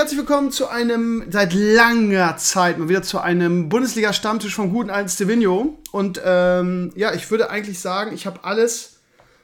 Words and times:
herzlich 0.00 0.18
willkommen 0.18 0.50
zu 0.50 0.66
einem 0.66 1.26
seit 1.28 1.52
langer 1.52 2.38
Zeit 2.38 2.78
mal 2.78 2.88
wieder 2.88 3.02
zu 3.02 3.18
einem 3.18 3.68
Bundesliga-Stammtisch 3.68 4.54
vom 4.54 4.72
guten 4.72 4.88
alten 4.88 5.10
Stevino. 5.10 5.78
Und 5.92 6.18
ähm, 6.24 6.90
ja, 6.96 7.12
ich 7.12 7.30
würde 7.30 7.50
eigentlich 7.50 7.80
sagen, 7.80 8.14
ich 8.14 8.26
habe 8.26 8.42
alles, 8.42 9.00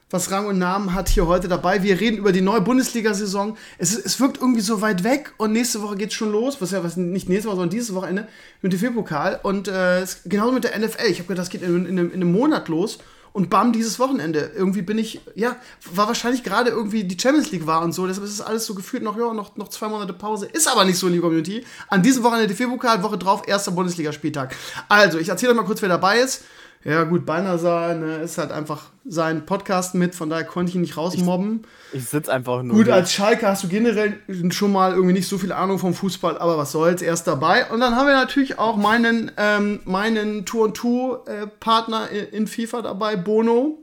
was 0.09 0.31
Rang 0.31 0.47
und 0.47 0.59
Namen 0.59 0.95
hat, 0.95 1.11
hier 1.11 1.27
heute 1.27 1.49
dabei. 1.49 1.83
Wir 1.83 2.01
reden 2.01 2.17
über 2.17 2.33
die 2.33 2.41
neue 2.41 2.63
Bundesliga-Saison. 2.63 3.59
Es, 3.77 3.95
es 3.95 4.19
wirkt 4.19 4.39
irgendwie 4.39 4.63
so 4.63 4.81
weit 4.81 5.05
weg 5.05 5.35
und 5.37 5.53
nächste 5.53 5.83
Woche 5.83 5.97
geht's 5.97 6.15
schon 6.15 6.33
los. 6.33 6.57
Was 6.63 6.71
ja 6.71 6.83
was 6.83 6.97
nicht 6.97 7.29
nächste 7.29 7.49
Woche, 7.49 7.57
sondern 7.57 7.77
dieses 7.77 7.95
Wochenende 7.95 8.27
mit 8.63 8.73
dem 8.73 8.81
DFB-Pokal. 8.81 9.41
Und 9.43 9.69
äh, 9.69 10.07
genauso 10.25 10.53
mit 10.53 10.65
der 10.65 10.79
NFL. 10.79 11.11
Ich 11.11 11.19
habe 11.19 11.29
gedacht, 11.29 11.45
das 11.45 11.51
geht 11.51 11.61
in, 11.61 11.85
in, 11.85 11.99
in 11.99 12.13
einem 12.15 12.33
Monat 12.33 12.69
los 12.69 12.99
und 13.37 13.51
bam, 13.51 13.71
dieses 13.71 13.99
Wochenende. 13.99 14.51
Irgendwie 14.57 14.81
bin 14.81 14.97
ich, 14.97 15.21
ja, 15.35 15.57
war 15.93 16.09
wahrscheinlich 16.09 16.43
gerade 16.43 16.71
irgendwie 16.71 17.05
die 17.05 17.21
Champions 17.21 17.51
League 17.51 17.67
war 17.67 17.83
und 17.83 17.93
so. 17.93 18.07
Deshalb 18.07 18.25
ist 18.25 18.33
es 18.33 18.41
alles 18.41 18.65
so 18.65 18.75
gefühlt 18.75 19.03
noch, 19.03 19.19
ja, 19.19 19.31
noch, 19.35 19.57
noch 19.57 19.69
zwei 19.69 19.89
Monate 19.89 20.15
Pause. 20.15 20.47
Ist 20.47 20.67
aber 20.67 20.87
nicht 20.87 20.97
so, 20.97 21.07
liebe 21.07 21.21
Community. 21.21 21.63
An 21.89 22.03
diesem 22.03 22.23
Wochenende 22.25 22.55
DFB-Pokal, 22.55 23.03
Woche 23.03 23.19
drauf, 23.19 23.43
erster 23.47 23.73
Bundesligaspieltag. 23.73 24.57
Also, 24.89 25.19
ich 25.19 25.29
erzähle 25.29 25.53
euch 25.53 25.59
mal 25.59 25.67
kurz, 25.67 25.83
wer 25.83 25.91
dabei 25.91 26.21
ist. 26.21 26.45
Ja, 26.87 27.03
gut, 27.03 27.27
Balnasar 27.27 27.95
ne, 27.95 28.19
ist 28.19 28.39
halt 28.39 28.53
einfach 28.53 28.85
sein 29.05 29.45
Podcast 29.45 29.97
mit, 29.97 30.15
von 30.15 30.31
daher 30.31 30.45
konnte 30.45 30.71
ich 30.71 30.77
ihn 30.77 30.83
nicht 30.83 30.97
rausmobben. 30.97 31.65
Ich, 31.93 31.99
ich 31.99 32.09
sitze 32.09 32.33
einfach 32.33 32.63
nur. 32.63 32.77
Gut, 32.77 32.89
als 32.89 33.13
Schalke 33.13 33.49
hast 33.49 33.65
du 33.65 33.69
generell 33.69 34.21
schon 34.51 34.71
mal 34.71 34.93
irgendwie 34.93 35.15
nicht 35.15 35.27
so 35.27 35.37
viel 35.37 35.51
Ahnung 35.51 35.81
vom 35.81 35.95
Fußball, 35.95 36.39
aber 36.39 36.59
was 36.59 36.71
soll's, 36.71 37.03
er 37.03 37.13
ist 37.13 37.25
dabei. 37.25 37.69
Und 37.73 37.81
dann 37.81 37.97
haben 37.97 38.07
wir 38.07 38.15
natürlich 38.15 38.61
auch 38.61 38.77
meinen, 38.77 39.33
ähm, 39.37 39.81
meinen 39.85 40.45
Tour-and-Two-Partner 40.45 42.09
in 42.31 42.47
FIFA 42.47 42.83
dabei, 42.83 43.17
Bono. 43.17 43.79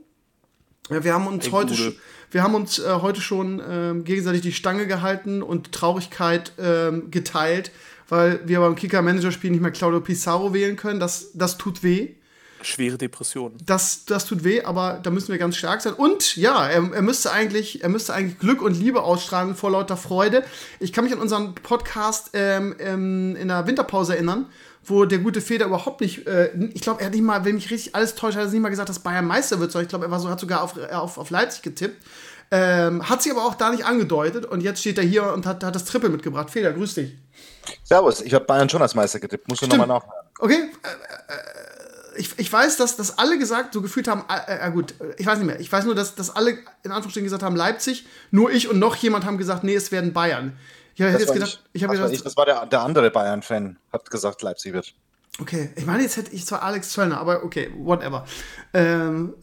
Ja, 0.88 1.04
wir 1.04 1.12
haben 1.12 1.26
uns 1.26 1.44
hey, 1.44 1.52
heute 1.52 1.74
schon. 1.74 1.94
Wir 2.30 2.42
haben 2.42 2.54
uns 2.54 2.78
äh, 2.78 2.84
heute 3.02 3.20
schon 3.20 3.62
ähm, 3.68 4.04
gegenseitig 4.04 4.40
die 4.40 4.52
Stange 4.52 4.86
gehalten 4.86 5.42
und 5.42 5.72
Traurigkeit 5.72 6.52
ähm, 6.58 7.10
geteilt, 7.10 7.70
weil 8.08 8.40
wir 8.46 8.60
beim 8.60 8.76
Kicker-Manager-Spiel 8.76 9.50
nicht 9.50 9.60
mehr 9.60 9.72
Claudio 9.72 10.00
Pizarro 10.00 10.54
wählen 10.54 10.76
können. 10.76 11.00
Das, 11.00 11.32
das 11.34 11.58
tut 11.58 11.82
weh 11.82 12.14
schwere 12.66 12.98
Depressionen. 12.98 13.56
Das, 13.64 14.04
das 14.04 14.26
tut 14.26 14.44
weh, 14.44 14.62
aber 14.62 15.00
da 15.02 15.10
müssen 15.10 15.28
wir 15.28 15.38
ganz 15.38 15.56
stark 15.56 15.80
sein. 15.80 15.94
Und 15.94 16.36
ja, 16.36 16.66
er, 16.66 16.92
er, 16.92 17.02
müsste 17.02 17.32
eigentlich, 17.32 17.82
er 17.82 17.88
müsste 17.88 18.14
eigentlich 18.14 18.38
Glück 18.38 18.62
und 18.62 18.74
Liebe 18.74 19.02
ausstrahlen 19.02 19.54
vor 19.54 19.70
lauter 19.70 19.96
Freude. 19.96 20.44
Ich 20.80 20.92
kann 20.92 21.04
mich 21.04 21.12
an 21.12 21.20
unseren 21.20 21.54
Podcast 21.54 22.30
ähm, 22.34 22.74
ähm, 22.78 23.36
in 23.36 23.48
der 23.48 23.66
Winterpause 23.66 24.14
erinnern, 24.14 24.46
wo 24.84 25.04
der 25.04 25.18
gute 25.18 25.40
Feder 25.40 25.66
überhaupt 25.66 26.00
nicht, 26.00 26.26
äh, 26.26 26.50
ich 26.74 26.82
glaube, 26.82 27.00
er 27.00 27.06
hat 27.06 27.14
nicht 27.14 27.24
mal, 27.24 27.44
wenn 27.44 27.54
mich 27.54 27.70
richtig 27.70 27.94
alles 27.94 28.14
täuscht, 28.14 28.36
hat 28.36 28.44
er 28.44 28.50
nicht 28.50 28.60
mal 28.60 28.68
gesagt, 28.68 28.88
dass 28.88 28.98
Bayern 28.98 29.26
Meister 29.26 29.60
wird, 29.60 29.72
sondern 29.72 29.84
ich 29.84 29.90
glaube, 29.90 30.06
er 30.06 30.10
war 30.10 30.20
so, 30.20 30.28
hat 30.28 30.40
sogar 30.40 30.62
auf, 30.62 30.76
äh, 30.76 30.92
auf, 30.92 31.18
auf 31.18 31.30
Leipzig 31.30 31.62
getippt. 31.62 32.02
Ähm, 32.50 33.08
hat 33.08 33.22
sich 33.22 33.32
aber 33.32 33.44
auch 33.44 33.54
da 33.54 33.70
nicht 33.70 33.84
angedeutet 33.84 34.44
und 34.44 34.62
jetzt 34.62 34.80
steht 34.80 34.98
er 34.98 35.04
hier 35.04 35.32
und 35.32 35.46
hat, 35.46 35.64
hat 35.64 35.74
das 35.74 35.84
Triple 35.86 36.10
mitgebracht. 36.10 36.50
Feder, 36.50 36.72
grüß 36.72 36.94
dich. 36.94 37.14
Servus, 37.82 38.20
ich 38.20 38.34
habe 38.34 38.44
Bayern 38.44 38.68
schon 38.68 38.82
als 38.82 38.94
Meister 38.94 39.18
getippt, 39.18 39.48
musst 39.48 39.62
du 39.62 39.66
nochmal 39.66 39.86
nachhören. 39.86 40.12
Okay, 40.38 40.54
äh, 40.82 40.88
äh 40.88 41.63
ich, 42.16 42.38
ich 42.38 42.52
weiß, 42.52 42.76
dass, 42.76 42.96
dass 42.96 43.18
alle 43.18 43.38
gesagt, 43.38 43.74
so 43.74 43.82
gefühlt 43.82 44.08
haben, 44.08 44.24
äh, 44.28 44.68
äh, 44.68 44.70
gut, 44.70 44.94
ich 45.16 45.26
weiß 45.26 45.38
nicht 45.38 45.46
mehr, 45.46 45.60
ich 45.60 45.70
weiß 45.70 45.84
nur, 45.84 45.94
dass, 45.94 46.14
dass 46.14 46.34
alle 46.34 46.52
in 46.82 46.90
Anführungsstrichen 46.90 47.24
gesagt 47.24 47.42
haben 47.42 47.56
Leipzig, 47.56 48.06
nur 48.30 48.50
ich 48.50 48.68
und 48.68 48.78
noch 48.78 48.96
jemand 48.96 49.24
haben 49.24 49.38
gesagt, 49.38 49.64
nee, 49.64 49.74
es 49.74 49.92
werden 49.92 50.12
Bayern. 50.12 50.56
Ich 50.94 51.02
habe 51.02 51.12
jetzt 51.12 51.32
gedacht, 51.32 51.62
ich, 51.72 51.80
ich 51.80 51.84
habe 51.84 51.94
gedacht, 51.94 52.12
ich, 52.12 52.22
das 52.22 52.36
war 52.36 52.46
der, 52.46 52.66
der 52.66 52.82
andere 52.82 53.10
Bayern-Fan, 53.10 53.76
hat 53.92 54.10
gesagt, 54.10 54.42
Leipzig 54.42 54.72
wird. 54.72 54.94
Okay, 55.40 55.70
ich 55.74 55.84
meine, 55.84 56.02
jetzt 56.02 56.16
hätte 56.16 56.32
ich 56.32 56.46
zwar 56.46 56.62
Alex 56.62 56.90
Zöllner, 56.90 57.18
aber 57.18 57.42
okay, 57.42 57.72
whatever. 57.76 58.24
Ähm, 58.72 59.34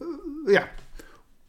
ja, 0.48 0.62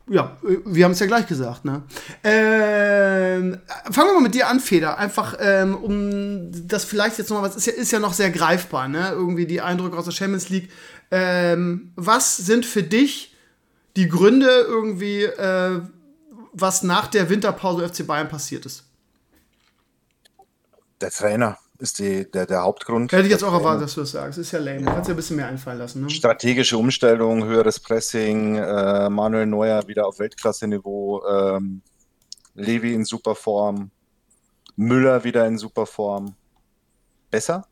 ja, 0.10 0.36
wir 0.42 0.84
haben 0.84 0.92
es 0.92 1.00
ja 1.00 1.06
gleich 1.06 1.28
gesagt, 1.28 1.64
ne? 1.64 1.84
Ähm, 2.26 3.58
fangen 3.90 4.10
wir 4.10 4.14
mal 4.16 4.22
mit 4.22 4.36
dir 4.36 4.50
an, 4.50 4.60
Feder. 4.60 4.98
Einfach, 4.98 5.38
ähm, 5.40 5.76
um 5.76 6.68
das 6.68 6.84
vielleicht 6.84 7.18
jetzt 7.20 7.30
nochmal, 7.30 7.50
was 7.50 7.56
ist 7.56 7.68
ja, 7.68 7.74
ist 7.74 7.92
ja 7.94 8.00
noch 8.00 8.12
sehr 8.12 8.30
greifbar, 8.30 8.90
ne? 8.90 9.12
Irgendwie 9.12 9.46
die 9.46 9.62
Eindrücke 9.62 9.96
aus 9.96 10.04
der 10.04 10.12
Champions 10.12 10.50
League. 10.50 10.70
Ähm, 11.16 11.92
was 11.96 12.38
sind 12.38 12.66
für 12.66 12.82
dich 12.82 13.36
die 13.96 14.10
Gründe 14.10 14.48
irgendwie, 14.48 15.22
äh, 15.26 15.80
was 16.54 16.82
nach 16.82 17.06
der 17.06 17.30
Winterpause 17.30 17.88
FC 17.88 18.08
Bayern 18.08 18.28
passiert 18.28 18.66
ist? 18.66 18.84
Der 21.02 21.12
Trainer 21.12 21.60
ist 21.78 22.00
die, 22.00 22.32
der, 22.32 22.48
der 22.48 22.64
Hauptgrund. 22.64 23.12
Hätte 23.12 23.26
ich 23.26 23.30
jetzt 23.30 23.44
auch 23.44 23.54
erwartet, 23.54 23.84
dass 23.84 23.94
du 23.94 24.02
das 24.02 24.10
sagst. 24.10 24.40
Ist 24.40 24.54
ja 24.54 24.60
lame. 24.60 24.80
Du 24.80 24.86
kannst 24.86 25.08
ja 25.08 25.14
ein 25.14 25.16
bisschen 25.16 25.36
mehr 25.36 25.46
einfallen 25.46 25.78
lassen. 25.78 26.02
Ne? 26.02 26.10
Strategische 26.10 26.80
Umstellung, 26.80 27.44
höheres 27.44 27.80
Pressing, 27.80 28.56
äh, 28.56 29.08
Manuel 29.08 29.46
Neuer 29.46 29.88
wieder 29.88 30.08
auf 30.08 30.18
Weltklasse-Niveau, 30.18 31.24
ähm, 31.28 31.84
Levi 32.56 32.92
in 32.92 33.06
super 33.06 33.36
Form, 33.36 33.92
Müller 34.76 35.24
wieder 35.24 35.46
in 35.46 35.60
super 35.60 35.86
Form. 35.86 36.34
Besser? 37.30 37.68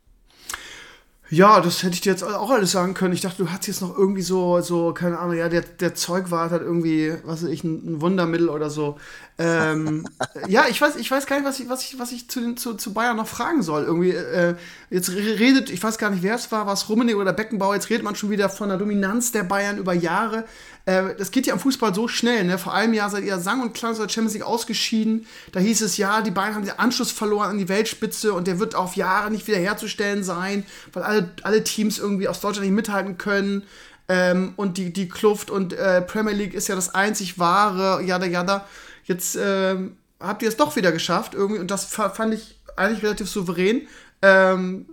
Ja, 1.32 1.62
das 1.62 1.82
hätte 1.82 1.94
ich 1.94 2.02
dir 2.02 2.10
jetzt 2.10 2.22
auch 2.22 2.50
alles 2.50 2.72
sagen 2.72 2.92
können. 2.92 3.14
Ich 3.14 3.22
dachte, 3.22 3.42
du 3.42 3.50
hast 3.50 3.66
jetzt 3.66 3.80
noch 3.80 3.96
irgendwie 3.96 4.20
so, 4.20 4.60
so 4.60 4.92
keine 4.92 5.18
Ahnung, 5.18 5.34
ja, 5.34 5.48
der, 5.48 5.62
der 5.62 5.94
Zeugwart 5.94 6.50
hat 6.50 6.60
irgendwie, 6.60 7.14
was 7.24 7.42
weiß 7.42 7.48
ich, 7.48 7.64
ein, 7.64 7.94
ein 7.94 8.00
Wundermittel 8.02 8.50
oder 8.50 8.68
so. 8.68 8.98
Ähm, 9.38 10.06
ja, 10.48 10.66
ich 10.68 10.78
weiß, 10.78 10.96
ich 10.96 11.10
weiß 11.10 11.24
gar 11.24 11.36
nicht, 11.36 11.48
was 11.48 11.58
ich, 11.58 11.70
was 11.70 11.84
ich, 11.84 11.98
was 11.98 12.12
ich 12.12 12.28
zu, 12.28 12.40
den, 12.40 12.58
zu, 12.58 12.74
zu 12.74 12.92
Bayern 12.92 13.16
noch 13.16 13.26
fragen 13.26 13.62
soll. 13.62 13.84
Irgendwie, 13.84 14.10
äh, 14.10 14.56
jetzt 14.90 15.10
redet, 15.10 15.70
ich 15.70 15.82
weiß 15.82 15.96
gar 15.96 16.10
nicht, 16.10 16.22
wer 16.22 16.34
es 16.34 16.52
war, 16.52 16.66
was 16.66 16.90
Rummenigge 16.90 17.18
oder 17.18 17.32
Beckenbauer, 17.32 17.76
jetzt 17.76 17.88
redet 17.88 18.04
man 18.04 18.14
schon 18.14 18.28
wieder 18.28 18.50
von 18.50 18.68
der 18.68 18.76
Dominanz 18.76 19.32
der 19.32 19.44
Bayern 19.44 19.78
über 19.78 19.94
Jahre. 19.94 20.44
Äh, 20.84 21.14
das 21.16 21.30
geht 21.30 21.46
ja 21.46 21.54
im 21.54 21.60
Fußball 21.60 21.94
so 21.94 22.08
schnell, 22.08 22.44
ne? 22.44 22.58
Vor 22.58 22.74
einem 22.74 22.94
Jahr 22.94 23.10
seid 23.10 23.24
ihr 23.24 23.38
sang- 23.38 23.62
und 23.62 23.74
klang 23.74 23.96
der 23.96 24.08
Champions 24.08 24.34
League 24.34 24.42
ausgeschieden. 24.42 25.26
Da 25.52 25.60
hieß 25.60 25.82
es, 25.82 25.96
ja, 25.96 26.22
die 26.22 26.30
Bayern 26.30 26.54
haben 26.54 26.64
den 26.64 26.78
Anschluss 26.78 27.12
verloren 27.12 27.50
an 27.50 27.58
die 27.58 27.68
Weltspitze 27.68 28.32
und 28.32 28.46
der 28.46 28.58
wird 28.58 28.74
auf 28.74 28.96
Jahre 28.96 29.30
nicht 29.30 29.46
wiederherzustellen 29.46 30.24
sein, 30.24 30.64
weil 30.92 31.02
alle, 31.02 31.30
alle 31.42 31.64
Teams 31.64 31.98
irgendwie 31.98 32.28
aus 32.28 32.40
Deutschland 32.40 32.66
nicht 32.66 32.76
mithalten 32.76 33.18
können. 33.18 33.62
Ähm, 34.08 34.54
und 34.56 34.78
die, 34.78 34.92
die 34.92 35.08
Kluft 35.08 35.50
und 35.50 35.72
äh, 35.72 36.02
Premier 36.02 36.34
League 36.34 36.54
ist 36.54 36.68
ja 36.68 36.74
das 36.74 36.94
einzig 36.94 37.38
wahre, 37.38 38.02
jada, 38.02 38.26
jada. 38.26 38.66
Jetzt 39.04 39.38
ähm, 39.40 39.96
habt 40.18 40.42
ihr 40.42 40.48
es 40.48 40.56
doch 40.56 40.74
wieder 40.76 40.92
geschafft 40.92 41.34
irgendwie 41.34 41.60
und 41.60 41.70
das 41.70 41.84
fand 41.84 42.34
ich 42.34 42.60
eigentlich 42.76 43.02
relativ 43.02 43.28
souverän. 43.28 43.86
Ähm, 44.22 44.86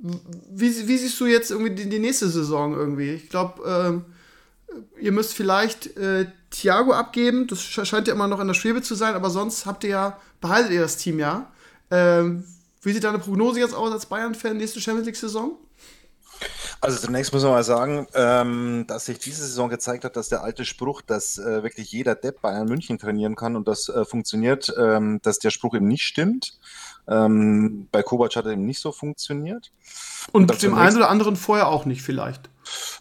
wie, 0.00 0.88
wie, 0.88 0.98
siehst 0.98 1.18
du 1.20 1.26
jetzt 1.26 1.50
irgendwie 1.50 1.74
die, 1.74 1.88
die 1.88 1.98
nächste 1.98 2.28
Saison 2.28 2.74
irgendwie? 2.74 3.10
Ich 3.10 3.28
glaube, 3.28 3.62
ähm, 3.66 4.04
ihr 5.00 5.12
müsst 5.12 5.34
vielleicht 5.34 5.96
äh, 5.96 6.26
Thiago 6.50 6.92
abgeben. 6.92 7.46
Das 7.46 7.62
scheint 7.62 8.08
ja 8.08 8.14
immer 8.14 8.28
noch 8.28 8.40
in 8.40 8.46
der 8.46 8.54
Schwebe 8.54 8.82
zu 8.82 8.94
sein, 8.94 9.14
aber 9.14 9.30
sonst 9.30 9.66
habt 9.66 9.84
ihr 9.84 9.90
ja, 9.90 10.20
behaltet 10.40 10.72
ihr 10.72 10.80
das 10.80 10.96
Team 10.96 11.18
ja. 11.18 11.50
Ähm, 11.90 12.44
wie 12.82 12.92
sieht 12.92 13.04
deine 13.04 13.18
Prognose 13.18 13.60
jetzt 13.60 13.74
aus 13.74 13.92
als 13.92 14.06
Bayern-Fan 14.06 14.56
nächste 14.56 14.80
Champions 14.80 15.06
League-Saison? 15.06 15.58
Also 16.80 16.98
zunächst 16.98 17.32
muss 17.32 17.42
man 17.42 17.52
mal 17.52 17.64
sagen, 17.64 18.06
ähm, 18.14 18.84
dass 18.86 19.06
sich 19.06 19.18
diese 19.18 19.42
Saison 19.42 19.70
gezeigt 19.70 20.04
hat, 20.04 20.16
dass 20.16 20.28
der 20.28 20.42
alte 20.42 20.64
Spruch, 20.64 21.00
dass 21.00 21.38
äh, 21.38 21.62
wirklich 21.62 21.90
jeder 21.90 22.14
Depp 22.14 22.42
Bayern 22.42 22.68
München 22.68 22.98
trainieren 22.98 23.34
kann 23.34 23.56
und 23.56 23.66
das 23.66 23.88
äh, 23.88 24.04
funktioniert, 24.04 24.72
ähm, 24.78 25.20
dass 25.22 25.38
der 25.38 25.50
Spruch 25.50 25.74
eben 25.74 25.88
nicht 25.88 26.02
stimmt. 26.02 26.58
Ähm, 27.08 27.88
bei 27.90 28.02
Kovac 28.02 28.36
hat 28.36 28.44
er 28.44 28.52
eben 28.52 28.66
nicht 28.66 28.80
so 28.80 28.92
funktioniert. 28.92 29.72
Und, 30.32 30.50
und 30.50 30.62
dem 30.62 30.74
einen 30.74 30.96
oder 30.96 31.08
anderen 31.08 31.36
vorher 31.36 31.68
auch 31.68 31.86
nicht 31.86 32.02
vielleicht. 32.02 32.50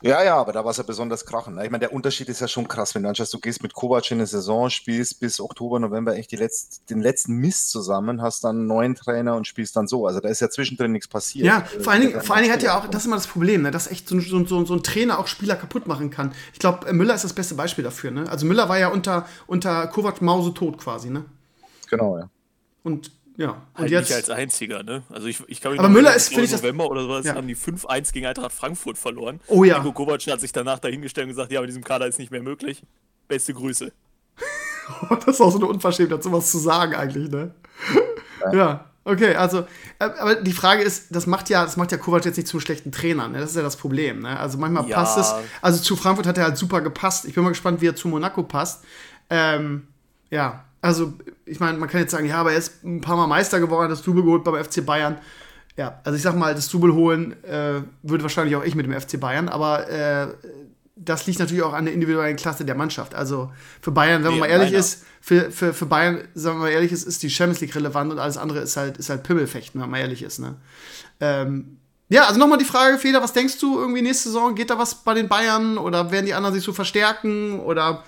Ja, 0.02 0.24
ja, 0.24 0.36
aber 0.36 0.52
da 0.54 0.64
war 0.64 0.72
es 0.72 0.78
ja 0.78 0.84
besonders 0.84 1.26
krachen. 1.26 1.60
Ich 1.60 1.70
meine, 1.70 1.80
der 1.80 1.94
Unterschied 1.94 2.30
ist 2.30 2.42
ja 2.42 2.48
schon 2.48 2.68
krass, 2.68 2.96
wenn 2.96 3.04
du 3.04 3.10
anschaust, 3.10 3.34
du 3.34 3.40
gehst 3.40 3.64
mit 3.64 3.74
Kovac 3.74 4.10
in 4.12 4.18
eine 4.18 4.28
Saison, 4.28 4.70
spielst 4.70 5.20
bis 5.20 5.40
Oktober, 5.40 5.80
November 5.80 6.16
echt 6.16 6.32
letzt, 6.32 6.90
den 6.90 7.02
letzten 7.02 7.36
Mist 7.38 7.72
zusammen, 7.72 8.22
hast 8.22 8.44
dann 8.44 8.58
einen 8.58 8.68
neuen 8.68 8.96
Trainer 8.96 9.36
und 9.36 9.48
spielst 9.48 9.76
dann 9.76 9.88
so. 9.88 10.08
Also 10.08 10.20
da 10.20 10.30
ist 10.30 10.42
ja 10.42 10.50
zwischendrin 10.50 10.92
nichts 10.92 11.08
passiert. 11.08 11.46
Ja, 11.46 11.66
vor 11.80 11.94
allen 11.94 12.02
Dingen, 12.02 12.22
vor 12.22 12.36
allen 12.36 12.44
Dingen 12.44 12.54
hat 12.54 12.64
ja 12.64 12.78
auch, 12.78 12.88
das 12.88 13.04
ist 13.04 13.08
immer 13.08 13.16
das 13.16 13.28
Problem, 13.28 13.64
ne, 13.64 13.72
dass 13.72 13.88
echt 13.88 14.08
so, 14.08 14.20
so, 14.20 14.46
so, 14.46 14.66
so 14.66 14.74
ein 14.74 14.84
Trainer 14.84 15.20
auch 15.20 15.28
Spieler 15.28 15.56
kaputt 15.56 15.88
machen 15.88 16.10
kann. 16.10 16.34
Ich 16.54 16.60
glaube, 16.60 16.92
Müller 16.94 17.16
ist 17.16 17.24
das 17.24 17.34
beste 17.34 17.56
Beispiel 17.56 17.84
dafür. 17.84 18.12
Ne? 18.12 18.30
Also 18.30 18.46
Müller 18.46 18.70
war 18.70 18.78
ja 18.78 18.90
unter, 18.90 19.28
unter 19.48 19.88
Kovac 19.88 20.22
Mause 20.22 20.54
tot 20.54 20.78
quasi. 20.78 21.10
Ne? 21.10 21.26
Genau, 21.90 22.18
ja. 22.18 22.30
Und 22.84 23.12
ja, 23.38 23.50
und 23.50 23.82
halt 23.82 23.92
jetzt. 23.92 24.10
Nicht 24.10 24.16
als 24.16 24.30
einziger, 24.30 24.84
ne? 24.84 25.04
Also 25.10 25.28
ich, 25.28 25.44
ich 25.48 25.60
kann 25.60 25.72
mich 25.74 25.80
Aber 25.80 25.90
Müller 25.90 26.16
ist, 26.16 26.30
finde 26.30 26.46
ich, 26.46 26.52
November 26.52 26.90
oder 26.90 27.02
sowas 27.02 27.26
ja. 27.26 27.36
haben 27.36 27.48
die 27.48 27.56
5-1 27.56 28.14
gegen 28.14 28.26
Eintracht 28.26 28.54
Frankfurt 28.54 28.98
verloren. 28.98 29.42
Oh 29.48 29.64
ja. 29.64 29.78
Nico 29.78 29.92
Kovac 29.92 30.26
hat 30.28 30.40
sich 30.40 30.52
danach 30.52 30.80
dahingestellt 30.80 31.26
und 31.26 31.32
gesagt, 31.32 31.52
ja, 31.52 31.60
mit 31.60 31.70
diesem 31.70 31.84
Kader 31.84 32.08
ist 32.08 32.20
nicht 32.20 32.32
mehr 32.32 32.42
möglich. 32.42 32.84
Beste 33.28 33.54
Grüße. 33.54 33.92
das 35.10 35.28
ist 35.28 35.42
auch 35.42 35.52
so 35.52 35.58
eine 35.58 35.68
Unverschämtheit, 35.68 36.24
sowas 36.24 36.52
zu 36.52 36.60
sagen 36.60 36.96
eigentlich, 36.96 37.30
ne? 37.30 37.54
Ja. 38.42 38.54
ja. 38.54 38.86
Okay, 39.08 39.36
also, 39.36 39.60
äh, 40.00 40.06
aber 40.06 40.36
die 40.36 40.52
Frage 40.52 40.82
ist, 40.82 41.16
das 41.16 41.28
macht 41.28 41.50
ja, 41.50 41.64
das 41.64 41.78
macht 41.78 41.92
ja 41.92 41.98
Kovac 42.00 42.26
jetzt 42.26 42.38
nicht 42.38 42.48
zum 42.48 42.60
schlechten 42.60 42.92
Trainer, 42.92 43.28
ne? 43.28 43.40
Das 43.40 43.52
ist 43.52 43.56
ja 43.56 43.62
das 43.62 43.78
Problem, 43.78 44.22
ne? 44.22 44.40
Also 44.40 44.58
manchmal 44.58 44.88
ja. 44.88 44.96
passt 44.96 45.18
es. 45.20 45.34
Also 45.62 45.82
zu 45.84 45.96
Frankfurt 45.96 46.26
hat 46.26 46.38
er 46.38 46.46
halt 46.46 46.58
super 46.58 46.82
gepasst. 46.82 47.26
Ich 47.26 47.36
bin 47.36 47.44
mal 47.44 47.50
gespannt, 47.50 47.82
wie 47.82 47.88
er 47.88 47.96
zu 47.96 48.08
Monaco 48.08 48.42
passt. 48.44 48.84
Ähm, 49.30 49.88
ja, 50.32 50.66
also, 50.86 51.14
ich 51.46 51.60
meine, 51.60 51.80
man 51.80 51.90
kann 51.90 52.02
jetzt 52.02 52.12
sagen, 52.12 52.28
ja, 52.28 52.38
aber 52.38 52.52
er 52.52 52.60
ist 52.60 52.84
ein 52.84 53.02
paar 53.02 53.18
Mal 53.18 53.26
Meister 53.26 53.60
geworden, 53.60 53.86
hat 53.86 53.92
das 53.92 54.04
Double 54.04 54.24
geholt 54.24 54.44
beim 54.44 54.64
FC 54.64 54.86
Bayern. 54.86 55.18
Ja, 55.78 56.00
also 56.04 56.16
ich 56.16 56.22
sag 56.22 56.36
mal, 56.36 56.54
das 56.54 56.70
Double 56.70 56.94
holen 56.94 57.44
äh, 57.44 57.82
würde 58.04 58.24
wahrscheinlich 58.24 58.56
auch 58.56 58.64
ich 58.64 58.76
mit 58.76 58.86
dem 58.86 58.94
FC 58.94 59.20
Bayern, 59.20 59.50
aber 59.50 59.90
äh, 59.90 60.28
das 60.96 61.26
liegt 61.26 61.40
natürlich 61.40 61.64
auch 61.64 61.74
an 61.74 61.86
der 61.86 61.94
individuellen 61.94 62.36
Klasse 62.36 62.66
der 62.66 62.76
Mannschaft. 62.76 63.16
Also 63.16 63.52
für 63.82 63.92
Bayern, 63.92 64.24
wenn 64.24 64.32
man 64.32 64.34
Nee, 64.36 64.40
mal 64.42 64.46
ehrlich 64.46 64.70
meiner. 64.70 64.80
ist, 64.80 65.06
für, 65.22 65.52
für, 65.52 65.74
für 65.74 65.88
Bayern, 65.88 66.28
sagen 66.36 66.60
wir 66.60 66.66
mal 66.66 66.70
ehrlich, 66.70 66.92
ist, 66.92 67.04
ist 67.04 67.24
die 67.24 67.32
Champions 67.32 67.62
League 67.62 67.76
relevant 67.76 68.12
und 68.12 68.20
alles 68.20 68.38
andere 68.38 68.60
ist 68.60 68.78
halt, 68.78 68.98
ist 68.98 69.10
halt 69.10 69.24
Pimmelfechten, 69.24 69.82
wenn 69.82 69.90
man 69.90 70.00
ehrlich 70.00 70.22
ist. 70.22 70.38
Ne? 70.38 70.56
Ähm, 71.20 71.78
ja, 72.10 72.28
also 72.28 72.40
nochmal 72.40 72.60
die 72.60 72.66
Frage, 72.66 73.00
Feder, 73.00 73.24
was 73.24 73.34
denkst 73.34 73.58
du 73.58 73.80
irgendwie 73.80 74.04
nächste 74.04 74.30
Saison? 74.30 74.54
Geht 74.54 74.70
da 74.70 74.78
was 74.78 75.04
bei 75.04 75.16
den 75.16 75.28
Bayern 75.28 75.80
oder 75.80 76.12
werden 76.12 76.28
die 76.28 76.36
anderen 76.36 76.54
sich 76.54 76.64
so 76.64 76.74
verstärken 76.74 77.60
oder 77.60 78.04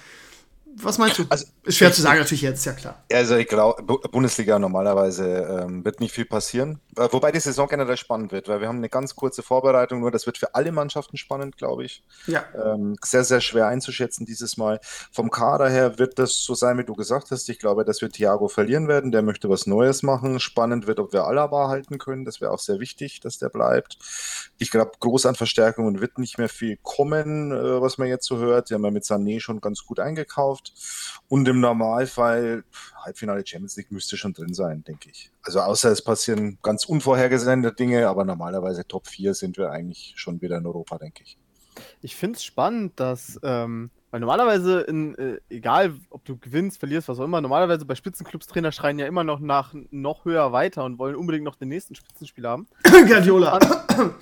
was 0.80 0.98
meinst 0.98 1.20
du? 1.20 1.26
Also, 1.30 1.46
ist 1.64 1.78
schwer 1.78 1.90
ich- 1.90 1.96
zu 1.96 2.02
sagen, 2.02 2.20
natürlich 2.20 2.42
jetzt, 2.42 2.66
ja 2.66 2.74
klar. 2.74 3.04
Also 3.12 3.36
ich 3.36 3.48
glaube, 3.48 3.82
Bundesliga 4.12 4.60
normalerweise 4.60 5.26
ähm, 5.64 5.84
wird 5.84 6.00
nicht 6.00 6.14
viel 6.14 6.26
passieren. 6.26 6.80
Äh, 6.98 7.08
wobei 7.12 7.32
die 7.32 7.40
Saison 7.40 7.68
generell 7.68 7.98
spannend 7.98 8.32
wird, 8.32 8.48
weil 8.48 8.62
wir 8.62 8.68
haben 8.68 8.78
eine 8.78 8.90
ganz 8.90 9.16
kurze 9.16 9.44
Vorbereitung, 9.44 10.00
nur 10.02 10.12
das 10.12 10.26
wird 10.26 10.38
für 10.38 10.54
alle 10.56 10.72
Mannschaften 10.72 11.18
spannend, 11.18 11.58
glaube 11.58 11.86
ich. 11.86 12.04
Ja. 12.28 12.44
Ähm, 12.56 12.96
sehr, 13.04 13.24
sehr 13.24 13.42
schwer 13.42 13.68
einzuschätzen 13.68 14.26
dieses 14.26 14.58
Mal. 14.58 14.80
Vom 15.12 15.30
Kader 15.32 15.70
her 15.70 15.98
wird 16.00 16.20
das 16.20 16.44
so 16.44 16.54
sein, 16.56 16.78
wie 16.78 16.84
du 16.84 16.94
gesagt 16.94 17.32
hast. 17.32 17.50
Ich 17.50 17.60
glaube, 17.60 17.84
dass 17.86 18.02
wir 18.02 18.10
Thiago 18.10 18.48
verlieren 18.48 18.88
werden. 18.88 19.12
Der 19.12 19.22
möchte 19.22 19.50
was 19.50 19.68
Neues 19.68 20.04
machen. 20.04 20.40
Spannend 20.40 20.88
wird, 20.88 21.00
ob 21.00 21.14
wir 21.14 21.26
Alaba 21.26 21.70
halten 21.70 21.98
können. 21.98 22.26
Das 22.26 22.42
wäre 22.42 22.52
auch 22.52 22.60
sehr 22.60 22.80
wichtig, 22.80 23.20
dass 23.20 23.38
der 23.40 23.50
bleibt. 23.50 23.98
Ich 24.60 24.72
glaube, 24.72 24.92
groß 25.00 25.26
an 25.28 25.36
Verstärkungen 25.36 26.02
wird 26.02 26.18
nicht 26.20 26.38
mehr 26.38 26.50
viel 26.50 26.78
kommen, 26.84 27.52
äh, 27.52 27.82
was 27.82 27.98
man 27.98 28.08
jetzt 28.08 28.26
so 28.26 28.38
hört. 28.38 28.70
Die 28.70 28.74
haben 28.74 28.84
ja 28.86 28.92
mit 28.92 29.04
Sané 29.04 29.40
schon 29.40 29.62
ganz 29.62 29.86
gut 29.86 30.00
eingekauft. 30.00 30.67
Und 31.28 31.48
im 31.48 31.60
Normalfall, 31.60 32.64
Halbfinale 33.04 33.46
Champions 33.46 33.76
League 33.76 33.92
müsste 33.92 34.18
schon 34.18 34.34
drin 34.34 34.54
sein, 34.54 34.84
denke 34.84 35.10
ich. 35.10 35.32
Also 35.44 35.60
außer 35.60 35.92
es 35.92 36.02
passieren 36.02 36.58
ganz 36.62 36.86
unvorhergesehene 36.86 37.74
Dinge, 37.74 38.08
aber 38.08 38.24
normalerweise 38.24 38.88
Top 38.88 39.08
4 39.08 39.34
sind 39.34 39.58
wir 39.58 39.72
eigentlich 39.72 40.14
schon 40.16 40.42
wieder 40.42 40.58
in 40.58 40.66
Europa, 40.66 40.98
denke 40.98 41.24
ich. 41.24 41.38
Ich 42.02 42.16
finde 42.16 42.38
es 42.38 42.44
spannend, 42.44 43.00
dass, 43.00 43.40
ähm, 43.44 43.92
weil 44.10 44.20
normalerweise, 44.20 44.82
in, 44.82 45.16
äh, 45.16 45.40
egal 45.50 45.94
ob 46.10 46.24
du 46.26 46.38
gewinnst, 46.38 46.80
verlierst, 46.80 47.08
was 47.08 47.20
auch 47.20 47.26
immer, 47.26 47.42
normalerweise 47.42 47.86
bei 47.86 47.96
Spitzenclubs 47.96 48.48
Trainer 48.48 48.72
schreien 48.72 48.98
ja 48.98 49.06
immer 49.06 49.24
noch 49.24 49.40
nach 49.40 49.74
noch 49.92 50.26
höher 50.26 50.52
weiter 50.52 50.86
und 50.86 50.98
wollen 50.98 51.16
unbedingt 51.16 51.44
noch 51.44 51.56
den 51.56 51.70
nächsten 51.70 51.96
Spitzenspieler 51.96 52.50
haben. 52.50 52.68
Guardiola. 53.08 53.60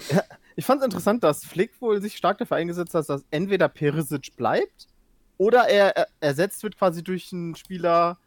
Ich 0.57 0.65
fand 0.65 0.79
es 0.79 0.85
interessant, 0.85 1.21
dass 1.21 1.43
Flick 1.43 1.81
wohl 1.81 2.01
sich 2.01 2.15
stark 2.15 2.37
dafür 2.37 2.55
eingesetzt 2.55 2.93
hat, 2.93 3.09
dass 3.09 3.25
entweder 3.29 3.67
Perisic 3.67 4.37
bleibt 4.37 4.87
oder 5.37 5.67
er, 5.67 5.95
er 5.97 6.07
ersetzt 6.19 6.63
wird 6.63 6.77
quasi 6.77 7.03
durch 7.03 7.31
einen 7.33 7.55
Spieler, 7.55 8.17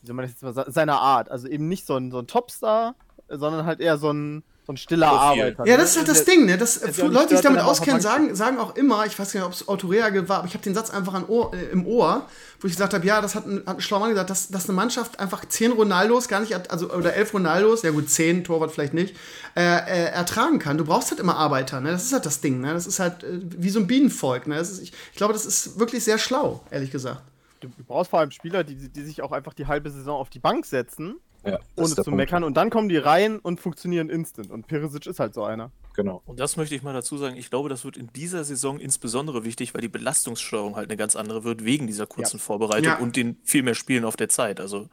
wie 0.00 0.06
soll 0.06 0.16
man 0.16 0.24
das 0.24 0.32
jetzt 0.32 0.42
mal 0.42 0.52
sagen, 0.54 0.72
seiner 0.72 1.00
Art. 1.00 1.30
Also 1.30 1.48
eben 1.48 1.68
nicht 1.68 1.86
so 1.86 1.96
ein, 1.96 2.10
so 2.10 2.18
ein 2.18 2.26
Topstar, 2.26 2.94
sondern 3.28 3.66
halt 3.66 3.80
eher 3.80 3.98
so 3.98 4.10
ein, 4.10 4.44
so 4.68 4.74
ein 4.74 4.76
stiller 4.76 5.08
Profil. 5.08 5.42
Arbeiter. 5.42 5.66
Ja, 5.66 5.76
ne? 5.76 5.82
das 5.82 5.90
ist 5.92 5.96
halt 5.96 6.08
das 6.08 6.24
Ding, 6.26 6.44
ne? 6.44 6.58
Das, 6.58 6.82
nicht 6.82 6.98
Leute, 6.98 7.28
die 7.28 7.34
sich 7.36 7.42
damit 7.42 7.62
auskennen, 7.62 8.02
sagen, 8.02 8.34
sagen 8.34 8.58
auch 8.58 8.76
immer, 8.76 9.06
ich 9.06 9.18
weiß 9.18 9.32
gar 9.32 9.40
nicht, 9.40 9.46
ob 9.46 9.54
es 9.54 9.66
Autoreagel 9.66 10.28
war, 10.28 10.40
aber 10.40 10.46
ich 10.46 10.52
habe 10.52 10.62
den 10.62 10.74
Satz 10.74 10.90
einfach 10.90 11.14
an 11.14 11.24
Ohr, 11.26 11.54
äh, 11.54 11.72
im 11.72 11.86
Ohr, 11.86 12.26
wo 12.60 12.66
ich 12.66 12.74
gesagt 12.74 12.92
habe, 12.92 13.06
ja, 13.06 13.22
das 13.22 13.34
hat 13.34 13.46
ein, 13.46 13.62
hat 13.64 13.78
ein 13.78 13.80
schlauer 13.80 14.00
Mann 14.00 14.10
gesagt, 14.10 14.28
dass, 14.28 14.48
dass 14.48 14.68
eine 14.68 14.76
Mannschaft 14.76 15.20
einfach 15.20 15.46
zehn 15.46 15.72
Ronaldos 15.72 16.28
gar 16.28 16.40
nicht, 16.40 16.70
also 16.70 16.92
oder 16.92 17.14
elf 17.14 17.32
Ronaldos, 17.32 17.80
ja 17.82 17.92
gut, 17.92 18.10
zehn, 18.10 18.44
Torwart 18.44 18.70
vielleicht 18.70 18.92
nicht, 18.92 19.16
äh, 19.56 19.62
äh, 19.62 20.10
ertragen 20.10 20.58
kann. 20.58 20.76
Du 20.76 20.84
brauchst 20.84 21.10
halt 21.10 21.20
immer 21.20 21.36
Arbeiter, 21.36 21.80
ne? 21.80 21.90
Das 21.90 22.04
ist 22.04 22.12
halt 22.12 22.26
das 22.26 22.42
Ding, 22.42 22.60
ne? 22.60 22.74
Das 22.74 22.86
ist 22.86 23.00
halt 23.00 23.24
äh, 23.24 23.40
wie 23.40 23.70
so 23.70 23.80
ein 23.80 23.86
Bienenvolk, 23.86 24.46
ne? 24.48 24.56
Das 24.56 24.70
ist, 24.70 24.82
ich, 24.82 24.92
ich 25.12 25.16
glaube, 25.16 25.32
das 25.32 25.46
ist 25.46 25.78
wirklich 25.78 26.04
sehr 26.04 26.18
schlau, 26.18 26.62
ehrlich 26.70 26.90
gesagt. 26.90 27.22
Du 27.60 27.68
du 27.68 27.84
brauchst 27.84 28.10
vor 28.10 28.20
allem 28.20 28.32
Spieler, 28.32 28.64
die, 28.64 28.76
die 28.76 29.02
sich 29.02 29.22
auch 29.22 29.32
einfach 29.32 29.54
die 29.54 29.66
halbe 29.66 29.90
Saison 29.90 30.20
auf 30.20 30.28
die 30.28 30.40
Bank 30.40 30.66
setzen, 30.66 31.16
Ja, 31.44 31.58
ohne 31.76 31.88
zu 31.88 31.94
Punkt. 32.02 32.16
meckern, 32.16 32.44
und 32.44 32.56
dann 32.56 32.68
kommen 32.70 32.88
die 32.88 32.96
rein 32.96 33.38
und 33.38 33.60
funktionieren 33.60 34.10
instant. 34.10 34.50
Und 34.50 34.66
Perisic 34.66 35.06
ist 35.06 35.20
halt 35.20 35.34
so 35.34 35.44
einer. 35.44 35.70
Genau. 35.94 36.22
Und 36.26 36.38
das 36.38 36.56
möchte 36.56 36.74
ich 36.74 36.82
mal 36.82 36.92
dazu 36.92 37.16
sagen. 37.16 37.36
Ich 37.36 37.48
glaube, 37.50 37.68
das 37.68 37.84
wird 37.84 37.96
in 37.96 38.08
dieser 38.14 38.44
Saison 38.44 38.78
insbesondere 38.78 39.44
wichtig, 39.44 39.74
weil 39.74 39.80
die 39.80 39.88
Belastungssteuerung 39.88 40.76
halt 40.76 40.88
eine 40.90 40.96
ganz 40.96 41.16
andere 41.16 41.44
wird, 41.44 41.64
wegen 41.64 41.86
dieser 41.86 42.06
kurzen 42.06 42.38
Vorbereitung 42.38 42.84
Ja. 42.84 42.98
und 42.98 43.16
den 43.16 43.36
viel 43.44 43.62
mehr 43.62 43.74
Spielen 43.74 44.04
auf 44.04 44.16
der 44.16 44.28
Zeit. 44.28 44.60
Also, 44.60 44.88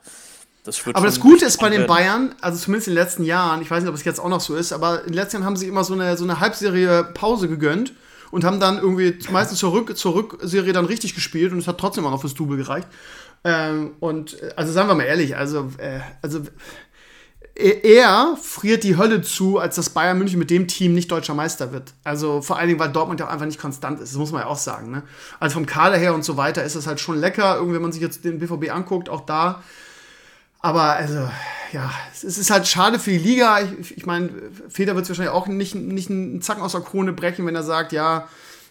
das 0.64 0.84
wird 0.86 0.96
Aber 0.96 1.06
das 1.06 1.20
Gute 1.20 1.46
ist 1.46 1.60
bei 1.60 1.70
den. 1.70 1.86
Bayern, 1.86 2.34
also 2.42 2.58
zumindest 2.58 2.88
in 2.88 2.94
den 2.96 3.04
letzten 3.04 3.24
Jahren, 3.24 3.62
ich 3.62 3.70
weiß 3.70 3.84
nicht, 3.84 3.90
ob 3.90 3.96
es 3.96 4.04
jetzt 4.04 4.20
auch 4.20 4.30
noch 4.30 4.42
so 4.42 4.56
ist, 4.56 4.72
aber 4.74 5.02
in 5.02 5.08
den 5.08 5.14
letzten 5.14 5.38
Jahren 5.38 5.46
haben 5.46 5.58
sie 5.58 5.68
immer 5.68 5.84
so 5.84 5.94
eine, 5.94 6.18
so 6.18 6.24
eine 6.24 6.40
Halbserie 6.40 7.04
Pause 7.14 7.48
gegönnt 7.48 7.94
und 8.32 8.44
haben 8.44 8.60
dann 8.60 8.78
irgendwie 8.80 9.16
meistens 9.32 9.60
zur, 9.60 9.74
Rück, 9.74 9.96
zur 9.96 10.16
Rückserie 10.16 10.74
dann 10.74 10.86
richtig 10.86 11.14
gespielt 11.14 11.52
und 11.52 11.60
es 11.60 11.68
hat 11.68 11.78
trotzdem 11.78 12.06
auch 12.08 12.12
noch 12.12 12.22
fürs 12.22 12.34
Double 12.34 12.58
gereicht. 12.58 12.88
Ähm, 13.46 13.92
und 14.02 14.42
äh, 14.42 14.52
also 14.58 14.74
sagen 14.74 14.90
wir 14.90 14.96
mal 14.96 15.04
ehrlich, 15.04 15.38
also, 15.38 15.72
äh, 15.78 16.00
also 16.22 16.42
er- 17.56 17.84
er 17.86 18.38
friert 18.42 18.84
die 18.84 18.98
Hölle 18.98 19.22
zu, 19.22 19.60
als 19.60 19.76
dass 19.76 19.90
Bayern 19.92 20.18
München 20.18 20.40
mit 20.40 20.50
dem 20.50 20.68
Team 20.68 20.94
nicht 20.94 21.10
deutscher 21.12 21.34
Meister 21.36 21.72
wird. 21.72 21.94
Also 22.04 22.42
vor 22.42 22.58
allen 22.58 22.68
Dingen, 22.68 22.80
weil 22.80 22.92
Dortmund 22.92 23.20
ja 23.22 23.28
auch 23.28 23.32
einfach 23.32 23.46
nicht 23.46 23.60
konstant 23.62 24.02
ist, 24.02 24.12
das 24.12 24.18
muss 24.18 24.32
man 24.34 24.42
ja 24.42 24.48
auch 24.48 24.58
sagen. 24.58 24.92
Ne? 24.92 25.04
Also 25.40 25.54
vom 25.54 25.66
Kader 25.66 25.96
her 25.98 26.14
und 26.14 26.26
so 26.26 26.36
weiter 26.38 26.64
ist 26.64 26.76
es 26.76 26.88
halt 26.88 27.00
schon 27.00 27.18
lecker, 27.20 27.56
irgendwie, 27.56 27.76
wenn 27.76 27.82
man 27.84 27.92
sich 27.94 28.02
jetzt 28.02 28.26
den 28.26 28.40
BVB 28.40 28.72
anguckt, 28.74 29.08
auch 29.10 29.22
da 29.22 29.64
aber 30.60 30.82
also, 30.94 31.30
ja, 31.74 31.92
es 32.12 32.24
es 32.24 32.40
ist 32.40 32.50
halt 32.50 32.66
schade 32.68 32.98
für 32.98 33.12
die 33.12 33.20
Liga. 33.20 33.60
Ich, 33.80 33.98
ich 33.98 34.06
meine, 34.08 34.30
Feder 34.68 34.96
wird 34.96 35.04
es 35.04 35.10
wahrscheinlich 35.10 35.32
auch 35.36 35.46
nicht, 35.46 35.76
nicht 35.76 36.10
einen 36.10 36.42
Zacken 36.42 36.64
aus 36.64 36.72
der 36.72 36.82
Krone 36.82 37.14
brechen, 37.14 37.46
wenn 37.46 37.54
er 37.54 37.62
sagt, 37.62 37.92
ja, 37.92 38.28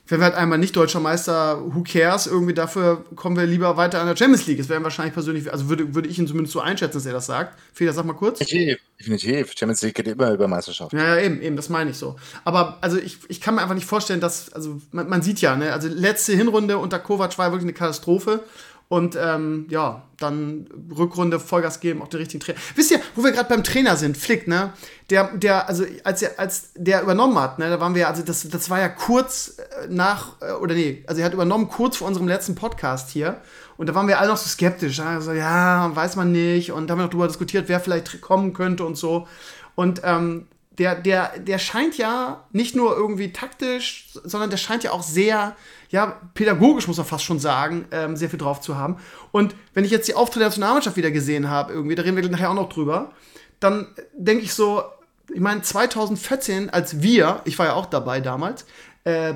wenn 0.07 0.21
wir 0.21 0.25
halt 0.25 0.35
einmal 0.35 0.59
nicht 0.59 0.77
deutscher 0.77 1.01
Meister, 1.01 1.63
who 1.65 1.83
cares? 1.83 2.27
Irgendwie 2.27 2.53
dafür 2.53 3.05
kommen 3.17 3.37
wir 3.37 3.47
lieber 3.47 3.77
weiter 3.79 4.01
an 4.01 4.07
der 4.07 4.17
Champions 4.17 4.47
League. 4.47 4.59
Das 4.59 4.69
wäre 4.69 4.83
wahrscheinlich 4.85 5.15
persönlich, 5.15 5.51
also 5.51 5.71
würde, 5.71 5.95
würde 5.95 6.09
ich 6.09 6.19
ihn 6.19 6.27
zumindest 6.27 6.53
so 6.53 6.61
einschätzen, 6.61 6.99
dass 6.99 7.07
er 7.07 7.15
das 7.15 7.27
sagt. 7.27 7.59
Feder, 7.73 7.93
sag 7.95 8.05
mal 8.05 8.13
kurz. 8.13 8.41
Definitiv. 8.41 8.79
Definitiv. 9.01 9.53
Champions 9.57 9.83
League 9.83 9.95
geht 9.95 10.09
immer 10.09 10.33
über 10.33 10.47
Meisterschaft. 10.47 10.93
Ja, 10.93 11.17
ja, 11.17 11.23
eben, 11.23 11.41
eben, 11.41 11.57
das 11.57 11.71
meine 11.71 11.91
ich 11.91 11.97
so. 11.97 12.17
Aber 12.45 12.79
also 12.83 12.99
ich, 12.99 13.19
ich 13.29 13.41
kann 13.41 13.55
mir 13.55 13.63
einfach 13.63 13.75
nicht 13.75 13.87
vorstellen, 13.87 14.21
dass, 14.21 14.53
also 14.53 14.81
man, 14.93 15.09
man 15.09 15.23
sieht 15.23 15.41
ja, 15.41 15.57
ne, 15.57 15.73
also 15.73 15.89
letzte 15.89 16.35
Hinrunde 16.35 16.77
unter 16.77 16.99
Kovac 16.99 17.39
war 17.39 17.51
wirklich 17.51 17.65
eine 17.65 17.73
Katastrophe. 17.73 18.45
Und 18.95 19.19
ähm, 19.21 19.67
ja, 19.71 20.03
dann 20.21 20.69
Rückrunde 20.97 21.41
Vollgas 21.41 21.81
geben, 21.81 22.01
auch 22.01 22.07
den 22.07 22.21
richtigen 22.21 22.39
Trainer. 22.39 22.61
Wisst 22.77 22.93
ihr, 22.93 23.01
wo 23.17 23.25
wir 23.25 23.33
gerade 23.33 23.49
beim 23.49 23.65
Trainer 23.65 23.97
sind, 23.97 24.17
Flick, 24.17 24.47
ne? 24.47 24.73
Der, 25.11 25.37
der, 25.37 25.69
also 25.69 25.85
als 26.05 26.23
er, 26.23 26.39
als 26.39 26.71
der 26.77 27.03
übernommen 27.03 27.37
hat, 27.41 27.59
ne, 27.59 27.69
da 27.69 27.81
waren 27.81 27.97
wir, 27.97 28.07
also 28.07 28.23
das, 28.23 28.49
das 28.49 28.71
war 28.71 28.79
ja 28.79 28.89
kurz 28.89 29.59
äh, 29.59 29.89
nach, 29.89 30.41
äh, 30.41 30.53
oder 30.53 30.77
nee, 30.77 31.03
also 31.09 31.21
er 31.21 31.25
hat 31.25 31.35
übernommen 31.35 31.69
kurz 31.69 31.97
vor 31.97 32.07
unserem 32.07 32.29
letzten 32.29 32.55
Podcast 32.55 33.11
hier. 33.11 33.41
Und 33.77 33.89
da 33.89 33.97
waren 33.97 34.07
wir 34.07 34.21
alle 34.21 34.29
noch 34.29 34.37
so 34.37 34.49
skeptisch. 34.49 35.01
Also, 35.01 35.33
ja, 35.33 35.91
weiß 35.93 36.15
man 36.15 36.31
nicht. 36.31 36.71
Und 36.71 36.89
haben 36.89 36.99
wir 36.99 37.03
noch 37.03 37.11
darüber 37.11 37.27
diskutiert, 37.27 37.69
wer 37.69 37.81
vielleicht 37.81 38.21
kommen 38.21 38.53
könnte 38.53 38.85
und 38.85 38.97
so. 38.97 39.27
Und 39.75 40.03
ähm, 40.05 40.47
der, 40.79 40.95
der, 40.95 41.39
der 41.39 41.59
scheint 41.59 41.99
ja 41.99 42.45
nicht 42.53 42.77
nur 42.77 42.97
irgendwie 42.97 43.33
taktisch, 43.33 44.11
sondern 44.23 44.51
der 44.51 44.57
scheint 44.57 44.85
ja 44.85 44.93
auch 44.93 45.03
sehr, 45.03 45.57
ja, 45.95 46.21
pädagogisch, 46.35 46.89
muss 46.89 46.97
man 46.97 47.07
fast 47.07 47.23
schon 47.23 47.39
sagen, 47.39 47.85
ähm, 47.93 48.17
sehr 48.17 48.29
viel 48.29 48.39
drauf 48.41 48.61
zu 48.61 48.77
haben. 48.77 48.97
Und 49.31 49.55
wenn 49.75 49.85
ich 49.85 49.93
jetzt 49.93 50.09
die 50.09 50.15
Auftritte 50.15 50.41
der 50.41 50.49
Nationalmannschaft 50.49 50.97
wieder 50.97 51.13
gesehen 51.13 51.49
habe, 51.49 51.73
irgendwie, 51.73 51.95
da 51.95 52.03
reden 52.03 52.17
wir 52.17 52.29
nachher 52.29 52.51
auch 52.51 52.55
noch 52.55 52.69
drüber, 52.69 53.13
dann 53.61 53.87
denke 54.13 54.43
ich 54.43 54.55
so, 54.55 54.83
ich 55.33 55.41
meine, 55.41 55.63
2014, 55.63 56.69
als 56.71 57.01
wir, 57.01 57.43
ich 57.45 57.61
war 57.61 57.67
ja 57.67 57.75
auch 57.75 57.87
dabei 57.87 58.21
damals, 58.21 58.67
äh, 59.05 59.35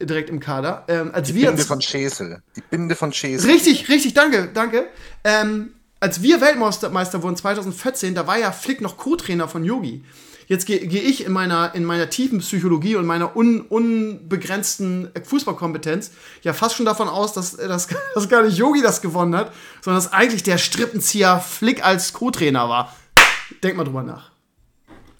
direkt 0.00 0.30
im 0.30 0.38
Kader, 0.38 0.84
ähm, 0.86 1.10
als 1.12 1.26
Die 1.26 1.34
wir. 1.34 1.48
Binde 1.48 1.64
von 1.64 1.80
Schesel. 1.80 2.40
Die 2.54 2.60
Binde 2.60 2.94
von 2.94 3.12
Schesel. 3.12 3.50
Richtig, 3.50 3.88
richtig, 3.88 4.14
danke, 4.14 4.48
danke. 4.54 4.86
Ähm, 5.24 5.72
als 5.98 6.22
wir 6.22 6.40
Weltmeister 6.40 6.88
Meister 6.88 7.20
wurden 7.24 7.34
2014, 7.34 8.14
da 8.14 8.28
war 8.28 8.38
ja 8.38 8.52
Flick 8.52 8.80
noch 8.80 8.96
Co-Trainer 8.96 9.48
von 9.48 9.64
Yogi. 9.64 10.04
Jetzt 10.46 10.66
gehe 10.66 10.78
geh 10.86 10.98
ich 10.98 11.24
in 11.24 11.32
meiner, 11.32 11.74
in 11.74 11.84
meiner 11.84 12.08
tiefen 12.08 12.38
Psychologie 12.38 12.96
und 12.96 13.06
meiner 13.06 13.36
un, 13.36 13.62
unbegrenzten 13.62 15.10
Fußballkompetenz 15.22 16.12
ja 16.42 16.52
fast 16.52 16.76
schon 16.76 16.86
davon 16.86 17.08
aus, 17.08 17.32
dass, 17.32 17.56
dass, 17.56 17.88
dass 18.14 18.28
gar 18.28 18.42
nicht 18.42 18.56
Yogi 18.56 18.80
das 18.82 19.02
gewonnen 19.02 19.34
hat, 19.34 19.52
sondern 19.80 20.02
dass 20.02 20.12
eigentlich 20.12 20.42
der 20.42 20.58
Strippenzieher 20.58 21.40
Flick 21.40 21.84
als 21.84 22.12
Co-Trainer 22.12 22.68
war. 22.68 22.94
Denk 23.62 23.76
mal 23.76 23.84
drüber 23.84 24.02
nach. 24.02 24.30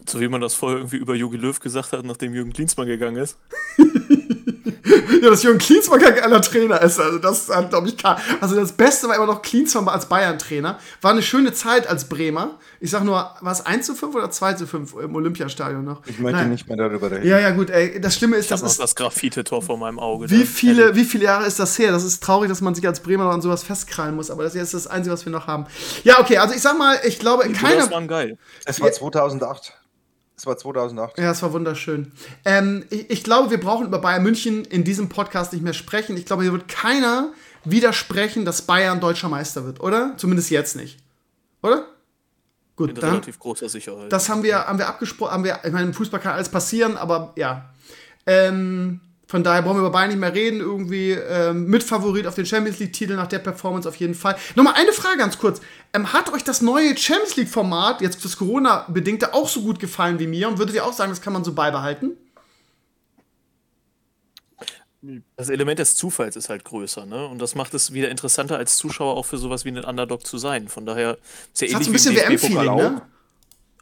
So 0.09 0.21
wie 0.21 0.29
man 0.29 0.41
das 0.41 0.55
vorher 0.55 0.79
irgendwie 0.79 0.99
über 0.99 1.15
Jogi 1.17 1.37
Löw 1.37 1.59
gesagt 1.59 1.93
hat, 1.93 2.05
nachdem 2.05 2.33
Jürgen 2.33 2.53
Klinsmann 2.53 2.87
gegangen 2.87 3.17
ist. 3.17 3.37
Ja, 5.23 5.31
dass 5.31 5.43
Jürgen 5.43 5.59
Klinsmann 5.59 6.01
kein 6.01 6.15
geiler 6.15 6.41
Trainer 6.43 6.81
ist. 6.83 7.01
Also, 7.01 7.19
das 7.19 7.49
hat, 7.49 7.71
glaube 7.71 7.89
ich, 7.89 7.97
klar. 7.97 8.21
Also, 8.41 8.55
das 8.55 8.73
Beste 8.73 9.09
war 9.09 9.17
immer 9.17 9.27
noch 9.27 9.43
Klinsmann 9.43 9.89
als 9.89 10.07
Bayern-Trainer. 10.07 10.79
War 11.01 11.11
eine 11.11 11.23
schöne 11.23 11.53
Zeit 11.53 11.87
als 11.87 12.05
Bremer. 12.09 12.59
Ich 12.81 12.91
sag 12.91 13.03
nur, 13.05 13.15
war 13.41 13.53
es 13.53 13.65
1 13.65 13.87
zu 13.87 13.95
5 13.95 14.15
oder 14.15 14.31
2 14.31 14.53
zu 14.55 14.67
5 14.67 14.95
im 15.03 15.15
Olympiastadion 15.15 15.85
noch? 15.85 16.03
Ich 16.07 16.19
möchte 16.19 16.39
Nein. 16.39 16.51
nicht 16.51 16.69
mehr 16.69 16.77
darüber 16.77 17.11
reden. 17.11 17.27
Ja, 17.27 17.39
ja, 17.39 17.51
gut, 17.51 17.71
ey. 17.71 18.01
Das 18.01 18.15
Schlimme 18.17 18.37
ist, 18.37 18.45
Ich 18.45 18.51
das 18.51 18.63
ist. 18.63 18.79
das 18.79 18.95
Graffite-Tor 18.95 19.63
vor 19.63 19.79
meinem 19.79 19.99
Auge. 19.99 20.31
Wie 20.31 20.45
viele, 20.45 20.95
wie 20.95 21.05
viele 21.05 21.25
Jahre 21.25 21.47
ist 21.47 21.59
das 21.59 21.79
her? 21.79 21.91
Das 21.93 22.05
ist 22.05 22.23
traurig, 22.23 22.49
dass 22.49 22.61
man 22.61 22.75
sich 22.75 22.87
als 22.87 23.01
Bremer 23.01 23.25
noch 23.25 23.33
an 23.33 23.41
sowas 23.43 23.63
festkrallen 23.65 24.15
muss, 24.15 24.31
aber 24.31 24.45
das 24.45 24.55
ist 24.55 24.75
das 24.75 24.87
Einzige, 24.87 25.13
was 25.15 25.25
wir 25.25 25.33
noch 25.33 25.47
haben. 25.47 25.67
Ja, 26.05 26.21
okay, 26.21 26.37
also 26.39 26.55
ich 26.55 26.61
sag 26.63 26.79
mal, 26.79 26.99
ich 27.05 27.19
glaube, 27.19 27.45
in 27.45 27.53
Die 27.55 27.59
keiner. 27.59 27.75
Brüders 27.77 27.91
waren 27.91 28.09
geil. 28.09 28.39
Es 28.67 28.81
war 28.81 28.93
2008. 28.93 29.73
Es 30.37 30.45
war 30.45 30.59
2008. 30.59 31.19
Ja, 31.19 31.31
es 31.31 31.43
war 31.43 31.53
wunderschön. 31.53 32.13
Ähm, 32.45 32.85
ich, 32.91 33.11
ich 33.11 33.25
glaube, 33.25 33.51
wir 33.51 33.59
brauchen 33.59 33.87
über 33.87 33.99
Bayern 33.99 34.23
München 34.23 34.65
in 34.67 34.85
diesem 34.85 35.09
Podcast 35.09 35.53
nicht 35.53 35.63
mehr 35.63 35.73
sprechen. 35.73 36.17
Ich 36.17 36.27
glaube, 36.27 36.43
hier 36.43 36.53
wird 36.53 36.69
keiner 36.69 37.33
widersprechen, 37.65 38.45
dass 38.45 38.63
Bayern 38.63 39.01
deutscher 39.01 39.31
Meister 39.31 39.65
wird, 39.65 39.81
oder? 39.81 40.15
Zumindest 40.19 40.51
jetzt 40.51 40.77
nicht. 40.77 40.99
Oder? 41.63 41.87
Gut, 42.77 42.91
In 42.91 42.97
dann. 42.97 43.11
relativ 43.11 43.39
großer 43.39 43.71
Sicherheit. 43.71 44.13
Das 44.13 44.29
haben 44.29 44.43
wir, 44.43 44.67
haben 44.67 44.79
wir 44.79 44.87
abgesprochen. 44.87 45.33
Haben 45.33 45.45
wir, 45.45 45.61
ich 45.65 45.73
meine, 45.73 45.87
im 45.87 45.95
Fußball 45.95 46.21
kann 46.21 46.35
alles 46.35 46.51
passieren, 46.51 46.99
aber 46.99 47.33
ja. 47.37 47.71
Ähm, 48.27 49.01
Von 49.29 49.43
daher 49.43 49.63
brauchen 49.63 49.77
wir 49.77 49.81
über 49.81 49.91
Bayern 49.91 50.11
nicht 50.11 50.21
mehr 50.21 50.35
reden. 50.35 50.61
Irgendwie 50.61 51.11
ähm, 51.11 51.67
Mitfavorit 51.67 52.27
auf 52.27 52.37
den 52.37 52.47
Champions 52.47 52.79
League-Titel 52.79 53.17
nach 53.17 53.27
der 53.27 53.41
Performance 53.41 53.89
auf 53.89 53.97
jeden 53.97 54.15
Fall. 54.15 54.37
Nochmal 54.55 54.75
eine 54.77 54.93
Frage 54.93 55.19
ganz 55.19 55.39
kurz. 55.39 55.61
Ähm, 55.93 56.13
hat 56.13 56.33
euch 56.33 56.45
das 56.45 56.63
neue 56.63 56.97
Champions 56.97 57.37
League-Format, 57.37 58.01
jetzt 58.03 58.25
das 58.25 58.37
Corona-bedingte, 58.37 59.35
auch 59.35 59.49
so 59.49 59.63
gut 59.63 59.81
gefallen 59.81 60.21
wie 60.21 60.29
mir? 60.29 60.49
Und 60.49 60.59
würdet 60.59 60.77
ihr 60.77 60.85
auch 60.85 60.93
sagen, 60.93 61.11
das 61.11 61.21
kann 61.21 61.33
man 61.33 61.43
so 61.43 61.53
beibehalten? 61.55 62.13
Das 65.37 65.49
Element 65.49 65.79
des 65.79 65.97
Zufalls 65.97 66.37
ist 66.37 66.49
halt 66.49 66.65
größer, 66.65 67.07
ne? 67.07 67.27
Und 67.27 67.41
das 67.41 67.55
macht 67.55 67.75
es 67.75 67.93
wieder 67.93 68.11
interessanter 68.11 68.57
als 68.57 68.77
Zuschauer 68.77 69.17
auch 69.17 69.27
für 69.27 69.39
sowas 69.39 69.65
wie 69.65 69.69
einen 69.69 69.85
Underdog 69.85 70.27
zu 70.27 70.39
sein. 70.39 70.69
Von 70.69 70.87
daher 70.87 71.19
ist 71.53 71.61
ja 71.61 71.67
Das 71.67 71.75
ähnlich 71.75 71.89
ein 71.89 71.93
bisschen 71.93 72.17
WM-Feeling, 72.17 72.77
ne? 72.77 73.03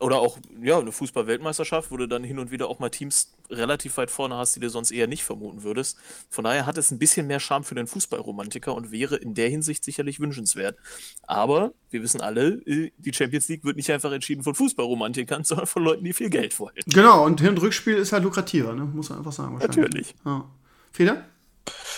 Oder 0.01 0.19
auch, 0.19 0.39
ja, 0.61 0.79
eine 0.79 0.93
Fußball-Weltmeisterschaft, 0.93 1.91
wo 1.91 1.97
du 1.97 2.09
dann 2.09 2.25
hin 2.25 2.39
und 2.39 2.51
wieder 2.51 2.69
auch 2.69 2.79
mal 2.79 2.91
Teams 2.91 3.34
relativ 3.51 3.97
weit 3.97 4.11
vorne 4.11 4.37
hast, 4.37 4.57
die 4.57 4.61
du 4.61 4.69
sonst 4.71 4.91
eher 4.91 5.07
nicht 5.07 5.25
vermuten 5.25 5.63
würdest. 5.63 5.99
Von 6.31 6.45
daher 6.45 6.67
hat 6.67 6.79
es 6.79 6.91
ein 6.91 6.99
bisschen 6.99 7.27
mehr 7.27 7.41
Charme 7.41 7.65
für 7.65 7.75
den 7.75 7.87
Fußballromantiker 7.87 8.75
und 8.75 8.91
wäre 8.91 9.17
in 9.17 9.35
der 9.35 9.49
Hinsicht 9.49 9.85
sicherlich 9.85 10.21
wünschenswert. 10.21 10.77
Aber 11.23 11.73
wir 11.91 12.03
wissen 12.03 12.21
alle, 12.21 12.55
äh, 12.67 12.93
die 12.99 13.13
Champions 13.13 13.49
League 13.49 13.65
wird 13.65 13.77
nicht 13.77 13.91
einfach 13.91 14.13
entschieden 14.13 14.43
von 14.43 14.55
Fußballromantikern, 14.55 15.45
sondern 15.45 15.67
von 15.67 15.83
Leuten, 15.83 16.05
die 16.05 16.13
viel 16.13 16.31
Geld 16.31 16.59
wollen. 16.59 16.75
Genau, 16.87 17.25
und 17.25 17.41
Hin- 17.41 17.51
und 17.51 17.59
Rückspiel 17.59 17.97
ist 17.97 18.13
halt 18.13 18.25
lukrativer, 18.25 18.73
ne? 18.75 18.85
Muss 18.85 19.11
man 19.11 19.19
einfach 19.19 19.33
sagen. 19.33 19.55
wahrscheinlich. 19.55 19.77
Natürlich. 19.77 20.15
Ja. 20.25 20.51
Feder? 20.93 21.25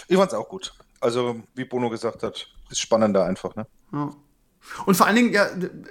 Ich 0.08 0.16
fand's 0.16 0.34
auch 0.34 0.48
gut. 0.48 0.72
Also, 1.00 1.42
wie 1.54 1.64
Bono 1.64 1.90
gesagt 1.90 2.22
hat, 2.22 2.48
ist 2.70 2.80
spannender 2.80 3.24
einfach, 3.24 3.54
ne? 3.54 3.66
Ja. 3.92 4.14
Und 4.85 4.96
vor 4.96 5.06
allen 5.06 5.16
Dingen, 5.16 5.32
ja, 5.32 5.46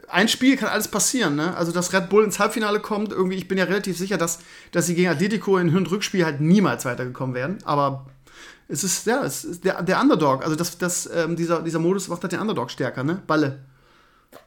ein 0.09 0.27
Spiel 0.27 0.57
kann 0.57 0.69
alles 0.69 0.87
passieren, 0.87 1.35
ne? 1.35 1.55
Also, 1.57 1.71
dass 1.71 1.93
Red 1.93 2.09
Bull 2.09 2.23
ins 2.23 2.39
Halbfinale 2.39 2.79
kommt, 2.79 3.11
irgendwie, 3.11 3.37
ich 3.37 3.47
bin 3.47 3.57
ja 3.57 3.65
relativ 3.65 3.97
sicher, 3.97 4.17
dass, 4.17 4.39
dass 4.71 4.85
sie 4.85 4.95
gegen 4.95 5.09
Atletico 5.09 5.57
in 5.57 5.69
Hin- 5.69 5.77
und 5.77 5.91
Rückspiel 5.91 6.25
halt 6.25 6.41
niemals 6.41 6.85
weitergekommen 6.85 7.35
wären. 7.35 7.57
Aber 7.63 8.05
es 8.67 8.83
ist, 8.83 9.05
ja, 9.07 9.23
es 9.23 9.43
ist 9.43 9.65
der, 9.65 9.81
der 9.81 9.99
Underdog. 9.99 10.43
Also, 10.43 10.55
das, 10.55 10.77
das, 10.77 11.09
ähm, 11.13 11.35
dieser, 11.35 11.61
dieser 11.61 11.79
Modus 11.79 12.07
macht 12.07 12.21
halt 12.21 12.33
den 12.33 12.39
Underdog 12.39 12.69
stärker, 12.69 13.03
ne? 13.03 13.21
Balle. 13.25 13.65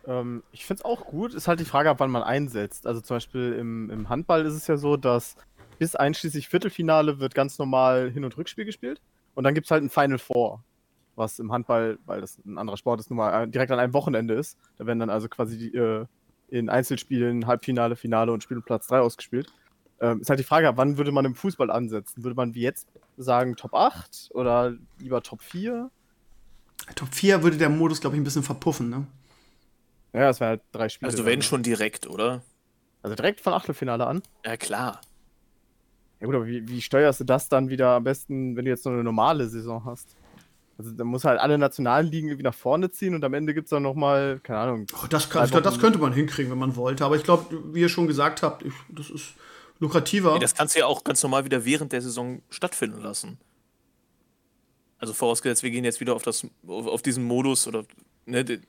Ähm, 0.06 0.42
ich 0.52 0.66
finde 0.66 0.80
es 0.80 0.84
auch 0.84 1.06
gut. 1.06 1.34
Ist 1.34 1.48
halt 1.48 1.60
die 1.60 1.64
Frage, 1.64 1.90
ab 1.90 2.00
wann 2.00 2.10
man 2.10 2.22
einsetzt. 2.22 2.86
Also 2.86 3.00
zum 3.00 3.16
Beispiel 3.16 3.54
im, 3.54 3.90
im 3.90 4.08
Handball 4.08 4.44
ist 4.46 4.54
es 4.54 4.66
ja 4.66 4.76
so, 4.76 4.96
dass 4.96 5.36
bis 5.78 5.94
einschließlich 5.94 6.48
Viertelfinale 6.48 7.20
wird 7.20 7.34
ganz 7.34 7.58
normal 7.58 8.10
Hin- 8.10 8.24
und 8.24 8.36
Rückspiel 8.36 8.64
gespielt. 8.64 9.00
Und 9.34 9.44
dann 9.44 9.54
gibt 9.54 9.66
es 9.66 9.70
halt 9.70 9.84
ein 9.84 9.90
Final 9.90 10.18
Four, 10.18 10.64
was 11.18 11.38
im 11.38 11.52
Handball, 11.52 11.98
weil 12.06 12.20
das 12.20 12.38
ein 12.46 12.58
anderer 12.58 12.76
Sport 12.76 13.00
ist, 13.00 13.10
nun 13.10 13.18
mal 13.18 13.44
äh, 13.44 13.48
direkt 13.48 13.70
an 13.72 13.78
einem 13.78 13.92
Wochenende 13.92 14.34
ist. 14.34 14.56
Da 14.78 14.86
werden 14.86 15.00
dann 15.00 15.10
also 15.10 15.28
quasi 15.28 15.58
die, 15.58 15.76
äh, 15.76 16.06
in 16.48 16.68
Einzelspielen 16.70 17.46
Halbfinale, 17.46 17.96
Finale 17.96 18.32
und 18.32 18.42
Spiel 18.42 18.56
um 18.56 18.62
Platz 18.62 18.86
3 18.86 19.00
ausgespielt. 19.00 19.52
Ähm, 20.00 20.20
ist 20.20 20.30
halt 20.30 20.38
die 20.38 20.44
Frage, 20.44 20.70
wann 20.76 20.96
würde 20.96 21.12
man 21.12 21.24
im 21.24 21.34
Fußball 21.34 21.70
ansetzen? 21.70 22.22
Würde 22.22 22.36
man 22.36 22.54
wie 22.54 22.62
jetzt 22.62 22.88
sagen 23.16 23.56
Top 23.56 23.74
8 23.74 24.30
oder 24.32 24.74
lieber 24.98 25.22
Top 25.22 25.42
4? 25.42 25.90
Top 26.94 27.12
4 27.12 27.42
würde 27.42 27.58
der 27.58 27.68
Modus, 27.68 28.00
glaube 28.00 28.16
ich, 28.16 28.20
ein 28.20 28.24
bisschen 28.24 28.44
verpuffen, 28.44 28.88
ne? 28.88 29.06
Ja, 30.12 30.20
das 30.20 30.40
wäre 30.40 30.50
halt 30.50 30.62
drei 30.72 30.88
Spiele. 30.88 31.10
Also 31.10 31.26
wenn 31.26 31.40
ne? 31.40 31.44
schon 31.44 31.62
direkt, 31.62 32.06
oder? 32.06 32.42
Also 33.02 33.14
direkt 33.14 33.40
von 33.40 33.52
Achtelfinale 33.52 34.06
an. 34.06 34.22
Ja, 34.44 34.56
klar. 34.56 35.00
Ja 36.20 36.26
gut, 36.26 36.34
aber 36.34 36.46
wie, 36.46 36.66
wie 36.66 36.80
steuerst 36.80 37.20
du 37.20 37.24
das 37.24 37.48
dann 37.48 37.68
wieder 37.68 37.90
am 37.90 38.04
besten, 38.04 38.56
wenn 38.56 38.64
du 38.64 38.70
jetzt 38.70 38.82
so 38.82 38.90
eine 38.90 39.04
normale 39.04 39.48
Saison 39.48 39.84
hast? 39.84 40.16
Also 40.78 40.92
da 40.92 41.02
muss 41.04 41.24
halt 41.24 41.40
alle 41.40 41.58
nationalen 41.58 42.06
Ligen 42.06 42.28
irgendwie 42.28 42.44
nach 42.44 42.54
vorne 42.54 42.88
ziehen 42.90 43.14
und 43.16 43.24
am 43.24 43.34
Ende 43.34 43.52
gibt 43.52 43.66
es 43.66 43.70
dann 43.70 43.82
nochmal, 43.82 44.38
keine 44.44 44.60
Ahnung. 44.60 44.86
Oh, 45.02 45.06
das, 45.10 45.28
kann, 45.28 45.50
das 45.50 45.78
könnte 45.80 45.98
man 45.98 46.12
hinkriegen, 46.12 46.52
wenn 46.52 46.58
man 46.58 46.76
wollte. 46.76 47.04
Aber 47.04 47.16
ich 47.16 47.24
glaube, 47.24 47.46
wie 47.74 47.80
ihr 47.80 47.88
schon 47.88 48.06
gesagt 48.06 48.42
habt, 48.42 48.62
ich, 48.64 48.72
das 48.88 49.10
ist 49.10 49.34
lukrativer. 49.80 50.34
Nee, 50.34 50.38
das 50.40 50.54
kannst 50.54 50.76
du 50.76 50.78
ja 50.78 50.86
auch 50.86 51.02
ganz 51.02 51.20
normal 51.22 51.44
wieder 51.44 51.64
während 51.64 51.90
der 51.92 52.00
Saison 52.00 52.42
stattfinden 52.48 53.02
lassen. 53.02 53.38
Also 54.98 55.12
vorausgesetzt, 55.14 55.62
wir 55.62 55.70
gehen 55.70 55.84
jetzt 55.84 56.00
wieder 56.00 56.14
auf, 56.14 56.22
das, 56.22 56.46
auf, 56.66 56.86
auf 56.86 57.02
diesen 57.02 57.24
Modus 57.24 57.66
oder 57.68 57.84
ne, 58.26 58.44
de- 58.44 58.60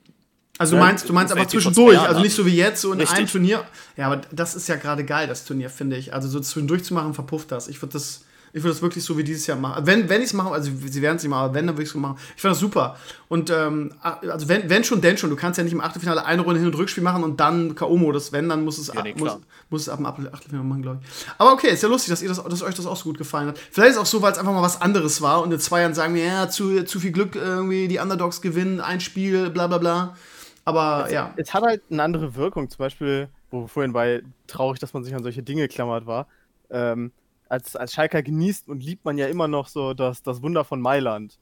Also 0.58 0.72
du 0.76 0.80
Ja, 0.80 0.86
meinst, 0.86 1.08
du 1.08 1.12
meinst 1.12 1.32
vor 1.36 1.48
zwischendurch, 1.48 1.98
also 1.98 2.20
nicht 2.20 2.32
an. 2.32 2.36
so 2.36 2.46
wie 2.46 2.56
jetzt, 2.56 2.80
so 2.80 2.92
in 2.92 3.00
Richtig. 3.00 3.18
einem 3.18 3.26
Turnier. 3.28 3.64
Ja, 3.96 4.06
aber 4.06 4.18
das 4.32 4.54
ist 4.54 4.68
ja 4.68 4.76
gerade 4.76 5.04
geil, 5.04 5.26
das 5.28 5.44
Turnier, 5.44 5.70
finde 5.70 5.96
ich. 5.96 6.14
Also 6.14 6.28
so 6.28 6.38
zwischendurch 6.40 6.84
zu 6.84 6.94
machen, 6.94 7.14
verpufft 7.14 7.50
das. 7.52 7.66
Ich 7.68 7.80
würde 7.82 7.92
das, 7.94 8.24
ich 8.52 8.62
würde 8.62 8.74
das 8.74 8.82
wirklich 8.82 9.04
so 9.04 9.16
wie 9.16 9.24
dieses 9.24 9.46
Jahr 9.46 9.56
machen. 9.56 9.86
Wenn, 9.86 10.08
wenn 10.08 10.20
ich 10.20 10.28
es 10.28 10.32
mache, 10.32 10.50
also 10.50 10.70
sie 10.70 11.02
werden 11.02 11.16
es 11.16 11.22
nicht 11.22 11.30
machen, 11.30 11.44
aber 11.44 11.54
wenn, 11.54 11.66
dann 11.66 11.76
würde 11.76 11.82
ich 11.84 11.88
es 11.88 11.92
so 11.92 11.98
machen. 11.98 12.18
Ich 12.36 12.42
fand 12.42 12.52
das 12.52 12.60
super. 12.60 12.96
Und 13.28 13.50
ähm, 13.50 13.92
also 14.02 14.48
wenn, 14.48 14.68
wenn 14.68 14.82
schon, 14.84 15.00
denn 15.00 15.16
schon. 15.16 15.30
Du 15.30 15.36
kannst 15.36 15.58
ja 15.58 15.64
nicht 15.64 15.72
im 15.72 15.80
Achtelfinale 15.80 16.24
eine 16.24 16.42
Runde 16.42 16.58
Hin- 16.60 16.68
und 16.68 16.76
Rückspiel 16.76 17.02
machen 17.02 17.22
und 17.22 17.38
dann 17.40 17.74
K.O.-Modus. 17.74 18.32
Wenn, 18.32 18.48
dann 18.48 18.64
muss 18.64 18.78
es, 18.78 18.88
Ja, 18.88 19.02
nee, 19.02 19.14
muss, 19.16 19.38
muss 19.68 19.82
es 19.82 19.88
ab 19.88 19.98
dem 19.98 20.06
Achtel- 20.06 20.32
Achtelfinale 20.32 20.66
machen, 20.68 20.82
glaube 20.82 21.00
ich. 21.02 21.26
Aber 21.38 21.52
okay, 21.52 21.68
ist 21.68 21.82
ja 21.82 21.88
lustig, 21.88 22.10
dass, 22.10 22.22
ihr 22.22 22.28
das, 22.28 22.42
dass 22.42 22.62
euch 22.62 22.74
das 22.74 22.86
auch 22.86 22.96
so 22.96 23.04
gut 23.04 23.18
gefallen 23.18 23.48
hat. 23.48 23.58
Vielleicht 23.58 23.90
ist 23.90 23.96
es 23.96 24.02
auch 24.02 24.06
so, 24.06 24.20
weil 24.22 24.32
es 24.32 24.38
einfach 24.38 24.52
mal 24.52 24.62
was 24.62 24.80
anderes 24.80 25.22
war 25.22 25.42
und 25.42 25.52
in 25.52 25.60
zwei 25.60 25.82
Jahren 25.82 25.94
sagen 25.94 26.14
wir, 26.14 26.24
ja, 26.24 26.48
zu, 26.48 26.84
zu 26.84 26.98
viel 27.00 27.12
Glück, 27.12 27.36
irgendwie 27.36 27.88
die 27.88 27.98
Underdogs 27.98 28.40
gewinnen, 28.40 28.80
ein 28.80 29.00
Spiel, 29.00 29.50
bla 29.50 29.66
bla 29.66 29.78
bla. 29.78 30.16
Aber 30.64 31.10
ja. 31.10 31.32
Es 31.36 31.54
hat 31.54 31.62
halt 31.62 31.82
eine 31.90 32.02
andere 32.02 32.34
Wirkung, 32.34 32.68
zum 32.68 32.78
Beispiel, 32.78 33.28
wo 33.50 33.66
vorhin 33.66 33.92
bei 33.92 34.22
traurig, 34.46 34.78
dass 34.78 34.92
man 34.92 35.04
sich 35.04 35.14
an 35.14 35.22
solche 35.22 35.42
Dinge 35.42 35.68
klammert 35.68 36.06
war. 36.06 36.26
Ähm, 36.70 37.12
als, 37.50 37.74
als 37.76 37.92
Schalker 37.92 38.22
genießt 38.22 38.68
und 38.68 38.82
liebt 38.82 39.04
man 39.04 39.18
ja 39.18 39.26
immer 39.26 39.48
noch 39.48 39.68
so 39.68 39.92
das, 39.92 40.22
das 40.22 40.40
Wunder 40.40 40.64
von 40.64 40.80
Mailand. 40.80 41.38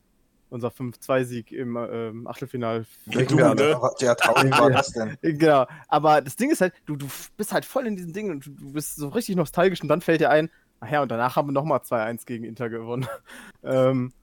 Unser 0.50 0.68
5-2-Sieg 0.68 1.52
im 1.52 1.76
ähm, 1.76 2.26
Achtelfinal. 2.26 2.86
Wir 3.04 3.46
an, 3.46 3.56
ne? 3.58 3.78
ja, 3.98 4.14
traurig 4.14 4.58
war 4.58 4.70
das 4.70 4.92
denn. 4.92 5.18
Genau. 5.38 5.66
Aber 5.88 6.22
das 6.22 6.36
Ding 6.36 6.50
ist 6.50 6.62
halt, 6.62 6.72
du, 6.86 6.96
du 6.96 7.06
bist 7.36 7.52
halt 7.52 7.66
voll 7.66 7.86
in 7.86 7.96
diesen 7.96 8.14
Dingen 8.14 8.30
und 8.30 8.46
du, 8.46 8.50
du 8.52 8.72
bist 8.72 8.96
so 8.96 9.08
richtig 9.08 9.36
nostalgisch 9.36 9.82
und 9.82 9.88
dann 9.88 10.00
fällt 10.00 10.22
dir 10.22 10.30
ein, 10.30 10.48
ach 10.80 10.90
ja, 10.90 11.02
und 11.02 11.10
danach 11.10 11.36
haben 11.36 11.48
wir 11.48 11.52
nochmal 11.52 11.80
2-1 11.80 12.24
gegen 12.24 12.44
Inter 12.44 12.70
gewonnen. 12.70 13.06
ähm, 13.62 14.14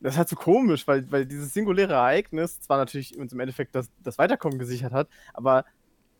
das 0.00 0.14
ist 0.14 0.18
halt 0.18 0.28
so 0.30 0.36
komisch, 0.36 0.86
weil, 0.86 1.10
weil 1.12 1.26
dieses 1.26 1.52
singuläre 1.52 1.92
Ereignis 1.92 2.58
zwar 2.60 2.78
natürlich 2.78 3.18
uns 3.18 3.34
im 3.34 3.40
Endeffekt 3.40 3.74
das, 3.74 3.90
das 4.02 4.16
Weiterkommen 4.16 4.58
gesichert 4.58 4.94
hat, 4.94 5.08
aber 5.34 5.66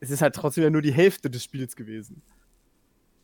es 0.00 0.11
ist 0.11 0.20
halt 0.20 0.35
trotzdem 0.35 0.64
ja 0.64 0.70
nur 0.70 0.82
die 0.82 0.92
Hälfte 0.92 1.30
des 1.30 1.42
Spiels 1.42 1.76
gewesen. 1.76 2.20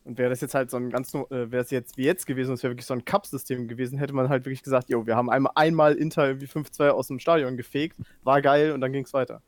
Und 0.05 0.17
wäre 0.17 0.29
das 0.29 0.41
jetzt 0.41 0.53
halt 0.53 0.69
so 0.69 0.77
ein 0.77 0.89
ganz, 0.89 1.13
äh, 1.13 1.25
wäre 1.29 1.63
es 1.63 1.71
jetzt 1.71 1.97
wie 1.97 2.03
jetzt 2.03 2.25
gewesen, 2.25 2.53
es 2.53 2.63
wäre 2.63 2.71
wirklich 2.71 2.85
so 2.85 2.93
ein 2.93 3.05
Cup-System 3.05 3.67
gewesen, 3.67 3.97
hätte 3.97 4.13
man 4.13 4.27
halt 4.27 4.45
wirklich 4.45 4.63
gesagt, 4.63 4.89
jo, 4.89 5.05
wir 5.05 5.15
haben 5.15 5.29
einmal, 5.29 5.53
einmal 5.55 5.95
Inter 5.95 6.27
irgendwie 6.27 6.47
5-2 6.47 6.89
aus 6.89 7.07
dem 7.07 7.19
Stadion 7.19 7.55
gefegt, 7.55 7.97
war 8.23 8.41
geil 8.41 8.73
und 8.73 8.81
dann 8.81 8.91
ging 8.91 9.05
es 9.05 9.13
weiter. 9.13 9.41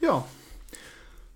Ja. 0.00 0.24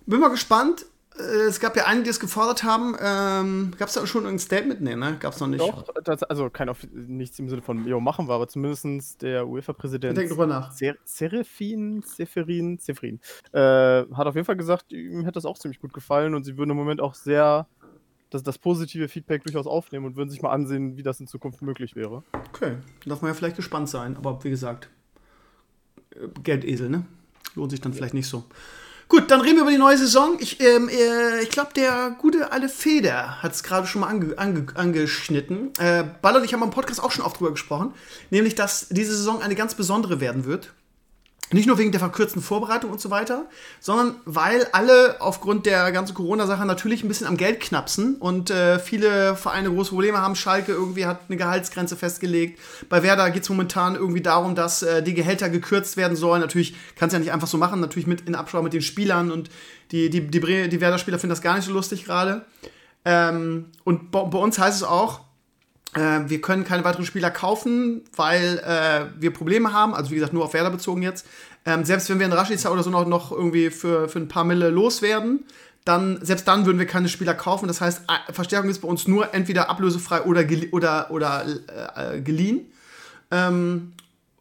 Bin 0.07 0.21
mal 0.21 0.29
gespannt. 0.29 0.87
Äh, 1.19 1.23
Es 1.49 1.61
gab 1.61 1.77
ja 1.77 1.87
einige, 1.87 2.05
die 2.05 2.11
es 2.11 2.21
gefordert 2.21 2.63
haben. 2.65 2.97
Ähm, 3.01 3.73
Gab 3.79 3.89
es 3.89 3.95
da 3.95 4.07
schon 4.07 4.23
irgendein 4.25 4.39
Statement? 4.45 4.81
Nee, 4.81 4.97
ne? 4.97 5.17
Gab 5.21 5.35
es 5.35 5.41
noch 5.41 5.47
nicht. 5.49 5.61
Doch, 5.61 5.85
das, 6.05 6.23
also 6.23 6.51
kein 6.51 6.71
nichts 6.93 7.39
im 7.39 7.49
Sinne 7.49 7.63
von 7.63 7.87
Jo 7.87 8.01
machen 8.01 8.29
wir, 8.29 8.35
aber 8.35 8.49
zumindest 8.49 9.23
der 9.23 9.47
UEFA-Präsident 9.47 10.17
Denk 10.17 10.31
drüber 10.31 10.47
nach. 10.47 10.73
Ser 10.73 10.97
Serafin, 11.05 12.03
Seferin, 12.03 12.79
Seferin, 12.79 13.21
äh, 13.53 13.59
hat 13.59 14.27
auf 14.27 14.35
jeden 14.35 14.45
Fall 14.47 14.57
gesagt, 14.57 14.93
ihm 14.93 15.21
hätte 15.23 15.33
das 15.33 15.45
auch 15.45 15.59
ziemlich 15.59 15.81
gut 15.81 15.93
gefallen 15.93 16.35
und 16.35 16.45
sie 16.45 16.57
würden 16.57 16.71
im 16.71 16.77
Moment 16.77 17.01
auch 17.01 17.15
sehr 17.15 17.67
das, 18.31 18.43
das 18.43 18.59
positive 18.59 19.09
Feedback 19.09 19.45
durchaus 19.45 19.67
aufnehmen 19.67 20.07
und 20.07 20.17
würden 20.17 20.31
sich 20.31 20.41
mal 20.41 20.53
ansehen, 20.53 20.97
wie 20.97 21.03
das 21.03 21.21
in 21.21 21.27
Zukunft 21.27 21.61
möglich 21.61 21.95
wäre. 21.95 22.23
Okay, 22.49 22.77
darf 23.05 23.21
man 23.21 23.31
ja 23.31 23.35
vielleicht 23.35 23.57
gespannt 23.57 23.89
sein. 23.91 24.17
Aber 24.17 24.43
wie 24.45 24.51
gesagt, 24.51 24.89
äh, 26.15 26.29
Geldesel, 26.43 26.89
ne? 26.89 27.05
Lohnt 27.55 27.71
sich 27.71 27.83
dann 27.83 27.93
vielleicht 27.93 28.15
nicht 28.15 28.29
so. 28.29 28.45
Gut, 29.13 29.31
dann 29.31 29.43
reden 29.43 29.57
wir 29.57 29.63
über 29.65 29.71
die 29.71 29.77
neue 29.77 29.99
Saison. 29.99 30.39
Ich, 30.41 30.59
ähm, 30.61 30.89
äh, 30.89 31.43
ich 31.43 31.51
glaube, 31.51 31.75
der 31.75 32.17
gute 32.19 32.51
alte 32.51 32.71
Feder 32.71 33.43
hat 33.43 33.53
es 33.53 33.63
gerade 33.63 33.87
schon 33.87 34.01
mal 34.01 34.07
ange 34.07 34.39
ange 34.39 34.65
angeschnitten. 34.73 35.71
Äh, 35.79 36.05
Baller 36.23 36.39
und 36.39 36.45
ich 36.47 36.55
haben 36.55 36.63
im 36.63 36.71
Podcast 36.71 37.03
auch 37.03 37.11
schon 37.11 37.23
oft 37.23 37.39
drüber 37.39 37.51
gesprochen. 37.51 37.93
Nämlich, 38.31 38.55
dass 38.55 38.89
diese 38.89 39.15
Saison 39.15 39.43
eine 39.43 39.55
ganz 39.55 39.75
besondere 39.75 40.21
werden 40.21 40.47
wird. 40.47 40.73
Nicht 41.53 41.67
nur 41.67 41.79
wegen 41.79 41.93
der 41.93 42.01
verkürzten 42.01 42.43
Vorbereitung 42.43 42.91
und 42.91 43.01
so 43.01 43.11
weiter, 43.11 43.47
sondern 43.81 44.17
weil 44.25 44.67
alle 44.73 45.17
aufgrund 45.21 45.67
der 45.67 45.93
ganzen 45.93 46.15
Corona-Sache 46.15 46.65
natürlich 46.65 47.05
ein 47.05 47.09
bisschen 47.09 47.27
am 47.27 47.37
Geld 47.37 47.61
knapsen 47.61 48.17
und 48.17 48.51
äh, 48.51 48.79
viele 48.79 49.37
Vereine 49.37 49.71
große 49.71 49.91
Probleme 49.91 50.19
haben. 50.19 50.35
Schalke 50.35 50.73
irgendwie 50.73 51.07
hat 51.07 51.21
eine 51.29 51.37
Gehaltsgrenze 51.37 51.97
festgelegt. 51.97 52.59
Bei 52.89 53.03
Werder 53.03 53.31
geht 53.31 53.43
es 53.43 53.49
momentan 53.49 53.95
irgendwie 53.95 54.23
darum, 54.23 54.55
dass 54.55 54.83
äh, 54.83 55.03
die 55.03 55.15
Gehälter 55.15 55.51
gekürzt 55.51 55.97
werden 55.97 56.17
sollen. 56.17 56.41
Natürlich 56.41 56.75
kann 56.97 57.09
es 57.09 57.13
ja 57.13 57.19
nicht 57.19 57.33
einfach 57.33 57.49
so 57.49 57.59
machen, 57.59 57.81
natürlich 57.81 58.07
mit 58.07 58.23
in 58.23 58.35
Absprache 58.35 58.63
mit 58.63 58.73
den 58.73 58.83
Spielern 58.83 59.31
und 59.31 59.51
die, 59.91 60.09
die, 60.09 60.27
die, 60.27 60.41
die 60.41 60.81
Werder-Spieler 60.81 61.19
finden 61.19 61.31
das 61.31 61.43
gar 61.43 61.57
nicht 61.57 61.67
so 61.67 61.73
lustig 61.73 62.05
gerade. 62.05 62.47
Ähm, 63.05 63.67
und 63.85 64.11
bei, 64.11 64.23
bei 64.23 64.39
uns 64.39 64.59
heißt 64.59 64.77
es 64.77 64.85
auch, 64.85 65.21
wir 65.95 66.41
können 66.41 66.65
keine 66.65 66.85
weiteren 66.85 67.05
Spieler 67.05 67.31
kaufen, 67.31 68.03
weil 68.17 68.59
äh, 68.59 69.07
wir 69.21 69.31
Probleme 69.31 69.73
haben. 69.73 69.95
Also 69.95 70.11
wie 70.11 70.15
gesagt, 70.15 70.33
nur 70.33 70.45
auf 70.45 70.55
Werder 70.55 70.71
bezogen 70.71 71.03
jetzt. 71.03 71.27
Ähm, 71.65 71.85
selbst 71.85 72.09
wenn 72.09 72.19
wir 72.19 72.27
einen 72.27 72.33
Rashica 72.33 72.71
oder 72.71 72.83
so 72.83 72.91
noch, 72.91 73.07
noch 73.07 73.31
irgendwie 73.31 73.71
für, 73.71 74.09
für 74.09 74.19
ein 74.19 74.29
paar 74.29 74.45
Mille 74.45 74.71
loswerden, 74.71 75.45
dann, 75.85 76.25
selbst 76.25 76.47
dann 76.49 76.67
würden 76.67 76.79
wir 76.79 76.87
keine 76.87 77.09
Spieler 77.09 77.35
kaufen. 77.35 77.69
Das 77.69 77.81
heißt, 77.81 78.03
äh, 78.09 78.33
Verstärkung 78.33 78.71
ist 78.71 78.81
bei 78.81 78.89
uns 78.89 79.07
nur 79.07 79.35
entweder 79.35 79.69
ablösefrei 79.69 80.23
oder, 80.23 80.45
oder, 80.73 81.11
oder 81.11 81.45
äh, 81.47 82.17
äh, 82.17 82.21
geliehen. 82.21 82.73
Ähm, 83.31 83.93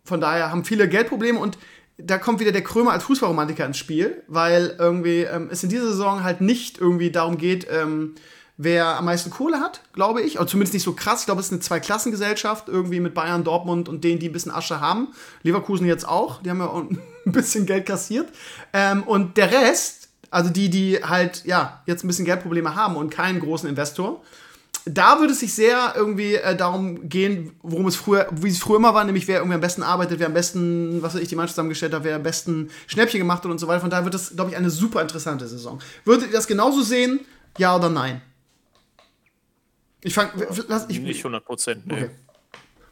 von 0.04 0.22
daher 0.22 0.52
haben 0.52 0.66
viele 0.66 0.88
Geldprobleme 0.88 1.40
und 1.40 1.58
da 1.98 2.18
kommt 2.18 2.40
wieder 2.40 2.52
der 2.52 2.64
Krömer 2.64 2.92
als 2.92 3.04
Fußballromantiker 3.04 3.66
ins 3.66 3.78
Spiel, 3.78 4.24
weil 4.28 4.76
irgendwie 4.80 5.22
ähm, 5.22 5.50
es 5.52 5.64
in 5.64 5.70
dieser 5.70 5.88
Saison 5.88 6.24
halt 6.24 6.42
nicht 6.42 6.80
irgendwie 6.80 7.12
darum 7.12 7.38
geht, 7.38 7.68
ähm, 7.70 8.16
wer 8.64 8.98
am 8.98 9.06
meisten 9.06 9.32
Kohle 9.32 9.60
hat, 9.60 9.82
glaube 9.94 10.22
ich. 10.22 10.38
Oder 10.38 10.48
zumindest 10.48 10.74
nicht 10.74 10.84
so 10.84 10.94
krass. 10.94 11.22
Ich 11.22 11.26
glaube, 11.26 11.42
es 11.42 11.48
ist 11.48 11.54
eine 11.54 11.62
Zweiklassengesellschaft, 11.62 12.70
irgendwie 12.70 13.00
mit 13.00 13.14
Bayern, 13.14 13.44
Dortmund 13.44 13.90
und 13.90 14.04
denen, 14.04 14.20
die 14.20 14.30
ein 14.30 14.34
bisschen 14.34 14.52
Asche 14.52 14.80
haben. 14.80 15.10
Leverkusen 15.44 15.88
jetzt 15.88 16.08
auch, 16.08 16.42
die 16.44 16.50
haben 16.50 16.60
ja 16.60 16.68
ein 17.26 17.32
bisschen 17.32 17.66
Geld 17.66 17.86
kassiert. 17.86 18.30
Ähm, 18.72 19.04
und 19.04 19.38
der 19.38 19.52
Rest, 19.52 20.10
also 20.30 20.50
die, 20.50 20.70
die 20.70 21.04
halt, 21.04 21.44
ja, 21.46 21.82
jetzt 21.88 22.04
ein 22.04 22.08
bisschen 22.08 22.26
Geldprobleme 22.26 22.76
haben 22.76 22.96
und 22.96 23.10
keinen 23.10 23.40
großen 23.40 23.68
Investor, 23.68 24.22
da 24.86 25.20
würde 25.20 25.34
es 25.34 25.40
sich 25.40 25.54
sehr 25.54 25.94
irgendwie 25.96 26.36
äh, 26.36 26.56
darum 26.56 27.08
gehen, 27.08 27.52
worum 27.62 27.88
es 27.88 27.96
früher, 27.96 28.28
wie 28.32 28.50
es 28.50 28.60
früher 28.60 28.78
immer 28.78 28.94
war, 28.94 29.04
nämlich 29.04 29.28
wer 29.28 29.38
irgendwie 29.38 29.56
am 29.56 29.62
besten 29.62 29.84
arbeitet, 29.84 30.20
wer 30.20 30.28
am 30.28 30.34
besten, 30.34 31.02
was 31.02 31.14
weiß 31.14 31.22
ich, 31.22 31.28
die 31.28 31.36
Mannschaft 31.36 31.56
zusammengestellt 31.56 31.94
hat, 31.94 32.04
wer 32.04 32.16
am 32.16 32.24
besten 32.24 32.70
Schnäppchen 32.88 33.20
gemacht 33.20 33.44
hat 33.44 33.52
und 33.52 33.60
so 33.60 33.68
weiter. 33.68 33.82
Von 33.82 33.90
daher 33.90 34.06
wird 34.06 34.14
das, 34.14 34.36
glaube 34.36 34.52
ich, 34.52 34.58
eine 34.58 34.70
super 34.70 35.02
interessante 35.02 35.48
Saison. 35.48 35.80
Würdet 36.06 36.28
ihr 36.28 36.34
das 36.34 36.48
genauso 36.48 36.82
sehen? 36.82 37.20
Ja 37.58 37.76
oder 37.76 37.90
nein? 37.90 38.22
Ich 40.04 40.14
fange. 40.14 40.32
Ich, 40.90 41.00
Nicht 41.00 41.20
100 41.20 41.46
Prozent, 41.46 41.88
ne. 41.88 41.94
okay. 41.94 42.10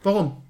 Warum? 0.02 0.42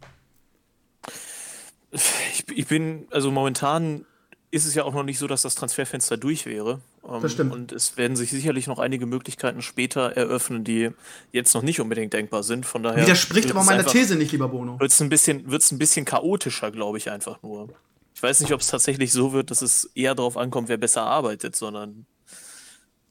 Ich, 1.92 2.44
ich 2.54 2.66
bin, 2.66 3.08
also 3.10 3.30
momentan 3.30 4.04
ist 4.52 4.66
es 4.66 4.74
ja 4.74 4.84
auch 4.84 4.92
noch 4.92 5.02
nicht 5.04 5.18
so, 5.18 5.26
dass 5.26 5.42
das 5.42 5.54
Transferfenster 5.54 6.16
durch 6.16 6.44
wäre. 6.46 6.80
Ähm, 7.08 7.22
Das 7.22 7.32
stimmt. 7.32 7.52
Und 7.52 7.72
es 7.72 7.96
werden 7.96 8.16
sich 8.16 8.30
sicherlich 8.30 8.66
noch 8.66 8.78
einige 8.78 9.06
Möglichkeiten 9.06 9.62
später 9.62 10.12
eröffnen, 10.16 10.64
die 10.64 10.90
jetzt 11.32 11.54
noch 11.54 11.62
nicht 11.62 11.80
unbedingt 11.80 12.12
denkbar 12.12 12.42
sind. 12.42 12.66
Von 12.66 12.82
daher 12.82 13.02
Widerspricht 13.04 13.50
aber 13.50 13.62
meiner 13.64 13.84
These 13.86 14.16
nicht, 14.16 14.32
lieber 14.32 14.48
Bono. 14.48 14.78
Wird 14.80 14.90
es 14.90 15.00
ein, 15.00 15.08
bisschen- 15.08 15.50
wird's 15.50 15.70
ein 15.70 15.78
bisschen 15.78 16.04
chaotischer, 16.04 16.70
glaube 16.70 16.98
ich, 16.98 17.10
einfach 17.10 17.42
nur. 17.42 17.68
Ich 18.14 18.22
weiß 18.22 18.40
nicht, 18.40 18.52
ob 18.52 18.60
es 18.60 18.66
tatsächlich 18.66 19.12
so 19.12 19.32
wird, 19.32 19.50
dass 19.50 19.62
es 19.62 19.84
eher 19.94 20.14
darauf 20.14 20.36
ankommt, 20.36 20.68
wer 20.68 20.76
besser 20.76 21.02
arbeitet, 21.02 21.56
sondern 21.56 22.06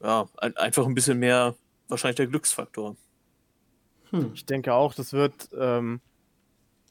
ja, 0.02 0.28
ein, 0.38 0.56
einfach 0.56 0.86
ein 0.86 0.94
bisschen 0.94 1.18
mehr 1.18 1.54
wahrscheinlich 1.88 2.16
der 2.16 2.26
Glücksfaktor. 2.28 2.96
Ich 4.34 4.46
denke 4.46 4.74
auch, 4.74 4.94
das 4.94 5.12
wird 5.12 5.48
ähm, 5.58 6.00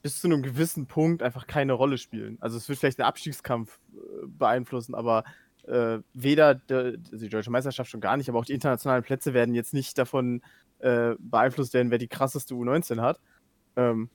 bis 0.02 0.22
zu 0.22 0.28
einem 0.28 0.42
gewissen 0.42 0.86
Punkt 0.88 1.22
einfach 1.22 1.48
keine 1.48 1.74
Rolle 1.74 1.98
spielen. 1.98 2.38
Also 2.40 2.58
es 2.58 2.70
wird 2.70 2.80
vielleicht 2.80 3.00
den 3.00 3.06
Abstiegskampf 3.06 3.80
äh, 3.94 4.28
beeinflussen, 4.28 4.96
aber 4.96 5.24
äh, 5.68 6.00
weder 6.14 6.56
der, 6.56 6.96
also 7.12 7.18
die 7.18 7.30
deutsche 7.30 7.52
Meisterschaft 7.52 7.90
schon 7.90 8.02
gar 8.02 8.18
nicht, 8.18 8.30
aber 8.30 8.40
auch 8.40 8.46
die 8.46 8.54
internationalen 8.54 9.04
Plätze 9.04 9.34
werden 9.34 9.54
jetzt 9.54 9.74
nicht 9.74 9.98
davon 9.98 10.42
äh, 10.80 11.16
beeinflusst 11.20 11.74
werden, 11.74 11.92
wer 11.92 11.98
die 11.98 12.08
krasseste 12.08 12.54
U19 12.54 13.02
hat. 13.02 13.20
Ähm, 13.76 14.10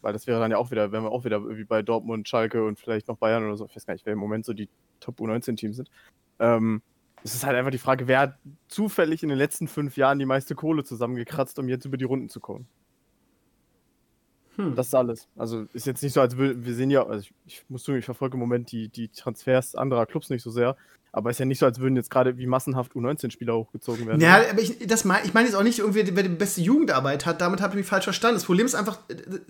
weil 0.00 0.12
das 0.12 0.26
wäre 0.26 0.40
dann 0.40 0.50
ja 0.50 0.58
auch 0.58 0.70
wieder, 0.70 0.92
wenn 0.92 1.02
wir 1.02 1.10
auch 1.10 1.24
wieder 1.24 1.48
wie 1.56 1.64
bei 1.64 1.82
Dortmund, 1.82 2.28
Schalke 2.28 2.64
und 2.64 2.78
vielleicht 2.78 3.08
noch 3.08 3.16
Bayern 3.16 3.44
oder 3.44 3.56
so, 3.56 3.66
ich 3.66 3.74
weiß 3.74 3.86
gar 3.86 3.94
nicht, 3.94 4.06
wer 4.06 4.12
im 4.12 4.18
Moment 4.18 4.44
so 4.44 4.52
die 4.52 4.68
Top 5.00 5.18
U19-Teams 5.20 5.76
sind. 5.76 5.90
Ähm, 6.38 6.82
es 7.24 7.34
ist 7.34 7.44
halt 7.44 7.56
einfach 7.56 7.70
die 7.70 7.78
Frage, 7.78 8.06
wer 8.08 8.20
hat 8.20 8.38
zufällig 8.68 9.22
in 9.22 9.28
den 9.28 9.38
letzten 9.38 9.68
fünf 9.68 9.96
Jahren 9.96 10.18
die 10.18 10.26
meiste 10.26 10.54
Kohle 10.54 10.84
zusammengekratzt, 10.84 11.58
um 11.58 11.68
jetzt 11.68 11.84
über 11.84 11.96
die 11.96 12.04
Runden 12.04 12.28
zu 12.28 12.40
kommen. 12.40 12.66
Hm. 14.56 14.74
Das 14.74 14.88
ist 14.88 14.94
alles. 14.94 15.28
Also 15.36 15.66
ist 15.72 15.86
jetzt 15.86 16.02
nicht 16.02 16.12
so, 16.12 16.20
als 16.20 16.36
will, 16.36 16.64
wir 16.64 16.74
sehen 16.74 16.90
ja, 16.90 17.06
also 17.06 17.20
ich, 17.20 17.32
ich 17.46 17.64
muss 17.68 17.84
zugeben, 17.84 18.00
ich 18.00 18.04
verfolge 18.04 18.34
im 18.34 18.40
Moment 18.40 18.72
die, 18.72 18.88
die 18.88 19.08
Transfers 19.08 19.76
anderer 19.76 20.04
Clubs 20.04 20.30
nicht 20.30 20.42
so 20.42 20.50
sehr, 20.50 20.76
aber 21.12 21.30
ist 21.30 21.38
ja 21.38 21.46
nicht 21.46 21.58
so, 21.58 21.66
als 21.66 21.78
würden 21.78 21.96
jetzt 21.96 22.10
gerade 22.10 22.36
wie 22.38 22.46
massenhaft 22.46 22.92
U19-Spieler 22.92 23.54
hochgezogen 23.54 24.06
werden. 24.06 24.20
Ja, 24.20 24.42
aber 24.50 24.60
ich, 24.60 24.86
das 24.86 25.04
mein, 25.04 25.24
ich 25.24 25.32
meine 25.32 25.46
jetzt 25.46 25.54
auch 25.54 25.62
nicht 25.62 25.78
irgendwie, 25.78 26.04
wer 26.14 26.22
die 26.22 26.28
beste 26.28 26.60
Jugendarbeit 26.60 27.24
hat, 27.24 27.40
damit 27.40 27.60
habe 27.60 27.74
ich 27.74 27.78
mich 27.78 27.86
falsch 27.86 28.04
verstanden. 28.04 28.36
Das 28.36 28.44
Problem 28.44 28.66
ist 28.66 28.74
einfach, 28.74 28.98
äh, 29.08 29.14
äh, 29.14 29.40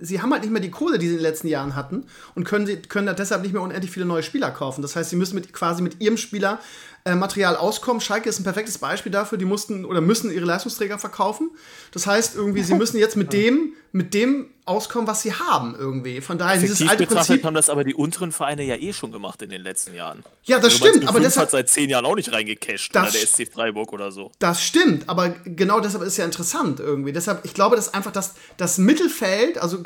sie 0.00 0.20
haben 0.20 0.32
halt 0.32 0.42
nicht 0.42 0.52
mehr 0.52 0.62
die 0.62 0.70
Kohle, 0.70 0.98
die 0.98 1.06
sie 1.06 1.12
in 1.12 1.18
den 1.18 1.22
letzten 1.22 1.48
Jahren 1.48 1.76
hatten 1.76 2.06
und 2.34 2.44
können, 2.44 2.66
sie, 2.66 2.76
können 2.76 3.06
da 3.06 3.12
deshalb 3.12 3.42
nicht 3.42 3.52
mehr 3.52 3.62
unendlich 3.62 3.90
viele 3.90 4.06
neue 4.06 4.22
Spieler 4.22 4.50
kaufen. 4.50 4.82
Das 4.82 4.96
heißt, 4.96 5.10
sie 5.10 5.16
müssen 5.16 5.36
mit, 5.36 5.52
quasi 5.52 5.82
mit 5.82 6.00
ihrem 6.00 6.16
Spieler 6.16 6.60
äh, 7.06 7.14
Material 7.14 7.56
auskommen. 7.56 8.00
Schalke 8.00 8.28
ist 8.28 8.40
ein 8.40 8.44
perfektes 8.44 8.78
Beispiel 8.78 9.12
dafür, 9.12 9.38
die 9.38 9.44
mussten 9.44 9.84
oder 9.84 10.00
müssen 10.00 10.30
ihre 10.32 10.44
Leistungsträger 10.44 10.98
verkaufen. 10.98 11.50
Das 11.92 12.06
heißt 12.06 12.34
irgendwie, 12.34 12.62
sie 12.62 12.74
müssen 12.74 12.98
jetzt 12.98 13.16
mit 13.16 13.32
dem, 13.32 13.74
mit 13.92 14.12
dem 14.12 14.50
auskommen, 14.64 15.06
was 15.06 15.22
sie 15.22 15.32
haben 15.32 15.76
irgendwie. 15.78 16.20
Von 16.20 16.38
daher 16.38 16.58
dieses 16.58 16.80
Effektiv 16.80 16.90
alte 16.90 17.06
betrachtet 17.06 17.28
Prinzip. 17.28 17.44
haben 17.44 17.54
das 17.54 17.70
aber 17.70 17.84
die 17.84 17.94
unteren 17.94 18.32
Vereine 18.32 18.64
ja 18.64 18.74
eh 18.74 18.92
schon 18.92 19.12
gemacht 19.12 19.40
in 19.42 19.50
den 19.50 19.62
letzten 19.62 19.94
Jahren. 19.94 20.24
Ja, 20.42 20.56
das 20.56 20.74
Also 20.74 20.88
stimmt, 20.88 21.04
aber 21.08 21.18
05 21.20 21.24
deshalb, 21.24 21.42
hat 21.44 21.50
seit 21.52 21.68
zehn 21.70 21.88
Jahren 21.88 22.04
auch 22.04 22.16
nicht 22.16 22.32
reingecasht. 22.32 22.92
Das 22.92 23.04
Oder 23.04 23.12
der 23.12 23.26
SC 23.28 23.52
Freiburg 23.52 23.92
oder 23.92 24.10
so. 24.10 24.32
Das 24.40 24.62
stimmt, 24.64 25.08
aber 25.08 25.28
genau 25.44 25.78
deshalb 25.78 26.02
ist 26.02 26.08
es 26.08 26.16
ja 26.16 26.24
interessant 26.24 26.80
irgendwie. 26.80 27.12
Deshalb, 27.12 27.44
ich 27.44 27.54
glaube, 27.54 27.76
dass 27.76 27.94
einfach 27.94 28.10
das, 28.10 28.34
das 28.56 28.78
Mittelfeld, 28.78 29.58
also 29.58 29.78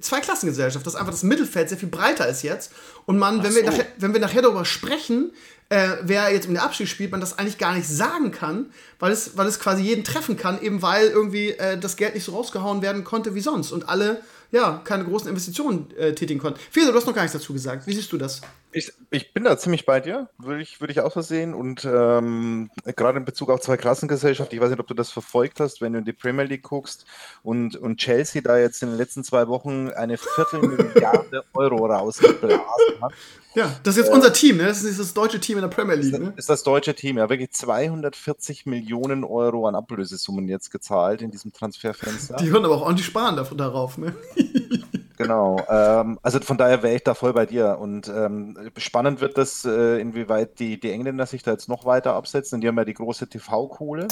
Zweiklassengesellschaft, 0.00 0.86
dass 0.86 0.94
einfach 0.94 1.12
das 1.12 1.22
Mittelfeld 1.22 1.68
sehr 1.68 1.76
viel 1.78 1.90
breiter 1.90 2.26
ist 2.26 2.42
jetzt. 2.42 2.72
Und 3.04 3.18
man, 3.18 3.42
wenn, 3.42 3.50
Ach 3.50 3.54
wir 3.54 3.64
so. 3.64 3.70
nachher, 3.70 3.86
wenn 3.98 4.12
wir 4.14 4.20
nachher 4.20 4.42
darüber 4.42 4.64
sprechen, 4.64 5.32
äh, 5.72 5.96
wer 6.02 6.30
jetzt 6.30 6.46
um 6.46 6.52
den 6.52 6.62
Abstieg 6.62 6.86
spielt, 6.86 7.12
man 7.12 7.20
das 7.20 7.38
eigentlich 7.38 7.56
gar 7.56 7.74
nicht 7.74 7.88
sagen 7.88 8.30
kann, 8.30 8.66
weil 8.98 9.10
es, 9.10 9.38
weil 9.38 9.46
es 9.46 9.58
quasi 9.58 9.82
jeden 9.82 10.04
treffen 10.04 10.36
kann, 10.36 10.60
eben 10.60 10.82
weil 10.82 11.06
irgendwie 11.06 11.52
äh, 11.52 11.78
das 11.78 11.96
Geld 11.96 12.14
nicht 12.14 12.24
so 12.24 12.32
rausgehauen 12.32 12.82
werden 12.82 13.04
konnte 13.04 13.34
wie 13.34 13.40
sonst 13.40 13.72
und 13.72 13.88
alle 13.88 14.20
ja 14.50 14.82
keine 14.84 15.04
großen 15.04 15.28
Investitionen 15.28 15.90
äh, 15.96 16.14
tätigen 16.14 16.40
konnten. 16.40 16.60
Feso, 16.70 16.90
du 16.90 16.98
hast 16.98 17.06
noch 17.06 17.14
gar 17.14 17.22
nichts 17.22 17.32
dazu 17.32 17.54
gesagt. 17.54 17.86
Wie 17.86 17.94
siehst 17.94 18.12
du 18.12 18.18
das? 18.18 18.42
Ich, 18.72 18.92
ich 19.10 19.32
bin 19.34 19.44
da 19.44 19.58
ziemlich 19.58 19.84
bei 19.84 20.00
dir, 20.00 20.28
würde 20.38 20.62
ich, 20.62 20.80
würde 20.80 20.92
ich 20.92 21.00
auch 21.00 21.12
so 21.12 21.20
sehen. 21.20 21.54
Und 21.54 21.84
ähm, 21.84 22.70
gerade 22.96 23.18
in 23.18 23.24
Bezug 23.24 23.50
auf 23.50 23.60
zwei 23.60 23.76
Klassengesellschaft, 23.76 24.52
ich 24.52 24.60
weiß 24.60 24.70
nicht, 24.70 24.80
ob 24.80 24.86
du 24.86 24.94
das 24.94 25.10
verfolgt 25.10 25.60
hast, 25.60 25.80
wenn 25.80 25.92
du 25.92 25.98
in 25.98 26.04
die 26.04 26.12
Premier 26.12 26.44
League 26.44 26.62
guckst 26.62 27.04
und, 27.42 27.76
und 27.76 27.98
Chelsea 27.98 28.40
da 28.42 28.58
jetzt 28.58 28.82
in 28.82 28.88
den 28.88 28.98
letzten 28.98 29.24
zwei 29.24 29.48
Wochen 29.48 29.90
eine 29.90 30.16
Viertelmilliarde 30.16 31.44
Euro 31.54 31.86
rausgeblasen 31.86 33.02
hat. 33.02 33.12
Ja, 33.54 33.76
das 33.82 33.96
ist 33.96 34.04
jetzt 34.04 34.14
unser 34.14 34.32
Team, 34.32 34.56
ne? 34.56 34.64
Das 34.64 34.82
ist 34.82 34.98
das 34.98 35.12
deutsche 35.12 35.38
Team 35.38 35.58
in 35.58 35.62
der 35.62 35.68
Premier 35.68 35.96
League, 35.96 36.18
ne? 36.18 36.32
Ist 36.36 36.48
das 36.48 36.62
deutsche 36.62 36.94
Team 36.94 37.18
ja 37.18 37.28
wirklich 37.28 37.50
240 37.50 38.64
Millionen 38.64 39.24
Euro 39.24 39.68
an 39.68 39.74
Ablösesummen 39.74 40.48
jetzt 40.48 40.70
gezahlt 40.70 41.20
in 41.20 41.30
diesem 41.30 41.52
Transferfenster. 41.52 42.36
Die 42.36 42.50
hören 42.50 42.64
aber 42.64 42.76
auch 42.76 42.82
ordentlich 42.82 43.06
sparen 43.06 43.36
davon, 43.36 43.58
darauf, 43.58 43.98
ne? 43.98 44.14
Genau. 45.22 45.64
Ähm, 45.68 46.18
also 46.22 46.40
von 46.40 46.58
daher 46.58 46.82
wäre 46.82 46.94
ich 46.94 47.04
da 47.04 47.14
voll 47.14 47.32
bei 47.32 47.46
dir. 47.46 47.78
Und 47.78 48.08
ähm, 48.08 48.70
spannend 48.76 49.20
wird 49.20 49.38
das, 49.38 49.64
äh, 49.64 50.00
inwieweit 50.00 50.58
die, 50.58 50.78
die 50.78 50.90
Engländer 50.90 51.26
sich 51.26 51.42
da 51.42 51.52
jetzt 51.52 51.68
noch 51.68 51.84
weiter 51.84 52.14
absetzen. 52.14 52.60
Die 52.60 52.68
haben 52.68 52.76
ja 52.76 52.84
die 52.84 52.94
große 52.94 53.28
TV-Kohle. 53.28 54.08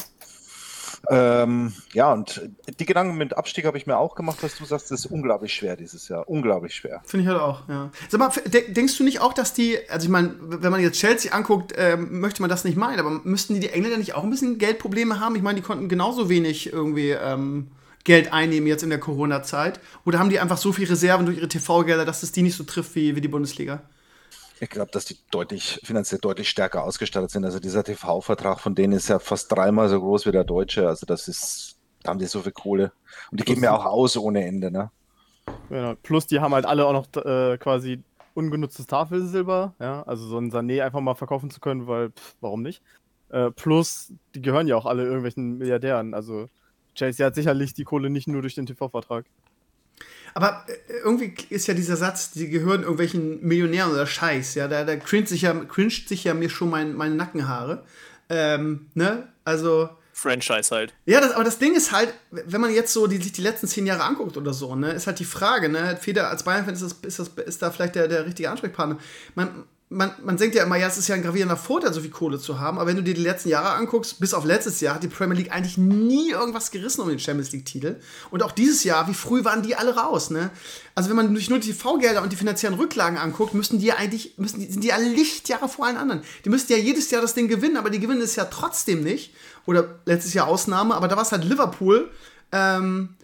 Ähm, 1.08 1.72
ja, 1.92 2.12
und 2.12 2.50
die 2.78 2.84
Gedanken 2.84 3.16
mit 3.16 3.36
Abstieg 3.36 3.64
habe 3.64 3.78
ich 3.78 3.86
mir 3.86 3.96
auch 3.96 4.14
gemacht, 4.14 4.38
was 4.42 4.56
du 4.56 4.64
sagst, 4.64 4.90
das 4.90 5.06
ist 5.06 5.06
unglaublich 5.06 5.54
schwer 5.54 5.76
dieses 5.76 6.08
Jahr. 6.08 6.28
Unglaublich 6.28 6.74
schwer. 6.74 7.00
Finde 7.04 7.24
ich 7.24 7.28
halt 7.30 7.40
auch, 7.40 7.68
ja. 7.68 7.90
Sag 8.08 8.20
mal, 8.20 8.30
denkst 8.68 8.98
du 8.98 9.04
nicht 9.04 9.20
auch, 9.20 9.32
dass 9.32 9.54
die, 9.54 9.78
also 9.88 10.04
ich 10.04 10.10
meine, 10.10 10.34
wenn 10.40 10.70
man 10.70 10.80
jetzt 10.80 10.98
Chelsea 10.98 11.32
anguckt, 11.32 11.72
ähm, 11.76 12.20
möchte 12.20 12.42
man 12.42 12.50
das 12.50 12.64
nicht 12.64 12.76
meinen, 12.76 13.00
aber 13.00 13.10
müssten 13.24 13.54
die, 13.54 13.60
die 13.60 13.70
Engländer 13.70 13.98
nicht 13.98 14.14
auch 14.14 14.24
ein 14.24 14.30
bisschen 14.30 14.58
Geldprobleme 14.58 15.20
haben? 15.20 15.36
Ich 15.36 15.42
meine, 15.42 15.56
die 15.60 15.66
konnten 15.66 15.88
genauso 15.88 16.28
wenig 16.28 16.72
irgendwie 16.72 17.10
ähm, 17.10 17.70
Geld 18.04 18.32
einnehmen 18.32 18.66
jetzt 18.66 18.82
in 18.82 18.90
der 18.90 19.00
Corona-Zeit. 19.00 19.80
Oder 20.04 20.18
haben 20.18 20.30
die 20.30 20.40
einfach 20.40 20.56
so 20.56 20.72
viel 20.72 20.88
Reserven 20.88 21.26
durch 21.26 21.38
ihre 21.38 21.48
TV-Gelder, 21.48 22.04
dass 22.04 22.22
es 22.22 22.32
die 22.32 22.42
nicht 22.42 22.56
so 22.56 22.64
trifft 22.64 22.94
wie, 22.94 23.14
wie 23.14 23.20
die 23.20 23.28
Bundesliga? 23.28 23.82
Ich 24.60 24.70
glaube, 24.70 24.90
dass 24.90 25.06
die 25.06 25.16
deutlich, 25.30 25.80
finanziell 25.84 26.20
deutlich 26.20 26.48
stärker 26.48 26.84
ausgestattet 26.84 27.30
sind. 27.30 27.44
Also 27.44 27.60
dieser 27.60 27.84
TV-Vertrag 27.84 28.60
von 28.60 28.74
denen 28.74 28.92
ist 28.92 29.08
ja 29.08 29.18
fast 29.18 29.50
dreimal 29.52 29.88
so 29.88 29.98
groß 30.00 30.26
wie 30.26 30.32
der 30.32 30.44
deutsche. 30.44 30.86
Also 30.86 31.06
das 31.06 31.28
ist, 31.28 31.78
da 32.02 32.10
haben 32.10 32.18
die 32.18 32.26
so 32.26 32.40
viel 32.40 32.52
Kohle. 32.52 32.92
Und 33.30 33.40
die 33.40 33.44
geben 33.44 33.62
ja 33.62 33.74
auch 33.74 33.86
aus 33.86 34.16
ohne 34.16 34.44
Ende, 34.44 34.70
ne? 34.70 34.90
Genau. 35.68 35.94
Plus, 36.02 36.26
die 36.26 36.40
haben 36.40 36.54
halt 36.54 36.66
alle 36.66 36.86
auch 36.86 36.92
noch 36.92 37.24
äh, 37.24 37.58
quasi 37.58 38.02
ungenutztes 38.34 38.86
Tafelsilber, 38.86 39.74
ja, 39.80 40.02
also 40.04 40.26
so 40.26 40.38
ein 40.38 40.52
Sané 40.52 40.82
einfach 40.82 41.00
mal 41.00 41.14
verkaufen 41.14 41.50
zu 41.50 41.60
können, 41.60 41.86
weil, 41.86 42.10
pff, 42.10 42.36
warum 42.40 42.62
nicht? 42.62 42.82
Äh, 43.30 43.50
plus, 43.50 44.12
die 44.34 44.42
gehören 44.42 44.68
ja 44.68 44.76
auch 44.76 44.86
alle 44.86 45.04
irgendwelchen 45.04 45.58
Milliardären, 45.58 46.14
also 46.14 46.48
Chelsea 46.94 47.26
hat 47.26 47.34
sicherlich 47.34 47.74
die 47.74 47.84
Kohle 47.84 48.10
nicht 48.10 48.28
nur 48.28 48.42
durch 48.42 48.54
den 48.54 48.66
TV-Vertrag. 48.66 49.24
Aber 50.34 50.64
äh, 50.68 50.92
irgendwie 51.04 51.34
ist 51.48 51.66
ja 51.66 51.74
dieser 51.74 51.96
Satz, 51.96 52.30
die 52.32 52.48
gehören 52.48 52.82
irgendwelchen 52.82 53.44
Millionären 53.46 53.92
oder 53.92 54.06
Scheiß, 54.06 54.54
ja, 54.54 54.68
da, 54.68 54.84
da 54.84 54.94
sich 55.26 55.42
ja, 55.42 55.54
cringet 55.64 56.08
sich 56.08 56.24
ja 56.24 56.34
mir 56.34 56.50
schon 56.50 56.70
mein, 56.70 56.94
meine 56.94 57.14
Nackenhaare. 57.14 57.84
Ähm, 58.28 58.86
ne? 58.94 59.28
Also, 59.44 59.90
Franchise 60.12 60.74
halt. 60.74 60.94
Ja, 61.06 61.20
das, 61.20 61.32
aber 61.32 61.44
das 61.44 61.58
Ding 61.58 61.74
ist 61.74 61.92
halt, 61.92 62.12
wenn 62.30 62.60
man 62.60 62.72
jetzt 62.72 62.92
so 62.92 63.06
die, 63.06 63.16
sich 63.16 63.32
die 63.32 63.42
letzten 63.42 63.66
zehn 63.66 63.86
Jahre 63.86 64.04
anguckt 64.04 64.36
oder 64.36 64.52
so, 64.52 64.76
ne, 64.76 64.92
ist 64.92 65.06
halt 65.06 65.18
die 65.18 65.24
Frage, 65.24 65.68
ne, 65.68 65.96
Feder 65.96 66.28
als 66.28 66.42
Bayern-Fan 66.42 66.74
ist, 66.74 66.82
das, 66.82 66.92
ist, 66.92 67.18
das, 67.18 67.28
ist 67.46 67.62
da 67.62 67.70
vielleicht 67.70 67.94
der, 67.94 68.06
der 68.06 68.26
richtige 68.26 68.50
Ansprechpartner. 68.50 68.98
Man, 69.34 69.64
man, 69.92 70.12
man 70.22 70.36
denkt 70.36 70.54
ja 70.54 70.62
immer, 70.62 70.76
ja, 70.76 70.86
es 70.86 70.96
ist 70.98 71.08
ja 71.08 71.16
ein 71.16 71.22
gravierender 71.22 71.56
Vorteil, 71.56 71.92
so 71.92 72.00
viel 72.00 72.10
Kohle 72.10 72.38
zu 72.38 72.60
haben, 72.60 72.78
aber 72.78 72.86
wenn 72.86 72.96
du 72.96 73.02
dir 73.02 73.12
die 73.12 73.22
letzten 73.22 73.48
Jahre 73.48 73.70
anguckst, 73.70 74.20
bis 74.20 74.34
auf 74.34 74.44
letztes 74.44 74.80
Jahr, 74.80 74.94
hat 74.94 75.02
die 75.02 75.08
Premier 75.08 75.36
League 75.36 75.52
eigentlich 75.52 75.78
nie 75.78 76.30
irgendwas 76.30 76.70
gerissen 76.70 77.00
um 77.00 77.08
den 77.08 77.18
Champions 77.18 77.50
League-Titel. 77.50 77.96
Und 78.30 78.44
auch 78.44 78.52
dieses 78.52 78.84
Jahr, 78.84 79.08
wie 79.08 79.14
früh 79.14 79.44
waren 79.44 79.62
die 79.62 79.74
alle 79.74 79.96
raus, 79.96 80.30
ne? 80.30 80.50
Also 80.94 81.10
wenn 81.10 81.16
man 81.16 81.34
sich 81.34 81.50
nur 81.50 81.58
die 81.58 81.72
TV-Gelder 81.72 82.22
und 82.22 82.30
die 82.30 82.36
finanziellen 82.36 82.78
Rücklagen 82.78 83.18
anguckt, 83.18 83.52
müssten 83.52 83.80
die 83.80 83.86
ja 83.86 83.96
eigentlich, 83.96 84.38
müssen 84.38 84.60
die, 84.60 84.70
sind 84.70 84.84
die 84.84 84.88
ja 84.88 84.96
Lichtjahre 84.96 85.68
vor 85.68 85.86
allen 85.86 85.96
anderen. 85.96 86.22
Die 86.44 86.50
müssten 86.50 86.72
ja 86.72 86.78
jedes 86.78 87.10
Jahr 87.10 87.20
das 87.20 87.34
Ding 87.34 87.48
gewinnen, 87.48 87.76
aber 87.76 87.90
die 87.90 87.98
gewinnen 87.98 88.22
es 88.22 88.36
ja 88.36 88.44
trotzdem 88.44 89.02
nicht. 89.02 89.34
Oder 89.66 89.98
letztes 90.04 90.34
Jahr 90.34 90.46
Ausnahme, 90.46 90.94
aber 90.94 91.08
da 91.08 91.16
war 91.16 91.24
es 91.24 91.32
halt 91.32 91.44
Liverpool. 91.44 92.08
Ähm, 92.52 93.16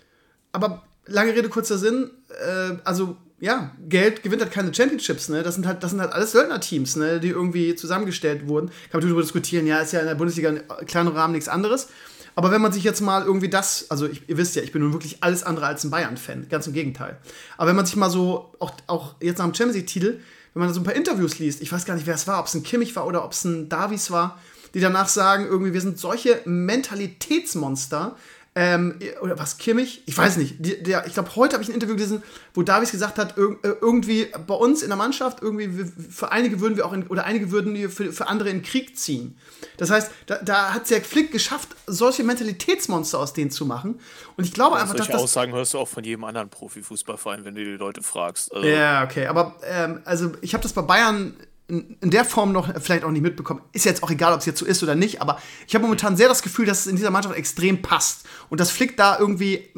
aber 0.51 0.83
lange 1.07 1.33
Rede, 1.33 1.49
kurzer 1.49 1.79
Sinn, 1.79 2.11
äh, 2.29 2.75
also 2.83 3.17
ja, 3.39 3.73
Geld 3.89 4.23
gewinnt 4.23 4.43
halt 4.43 4.53
keine 4.53 4.73
Championships, 4.73 5.29
ne? 5.29 5.43
Das 5.43 5.55
sind 5.55 5.67
halt, 5.67 5.83
das 5.83 5.91
sind 5.91 6.01
halt 6.01 6.13
alles 6.13 6.33
Söldnerteams, 6.33 6.97
ne, 6.97 7.21
die 7.21 7.29
irgendwie 7.29 7.75
zusammengestellt 7.75 8.49
wurden. 8.49 8.69
Kann 8.91 9.01
man 9.01 9.03
darüber 9.03 9.21
diskutieren, 9.21 9.67
ja, 9.67 9.79
ist 9.81 9.93
ja 9.93 10.01
in 10.01 10.07
der 10.07 10.15
Bundesliga 10.15 10.49
im 10.49 10.63
kleinen 10.87 11.09
Rahmen 11.09 11.35
nichts 11.35 11.49
anderes. 11.49 11.89
Aber 12.35 12.51
wenn 12.51 12.61
man 12.61 12.73
sich 12.73 12.85
jetzt 12.85 13.01
mal 13.01 13.25
irgendwie 13.25 13.49
das, 13.49 13.87
also 13.91 14.07
ich, 14.07 14.29
ihr 14.29 14.37
wisst 14.37 14.57
ja, 14.57 14.63
ich 14.63 14.73
bin 14.73 14.83
nun 14.83 14.93
wirklich 14.93 15.23
alles 15.23 15.43
andere 15.43 15.67
als 15.67 15.85
ein 15.85 15.91
Bayern-Fan, 15.91 16.49
ganz 16.51 16.67
im 16.67 16.75
Gegenteil. 16.75 17.17
Aber 17.57 17.69
wenn 17.69 17.77
man 17.77 17.87
sich 17.87 17.97
mal 17.97 18.11
so, 18.11 18.53
auch, 18.59 18.73
auch 18.87 19.15
jetzt 19.21 19.39
nach 19.39 19.47
dem 19.47 19.55
Champions 19.55 19.77
League-Titel, 19.77 20.21
wenn 20.53 20.61
man 20.63 20.73
so 20.73 20.81
ein 20.81 20.85
paar 20.85 20.95
Interviews 20.95 21.39
liest, 21.39 21.63
ich 21.63 21.73
weiß 21.73 21.85
gar 21.87 21.95
nicht, 21.95 22.07
wer 22.07 22.15
es 22.15 22.27
war, 22.27 22.41
ob 22.41 22.47
es 22.47 22.55
ein 22.55 22.63
Kimmich 22.63 22.95
war 22.97 23.07
oder 23.07 23.25
ob 23.25 23.33
es 23.33 23.45
ein 23.45 23.69
Davies 23.69 24.11
war, 24.11 24.39
die 24.75 24.81
danach 24.81 25.09
sagen, 25.09 25.47
irgendwie, 25.47 25.73
wir 25.73 25.81
sind 25.81 25.99
solche 25.99 26.41
Mentalitätsmonster, 26.45 28.17
ähm, 28.59 28.99
oder 29.21 29.39
was, 29.39 29.59
Kimmich? 29.59 30.03
Ich 30.07 30.17
weiß 30.17 30.39
nicht. 30.39 30.55
Die, 30.59 30.83
der, 30.83 31.07
ich 31.07 31.13
glaube, 31.13 31.37
heute 31.37 31.53
habe 31.53 31.63
ich 31.63 31.69
ein 31.69 31.75
Interview 31.75 31.95
gelesen, 31.95 32.23
wo 32.55 32.63
Davies 32.63 32.91
gesagt 32.91 33.19
hat, 33.19 33.37
irg 33.37 33.63
äh, 33.63 33.75
irgendwie 33.83 34.29
bei 34.47 34.55
uns 34.55 34.81
in 34.81 34.89
der 34.89 34.97
Mannschaft, 34.97 35.43
irgendwie 35.43 35.85
für 36.09 36.33
einige 36.33 36.59
würden 36.59 36.75
wir 36.79 36.87
auch 36.87 36.95
in, 36.95 37.07
oder 37.09 37.27
einige 37.27 37.51
würden 37.51 37.75
wir 37.75 37.91
für, 37.91 38.15
für 38.15 38.29
andere 38.29 38.49
in 38.49 38.63
Krieg 38.63 38.97
ziehen. 38.97 39.37
Das 39.77 39.91
heißt, 39.91 40.11
da, 40.25 40.37
da 40.37 40.73
hat 40.73 40.87
Zerg 40.87 41.05
Flick 41.05 41.33
geschafft, 41.33 41.69
solche 41.87 42.25
Mentalitätsmonster 42.25 43.19
aus 43.19 43.35
denen 43.35 43.51
zu 43.51 43.67
machen. 43.67 44.01
Und 44.39 44.45
ich 44.45 44.55
glaube 44.55 44.77
ja, 44.77 44.83
einfach, 44.83 44.97
solche 44.97 45.13
dass. 45.13 45.21
Solche 45.21 45.25
Aussagen 45.25 45.53
hörst 45.53 45.75
du 45.75 45.79
auch 45.79 45.89
von 45.89 46.03
jedem 46.03 46.25
anderen 46.25 46.49
Profifußballverein, 46.49 47.45
wenn 47.45 47.55
du 47.55 47.63
die 47.63 47.73
Leute 47.73 48.03
fragst. 48.03 48.55
Also 48.55 48.67
ja, 48.67 49.05
okay. 49.05 49.27
Aber 49.27 49.57
ähm, 49.65 50.01
also 50.07 50.33
ich 50.41 50.55
habe 50.55 50.63
das 50.63 50.73
bei 50.73 50.81
Bayern 50.81 51.37
in, 51.69 51.97
der 52.01 52.25
Form 52.25 52.53
noch 52.53 52.73
vielleicht 52.81 53.05
auch 53.05 53.11
nicht 53.11 53.23
mitbekommen. 53.23 53.61
Ist 53.73 53.85
jetzt 53.85 54.03
auch 54.03 54.11
egal, 54.11 54.33
ob 54.33 54.41
es 54.41 54.47
jetzt 54.47 54.59
so 54.59 54.67
ist 54.67 54.83
oder 54.83 54.95
nicht, 54.95 55.21
aber 55.21 55.41
ich 55.67 55.75
habe 55.75 55.83
momentan 55.83 56.17
sehr 56.17 56.29
das 56.29 56.43
Gefühl, 56.43 56.67
dass 56.67 56.81
es 56.81 56.87
in 56.87 56.97
dieser 56.97 57.11
Mannschaft 57.11 57.37
extrem 57.37 57.83
passt 57.83 58.27
und 58.51 58.61
dass 58.61 58.71
Flick 58.71 58.97
da 58.97 59.19
irgendwie 59.19 59.69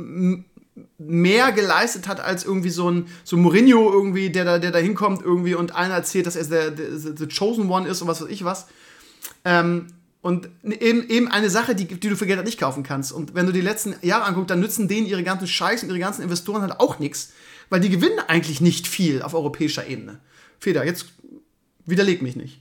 mehr 0.98 1.52
geleistet 1.52 2.06
hat 2.06 2.20
als 2.20 2.44
irgendwie 2.44 2.70
so 2.70 2.90
ein 2.90 3.08
so 3.24 3.36
Mourinho 3.36 3.90
irgendwie, 3.90 4.30
der 4.30 4.44
da, 4.44 4.58
der 4.58 4.70
da 4.70 4.78
hinkommt 4.78 5.22
irgendwie 5.22 5.54
und 5.54 5.74
einer 5.74 5.94
erzählt, 5.94 6.26
dass 6.26 6.36
er 6.36 6.44
der, 6.44 6.70
der 6.70 7.28
Chosen 7.28 7.70
One 7.70 7.88
ist 7.88 8.02
und 8.02 8.08
was 8.08 8.20
weiß 8.20 8.28
ich 8.28 8.44
was. 8.44 8.66
Ähm, 9.44 9.86
und 10.20 10.48
eben, 10.64 11.08
eben 11.08 11.28
eine 11.28 11.48
Sache, 11.48 11.74
die, 11.74 11.86
die 11.86 12.08
du 12.08 12.16
für 12.16 12.26
Geld 12.26 12.38
halt 12.38 12.46
nicht 12.46 12.58
kaufen 12.58 12.82
kannst. 12.82 13.12
Und 13.12 13.34
wenn 13.34 13.46
du 13.46 13.52
die 13.52 13.60
letzten 13.60 13.94
Jahre 14.02 14.24
anguckst, 14.24 14.50
dann 14.50 14.60
nützen 14.60 14.88
denen 14.88 15.06
ihre 15.06 15.22
ganzen 15.22 15.46
Scheiß 15.46 15.84
und 15.84 15.88
ihre 15.88 16.00
ganzen 16.00 16.22
Investoren 16.22 16.62
halt 16.62 16.80
auch 16.80 16.98
nichts, 16.98 17.32
weil 17.70 17.80
die 17.80 17.88
gewinnen 17.88 18.18
eigentlich 18.26 18.60
nicht 18.60 18.88
viel 18.88 19.22
auf 19.22 19.34
europäischer 19.34 19.86
Ebene. 19.86 20.18
Feder, 20.58 20.84
jetzt 20.84 21.06
widerleg 21.88 22.22
mich 22.22 22.36
nicht. 22.36 22.60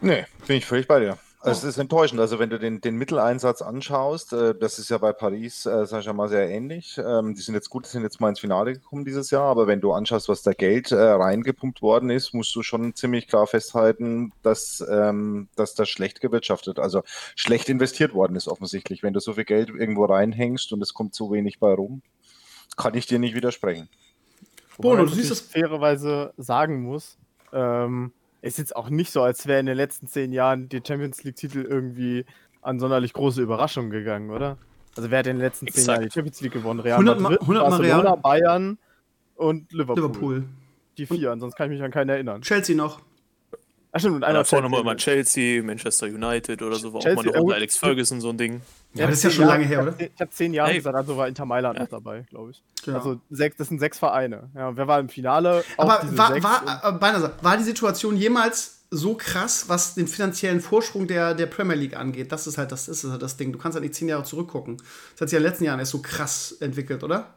Nee, 0.00 0.24
bin 0.46 0.56
ich 0.58 0.66
völlig 0.66 0.86
bei 0.86 1.00
dir. 1.00 1.18
Also 1.46 1.68
es 1.68 1.74
ist 1.74 1.78
enttäuschend. 1.78 2.20
Also 2.20 2.38
wenn 2.40 2.50
du 2.50 2.58
den, 2.58 2.80
den 2.80 2.96
Mitteleinsatz 2.96 3.62
anschaust, 3.62 4.32
äh, 4.32 4.54
das 4.58 4.78
ist 4.78 4.90
ja 4.90 4.98
bei 4.98 5.12
Paris, 5.12 5.64
äh, 5.64 5.86
sag 5.86 6.00
ich 6.00 6.12
mal, 6.12 6.28
sehr 6.28 6.48
ähnlich. 6.48 6.98
Ähm, 6.98 7.34
die 7.34 7.40
sind 7.40 7.54
jetzt 7.54 7.70
gut, 7.70 7.86
sind 7.86 8.02
jetzt 8.02 8.20
mal 8.20 8.30
ins 8.30 8.40
Finale 8.40 8.72
gekommen 8.72 9.04
dieses 9.04 9.30
Jahr, 9.30 9.44
aber 9.44 9.66
wenn 9.68 9.80
du 9.80 9.92
anschaust, 9.92 10.28
was 10.28 10.42
da 10.42 10.52
Geld 10.52 10.90
äh, 10.90 10.96
reingepumpt 10.96 11.82
worden 11.82 12.10
ist, 12.10 12.34
musst 12.34 12.54
du 12.56 12.62
schon 12.62 12.94
ziemlich 12.96 13.28
klar 13.28 13.46
festhalten, 13.46 14.32
dass, 14.42 14.84
ähm, 14.90 15.48
dass 15.54 15.74
das 15.74 15.88
schlecht 15.88 16.20
gewirtschaftet, 16.20 16.80
also 16.80 17.02
schlecht 17.36 17.68
investiert 17.68 18.12
worden 18.12 18.34
ist 18.34 18.48
offensichtlich. 18.48 19.04
Wenn 19.04 19.12
du 19.12 19.20
so 19.20 19.34
viel 19.34 19.44
Geld 19.44 19.68
irgendwo 19.68 20.06
reinhängst 20.06 20.72
und 20.72 20.82
es 20.82 20.94
kommt 20.94 21.14
so 21.14 21.30
wenig 21.30 21.60
bei 21.60 21.72
rum, 21.72 22.02
kann 22.76 22.94
ich 22.94 23.06
dir 23.06 23.20
nicht 23.20 23.36
widersprechen. 23.36 23.88
Bono, 24.78 25.04
du 25.04 25.12
siehst 25.12 25.30
es 25.30 25.40
fairerweise 25.40 26.34
sagen 26.36 26.82
muss, 26.82 27.16
ähm, 27.52 28.12
ist 28.46 28.58
jetzt 28.58 28.74
auch 28.76 28.88
nicht 28.88 29.12
so, 29.12 29.22
als 29.22 29.46
wäre 29.46 29.60
in 29.60 29.66
den 29.66 29.76
letzten 29.76 30.06
zehn 30.06 30.32
Jahren 30.32 30.68
die 30.68 30.80
Champions 30.86 31.24
League-Titel 31.24 31.66
irgendwie 31.68 32.24
an 32.62 32.80
sonderlich 32.80 33.12
große 33.12 33.42
Überraschungen 33.42 33.90
gegangen, 33.90 34.30
oder? 34.30 34.58
Also 34.96 35.10
wer 35.10 35.18
hat 35.18 35.26
in 35.26 35.36
den 35.36 35.42
letzten 35.42 35.66
Exakt. 35.66 35.84
zehn 35.84 35.94
Jahren 35.94 36.04
die 36.04 36.10
Champions 36.10 36.40
League 36.40 36.52
gewonnen? 36.52 36.80
Real 36.80 36.94
100 36.94 37.20
Madrid, 37.20 37.40
100 37.42 37.68
Barcelona, 37.68 38.00
Real. 38.00 38.16
Bayern 38.16 38.78
und 39.34 39.72
Liverpool. 39.72 40.02
Liverpool. 40.02 40.44
Die 40.96 41.06
vier, 41.06 41.30
ansonsten 41.30 41.58
kann 41.58 41.70
ich 41.70 41.78
mich 41.78 41.84
an 41.84 41.90
keinen 41.90 42.08
erinnern. 42.08 42.40
Chelsea 42.42 42.74
noch. 42.74 43.00
Ach 43.92 44.00
stimmt, 44.00 44.16
und 44.16 44.24
einer 44.24 44.40
ja, 44.40 44.44
vorne 44.44 44.68
mal 44.68 44.80
immer 44.80 44.96
Chelsea, 44.96 45.62
Manchester 45.62 46.06
United 46.06 46.60
oder 46.62 46.76
so, 46.76 46.92
war 46.92 47.00
Chelsea, 47.00 47.18
auch 47.18 47.34
mal 47.34 47.40
noch 47.40 47.50
äh, 47.50 47.54
Alex 47.54 47.78
Ferguson 47.78 48.20
so 48.20 48.30
ein 48.30 48.38
Ding. 48.38 48.60
Ja, 48.96 49.04
ja 49.04 49.10
das 49.10 49.18
ist 49.18 49.24
ja 49.24 49.30
schon 49.30 49.44
Jahre, 49.44 49.54
lange 49.54 49.66
her, 49.66 49.82
oder? 49.82 49.94
Ich 49.98 50.20
habe 50.20 50.30
zehn 50.30 50.54
Jahre 50.54 50.70
hey. 50.70 50.76
gesagt, 50.76 50.96
also 50.96 51.16
war 51.16 51.28
Inter 51.28 51.46
Mailand 51.46 51.76
ja. 51.76 51.84
noch 51.84 51.90
dabei, 51.90 52.22
glaube 52.28 52.50
ich. 52.50 52.62
Ja. 52.84 52.94
Also 52.94 53.20
sechs, 53.30 53.56
das 53.56 53.68
sind 53.68 53.78
sechs 53.78 53.98
Vereine. 53.98 54.50
Ja, 54.54 54.76
wer 54.76 54.88
war 54.88 55.00
im 55.00 55.08
Finale? 55.08 55.64
Aber 55.76 56.00
war, 56.12 56.42
war, 56.42 57.00
äh, 57.00 57.44
war 57.44 57.56
die 57.56 57.64
Situation 57.64 58.16
jemals 58.16 58.84
so 58.90 59.14
krass, 59.14 59.68
was 59.68 59.94
den 59.94 60.06
finanziellen 60.06 60.60
Vorsprung 60.60 61.06
der, 61.06 61.34
der 61.34 61.46
Premier 61.46 61.74
League 61.74 61.96
angeht. 61.96 62.30
Das 62.32 62.46
ist 62.46 62.56
halt 62.56 62.72
das, 62.72 62.88
ist 62.88 63.04
halt 63.04 63.22
das 63.22 63.36
Ding. 63.36 63.52
Du 63.52 63.58
kannst 63.58 63.74
halt 63.74 63.82
nicht 63.82 63.94
zehn 63.94 64.08
Jahre 64.08 64.24
zurückgucken. 64.24 64.76
Das 64.76 65.22
hat 65.22 65.28
sich 65.28 65.32
ja 65.32 65.38
in 65.38 65.44
den 65.44 65.50
letzten 65.50 65.64
Jahren 65.64 65.78
erst 65.80 65.92
so 65.92 66.00
krass 66.00 66.52
entwickelt, 66.60 67.02
oder? 67.02 67.34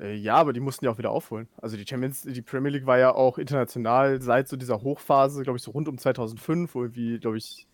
Äh, 0.00 0.14
ja, 0.16 0.34
aber 0.34 0.52
die 0.52 0.60
mussten 0.60 0.84
ja 0.84 0.90
auch 0.90 0.98
wieder 0.98 1.10
aufholen. 1.10 1.48
Also 1.60 1.76
die 1.76 1.86
Champions, 1.86 2.22
die 2.22 2.42
Premier 2.42 2.70
League 2.70 2.86
war 2.86 2.98
ja 2.98 3.14
auch 3.14 3.38
international 3.38 4.20
seit 4.20 4.48
so 4.48 4.56
dieser 4.56 4.82
Hochphase, 4.82 5.42
glaube 5.42 5.58
ich, 5.58 5.62
so 5.62 5.70
rund 5.70 5.88
um 5.88 5.98
2005, 5.98 6.74
wo 6.74 6.82
irgendwie, 6.82 7.18
glaube 7.18 7.38
ich, 7.38 7.67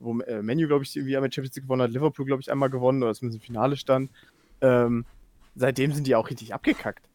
wo 0.00 0.18
äh, 0.20 0.42
Menu, 0.42 0.66
glaube 0.66 0.84
ich, 0.84 0.96
irgendwie 0.96 1.16
einmal 1.16 1.30
Champions 1.30 1.54
League 1.54 1.64
gewonnen 1.64 1.82
hat, 1.82 1.90
Liverpool, 1.90 2.26
glaube 2.26 2.42
ich, 2.42 2.50
einmal 2.50 2.70
gewonnen 2.70 3.02
oder 3.02 3.14
zumindest 3.14 3.42
im 3.42 3.46
Finale 3.46 3.76
stand. 3.76 4.10
Ähm, 4.60 5.04
seitdem 5.54 5.92
sind 5.92 6.06
die 6.06 6.16
auch 6.16 6.28
richtig 6.28 6.52
abgekackt. 6.52 7.08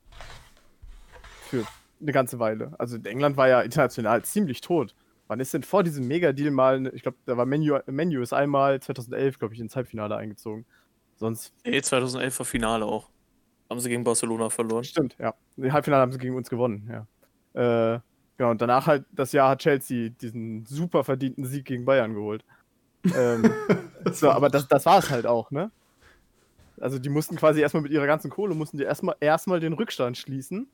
Für 1.50 1.66
eine 2.02 2.12
ganze 2.12 2.40
Weile. 2.40 2.74
Also 2.78 2.98
England 2.98 3.38
war 3.38 3.50
ja 3.50 3.62
international 3.62 4.24
ziemlich 4.24 4.62
tot. 4.62 4.96
Wann 5.28 5.40
ist 5.40 5.54
denn 5.54 5.64
vor 5.64 5.84
diesem 5.84 6.08
Mega-Deal 6.08 6.52
mal, 6.52 6.92
ich 6.94 7.02
glaube, 7.02 7.18
da 7.26 7.36
war 7.36 7.46
Menu, 7.46 7.80
Menu 7.88 8.22
ist 8.22 8.34
einmal 8.34 8.80
2011, 8.80 9.40
glaube 9.40 9.56
ich, 9.56 9.60
ins 9.60 9.76
Halbfinale 9.76 10.16
eingezogen. 10.16 10.66
Sonst. 11.16 11.54
Nee, 11.66 11.82
2011 11.82 12.40
war 12.40 12.46
Finale 12.46 12.86
auch. 12.86 13.10
Haben 13.70 13.80
sie 13.80 13.90
gegen 13.90 14.04
Barcelona 14.04 14.50
verloren. 14.50 14.84
Stimmt, 14.84 15.16
ja. 15.18 15.34
Im 15.58 15.74
Halbfinale 15.74 16.02
haben 16.02 16.12
sie 16.12 16.20
gegen 16.20 16.36
uns 16.36 16.50
gewonnen, 16.50 16.88
ja. 16.92 17.96
Äh, 17.96 18.00
genau, 18.38 18.52
und 18.52 18.62
danach 18.62 18.86
halt, 18.86 19.06
das 19.12 19.32
Jahr 19.32 19.50
hat 19.50 19.60
Chelsea 19.60 20.10
diesen 20.10 20.66
super 20.66 21.04
verdienten 21.04 21.46
Sieg 21.46 21.66
gegen 21.66 21.86
Bayern 21.86 22.14
geholt. 22.14 22.44
Ähm, 23.16 23.52
so, 24.12 24.30
aber 24.32 24.50
das, 24.50 24.68
das 24.68 24.86
war 24.86 25.00
es 25.00 25.10
halt 25.10 25.26
auch, 25.26 25.52
ne? 25.52 25.72
Also 26.80 27.00
die 27.00 27.10
mussten 27.10 27.36
quasi 27.38 27.62
erstmal 27.62 27.84
mit 27.84 27.92
ihrer 27.92 28.06
ganzen 28.06 28.30
Kohle, 28.30 28.54
mussten 28.54 28.78
die 28.78 28.84
erstmal 28.84 29.16
erstmal 29.20 29.60
den 29.60 29.74
Rückstand 29.74 30.18
schließen. 30.18 30.68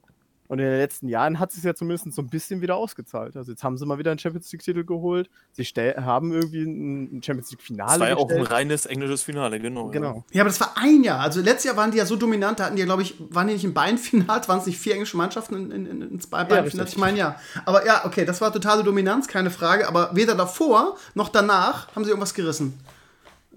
Und 0.52 0.60
in 0.60 0.66
den 0.66 0.80
letzten 0.80 1.08
Jahren 1.08 1.40
hat 1.40 1.52
es 1.52 1.56
sich 1.56 1.64
ja 1.64 1.74
zumindest 1.74 2.12
so 2.12 2.22
ein 2.22 2.28
bisschen 2.28 2.60
wieder 2.60 2.76
ausgezahlt. 2.76 3.38
Also 3.38 3.54
jetzt 3.54 3.64
haben 3.64 3.78
sie 3.78 3.86
mal 3.86 4.00
wieder 4.00 4.12
einen 4.12 4.20
Champions 4.20 4.52
League-Titel 4.52 4.84
geholt. 4.84 5.30
Sie 5.54 5.64
haben 5.64 6.34
irgendwie 6.34 6.64
ein 6.64 7.24
Champions 7.24 7.52
League-Finale. 7.52 7.92
Das 7.92 8.00
war 8.02 8.10
ja 8.10 8.16
gestellt. 8.16 8.42
auch 8.42 8.46
ein 8.48 8.54
reines 8.54 8.86
englisches 8.86 9.24
Finale, 9.24 9.62
genau. 9.62 9.88
Genau. 9.92 10.26
Ja. 10.32 10.36
ja. 10.36 10.42
aber 10.42 10.50
das 10.50 10.60
war 10.60 10.74
ein 10.76 11.06
Jahr. 11.06 11.22
Also 11.22 11.40
letztes 11.40 11.64
Jahr 11.64 11.78
waren 11.78 11.92
die 11.92 12.00
ja 12.00 12.06
so 12.06 12.18
dominant, 12.18 12.60
da 12.60 12.66
hatten 12.66 12.76
die 12.76 12.82
ja, 12.82 12.86
glaube 12.86 13.02
ich, 13.02 13.16
waren 13.30 13.48
die 13.48 13.54
nicht 13.54 13.64
im 13.64 13.74
Bayern-Finale, 13.74 14.42
waren 14.50 14.60
es 14.60 14.66
nicht 14.66 14.78
vier 14.78 14.96
englische 14.96 15.16
Mannschaften 15.16 15.56
in, 15.56 15.72
in, 15.72 15.86
in, 15.86 16.02
in 16.02 16.20
zwei 16.20 16.44
Bayern-Finals? 16.44 16.92
Ja, 16.92 16.96
ich 16.96 17.00
meine 17.00 17.18
ja. 17.18 17.36
Aber 17.64 17.86
ja, 17.86 18.04
okay, 18.04 18.26
das 18.26 18.42
war 18.42 18.52
totale 18.52 18.84
Dominanz, 18.84 19.30
keine 19.30 19.52
Frage. 19.52 19.88
Aber 19.88 20.14
weder 20.14 20.36
davor 20.36 20.98
noch 21.14 21.30
danach 21.30 21.96
haben 21.96 22.04
sie 22.04 22.10
irgendwas 22.10 22.34
gerissen. 22.34 22.78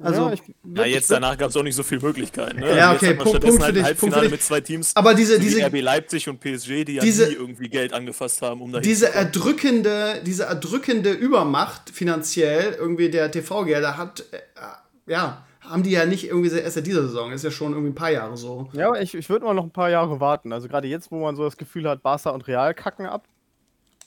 Also, 0.01 0.23
ja, 0.29 0.33
ich, 0.33 0.43
ja 0.75 0.85
jetzt 0.87 1.11
danach 1.11 1.39
gab 1.39 1.51
es 1.51 1.57
auch 1.57 1.63
nicht 1.63 1.77
so 1.77 1.85
viele 1.85 2.01
Möglichkeiten. 2.01 2.61
Ne? 2.61 2.77
Ja, 2.77 2.93
okay, 2.93 3.15
Punkt, 3.15 3.41
Punkt 3.41 3.59
für 3.59 3.63
halt 3.63 3.77
dich. 3.77 3.85
Halbfinale 3.85 4.23
Punkt 4.23 4.27
für 4.27 4.31
mit 4.33 4.43
zwei 4.43 4.61
Teams, 4.61 4.97
aber 4.97 5.15
diese, 5.15 5.39
diese 5.39 5.65
RB 5.65 5.81
Leipzig 5.81 6.29
und 6.29 6.41
PSG, 6.41 6.85
die 6.85 6.99
diese, 6.99 7.25
ja 7.25 7.29
nie 7.29 7.35
irgendwie 7.37 7.69
Geld 7.69 7.93
angefasst 7.93 8.43
haben, 8.43 8.61
um 8.61 8.73
dahin 8.73 8.83
diese 8.83 9.15
erdrückende, 9.15 10.21
diese 10.27 10.45
erdrückende 10.45 11.13
Übermacht 11.13 11.91
finanziell 11.91 12.73
irgendwie 12.73 13.09
der 13.09 13.31
TV-Gelder 13.31 13.97
hat, 13.97 14.25
äh, 14.33 14.39
ja, 15.07 15.45
haben 15.61 15.83
die 15.83 15.93
ja 15.93 16.07
nicht 16.07 16.27
irgendwie 16.27 16.51
erst 16.51 16.75
seit 16.75 16.87
dieser 16.87 17.03
Saison. 17.03 17.33
Ist 17.33 17.45
ja 17.45 17.51
schon 17.51 17.73
irgendwie 17.73 17.91
ein 17.91 17.95
paar 17.95 18.11
Jahre 18.11 18.37
so. 18.37 18.69
Ja, 18.73 18.89
aber 18.89 19.01
ich, 19.01 19.15
ich 19.15 19.29
würde 19.29 19.45
mal 19.45 19.55
noch 19.55 19.65
ein 19.65 19.71
paar 19.71 19.91
Jahre 19.91 20.21
warten. 20.21 20.53
Also 20.53 20.69
gerade 20.69 20.89
jetzt, 20.89 21.11
wo 21.11 21.21
man 21.21 21.37
so 21.37 21.45
das 21.45 21.57
Gefühl 21.57 21.89
hat, 21.89 22.03
Barca 22.03 22.31
und 22.31 22.47
Real 22.47 22.75
kacken 22.75 23.07
ab. 23.07 23.27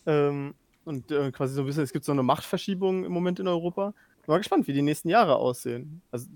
Ähm, 0.06 0.54
und 0.86 1.12
äh, 1.12 1.32
quasi 1.32 1.56
so 1.56 1.62
ein 1.62 1.65
bisschen, 1.65 1.84
es 1.84 1.91
gibt 1.91 2.06
so 2.06 2.12
eine 2.12 2.23
Machtverschiebung 2.23 3.06
im 3.06 3.12
Moment 3.12 3.39
in 3.39 3.47
Europa 3.47 3.93
mal 4.27 4.37
gespannt, 4.37 4.67
wie 4.67 4.73
die 4.73 4.81
nächsten 4.81 5.09
Jahre 5.09 5.35
aussehen. 5.35 6.01
Also, 6.11 6.27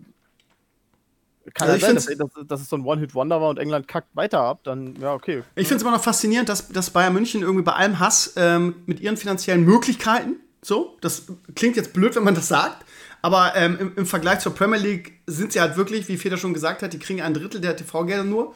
kann 1.54 1.70
also 1.70 1.86
ja 1.86 2.00
sein, 2.00 2.18
dass, 2.18 2.30
dass, 2.48 2.62
es 2.62 2.70
so 2.70 2.76
ein 2.76 2.86
One-Hit-Wonder 2.86 3.42
war 3.42 3.50
und 3.50 3.58
England 3.58 3.88
kackt 3.88 4.16
weiter 4.16 4.42
ab, 4.42 4.60
dann 4.64 4.96
ja, 5.02 5.14
okay. 5.14 5.44
Ich 5.56 5.68
finde 5.68 5.78
es 5.78 5.82
immer 5.82 5.92
noch 5.92 6.04
faszinierend, 6.04 6.50
dass, 6.50 6.70
dass 6.70 6.92
Bayern 6.92 7.14
München 7.14 7.42
irgendwie 7.42 7.64
bei 7.64 7.74
allem 7.74 8.00
Hass 8.00 8.34
ähm, 8.36 8.76
mit 8.86 9.00
ihren 9.00 9.18
finanziellen 9.18 9.64
Möglichkeiten, 9.66 10.36
so, 10.62 10.98
das 11.02 11.24
klingt 11.56 11.76
jetzt 11.76 11.94
blöd, 11.94 12.16
wenn 12.16 12.24
man 12.24 12.36
das 12.36 12.48
sagt, 12.48 12.86
aber 13.24 13.54
ähm, 13.56 13.78
im, 13.80 13.92
im, 13.96 14.06
Vergleich 14.06 14.40
zur 14.40 14.54
Premier 14.54 14.80
League 14.80 15.20
sind 15.26 15.54
sie 15.54 15.62
halt 15.62 15.78
wirklich, 15.78 16.08
wie 16.08 16.18
Feder 16.18 16.38
schon 16.38 16.54
gesagt 16.54 16.84
hat, 16.84 16.94
die 16.94 17.00
kriegen 17.00 17.22
ein 17.22 17.34
Drittel 17.34 17.62
der 17.62 17.76
TV-Gelder 17.76 18.24
nur. 18.24 18.56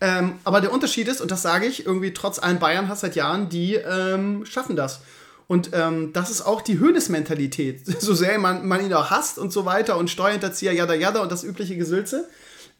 Ähm, 0.00 0.34
aber 0.44 0.60
der 0.60 0.72
Unterschied 0.72 1.08
ist, 1.08 1.20
und 1.20 1.30
das 1.30 1.42
sage 1.42 1.66
ich, 1.66 1.84
irgendwie 1.84 2.12
trotz 2.12 2.38
allen 2.38 2.58
Bayern-Hass 2.58 3.00
seit 3.00 3.16
Jahren, 3.16 3.48
die 3.48 3.74
ähm, 3.74 4.46
schaffen 4.46 4.76
das. 4.76 5.00
Und 5.48 5.70
ähm, 5.72 6.12
das 6.12 6.30
ist 6.30 6.42
auch 6.42 6.60
die 6.60 6.78
Höhnes-Mentalität. 6.78 7.80
So 8.00 8.14
sehr 8.14 8.38
man, 8.38 8.68
man 8.68 8.84
ihn 8.84 8.92
auch 8.92 9.10
hasst 9.10 9.38
und 9.38 9.52
so 9.52 9.64
weiter 9.64 9.96
und 9.96 10.10
Steuerhinterzieher, 10.10 10.72
jada 10.72 10.94
jada 10.94 11.20
und 11.20 11.32
das 11.32 11.42
übliche 11.42 11.76
Gesülze. 11.76 12.28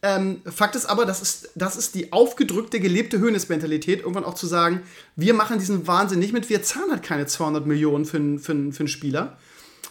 Ähm, 0.01 0.41
Fakt 0.45 0.75
ist 0.75 0.85
aber, 0.85 1.05
das 1.05 1.21
ist, 1.21 1.49
das 1.55 1.75
ist 1.75 1.93
die 1.93 2.13
aufgedrückte, 2.13 2.79
gelebte 2.79 3.19
Höhnes-Mentalität, 3.19 3.99
irgendwann 3.99 4.23
auch 4.23 4.35
zu 4.35 4.47
sagen, 4.47 4.81
wir 5.17 5.33
machen 5.33 5.59
diesen 5.59 5.87
Wahnsinn 5.87 6.19
nicht 6.19 6.31
mit, 6.31 6.49
wir 6.49 6.63
zahlen 6.63 6.89
halt 6.89 7.03
keine 7.03 7.25
200 7.25 7.65
Millionen 7.65 8.05
für, 8.05 8.17
für, 8.39 8.71
für 8.71 8.79
einen 8.79 8.87
Spieler, 8.87 9.37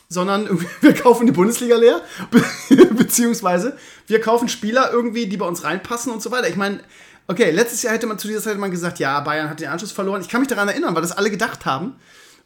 sondern 0.08 0.48
wir 0.80 0.94
kaufen 0.94 1.26
die 1.26 1.32
Bundesliga 1.32 1.76
leer, 1.76 2.00
beziehungsweise 2.96 3.76
wir 4.06 4.20
kaufen 4.22 4.48
Spieler 4.48 4.90
irgendwie, 4.92 5.26
die 5.26 5.36
bei 5.36 5.46
uns 5.46 5.62
reinpassen 5.62 6.10
und 6.10 6.22
so 6.22 6.30
weiter. 6.30 6.48
Ich 6.48 6.56
meine, 6.56 6.80
okay, 7.26 7.50
letztes 7.50 7.82
Jahr 7.82 7.92
hätte 7.92 8.06
man 8.06 8.18
zu 8.18 8.28
dieser 8.28 8.40
Zeit 8.40 8.56
man 8.56 8.70
gesagt, 8.70 8.98
ja, 9.00 9.20
Bayern 9.20 9.50
hat 9.50 9.60
den 9.60 9.68
Anschluss 9.68 9.92
verloren. 9.92 10.22
Ich 10.22 10.28
kann 10.30 10.40
mich 10.40 10.48
daran 10.48 10.68
erinnern, 10.68 10.94
weil 10.94 11.02
das 11.02 11.12
alle 11.12 11.30
gedacht 11.30 11.66
haben. 11.66 11.96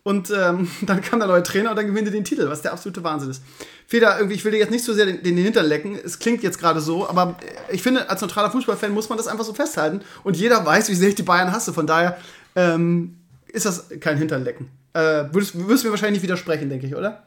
Und 0.02 0.30
ähm, 0.30 0.68
dann 0.82 1.00
kam 1.00 1.18
der 1.18 1.28
neue 1.28 1.42
Trainer 1.42 1.70
und 1.70 1.76
dann 1.76 1.86
gewinnt 1.86 2.08
er 2.08 2.12
den 2.12 2.24
Titel, 2.24 2.48
was 2.48 2.62
der 2.62 2.72
absolute 2.72 3.02
Wahnsinn 3.04 3.30
ist. 3.30 3.42
Feder, 3.86 4.16
irgendwie, 4.16 4.36
ich 4.36 4.44
will 4.44 4.52
dir 4.52 4.58
jetzt 4.58 4.70
nicht 4.70 4.84
so 4.84 4.92
sehr 4.92 5.06
den, 5.06 5.22
den 5.22 5.36
Hintern 5.36 5.66
lecken, 5.66 5.98
es 6.02 6.18
klingt 6.18 6.42
jetzt 6.42 6.58
gerade 6.58 6.80
so, 6.80 7.08
aber 7.08 7.36
ich 7.70 7.82
finde, 7.82 8.08
als 8.08 8.20
neutraler 8.20 8.50
Fußballfan 8.50 8.92
muss 8.92 9.08
man 9.08 9.18
das 9.18 9.26
einfach 9.26 9.44
so 9.44 9.54
festhalten 9.54 10.00
und 10.24 10.36
jeder 10.36 10.64
weiß, 10.64 10.88
wie 10.88 10.94
sehr 10.94 11.08
ich 11.08 11.14
die 11.14 11.22
Bayern 11.22 11.52
hasse, 11.52 11.72
von 11.72 11.86
daher 11.86 12.16
ähm, 12.56 13.16
ist 13.48 13.66
das 13.66 13.88
kein 14.00 14.16
Hinternlecken. 14.16 14.68
Äh, 14.94 15.24
würdest, 15.32 15.58
würdest 15.58 15.84
du 15.84 15.88
mir 15.88 15.92
wahrscheinlich 15.92 16.20
nicht 16.20 16.22
widersprechen, 16.22 16.68
denke 16.68 16.86
ich, 16.86 16.94
oder? 16.94 17.22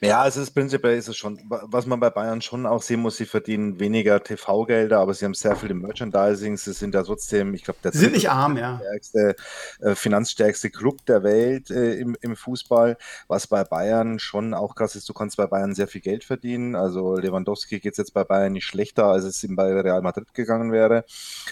Ja, 0.00 0.22
also 0.22 0.40
das 0.40 0.50
prinzipiell 0.50 0.96
ist 0.96 1.08
es 1.08 1.16
schon, 1.16 1.40
was 1.48 1.86
man 1.86 2.00
bei 2.00 2.10
Bayern 2.10 2.42
schon 2.42 2.66
auch 2.66 2.82
sehen 2.82 3.00
muss, 3.00 3.16
sie 3.16 3.26
verdienen 3.26 3.80
weniger 3.80 4.22
TV-Gelder, 4.22 4.98
aber 4.98 5.14
sie 5.14 5.24
haben 5.24 5.34
sehr 5.34 5.56
viel 5.56 5.70
im 5.70 5.80
Merchandising. 5.80 6.56
Sie 6.56 6.72
sind 6.72 6.94
da 6.94 7.02
trotzdem, 7.02 7.54
ich 7.54 7.64
glaube, 7.64 7.80
der 7.82 7.92
sind 7.92 8.12
nicht 8.12 8.30
arm, 8.30 8.56
ja. 8.56 8.78
Stärkste, 8.78 9.36
äh, 9.80 9.94
finanzstärkste 9.94 10.70
Club 10.70 11.04
der 11.06 11.22
Welt 11.22 11.70
äh, 11.70 11.94
im, 11.94 12.16
im 12.20 12.36
Fußball. 12.36 12.96
Was 13.28 13.46
bei 13.46 13.64
Bayern 13.64 14.18
schon 14.18 14.54
auch 14.54 14.74
krass 14.74 14.96
ist, 14.96 15.08
du 15.08 15.14
kannst 15.14 15.36
bei 15.36 15.46
Bayern 15.46 15.74
sehr 15.74 15.88
viel 15.88 16.00
Geld 16.00 16.24
verdienen. 16.24 16.74
Also 16.74 17.16
Lewandowski 17.16 17.80
geht 17.80 17.92
es 17.92 17.98
jetzt 17.98 18.14
bei 18.14 18.24
Bayern 18.24 18.52
nicht 18.52 18.66
schlechter, 18.66 19.06
als 19.06 19.24
es 19.24 19.42
ihm 19.44 19.56
bei 19.56 19.72
Real 19.72 20.02
Madrid 20.02 20.32
gegangen 20.34 20.72
wäre. 20.72 21.04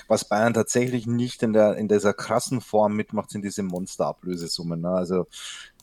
Was 0.08 0.28
Bayern 0.28 0.54
tatsächlich 0.54 1.06
nicht 1.06 1.42
in, 1.42 1.52
der, 1.52 1.76
in 1.76 1.88
dieser 1.88 2.12
krassen 2.12 2.60
Form 2.60 2.94
mitmacht, 2.94 3.30
sind 3.30 3.44
diese 3.44 3.62
Monster-Ablösesummen. 3.62 4.80
Ne? 4.80 4.90
Also 4.90 5.26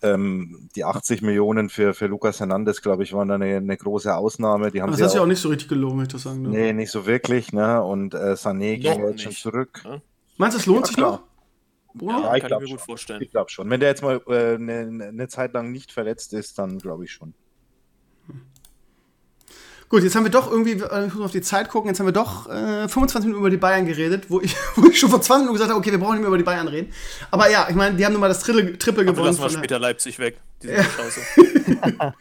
ähm, 0.01 0.69
die 0.75 0.83
80 0.83 1.21
Millionen 1.21 1.69
für, 1.69 1.93
für 1.93 2.07
Lukas 2.07 2.39
Hernandez, 2.39 2.81
glaube 2.81 3.03
ich, 3.03 3.13
waren 3.13 3.31
eine, 3.31 3.57
eine 3.57 3.77
große 3.77 4.15
Ausnahme. 4.15 4.71
Die 4.71 4.81
haben 4.81 4.91
das 4.91 5.01
hat 5.01 5.12
sich 5.12 5.19
auch 5.19 5.25
nicht 5.25 5.41
so 5.41 5.49
richtig 5.49 5.69
gelohnt, 5.69 5.97
möchte 5.97 6.17
ich 6.17 6.23
sagen. 6.23 6.43
Ne? 6.43 6.49
Nee, 6.49 6.73
nicht 6.73 6.91
so 6.91 7.05
wirklich. 7.05 7.53
Ne? 7.53 7.81
Und 7.83 8.13
äh, 8.13 8.33
Sané 8.33 8.77
ging 8.77 9.07
jetzt 9.07 9.21
schon 9.21 9.31
zurück. 9.33 9.81
Ja? 9.83 10.01
Meinst 10.38 10.55
du, 10.55 10.59
es 10.59 10.65
lohnt 10.65 10.81
ja, 10.81 10.85
sich 10.88 10.97
noch? 10.97 11.21
Bruno? 11.93 12.21
Ja, 12.21 12.35
ich 12.35 12.43
kann 12.43 12.53
ich 12.53 12.69
mir 12.69 12.75
gut 12.75 12.81
vorstellen. 12.81 13.21
Ich 13.21 13.31
glaube 13.31 13.49
schon. 13.49 13.69
Wenn 13.69 13.79
der 13.79 13.89
jetzt 13.89 14.01
mal 14.01 14.21
äh, 14.27 14.55
eine, 14.55 15.09
eine 15.09 15.27
Zeit 15.27 15.53
lang 15.53 15.71
nicht 15.71 15.91
verletzt 15.91 16.33
ist, 16.33 16.59
dann 16.59 16.79
glaube 16.79 17.05
ich 17.05 17.12
schon. 17.12 17.33
Gut, 19.89 20.04
jetzt 20.04 20.15
haben 20.15 20.23
wir 20.23 20.30
doch 20.30 20.52
irgendwie, 20.52 20.73
äh, 20.73 21.08
ich 21.08 21.13
muss 21.15 21.25
auf 21.25 21.32
die 21.32 21.41
Zeit 21.41 21.67
gucken, 21.67 21.89
jetzt 21.89 21.99
haben 21.99 22.06
wir 22.06 22.13
doch 22.13 22.47
äh, 22.47 22.88
25 22.88 23.21
Minuten 23.21 23.39
über 23.39 23.49
die 23.49 23.58
Bayern 23.58 23.88
geredet, 23.88 24.25
wo 24.30 24.39
ich, 24.39 24.56
wo 24.75 24.88
ich 24.88 24.99
schon 24.99 25.10
vor 25.10 25.19
20 25.19 25.41
Minuten 25.41 25.54
gesagt 25.56 25.71
habe, 25.71 25.80
okay, 25.80 25.89
wir 25.91 25.97
brauchen 25.97 26.13
nicht 26.13 26.21
mehr 26.21 26.28
über 26.28 26.38
die 26.38 26.43
Bayern 26.43 26.67
reden. 26.67 26.93
Aber 27.32 27.49
ja, 27.49 27.65
ich 27.67 27.75
meine, 27.75 27.95
die 27.95 28.06
haben 28.06 28.13
nun 28.13 28.21
mal 28.21 28.28
das 28.28 28.41
Triple, 28.41 28.78
Triple 28.78 29.06
gewonnen. 29.06 29.25
Lassen 29.25 29.41
wir 29.41 29.49
später 29.49 29.80
Leipzig 29.80 30.19
weg. 30.19 30.38
Ja. 30.62 30.84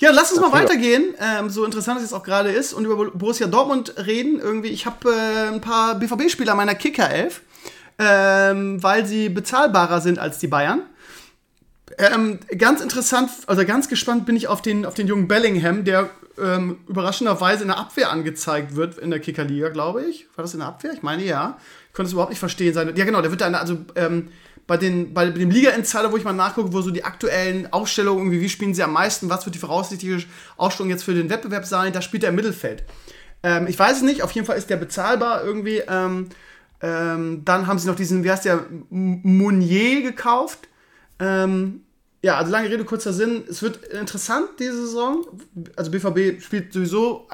ja, 0.00 0.10
lass 0.10 0.32
uns 0.32 0.40
mal 0.40 0.52
weitergehen, 0.52 1.14
ähm, 1.20 1.50
so 1.50 1.64
interessant 1.64 1.98
es 1.98 2.04
jetzt 2.04 2.14
auch 2.14 2.24
gerade 2.24 2.50
ist, 2.50 2.72
und 2.72 2.84
über 2.84 3.10
Borussia 3.10 3.46
Dortmund 3.46 3.94
reden. 4.06 4.40
Irgendwie, 4.40 4.68
ich 4.68 4.84
habe 4.84 5.08
äh, 5.10 5.54
ein 5.54 5.60
paar 5.60 5.94
BVB-Spieler 5.96 6.56
meiner 6.56 6.74
Kicker-Elf, 6.74 7.42
ähm, 8.00 8.82
weil 8.82 9.06
sie 9.06 9.28
bezahlbarer 9.28 10.00
sind 10.00 10.18
als 10.18 10.38
die 10.38 10.48
Bayern. 10.48 10.82
Ähm, 11.98 12.40
ganz 12.58 12.80
interessant, 12.80 13.30
also 13.46 13.64
ganz 13.64 13.88
gespannt 13.88 14.26
bin 14.26 14.36
ich 14.36 14.48
auf 14.48 14.62
den, 14.62 14.84
auf 14.84 14.94
den 14.94 15.06
jungen 15.06 15.28
Bellingham, 15.28 15.84
der 15.84 16.10
ähm, 16.38 16.78
überraschenderweise 16.88 17.62
in 17.62 17.68
der 17.68 17.78
Abwehr 17.78 18.10
angezeigt 18.10 18.74
wird 18.74 18.98
in 18.98 19.10
der 19.10 19.20
Kickerliga, 19.20 19.68
glaube 19.68 20.02
ich. 20.02 20.26
War 20.34 20.42
das 20.42 20.54
in 20.54 20.60
der 20.60 20.68
Abwehr? 20.68 20.92
Ich 20.92 21.02
meine 21.02 21.24
ja. 21.24 21.58
Ich 21.88 21.94
konnte 21.94 22.08
es 22.08 22.12
überhaupt 22.12 22.30
nicht 22.30 22.40
verstehen. 22.40 22.74
Seine, 22.74 22.96
ja, 22.96 23.04
genau, 23.04 23.22
der 23.22 23.30
wird 23.30 23.40
dann, 23.40 23.54
also 23.54 23.78
ähm, 23.94 24.30
bei, 24.66 24.76
den, 24.76 25.14
bei 25.14 25.30
dem 25.30 25.50
Liga-Insider, 25.50 26.10
wo 26.10 26.16
ich 26.16 26.24
mal 26.24 26.32
nachgucke, 26.32 26.72
wo 26.72 26.80
so 26.80 26.90
die 26.90 27.04
aktuellen 27.04 27.72
Aufstellungen, 27.72 28.24
irgendwie, 28.24 28.40
wie 28.40 28.48
spielen 28.48 28.74
sie 28.74 28.82
am 28.82 28.92
meisten, 28.92 29.30
was 29.30 29.44
wird 29.44 29.54
die 29.54 29.60
voraussichtliche 29.60 30.26
Ausstellung 30.56 30.90
jetzt 30.90 31.04
für 31.04 31.14
den 31.14 31.30
Wettbewerb 31.30 31.66
sein, 31.66 31.92
da 31.92 32.02
spielt 32.02 32.24
er 32.24 32.30
im 32.30 32.34
Mittelfeld. 32.34 32.82
Ähm, 33.44 33.66
ich 33.68 33.78
weiß 33.78 33.98
es 33.98 34.02
nicht, 34.02 34.22
auf 34.22 34.32
jeden 34.32 34.46
Fall 34.46 34.56
ist 34.56 34.70
der 34.70 34.76
bezahlbar 34.76 35.44
irgendwie. 35.44 35.82
Ähm, 35.86 36.30
ähm, 36.80 37.42
dann 37.44 37.66
haben 37.66 37.78
sie 37.78 37.86
noch 37.86 37.96
diesen, 37.96 38.24
wie 38.24 38.30
heißt 38.30 38.44
der, 38.44 38.64
Mounier 38.90 40.02
gekauft. 40.02 40.68
Ähm, 41.20 41.83
ja, 42.24 42.38
also 42.38 42.50
lange 42.50 42.70
Rede, 42.70 42.86
kurzer 42.86 43.12
Sinn. 43.12 43.44
Es 43.50 43.60
wird 43.60 43.84
interessant 43.84 44.48
diese 44.58 44.86
Saison. 44.86 45.26
Also 45.76 45.90
BVB 45.90 46.42
spielt 46.42 46.72
sowieso, 46.72 47.28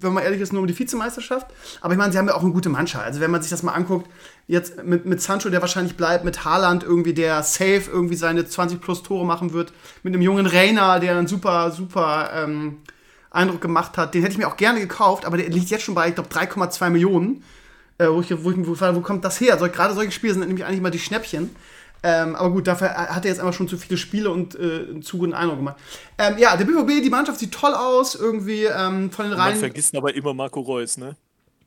wenn 0.00 0.14
man 0.14 0.24
ehrlich 0.24 0.40
ist, 0.40 0.54
nur 0.54 0.62
um 0.62 0.66
die 0.66 0.78
Vizemeisterschaft. 0.78 1.48
Aber 1.82 1.92
ich 1.92 1.98
meine, 1.98 2.10
sie 2.10 2.16
haben 2.16 2.26
ja 2.26 2.34
auch 2.34 2.42
eine 2.42 2.50
gute 2.50 2.70
Mannschaft. 2.70 3.04
Also 3.04 3.20
wenn 3.20 3.30
man 3.30 3.42
sich 3.42 3.50
das 3.50 3.62
mal 3.62 3.74
anguckt, 3.74 4.10
jetzt 4.46 4.82
mit, 4.82 5.04
mit 5.04 5.20
Sancho, 5.20 5.50
der 5.50 5.60
wahrscheinlich 5.60 5.94
bleibt, 5.94 6.24
mit 6.24 6.42
Haaland 6.42 6.84
irgendwie, 6.84 7.12
der 7.12 7.42
safe 7.42 7.82
irgendwie 7.92 8.14
seine 8.14 8.46
20 8.46 8.80
plus 8.80 9.02
Tore 9.02 9.26
machen 9.26 9.52
wird, 9.52 9.74
mit 10.02 10.14
einem 10.14 10.22
jungen 10.22 10.46
Rainer, 10.46 11.00
der 11.00 11.18
einen 11.18 11.26
super, 11.26 11.70
super 11.70 12.30
ähm, 12.34 12.78
Eindruck 13.30 13.60
gemacht 13.60 13.98
hat, 13.98 14.14
den 14.14 14.22
hätte 14.22 14.32
ich 14.32 14.38
mir 14.38 14.48
auch 14.48 14.56
gerne 14.56 14.80
gekauft, 14.80 15.26
aber 15.26 15.36
der 15.36 15.50
liegt 15.50 15.68
jetzt 15.68 15.84
schon 15.84 15.94
bei, 15.94 16.08
ich 16.08 16.14
glaube, 16.14 16.30
3,2 16.30 16.88
Millionen. 16.88 17.44
Äh, 17.98 18.08
wo, 18.08 18.22
ich, 18.22 18.30
wo, 18.42 18.50
ich, 18.50 18.56
wo, 18.56 18.94
wo 18.96 19.00
kommt 19.02 19.22
das 19.22 19.38
her? 19.38 19.52
Also, 19.52 19.68
gerade 19.68 19.92
solche 19.92 20.12
Spiele 20.12 20.32
sind 20.32 20.46
nämlich 20.46 20.64
eigentlich 20.64 20.78
immer 20.78 20.90
die 20.90 20.98
Schnäppchen. 20.98 21.50
Ähm, 22.02 22.34
aber 22.34 22.50
gut, 22.50 22.66
dafür 22.66 22.94
hat 22.94 23.24
er 23.24 23.30
jetzt 23.30 23.40
einfach 23.40 23.52
schon 23.52 23.68
zu 23.68 23.76
viele 23.76 23.96
Spiele 23.96 24.30
und 24.30 24.54
äh, 24.54 24.86
einen 24.90 25.02
zu 25.02 25.18
guten 25.18 25.34
Eindruck 25.34 25.58
gemacht. 25.58 25.76
Ähm, 26.18 26.38
ja, 26.38 26.56
der 26.56 26.64
BVB, 26.64 27.02
die 27.02 27.10
Mannschaft 27.10 27.38
sieht 27.38 27.52
toll 27.52 27.74
aus, 27.74 28.14
irgendwie 28.14 28.64
ähm, 28.64 29.10
von 29.10 29.26
den 29.26 29.34
Reihen. 29.34 29.52
Man 29.52 29.60
vergisst 29.60 29.94
aber 29.94 30.14
immer 30.14 30.32
Marco 30.32 30.60
Reus, 30.60 30.96
ne? 30.96 31.16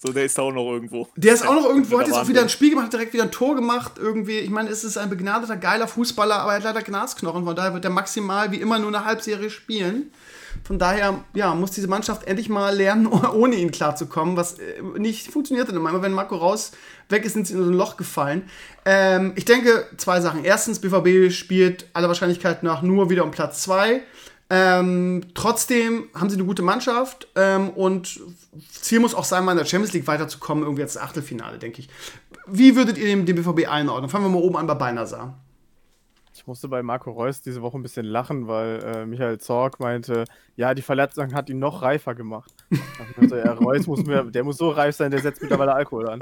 So, 0.05 0.11
der 0.11 0.25
ist 0.25 0.37
da 0.37 0.41
auch 0.41 0.51
noch 0.51 0.69
irgendwo. 0.69 1.07
Der 1.15 1.33
ist 1.33 1.47
auch 1.47 1.53
noch 1.53 1.65
irgendwo, 1.65 1.97
hat 1.97 2.07
jetzt 2.07 2.17
auch 2.17 2.27
wieder 2.27 2.41
ein 2.41 2.49
Spiel 2.49 2.71
gemacht, 2.71 2.91
direkt 2.91 3.13
wieder 3.13 3.23
ein 3.23 3.31
Tor 3.31 3.55
gemacht. 3.55 3.93
Irgendwie, 3.97 4.39
ich 4.39 4.49
meine, 4.49 4.69
es 4.69 4.83
ist 4.83 4.97
ein 4.97 5.09
begnadeter, 5.09 5.55
geiler 5.55 5.87
Fußballer, 5.87 6.41
aber 6.41 6.51
er 6.51 6.57
hat 6.57 6.63
leider 6.65 6.81
Gnasknochen. 6.81 7.45
Von 7.45 7.55
daher 7.55 7.73
wird 7.73 7.85
er 7.85 7.91
maximal 7.91 8.51
wie 8.51 8.57
immer 8.57 8.79
nur 8.79 8.89
eine 8.89 9.05
Halbserie 9.05 9.49
spielen. 9.49 10.11
Von 10.63 10.79
daher, 10.79 11.23
ja, 11.33 11.53
muss 11.55 11.71
diese 11.71 11.87
Mannschaft 11.87 12.25
endlich 12.25 12.47
mal 12.49 12.75
lernen, 12.75 13.07
ohne 13.33 13.55
ihn 13.55 13.71
klarzukommen, 13.71 14.37
was 14.37 14.59
äh, 14.59 14.81
nicht 14.97 15.27
funktioniert 15.27 15.67
dann 15.67 15.75
immer. 15.75 16.01
Wenn 16.01 16.13
Marco 16.13 16.35
raus 16.35 16.71
weg 17.09 17.25
ist, 17.25 17.33
sind 17.33 17.47
sie 17.47 17.53
in 17.53 17.63
so 17.63 17.69
ein 17.69 17.75
Loch 17.75 17.97
gefallen. 17.97 18.43
Ähm, 18.85 19.33
ich 19.35 19.45
denke, 19.45 19.87
zwei 19.97 20.21
Sachen. 20.21 20.45
Erstens, 20.45 20.79
BVB 20.79 21.31
spielt 21.31 21.87
aller 21.93 22.07
Wahrscheinlichkeit 22.07 22.63
nach 22.63 22.81
nur 22.81 23.09
wieder 23.09 23.23
um 23.23 23.31
Platz 23.31 23.61
zwei. 23.63 24.01
Ähm, 24.49 25.23
trotzdem 25.33 26.09
haben 26.13 26.29
sie 26.29 26.35
eine 26.35 26.45
gute 26.45 26.61
Mannschaft 26.61 27.27
ähm, 27.35 27.69
und 27.69 28.19
Ziel 28.69 28.99
muss 28.99 29.15
auch 29.15 29.23
sein, 29.23 29.43
mal 29.45 29.53
in 29.53 29.57
der 29.57 29.65
Champions 29.65 29.93
League 29.93 30.05
weiterzukommen, 30.05 30.63
irgendwie 30.63 30.81
jetzt 30.81 30.99
Achtelfinale, 30.99 31.57
denke 31.57 31.79
ich. 31.79 31.89
Wie 32.45 32.75
würdet 32.75 32.97
ihr 32.97 33.07
den, 33.07 33.25
BVB 33.25 33.67
einordnen? 33.67 34.09
Fangen 34.09 34.25
wir 34.25 34.29
mal 34.29 34.43
oben 34.43 34.57
an 34.57 34.67
bei 34.67 34.75
Beinasar. 34.75 35.39
Ich 36.43 36.47
musste 36.47 36.67
bei 36.67 36.83
Marco 36.83 37.09
Reus 37.09 37.41
diese 37.41 37.61
Woche 37.61 37.77
ein 37.77 37.83
bisschen 37.83 38.05
lachen, 38.05 38.49
weil 38.49 38.83
äh, 38.83 39.05
Michael 39.05 39.37
Zorg 39.37 39.79
meinte, 39.79 40.25
ja, 40.57 40.73
die 40.73 40.81
Verletzung 40.81 41.33
hat 41.33 41.49
ihn 41.49 41.57
noch 41.57 41.81
reifer 41.81 42.15
gemacht. 42.15 42.53
Also, 43.17 43.37
ja, 43.37 43.53
Reus 43.53 43.87
muss 43.87 44.03
mehr, 44.03 44.25
der 44.25 44.43
muss 44.43 44.57
so 44.57 44.69
reif 44.69 44.93
sein, 44.93 45.09
der 45.09 45.21
setzt 45.21 45.41
mittlerweile 45.41 45.73
Alkohol 45.73 46.09
an. 46.09 46.21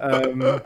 ähm, 0.00 0.60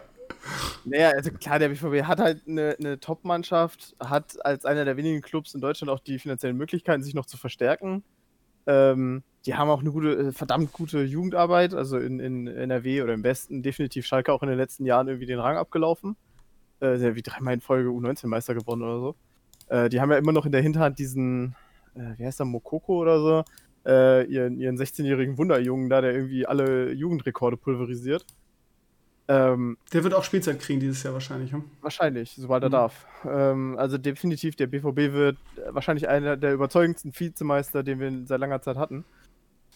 naja, 0.84 1.12
also 1.16 1.30
klar, 1.30 1.58
der 1.58 1.70
BVB 1.70 2.06
hat 2.06 2.18
halt 2.18 2.46
eine, 2.46 2.76
eine 2.78 3.00
Top-Mannschaft, 3.00 3.96
hat 4.00 4.44
als 4.44 4.66
einer 4.66 4.84
der 4.84 4.98
wenigen 4.98 5.22
Clubs 5.22 5.54
in 5.54 5.62
Deutschland 5.62 5.90
auch 5.90 6.00
die 6.00 6.18
finanziellen 6.18 6.58
Möglichkeiten, 6.58 7.02
sich 7.02 7.14
noch 7.14 7.24
zu 7.24 7.38
verstärken. 7.38 8.04
Ähm, 8.66 9.22
die 9.46 9.54
haben 9.54 9.70
auch 9.70 9.80
eine 9.80 9.92
gute, 9.92 10.12
äh, 10.12 10.32
verdammt 10.32 10.74
gute 10.74 11.04
Jugendarbeit, 11.04 11.72
also 11.72 11.96
in, 11.96 12.20
in 12.20 12.46
NRW 12.46 13.00
oder 13.00 13.14
im 13.14 13.24
Westen 13.24 13.62
definitiv 13.62 14.04
Schalke 14.04 14.30
auch 14.30 14.42
in 14.42 14.50
den 14.50 14.58
letzten 14.58 14.84
Jahren 14.84 15.08
irgendwie 15.08 15.26
den 15.26 15.38
Rang 15.38 15.56
abgelaufen. 15.56 16.16
Äh, 16.80 17.14
wie 17.14 17.22
dreimal 17.22 17.54
in 17.54 17.60
Folge 17.60 17.88
U19-Meister 17.88 18.54
gewonnen 18.54 18.82
oder 18.82 19.00
so. 19.00 19.16
Äh, 19.68 19.88
die 19.88 20.00
haben 20.00 20.10
ja 20.10 20.18
immer 20.18 20.32
noch 20.32 20.46
in 20.46 20.52
der 20.52 20.62
Hinterhand 20.62 20.98
diesen, 20.98 21.54
äh, 21.94 22.16
wie 22.16 22.24
heißt 22.24 22.38
der, 22.38 22.46
Mokoko 22.46 22.98
oder 22.98 23.20
so, 23.20 23.44
äh, 23.86 24.24
ihren, 24.26 24.58
ihren 24.58 24.76
16-jährigen 24.76 25.38
Wunderjungen 25.38 25.88
da, 25.88 26.00
der 26.00 26.14
irgendwie 26.14 26.46
alle 26.46 26.92
Jugendrekorde 26.92 27.56
pulverisiert. 27.56 28.24
Ähm, 29.30 29.76
der 29.92 30.04
wird 30.04 30.14
auch 30.14 30.24
Spielzeit 30.24 30.58
kriegen 30.58 30.80
dieses 30.80 31.02
Jahr 31.02 31.12
wahrscheinlich, 31.12 31.52
hm? 31.52 31.64
Wahrscheinlich, 31.82 32.34
sobald 32.34 32.62
er 32.62 32.70
mhm. 32.70 32.72
darf. 32.72 33.06
Ähm, 33.26 33.76
also 33.76 33.98
definitiv, 33.98 34.56
der 34.56 34.68
BVB 34.68 35.12
wird 35.12 35.36
wahrscheinlich 35.70 36.08
einer 36.08 36.36
der 36.36 36.54
überzeugendsten 36.54 37.12
Vizemeister, 37.14 37.82
den 37.82 38.00
wir 38.00 38.10
seit 38.24 38.40
langer 38.40 38.62
Zeit 38.62 38.76
hatten. 38.76 39.04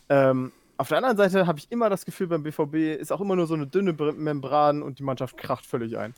Ähm, 0.09 0.53
auf 0.79 0.89
der 0.89 0.99
anderen 0.99 1.19
Seite 1.19 1.47
habe 1.47 1.59
ich 1.59 1.71
immer 1.71 1.91
das 1.91 2.07
Gefühl, 2.07 2.29
beim 2.29 2.43
BVB 2.43 2.99
ist 2.99 3.13
auch 3.13 3.21
immer 3.21 3.37
nur 3.37 3.47
so 3.47 3.55
eine 3.55 3.67
dünne 3.67 3.93
Membran 3.93 4.83
und 4.83 4.99
die 4.99 5.03
Mannschaft 5.03 5.37
kracht 5.37 5.67
völlig 5.67 5.99
ein. 5.99 6.15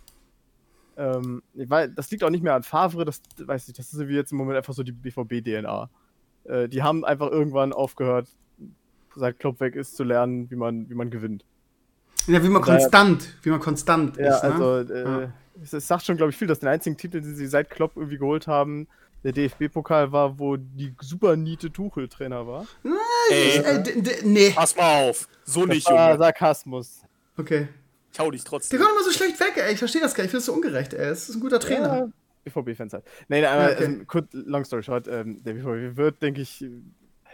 Ähm, 0.96 1.42
weil, 1.54 1.90
das 1.90 2.10
liegt 2.10 2.22
auch 2.24 2.30
nicht 2.30 2.42
mehr 2.42 2.54
an 2.54 2.62
Favre, 2.62 3.04
das 3.04 3.20
weiß 3.38 3.68
ich, 3.68 3.74
das 3.74 3.92
ist 3.92 4.08
wie 4.08 4.14
jetzt 4.14 4.32
im 4.32 4.38
Moment 4.38 4.56
einfach 4.56 4.74
so 4.74 4.82
die 4.82 4.92
BVB-DNA. 4.92 5.90
Äh, 6.44 6.68
die 6.68 6.82
haben 6.82 7.04
einfach 7.04 7.30
irgendwann 7.30 7.72
aufgehört, 7.72 8.28
seit 9.16 9.38
Klopp 9.38 9.60
weg 9.60 9.74
ist, 9.74 9.96
zu 9.96 10.04
lernen, 10.04 10.50
wie 10.50 10.56
man, 10.56 10.88
wie 10.88 10.94
man 10.94 11.10
gewinnt. 11.10 11.44
Ja, 12.26 12.42
wie 12.42 12.48
man 12.48 12.62
Daher, 12.62 12.78
konstant, 12.78 13.28
wie 13.42 13.50
man 13.50 13.60
konstant 13.60 14.16
ja, 14.16 14.36
ist. 14.36 14.44
Ne? 14.44 14.52
Also, 14.52 14.92
äh, 14.92 15.04
ja. 15.04 15.32
es, 15.62 15.72
es, 15.72 15.86
sagt 15.86 16.04
schon, 16.04 16.16
glaube 16.16 16.30
ich, 16.30 16.36
viel, 16.36 16.48
dass 16.48 16.60
den 16.60 16.68
einzigen 16.68 16.96
Titel, 16.96 17.20
den 17.20 17.34
sie 17.34 17.46
seit 17.46 17.70
Klopp 17.70 17.96
irgendwie 17.96 18.18
geholt 18.18 18.46
haben, 18.46 18.86
der 19.24 19.32
DFB-Pokal 19.32 20.12
war, 20.12 20.38
wo 20.38 20.56
die 20.56 20.94
super 21.00 21.36
niete 21.36 21.72
Tuchel-Trainer 21.72 22.46
war. 22.46 22.66
Ey, 23.30 23.58
äh, 23.58 24.22
nee. 24.22 24.50
Pass 24.50 24.76
mal 24.76 25.08
auf. 25.08 25.28
So 25.44 25.66
das 25.66 25.76
nicht, 25.76 25.90
war 25.90 26.16
Sarkasmus. 26.18 27.02
Okay. 27.36 27.68
Ich 28.14 28.20
hau 28.20 28.30
dich 28.30 28.44
trotzdem. 28.44 28.78
Der 28.78 28.86
kommt 28.86 28.96
immer 28.96 29.04
so 29.04 29.10
schlecht 29.10 29.40
weg, 29.40 29.54
ey. 29.56 29.72
Ich 29.72 29.78
verstehe 29.80 30.00
das 30.00 30.14
gar 30.14 30.22
nicht. 30.22 30.28
Ich 30.28 30.30
finde 30.30 30.38
das 30.38 30.46
so 30.46 30.52
ungerecht, 30.52 30.94
ey. 30.94 31.10
Es 31.10 31.28
ist 31.28 31.34
ein 31.34 31.40
guter 31.40 31.58
Trainer. 31.58 31.96
Ja, 31.96 32.08
BVB-Fans 32.44 32.92
halt. 32.92 33.04
Nee, 33.26 33.40
nee, 33.40 33.46
aber 33.46 33.72
okay. 33.72 33.84
ähm, 33.84 34.06
kurz, 34.06 34.28
long 34.32 34.64
story 34.64 34.84
short, 34.84 35.08
ähm, 35.08 35.42
der 35.42 35.54
BVB 35.54 35.96
wird, 35.96 36.22
denke 36.22 36.40
ich, 36.40 36.64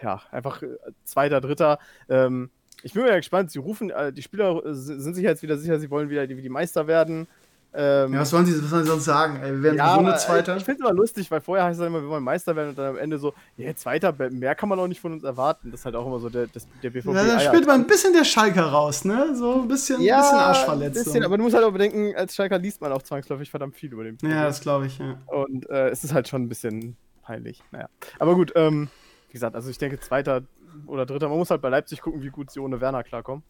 ja, 0.03 0.23
einfach 0.31 0.62
äh, 0.62 0.69
Zweiter, 1.05 1.43
Dritter. 1.43 1.79
Ähm, 2.09 2.49
ich 2.83 2.95
bin 2.95 3.03
mal 3.03 3.14
gespannt. 3.14 3.51
Sie 3.51 3.59
rufen, 3.59 3.90
äh, 3.90 4.11
die 4.11 4.23
Spieler 4.23 4.64
äh, 4.64 4.73
sind 4.73 5.14
sich 5.14 5.23
jetzt 5.23 5.43
wieder 5.43 5.59
sicher, 5.59 5.79
sie 5.79 5.90
wollen 5.90 6.09
wieder 6.09 6.27
die, 6.27 6.40
die 6.40 6.49
Meister 6.49 6.87
werden. 6.87 7.29
Ähm, 7.72 8.14
Ja, 8.14 8.20
was 8.20 8.30
sollen 8.30 8.46
sie, 8.46 8.61
was 8.61 8.68
sollen 8.70 8.85
sie 8.85 8.90
sonst 8.90 9.04
sagen? 9.04 9.37
Ey, 9.42 9.52
wir 9.52 9.62
werden 9.62 9.76
ja, 9.76 9.85
aber, 9.85 10.16
Zweiter. 10.16 10.56
Ich 10.56 10.64
finde 10.64 10.83
es 10.83 10.88
immer 10.90 10.98
lustig, 10.98 11.30
weil 11.30 11.40
vorher 11.40 11.66
heißt 11.66 11.80
es 11.80 11.87
immer, 11.87 12.02
wir 12.02 12.09
wollen 12.09 12.24
Meister 12.24 12.56
werden 12.56 12.70
und 12.70 12.78
dann 12.78 12.87
am 12.90 12.98
Ende 12.98 13.18
so, 13.18 13.33
ja, 13.56 13.74
Zweiter, 13.76 14.12
mehr 14.30 14.54
kann 14.56 14.68
man 14.68 14.80
auch 14.80 14.88
nicht 14.88 15.00
von 15.00 15.12
uns 15.12 15.22
erwarten. 15.22 15.70
Das 15.70 15.80
ist 15.80 15.87
halt 15.87 15.94
auch 15.94 16.06
immer 16.06 16.18
so 16.18 16.28
der, 16.28 16.48
das, 16.48 16.66
der 16.83 16.90
BVB. 16.90 17.06
Ja, 17.14 17.24
da 17.24 17.40
spielt 17.40 17.66
man 17.66 17.83
ein 17.83 17.87
bisschen 17.87 18.12
der 18.12 18.24
Schalker 18.24 18.66
raus, 18.66 19.04
ne? 19.04 19.35
So 19.37 19.62
ein 19.62 19.68
bisschen, 19.68 20.00
ja, 20.00 20.20
bisschen 20.20 20.38
Arschverletzung. 20.38 21.04
bisschen, 21.04 21.24
aber 21.24 21.37
du 21.37 21.44
musst 21.44 21.54
halt 21.54 21.64
auch 21.64 21.72
bedenken, 21.72 22.12
als 22.16 22.35
Schalker 22.35 22.59
liest 22.59 22.80
man 22.80 22.90
auch 22.92 23.02
zwangsläufig 23.02 23.50
verdammt 23.50 23.76
viel 23.76 23.92
über 23.92 24.02
den 24.02 24.16
BVB. 24.16 24.33
ja, 24.33 24.44
das 24.44 24.61
glaube 24.61 24.87
ich, 24.87 24.98
ja. 24.98 25.18
Und 25.26 25.68
äh, 25.70 25.90
es 25.90 26.02
ist 26.02 26.12
halt 26.12 26.26
schon 26.26 26.42
ein 26.42 26.48
bisschen 26.48 26.96
peinlich. 27.22 27.62
Naja. 27.70 27.88
Aber 28.18 28.35
gut, 28.35 28.52
ähm, 28.56 28.88
wie 29.28 29.35
gesagt, 29.35 29.54
also 29.54 29.70
ich 29.70 29.78
denke, 29.78 30.00
Zweiter 30.00 30.42
oder 30.87 31.06
Dritter, 31.06 31.28
man 31.28 31.38
muss 31.38 31.50
halt 31.50 31.62
bei 31.62 31.68
Leipzig 31.68 32.00
gucken, 32.00 32.22
wie 32.22 32.30
gut 32.30 32.50
sie 32.50 32.59
ohne 32.59 32.80
Werner 32.80 33.04
klarkommen. 33.04 33.44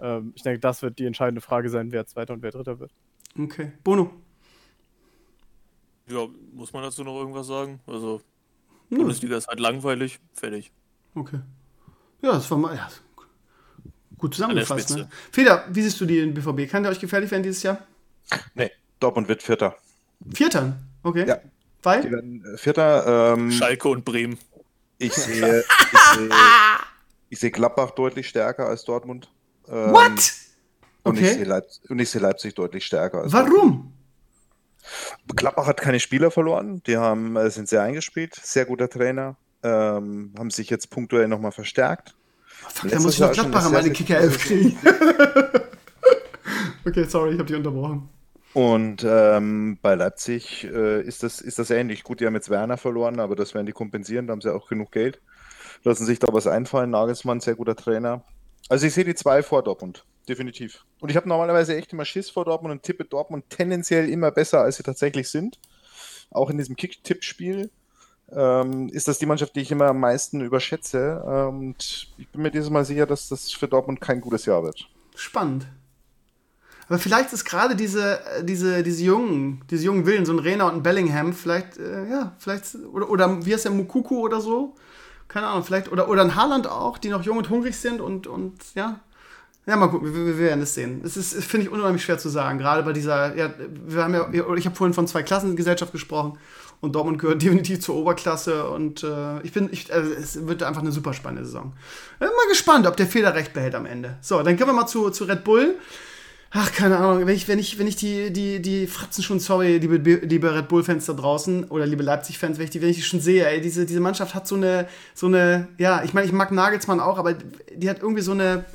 Ähm, 0.00 0.32
ich 0.34 0.42
denke, 0.42 0.60
das 0.60 0.82
wird 0.82 0.98
die 0.98 1.06
entscheidende 1.06 1.40
Frage 1.40 1.70
sein, 1.70 1.92
wer 1.92 2.04
Zweiter 2.04 2.34
und 2.34 2.42
wer 2.42 2.50
Dritter 2.50 2.78
wird. 2.78 2.90
Okay. 3.38 3.72
Bono. 3.82 4.10
Ja, 6.08 6.26
muss 6.52 6.72
man 6.72 6.82
dazu 6.82 7.02
noch 7.02 7.18
irgendwas 7.18 7.46
sagen? 7.46 7.80
Also, 7.86 8.20
Nö. 8.90 8.98
Bundesliga 8.98 9.36
ist 9.36 9.48
halt 9.48 9.60
langweilig, 9.60 10.20
fertig. 10.34 10.70
Okay. 11.14 11.40
Ja, 12.22 12.32
das 12.32 12.50
war 12.50 12.58
mal 12.58 12.76
ja, 12.76 12.88
gut 14.18 14.34
zusammengefasst. 14.34 14.96
Ne? 14.96 15.08
Feder, 15.32 15.64
wie 15.70 15.82
siehst 15.82 16.00
du 16.00 16.06
die 16.06 16.18
in 16.18 16.34
BVB? 16.34 16.70
Kann 16.70 16.82
der 16.82 16.92
euch 16.92 17.00
gefährlich 17.00 17.30
werden 17.30 17.42
dieses 17.42 17.62
Jahr? 17.62 17.86
Nee, 18.54 18.70
Dortmund 19.00 19.28
wird 19.28 19.42
Vierter. 19.42 19.76
Vierter? 20.32 20.78
Okay. 21.02 21.26
Ja. 21.26 21.36
Die 21.36 21.50
Weil? 21.82 22.10
werden 22.10 22.44
äh, 22.44 22.56
Vierter. 22.56 23.34
Ähm, 23.34 23.50
Schalke 23.50 23.88
und 23.88 24.04
Bremen. 24.04 24.38
ich 24.98 25.12
sehe, 25.12 25.60
ich 25.92 25.98
sehe, 26.14 26.30
ich 27.30 27.38
sehe 27.40 27.50
Gladbach 27.50 27.90
deutlich 27.90 28.28
stärker 28.28 28.66
als 28.66 28.84
Dortmund. 28.84 29.30
Ähm, 29.68 29.92
What? 29.92 30.32
Und, 31.04 31.18
ich 31.18 31.24
Okay. 31.24 31.34
sehe 31.34 31.44
Leip 31.44 31.66
und 31.88 31.98
ich 32.00 32.10
sehe 32.10 32.20
Leipzig 32.20 32.54
deutlich 32.54 32.84
stärker. 32.84 33.22
Warum? 33.26 33.92
Gladbach 35.34 35.66
hat 35.66 35.80
keine 35.80 36.00
Spieler 36.00 36.30
verloren. 36.30 36.82
Die 36.86 36.96
haben, 36.96 37.36
äh, 37.36 37.50
sind 37.50 37.68
sehr 37.68 37.82
eingespielt. 37.82 38.34
Sehr 38.42 38.64
guter 38.64 38.88
Trainer. 38.88 39.36
Ähm, 39.62 40.32
haben 40.38 40.50
sich 40.50 40.68
jetzt 40.68 40.90
punktuell 40.90 41.28
nochmal 41.28 41.52
verstärkt. 41.52 42.14
Fuck, 42.46 42.90
da 42.90 43.00
muss 43.00 43.14
ich 43.14 43.20
noch 43.20 43.32
Gladbach 43.32 43.60
an 43.60 43.74
eine 43.74 43.82
meine 43.82 43.92
Kicker 43.92 44.14
sehr 44.14 44.22
11 44.22 44.38
kriegen. 44.38 44.78
okay, 46.86 47.04
sorry, 47.04 47.32
ich 47.32 47.38
habe 47.38 47.46
dich 47.46 47.56
unterbrochen. 47.56 48.08
Und 48.52 49.04
ähm, 49.06 49.78
bei 49.82 49.94
Leipzig 49.96 50.64
äh, 50.64 51.02
ist, 51.02 51.22
das, 51.22 51.40
ist 51.40 51.58
das 51.58 51.70
ähnlich. 51.70 52.04
Gut, 52.04 52.20
die 52.20 52.26
haben 52.26 52.34
jetzt 52.34 52.50
Werner 52.50 52.76
verloren, 52.76 53.20
aber 53.20 53.36
das 53.36 53.52
werden 53.52 53.66
die 53.66 53.72
kompensieren. 53.72 54.26
Da 54.26 54.32
haben 54.32 54.40
sie 54.40 54.54
auch 54.54 54.68
genug 54.68 54.92
Geld. 54.92 55.20
Lassen 55.82 56.06
sich 56.06 56.18
da 56.18 56.28
was 56.30 56.46
einfallen. 56.46 56.90
Nagelsmann, 56.90 57.40
sehr 57.40 57.56
guter 57.56 57.74
Trainer. 57.74 58.22
Also 58.68 58.86
ich 58.86 58.94
sehe 58.94 59.04
die 59.04 59.14
zwei 59.14 59.42
vor 59.42 59.62
Dortmund. 59.62 60.04
Definitiv. 60.28 60.84
Und 61.00 61.10
ich 61.10 61.16
habe 61.16 61.28
normalerweise 61.28 61.76
echt 61.76 61.92
immer 61.92 62.04
Schiss 62.04 62.30
vor 62.30 62.44
Dortmund 62.44 62.72
und 62.72 62.82
tippe 62.82 63.04
Dortmund 63.04 63.44
tendenziell 63.50 64.08
immer 64.08 64.30
besser, 64.30 64.60
als 64.60 64.76
sie 64.76 64.82
tatsächlich 64.82 65.28
sind. 65.28 65.58
Auch 66.30 66.48
in 66.48 66.58
diesem 66.58 66.76
Kick-Tipp-Spiel 66.76 67.70
ähm, 68.32 68.88
ist 68.88 69.06
das 69.06 69.18
die 69.18 69.26
Mannschaft, 69.26 69.54
die 69.54 69.60
ich 69.60 69.70
immer 69.70 69.86
am 69.88 70.00
meisten 70.00 70.40
überschätze. 70.40 71.22
Ähm, 71.26 71.74
Und 71.74 72.08
ich 72.16 72.28
bin 72.28 72.42
mir 72.42 72.50
dieses 72.50 72.70
Mal 72.70 72.84
sicher, 72.84 73.06
dass 73.06 73.28
das 73.28 73.52
für 73.52 73.68
Dortmund 73.68 74.00
kein 74.00 74.20
gutes 74.20 74.46
Jahr 74.46 74.62
wird. 74.62 74.88
Spannend. 75.14 75.66
Aber 76.88 76.98
vielleicht 76.98 77.32
ist 77.32 77.44
gerade 77.44 77.76
diese, 77.76 78.20
äh, 78.26 78.44
diese, 78.44 78.82
diese 78.82 79.04
jungen, 79.04 79.62
diese 79.70 79.84
jungen 79.84 80.06
Willen, 80.06 80.26
so 80.26 80.32
ein 80.32 80.38
Rena 80.38 80.68
und 80.68 80.76
ein 80.76 80.82
Bellingham, 80.82 81.32
vielleicht, 81.32 81.78
äh, 81.78 82.08
ja, 82.08 82.34
vielleicht, 82.38 82.74
oder, 82.92 83.10
oder 83.10 83.44
wie 83.44 83.52
heißt 83.54 83.64
der 83.64 83.72
Mukuku 83.72 84.20
oder 84.20 84.40
so? 84.40 84.74
Keine 85.28 85.46
Ahnung, 85.46 85.64
vielleicht, 85.64 85.90
oder, 85.90 86.08
oder 86.08 86.22
ein 86.22 86.34
Haaland 86.34 86.66
auch, 86.66 86.98
die 86.98 87.08
noch 87.08 87.22
jung 87.22 87.38
und 87.38 87.48
hungrig 87.48 87.76
sind 87.76 88.00
und, 88.00 88.26
und 88.26 88.74
ja. 88.74 89.00
Ja, 89.66 89.76
mal 89.76 89.88
gucken, 89.88 90.14
wir, 90.14 90.26
wir 90.26 90.38
werden 90.38 90.62
es 90.62 90.74
sehen. 90.74 91.00
Es 91.04 91.16
ist, 91.16 91.42
finde 91.42 91.66
ich, 91.66 91.72
unheimlich 91.72 92.02
schwer 92.02 92.18
zu 92.18 92.28
sagen, 92.28 92.58
gerade 92.58 92.82
bei 92.82 92.92
dieser, 92.92 93.34
ja, 93.34 93.50
wir 93.86 94.04
haben 94.04 94.14
ja, 94.14 94.28
ich 94.56 94.66
habe 94.66 94.76
vorhin 94.76 94.92
von 94.92 95.06
zwei 95.06 95.22
Klassengesellschaft 95.22 95.90
gesprochen 95.90 96.38
und 96.82 96.94
Dortmund 96.94 97.18
gehört 97.18 97.40
definitiv 97.42 97.80
zur 97.80 97.96
Oberklasse 97.96 98.68
und 98.68 99.02
äh, 99.02 99.40
ich 99.42 99.52
bin, 99.52 99.70
ich, 99.72 99.92
also 99.92 100.12
es 100.12 100.46
wird 100.46 100.62
einfach 100.62 100.82
eine 100.82 100.92
super 100.92 101.14
spannende 101.14 101.46
Saison. 101.46 101.72
Bin 102.18 102.28
mal 102.28 102.48
gespannt, 102.50 102.86
ob 102.86 102.96
der 102.98 103.06
Fehler 103.06 103.34
recht 103.34 103.54
behält 103.54 103.74
am 103.74 103.86
Ende. 103.86 104.18
So, 104.20 104.42
dann 104.42 104.56
gehen 104.56 104.66
wir 104.66 104.74
mal 104.74 104.86
zu, 104.86 105.08
zu 105.08 105.24
Red 105.24 105.44
Bull. 105.44 105.76
Ach, 106.50 106.70
keine 106.70 106.98
Ahnung, 106.98 107.26
wenn 107.26 107.34
ich, 107.34 107.48
wenn 107.48 107.58
ich, 107.58 107.78
wenn 107.78 107.86
ich 107.86 107.96
die, 107.96 108.32
die, 108.32 108.60
die 108.60 108.86
Fratzen 108.86 109.24
schon, 109.24 109.40
sorry, 109.40 109.78
liebe, 109.78 109.96
liebe 109.96 110.54
Red 110.54 110.68
Bull-Fans 110.68 111.06
da 111.06 111.14
draußen 111.14 111.64
oder 111.64 111.84
liebe 111.84 112.04
Leipzig-Fans, 112.04 112.58
wenn 112.58 112.64
ich 112.66 112.70
die, 112.70 112.82
wenn 112.82 112.90
ich 112.90 112.96
die 112.96 113.02
schon 113.02 113.20
sehe, 113.20 113.44
ey, 113.48 113.60
diese, 113.60 113.86
diese 113.86 113.98
Mannschaft 113.98 114.34
hat 114.34 114.46
so 114.46 114.54
eine, 114.54 114.86
so 115.14 115.26
eine, 115.26 115.66
ja, 115.78 116.04
ich 116.04 116.14
meine, 116.14 116.26
ich 116.26 116.32
mag 116.32 116.52
Nagelsmann 116.52 117.00
auch, 117.00 117.18
aber 117.18 117.32
die 117.32 117.90
hat 117.90 118.02
irgendwie 118.02 118.22
so 118.22 118.30
eine, 118.32 118.66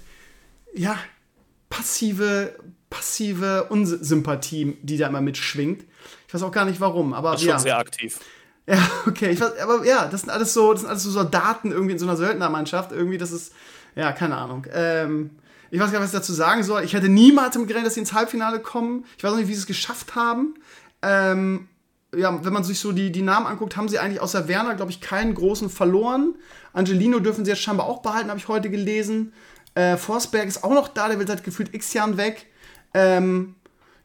ja, 0.79 0.97
passive, 1.69 2.55
passive 2.89 3.65
Unsympathie, 3.65 4.77
die 4.81 4.97
da 4.97 5.07
immer 5.07 5.19
mitschwingt. 5.19 5.83
Ich 6.25 6.33
weiß 6.33 6.41
auch 6.43 6.53
gar 6.53 6.63
nicht 6.63 6.79
warum, 6.79 7.13
aber 7.13 7.33
Das 7.33 7.41
ist 7.41 7.47
ja. 7.47 7.53
schon 7.55 7.63
sehr 7.63 7.77
aktiv. 7.77 8.19
Ja, 8.65 8.77
okay. 9.05 9.31
Ich 9.31 9.41
weiß, 9.41 9.59
aber 9.59 9.85
ja, 9.85 10.07
das 10.07 10.21
sind 10.21 10.29
alles 10.29 10.53
so, 10.53 10.71
das 10.71 10.81
sind 10.81 10.89
alles 10.89 11.03
so 11.03 11.11
Soldaten 11.11 11.73
irgendwie 11.73 11.93
in 11.93 11.99
so 11.99 12.05
einer 12.05 12.15
Söldnermannschaft. 12.15 12.93
Irgendwie, 12.93 13.17
das 13.17 13.33
ist, 13.33 13.53
ja, 13.95 14.13
keine 14.13 14.37
Ahnung. 14.37 14.65
Ähm, 14.73 15.31
ich 15.69 15.81
weiß 15.81 15.91
gar 15.91 15.99
nicht, 15.99 16.07
was 16.07 16.13
ich 16.13 16.19
dazu 16.19 16.33
sagen 16.33 16.63
soll. 16.63 16.83
Ich 16.83 16.93
hätte 16.93 17.09
niemals 17.09 17.55
damit 17.55 17.67
gerechnet, 17.67 17.87
dass 17.87 17.95
sie 17.95 17.99
ins 17.99 18.13
Halbfinale 18.13 18.61
kommen. 18.61 19.03
Ich 19.17 19.23
weiß 19.23 19.33
auch 19.33 19.37
nicht, 19.37 19.49
wie 19.49 19.53
sie 19.53 19.59
es 19.59 19.67
geschafft 19.67 20.15
haben. 20.15 20.55
Ähm, 21.01 21.67
ja, 22.15 22.43
wenn 22.43 22.53
man 22.53 22.63
sich 22.63 22.79
so 22.79 22.93
die, 22.93 23.11
die 23.11 23.21
Namen 23.21 23.45
anguckt, 23.47 23.75
haben 23.75 23.89
sie 23.89 23.99
eigentlich 23.99 24.21
außer 24.21 24.47
Werner, 24.47 24.75
glaube 24.75 24.91
ich, 24.91 25.01
keinen 25.01 25.35
großen 25.35 25.69
verloren. 25.69 26.35
Angelino 26.71 27.19
dürfen 27.19 27.43
sie 27.43 27.51
jetzt 27.51 27.61
scheinbar 27.61 27.87
auch 27.87 28.01
behalten, 28.01 28.29
habe 28.29 28.39
ich 28.39 28.47
heute 28.47 28.69
gelesen. 28.69 29.33
Äh, 29.75 29.97
Forsberg 29.97 30.47
ist 30.47 30.63
auch 30.63 30.73
noch 30.73 30.87
da, 30.87 31.07
der 31.07 31.19
wird 31.19 31.29
seit 31.29 31.43
gefühlt 31.43 31.73
x 31.73 31.93
Jahren 31.93 32.17
weg. 32.17 32.47
Ähm, 32.93 33.55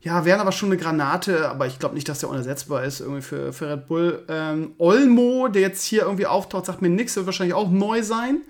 ja, 0.01 0.25
Werner 0.27 0.45
war 0.45 0.53
schon 0.53 0.69
eine 0.71 0.77
Granate, 0.77 1.49
aber 1.49 1.67
ich 1.67 1.79
glaube 1.79 1.95
nicht, 1.95 2.09
dass 2.09 2.21
der 2.21 2.29
unersetzbar 2.29 2.85
ist 2.85 3.01
irgendwie 3.01 3.23
für, 3.23 3.53
für 3.55 3.71
Red 3.71 3.89
Bull. 3.89 4.25
Ähm, 4.29 4.75
Olmo, 4.79 5.49
der 5.49 5.63
jetzt 5.63 5.83
hier 5.85 6.03
irgendwie 6.03 6.27
auftaucht, 6.27 6.67
sagt 6.67 6.83
mir 6.83 6.91
nichts, 6.91 7.17
wird 7.17 7.25
wahrscheinlich 7.25 7.55
auch 7.55 7.71
neu 7.71 8.03
sein. 8.03 8.43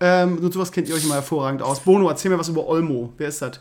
Ähm, 0.00 0.38
und 0.38 0.52
sowas 0.52 0.70
kennt 0.70 0.88
ihr 0.88 0.94
euch 0.94 1.04
immer 1.04 1.14
hervorragend 1.14 1.62
aus. 1.62 1.80
Bono, 1.80 2.08
erzähl 2.08 2.30
mir 2.30 2.38
was 2.38 2.48
über 2.48 2.66
Olmo. 2.66 3.12
Wer 3.18 3.28
ist 3.28 3.42
das? 3.42 3.60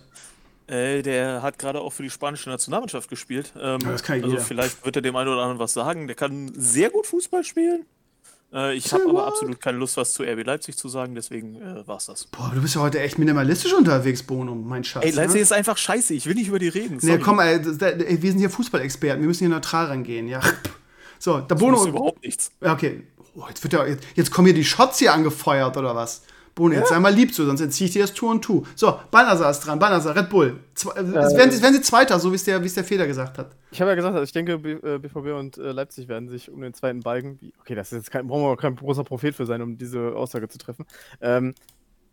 Äh, 0.68 1.02
der 1.02 1.42
hat 1.42 1.58
gerade 1.58 1.82
auch 1.82 1.92
für 1.92 2.04
die 2.04 2.12
spanische 2.12 2.50
Nationalmannschaft 2.50 3.10
gespielt. 3.10 3.52
Ähm, 3.60 3.80
Ja, 3.82 3.92
das 3.92 4.04
kann 4.04 4.18
also 4.18 4.30
jeder. 4.30 4.42
vielleicht 4.42 4.86
wird 4.86 4.96
er 4.98 5.02
dem 5.02 5.16
einen 5.16 5.30
oder 5.30 5.42
anderen 5.42 5.60
was 5.60 5.74
sagen. 5.74 6.06
Der 6.06 6.16
kann 6.16 6.52
sehr 6.56 6.92
gut 6.92 7.08
Fußball 7.08 7.44
spielen. 7.44 7.86
Äh, 8.52 8.76
ich 8.76 8.92
habe 8.92 9.04
aber 9.10 9.28
absolut 9.28 9.62
keine 9.62 9.78
Lust, 9.78 9.98
was 9.98 10.14
zu 10.14 10.24
RB 10.24 10.44
Leipzig 10.46 10.76
zu 10.76 10.90
sagen, 10.90 11.14
deswegen 11.16 11.56
äh, 11.62 11.88
war's 11.88 12.08
das. 12.08 12.26
Boah, 12.26 12.52
du 12.54 12.62
bist 12.62 12.76
ja 12.76 12.82
heute 12.82 13.00
echt 13.00 13.20
minimalistisch 13.20 13.74
unterwegs, 13.74 14.24
Bono, 14.24 14.56
mein 14.56 14.84
Schatz. 14.84 15.06
Ey, 15.06 15.12
Leipzig 15.12 15.36
ne? 15.36 15.42
ist 15.42 15.54
einfach 15.54 15.78
scheiße. 15.78 16.14
Ich 16.16 16.26
will 16.26 16.34
nicht 16.36 16.48
über 16.48 16.60
die 16.60 16.70
reden. 16.70 16.98
Nee, 17.02 17.20
komm, 17.20 17.40
ey, 17.40 17.62
das- 17.62 17.78
ey, 17.78 18.22
wir 18.22 18.32
sind 18.32 18.40
hier 18.40 18.50
Fußballexperten, 18.50 19.22
wir 19.22 19.28
müssen 19.28 19.42
hier 19.46 19.50
neutral 19.50 19.86
rangehen, 19.86 20.28
ja. 20.28 20.40
So, 21.20 21.40
der 21.40 21.48
Das 21.50 21.60
muss 21.60 21.80
Bono. 21.82 21.90
überhaupt 21.90 22.24
nichts. 22.24 22.52
Ja, 22.62 22.74
okay. 22.74 23.04
Oh, 23.36 23.44
jetzt, 23.48 23.62
wird 23.62 23.74
ja, 23.74 23.86
jetzt, 23.86 24.04
jetzt 24.16 24.32
kommen 24.32 24.48
hier 24.48 24.56
die 24.56 24.66
Shots 24.66 25.00
hier 25.00 25.14
angefeuert, 25.14 25.78
oder 25.78 25.96
was? 25.96 26.24
Bono, 26.60 26.76
jetzt 26.76 26.90
sei 26.90 27.00
mal 27.00 27.14
lieb 27.14 27.34
zu, 27.34 27.46
sonst 27.46 27.62
entziehe 27.62 27.88
ich 27.88 27.94
dir 27.94 28.02
das 28.02 28.14
Tour 28.14 28.32
und 28.32 28.42
Tu. 28.42 28.64
So, 28.76 29.00
Banazar 29.12 29.50
ist 29.50 29.62
dran. 29.62 29.80
Banazar, 29.80 30.14
Red 30.14 30.30
Bull. 30.30 30.60
Zwei, 30.74 30.92
äh, 30.92 31.14
werden, 31.14 31.52
sie, 31.52 31.62
werden 31.62 31.74
sie 31.74 31.82
Zweiter, 31.82 32.20
so 32.20 32.32
wie 32.32 32.36
es 32.36 32.44
der, 32.44 32.62
es 32.62 32.74
der 32.74 32.84
Feder 32.84 33.08
gesagt 33.08 33.38
hat. 33.38 33.56
Ich 33.72 33.80
habe 33.80 33.92
ja 33.92 33.96
gesagt, 33.96 34.14
also 34.14 34.26
ich 34.26 34.34
denke, 34.34 34.60
B 34.60 34.74
äh, 34.74 35.00
BVB 35.00 35.40
und 35.40 35.58
äh, 35.58 35.72
Leipzig 35.72 36.10
werden 36.10 36.28
sich 36.28 36.52
um 36.52 36.60
den 36.60 36.74
zweiten 36.74 37.00
Balken. 37.00 37.40
Okay, 37.62 37.76
das 37.76 37.94
ist 37.94 38.00
jetzt 38.00 38.12
kein, 38.12 38.28
brauchen 38.28 38.44
wir 38.44 38.58
kein 38.58 38.76
großer 38.76 39.06
Prophet 39.06 39.34
für 39.34 39.46
sein, 39.46 39.62
um 39.62 39.78
diese 39.78 40.14
Aussage 40.16 40.50
zu 40.50 40.58
treffen. 40.58 40.86
Ähm, 41.22 41.56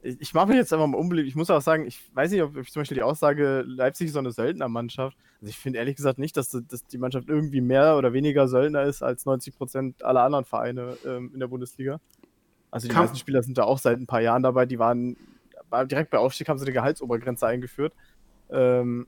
ich 0.02 0.32
mache 0.32 0.46
mich 0.46 0.56
jetzt 0.56 0.72
einfach 0.72 0.86
mal 0.86 0.98
unbeliebt. 0.98 1.26
Ich 1.26 1.34
muss 1.34 1.50
auch 1.50 1.60
sagen, 1.60 1.84
ich 1.84 2.00
weiß 2.14 2.30
nicht, 2.30 2.42
ob 2.42 2.56
ich 2.56 2.70
zum 2.70 2.82
Beispiel 2.82 2.96
die 2.96 3.02
Aussage, 3.02 3.64
Leipzig 3.66 4.06
ist 4.06 4.12
so 4.12 4.20
eine 4.20 4.30
Söldnermannschaft. 4.30 5.16
Also 5.40 5.50
ich 5.50 5.58
finde 5.58 5.80
ehrlich 5.80 5.96
gesagt 5.96 6.18
nicht, 6.18 6.36
dass, 6.36 6.50
dass 6.50 6.86
die 6.86 6.98
Mannschaft 6.98 7.28
irgendwie 7.28 7.60
mehr 7.60 7.96
oder 7.96 8.12
weniger 8.12 8.46
Söldner 8.46 8.84
ist 8.84 9.02
als 9.02 9.26
90% 9.26 10.04
aller 10.04 10.22
anderen 10.22 10.44
Vereine 10.44 10.96
ähm, 11.04 11.30
in 11.34 11.40
der 11.40 11.48
Bundesliga. 11.48 12.00
Also 12.76 12.88
die 12.88 12.94
Kann- 12.94 13.02
meisten 13.04 13.16
Spieler 13.18 13.42
sind 13.42 13.58
da 13.58 13.64
auch 13.64 13.78
seit 13.78 13.98
ein 13.98 14.06
paar 14.06 14.20
Jahren 14.20 14.42
dabei. 14.42 14.66
Die 14.66 14.78
waren 14.78 15.16
war 15.68 15.84
direkt 15.84 16.10
bei 16.10 16.18
Aufstieg 16.18 16.48
haben 16.48 16.58
sie 16.58 16.64
eine 16.64 16.72
Gehaltsobergrenze 16.72 17.46
eingeführt. 17.46 17.92
Ähm, 18.50 19.06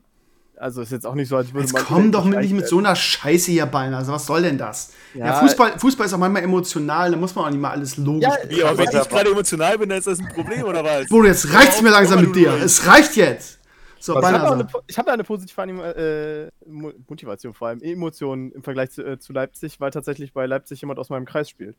also 0.57 0.81
ist 0.81 0.91
jetzt 0.91 1.05
auch 1.07 1.15
nicht 1.15 1.29
so, 1.29 1.37
als 1.37 1.53
würde 1.53 1.61
Jetzt 1.61 1.71
man. 1.73 1.85
komm 1.85 2.11
doch 2.11 2.25
nicht 2.25 2.51
mit 2.51 2.67
so 2.67 2.79
einer 2.79 2.93
Scheiße 2.93 3.49
hier 3.49 3.65
bei. 3.65 3.87
Also, 3.95 4.11
was 4.11 4.25
soll 4.25 4.41
denn 4.41 4.57
das? 4.57 4.93
Ja, 5.13 5.27
Ja, 5.27 5.33
Fußball, 5.35 5.79
Fußball 5.79 6.05
ist 6.05 6.13
auch 6.13 6.17
manchmal 6.17 6.43
emotional, 6.43 7.11
da 7.11 7.15
muss 7.17 7.33
man 7.33 7.45
auch 7.45 7.49
nicht 7.49 7.61
mal 7.61 7.69
alles 7.71 7.95
logisch. 7.95 8.23
Ja. 8.27 8.49
Ja, 8.57 8.67
aber 8.67 8.79
wenn 8.79 8.85
ich 9.01 9.07
gerade 9.09 9.31
emotional 9.31 9.77
bin, 9.77 9.87
dann 9.87 9.99
ist 9.99 10.07
das 10.07 10.19
ein 10.19 10.27
Problem, 10.27 10.63
oder 10.65 10.83
was? 10.83 11.07
Bono, 11.07 11.27
jetzt 11.27 11.53
reicht's 11.53 11.81
mir 11.81 11.91
langsam 11.91 12.19
mit 12.19 12.35
dir. 12.35 12.51
Es 12.61 12.85
reicht 12.85 13.15
jetzt. 13.15 13.59
So, 14.01 14.17
Ich 14.19 14.25
habe 14.25 14.37
da, 14.37 14.51
eine, 14.51 14.67
hab 14.97 15.07
eine 15.07 15.23
positive 15.23 15.61
äh, 15.61 16.69
Mo- 16.69 16.91
Motivation, 17.07 17.53
vor 17.53 17.69
allem 17.69 17.81
Emotionen 17.81 18.51
im 18.51 18.61
Vergleich 18.63 18.91
zu, 18.91 19.01
äh, 19.05 19.17
zu 19.17 19.31
Leipzig, 19.31 19.79
weil 19.79 19.91
tatsächlich 19.91 20.33
bei 20.33 20.45
Leipzig 20.45 20.81
jemand 20.81 20.99
aus 20.99 21.09
meinem 21.09 21.25
Kreis 21.25 21.49
spielt. 21.49 21.77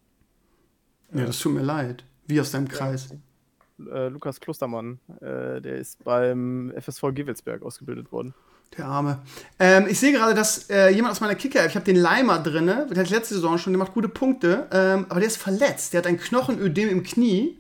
Ja, 1.13 1.27
das 1.27 1.39
tut 1.39 1.55
mir 1.55 1.63
leid. 1.63 2.05
Wie 2.27 2.41
aus 2.41 2.51
deinem 2.51 2.69
Kreis. 2.69 3.09
Äh, 3.93 4.09
Lukas 4.09 4.41
Klostermann, 4.41 5.01
äh, 5.21 5.61
der 5.61 5.77
ist 5.77 6.05
beim 6.05 6.73
FSV 6.77 7.15
Gewelsberg 7.15 7.63
ausgebildet 7.63 8.13
worden. 8.13 8.35
Der 8.77 8.87
Arme. 8.87 9.19
Ähm, 9.59 9.87
ich 9.89 9.99
sehe 9.99 10.13
gerade, 10.13 10.35
dass 10.35 10.71
äh, 10.71 10.91
jemand 10.91 11.13
aus 11.13 11.21
meiner 11.21 11.35
Kicker, 11.35 11.67
ich 11.67 11.75
habe 11.75 11.85
den 11.85 11.97
Leimer 11.97 12.39
drinne, 12.39 12.87
der 12.89 13.03
hat 13.03 13.11
letzte 13.11 13.35
Saison 13.35 13.59
schon, 13.59 13.73
der 13.73 13.79
macht 13.79 13.95
gute 13.95 14.09
Punkte, 14.09 14.69
ähm, 14.71 15.07
aber 15.09 15.19
der 15.19 15.27
ist 15.27 15.39
verletzt. 15.39 15.93
Der 15.93 15.99
hat 15.99 16.07
ein 16.07 16.19
Knochenödem 16.19 16.89
im 16.89 17.03
Knie 17.03 17.60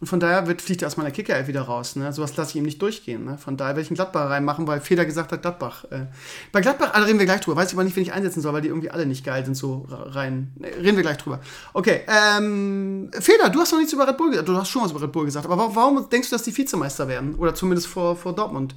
Und 0.00 0.06
von 0.06 0.20
daher 0.20 0.46
wird, 0.46 0.62
fliegt 0.62 0.82
er 0.82 0.88
aus 0.88 0.96
meiner 0.96 1.10
Kicker 1.10 1.46
wieder 1.48 1.62
raus. 1.62 1.96
Ne? 1.96 2.12
Sowas 2.12 2.36
lasse 2.36 2.50
ich 2.50 2.56
ihm 2.56 2.64
nicht 2.64 2.80
durchgehen. 2.80 3.24
Ne? 3.24 3.36
Von 3.36 3.56
daher 3.56 3.70
werde 3.70 3.82
ich 3.82 3.90
einen 3.90 3.96
Gladbach 3.96 4.30
reinmachen, 4.30 4.66
weil 4.66 4.80
Feder 4.80 5.04
gesagt 5.04 5.32
hat, 5.32 5.42
Gladbach. 5.42 5.84
Äh. 5.90 6.06
Bei 6.52 6.60
Gladbach, 6.60 6.94
alle 6.94 7.06
reden 7.06 7.18
wir 7.18 7.26
gleich 7.26 7.40
drüber. 7.40 7.56
Weiß 7.56 7.68
ich 7.68 7.74
aber 7.74 7.84
nicht, 7.84 7.96
wen 7.96 8.04
ich 8.04 8.12
einsetzen 8.12 8.40
soll, 8.40 8.52
weil 8.52 8.60
die 8.60 8.68
irgendwie 8.68 8.90
alle 8.90 9.06
nicht 9.06 9.24
geil 9.24 9.44
sind, 9.44 9.54
so 9.54 9.86
rein. 9.88 10.52
Ne, 10.56 10.68
reden 10.68 10.96
wir 10.96 11.02
gleich 11.02 11.18
drüber. 11.18 11.40
Okay, 11.72 12.02
ähm, 12.06 13.10
Feder, 13.18 13.50
du 13.50 13.60
hast 13.60 13.72
noch 13.72 13.78
nichts 13.78 13.92
über 13.92 14.06
Red 14.06 14.16
Bull 14.16 14.30
gesagt. 14.30 14.48
Du 14.48 14.56
hast 14.56 14.68
schon 14.68 14.82
was 14.82 14.92
über 14.92 15.02
Red 15.02 15.12
Bull 15.12 15.24
gesagt. 15.24 15.46
Aber 15.46 15.74
warum 15.74 16.08
denkst 16.08 16.30
du, 16.30 16.36
dass 16.36 16.44
die 16.44 16.56
Vizemeister 16.56 17.08
werden? 17.08 17.34
Oder 17.34 17.54
zumindest 17.54 17.88
vor, 17.88 18.14
vor 18.14 18.34
Dortmund 18.34 18.76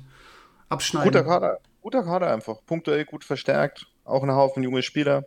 abschneiden? 0.69 1.11
Guter 1.11 1.23
Kader. 1.23 1.59
Guter 1.81 2.03
Kader 2.03 2.33
einfach. 2.33 2.57
Punktuell 2.65 3.05
gut 3.05 3.23
verstärkt. 3.23 3.87
Auch 4.05 4.23
ein 4.23 4.31
Haufen 4.31 4.63
junge 4.63 4.81
Spieler. 4.81 5.23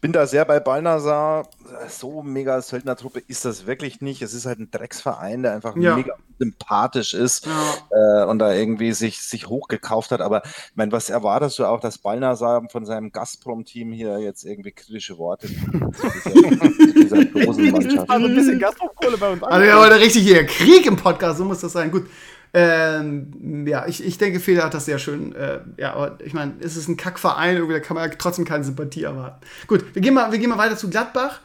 Bin 0.00 0.12
da 0.12 0.26
sehr 0.26 0.44
bei 0.44 0.60
Balnasar. 0.60 1.48
So 1.88 2.22
mega 2.22 2.60
Söldnertruppe 2.60 3.20
ist 3.26 3.44
das 3.44 3.66
wirklich 3.66 4.00
nicht. 4.00 4.22
Es 4.22 4.34
ist 4.34 4.46
halt 4.46 4.58
ein 4.58 4.70
Drecksverein, 4.70 5.42
der 5.42 5.52
einfach 5.52 5.76
ja. 5.76 5.96
mega 5.96 6.14
sympathisch 6.38 7.14
ist 7.14 7.46
ja. 7.46 8.22
äh, 8.24 8.26
und 8.26 8.38
da 8.38 8.52
irgendwie 8.52 8.92
sich, 8.92 9.20
sich 9.22 9.48
hochgekauft 9.48 10.10
hat. 10.10 10.20
Aber 10.20 10.42
ich 10.44 10.76
meine, 10.76 10.92
was 10.92 11.10
erwartest 11.10 11.58
du 11.58 11.64
auch, 11.64 11.80
dass 11.80 11.98
Balnasar 11.98 12.68
von 12.70 12.84
seinem 12.84 13.12
Gazprom-Team 13.12 13.92
hier 13.92 14.18
jetzt 14.18 14.44
irgendwie 14.44 14.72
kritische 14.72 15.18
Worte 15.18 15.48
dieser, 16.96 17.24
dieser 17.24 17.72
Mannschaft. 17.72 18.10
Also 18.10 18.26
ein 18.26 18.34
bisschen 18.34 18.58
Gazprom-Kohle 18.58 19.16
bei 19.16 19.32
uns. 19.32 19.42
Also 19.42 19.66
ja, 19.66 19.78
heute 19.78 20.00
richtig 20.00 20.22
hier 20.22 20.44
Krieg 20.46 20.86
im 20.86 20.96
Podcast, 20.96 21.38
so 21.38 21.44
muss 21.44 21.60
das 21.60 21.72
sein. 21.72 21.90
Gut. 21.90 22.06
Ähm, 22.56 23.66
ja, 23.66 23.84
ich, 23.86 24.04
ich 24.04 24.16
denke, 24.16 24.38
Feder 24.38 24.64
hat 24.64 24.74
das 24.74 24.84
sehr 24.84 25.00
schön. 25.00 25.34
Äh, 25.34 25.58
ja, 25.76 25.92
aber 25.94 26.18
ich 26.24 26.34
meine, 26.34 26.54
es 26.60 26.76
ist 26.76 26.86
ein 26.86 26.96
Kackverein, 26.96 27.56
irgendwie, 27.56 27.74
da 27.74 27.80
kann 27.80 27.96
man 27.96 28.08
ja 28.08 28.16
trotzdem 28.16 28.44
keine 28.44 28.62
Sympathie 28.62 29.02
erwarten. 29.02 29.44
Gut, 29.66 29.84
wir 29.92 30.00
gehen 30.00 30.14
mal, 30.14 30.30
wir 30.30 30.38
gehen 30.38 30.50
mal 30.50 30.58
weiter 30.58 30.76
zu 30.76 30.88
Gladbach. 30.88 31.40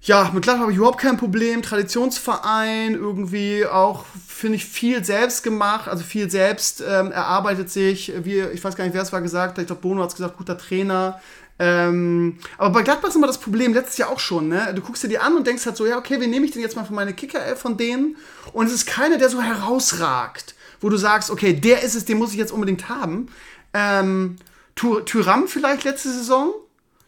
Ja, 0.00 0.30
mit 0.32 0.42
Gladbach 0.42 0.62
habe 0.62 0.72
ich 0.72 0.78
überhaupt 0.78 1.00
kein 1.00 1.18
Problem. 1.18 1.62
Traditionsverein, 1.62 2.94
irgendwie 2.94 3.66
auch, 3.66 4.06
finde 4.26 4.56
ich, 4.56 4.64
viel 4.64 5.04
selbst 5.04 5.44
gemacht, 5.44 5.86
also 5.86 6.02
viel 6.02 6.28
selbst 6.30 6.80
ähm, 6.80 7.12
erarbeitet 7.12 7.70
sich. 7.70 8.12
Wie, 8.24 8.40
ich 8.40 8.64
weiß 8.64 8.74
gar 8.74 8.84
nicht, 8.84 8.94
wer 8.94 9.02
es 9.02 9.12
war 9.12 9.20
gesagt. 9.20 9.58
Ich 9.58 9.66
glaube, 9.66 9.82
Bono 9.82 10.02
hat 10.02 10.08
es 10.08 10.16
gesagt, 10.16 10.38
guter 10.38 10.56
Trainer. 10.56 11.20
Ähm, 11.64 12.38
aber 12.58 12.70
bei 12.70 12.82
Gladbach 12.82 13.10
ist 13.10 13.14
immer 13.14 13.28
das 13.28 13.38
Problem, 13.38 13.72
letztes 13.72 13.96
Jahr 13.96 14.10
auch 14.10 14.18
schon, 14.18 14.48
ne? 14.48 14.72
Du 14.74 14.82
guckst 14.82 15.04
dir 15.04 15.08
die 15.08 15.20
an 15.20 15.36
und 15.36 15.46
denkst 15.46 15.64
halt 15.64 15.76
so, 15.76 15.86
ja, 15.86 15.96
okay, 15.96 16.18
wen 16.18 16.28
nehme 16.28 16.44
ich 16.44 16.50
denn 16.50 16.60
jetzt 16.60 16.74
mal 16.74 16.84
für 16.84 16.92
meine 16.92 17.12
kicker 17.12 17.54
von 17.54 17.76
denen? 17.76 18.16
Und 18.52 18.66
es 18.66 18.72
ist 18.72 18.86
keiner, 18.86 19.16
der 19.16 19.28
so 19.28 19.40
herausragt, 19.40 20.56
wo 20.80 20.88
du 20.88 20.96
sagst, 20.96 21.30
okay, 21.30 21.52
der 21.52 21.84
ist 21.84 21.94
es, 21.94 22.04
den 22.04 22.18
muss 22.18 22.32
ich 22.32 22.38
jetzt 22.38 22.50
unbedingt 22.50 22.88
haben. 22.88 23.28
Ähm, 23.74 24.38
Tyram 24.74 25.46
vielleicht 25.46 25.84
letzte 25.84 26.10
Saison, 26.10 26.52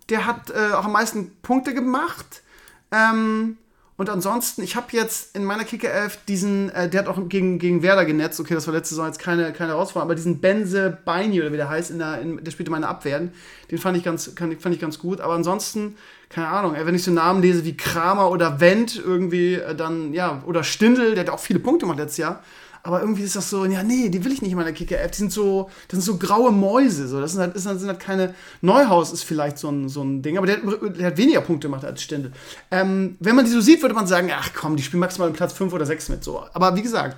der 0.08 0.24
hat 0.24 0.50
äh, 0.50 0.72
auch 0.72 0.84
am 0.84 0.92
meisten 0.92 1.32
Punkte 1.42 1.74
gemacht. 1.74 2.44
Ähm, 2.92 3.58
und 3.96 4.10
ansonsten, 4.10 4.62
ich 4.62 4.74
habe 4.74 4.88
jetzt 4.90 5.36
in 5.36 5.44
meiner 5.44 5.62
Kicker 5.62 5.88
11 5.88 6.18
diesen, 6.26 6.68
äh, 6.70 6.88
der 6.88 7.00
hat 7.00 7.08
auch 7.08 7.28
gegen, 7.28 7.60
gegen 7.60 7.82
Werder 7.84 8.04
genetzt, 8.04 8.40
okay, 8.40 8.54
das 8.54 8.66
war 8.66 8.74
letzte 8.74 8.96
Saison 8.96 9.06
jetzt 9.06 9.20
keine, 9.20 9.52
keine 9.52 9.70
Herausforderung, 9.70 10.08
aber 10.08 10.16
diesen 10.16 10.40
Benze 10.40 10.98
Beini 11.04 11.40
oder 11.40 11.52
wie 11.52 11.56
der 11.56 11.68
heißt, 11.68 11.92
in 11.92 12.00
der, 12.00 12.20
in, 12.20 12.42
der 12.42 12.50
spielte 12.50 12.72
meine 12.72 12.88
Abwehren, 12.88 13.30
den 13.70 13.78
fand 13.78 13.96
ich 13.96 14.02
ganz, 14.02 14.34
kann, 14.34 14.58
fand 14.58 14.74
ich 14.74 14.80
ganz 14.80 14.98
gut. 14.98 15.20
Aber 15.20 15.34
ansonsten, 15.34 15.96
keine 16.28 16.48
Ahnung, 16.48 16.74
wenn 16.76 16.94
ich 16.94 17.04
so 17.04 17.12
Namen 17.12 17.40
lese 17.40 17.64
wie 17.64 17.76
Kramer 17.76 18.32
oder 18.32 18.58
Wendt 18.58 18.96
irgendwie, 18.96 19.54
äh, 19.54 19.76
dann, 19.76 20.12
ja, 20.12 20.42
oder 20.44 20.64
Stindel, 20.64 21.14
der 21.14 21.26
hat 21.26 21.30
auch 21.30 21.38
viele 21.38 21.60
Punkte 21.60 21.86
gemacht 21.86 22.00
letztes 22.00 22.18
Jahr, 22.18 22.42
aber 22.86 23.00
irgendwie 23.00 23.22
ist 23.22 23.34
das 23.34 23.48
so, 23.48 23.64
ja, 23.64 23.82
nee, 23.82 24.10
die 24.10 24.22
will 24.26 24.32
ich 24.32 24.42
nicht 24.42 24.50
in 24.50 24.58
meiner 24.58 24.72
Kicker-App. 24.72 25.10
Die 25.10 25.16
sind 25.16 25.32
so, 25.32 25.70
das 25.88 25.96
sind 25.96 26.02
so 26.02 26.18
graue 26.18 26.52
Mäuse. 26.52 27.08
So. 27.08 27.18
Das 27.18 27.32
sind 27.32 27.40
halt, 27.40 27.56
das 27.56 27.62
sind 27.62 27.88
halt 27.88 27.98
keine. 27.98 28.34
Neuhaus 28.60 29.10
ist 29.10 29.24
vielleicht 29.24 29.56
so 29.56 29.70
ein, 29.70 29.88
so 29.88 30.02
ein 30.02 30.20
Ding, 30.20 30.36
aber 30.36 30.46
der, 30.46 30.58
der 30.58 31.06
hat 31.06 31.16
weniger 31.16 31.40
Punkte 31.40 31.68
gemacht 31.68 31.82
als 31.86 32.02
Stindel. 32.02 32.32
Ähm, 32.70 33.16
wenn 33.20 33.36
man 33.36 33.46
die 33.46 33.50
so 33.50 33.62
sieht, 33.62 33.80
würde 33.80 33.94
man 33.94 34.06
sagen, 34.06 34.30
ach 34.30 34.50
komm, 34.54 34.76
die 34.76 34.82
spielen 34.82 35.00
maximal 35.00 35.30
Platz 35.32 35.54
5 35.54 35.72
oder 35.72 35.86
6 35.86 36.10
mit. 36.10 36.22
So. 36.24 36.44
Aber 36.52 36.76
wie 36.76 36.82
gesagt, 36.82 37.16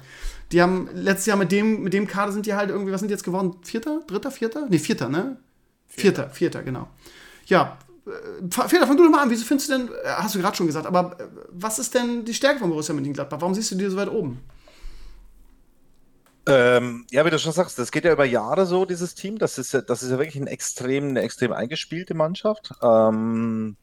die 0.53 0.63
haben 0.63 0.89
letztes 0.95 1.27
Jahr 1.27 1.37
mit 1.37 1.51
dem, 1.51 1.83
mit 1.83 1.93
dem 1.93 2.07
Kader 2.07 2.31
sind 2.31 2.47
die 2.47 2.55
halt 2.55 2.71
irgendwie, 2.71 2.93
was 2.93 3.01
sind 3.01 3.09
die 3.09 3.15
jetzt 3.15 3.25
geworden? 3.25 3.57
Vierter? 3.63 4.03
Dritter? 4.07 4.31
Vierter? 4.31 4.67
Nee, 4.71 4.79
Vierter, 4.79 5.09
ne? 5.09 5.37
Vierter, 5.89 6.31
Vierter, 6.31 6.33
Vierter 6.33 6.63
genau. 6.63 6.89
Ja, 7.47 7.77
äh, 8.07 8.69
Fehler, 8.69 8.87
fang 8.87 8.97
du 8.97 9.03
doch 9.03 9.11
mal 9.11 9.23
an. 9.23 9.31
Wieso 9.31 9.45
findest 9.45 9.69
du 9.69 9.79
denn, 9.79 9.89
äh, 9.89 10.11
hast 10.11 10.37
du 10.37 10.39
gerade 10.39 10.57
schon 10.57 10.69
gesagt, 10.69 10.87
aber 10.87 11.17
äh, 11.19 11.25
was 11.51 11.81
ist 11.81 11.93
denn 11.93 12.25
die 12.25 12.35
Stärke 12.35 12.61
von 12.61 12.71
Borussia 12.71 12.95
Mönchengladbach? 12.95 13.41
Warum 13.41 13.53
siehst 13.53 13.73
du 13.73 13.75
die 13.75 13.87
so 13.87 13.97
weit 13.97 14.11
oben? 14.13 14.41
Ähm, 16.49 17.07
ja, 17.11 17.25
wie 17.25 17.31
du 17.31 17.39
schon 17.39 17.53
sagst, 17.53 17.79
das 17.79 17.91
geht 17.91 18.05
ja 18.05 18.13
über 18.13 18.25
Jahre 18.25 18.67
so, 18.67 18.85
dieses 18.85 19.15
Team. 19.15 19.39
Das 19.39 19.59
ist 19.59 19.73
ja, 19.73 19.81
das 19.81 20.03
ist 20.03 20.11
ja 20.11 20.19
wirklich 20.19 20.37
ein 20.37 20.47
extrem, 20.47 21.09
eine 21.09 21.23
extrem 21.23 21.53
eingespielte 21.53 22.15
Mannschaft. 22.15 22.73
Ähm, 22.83 23.77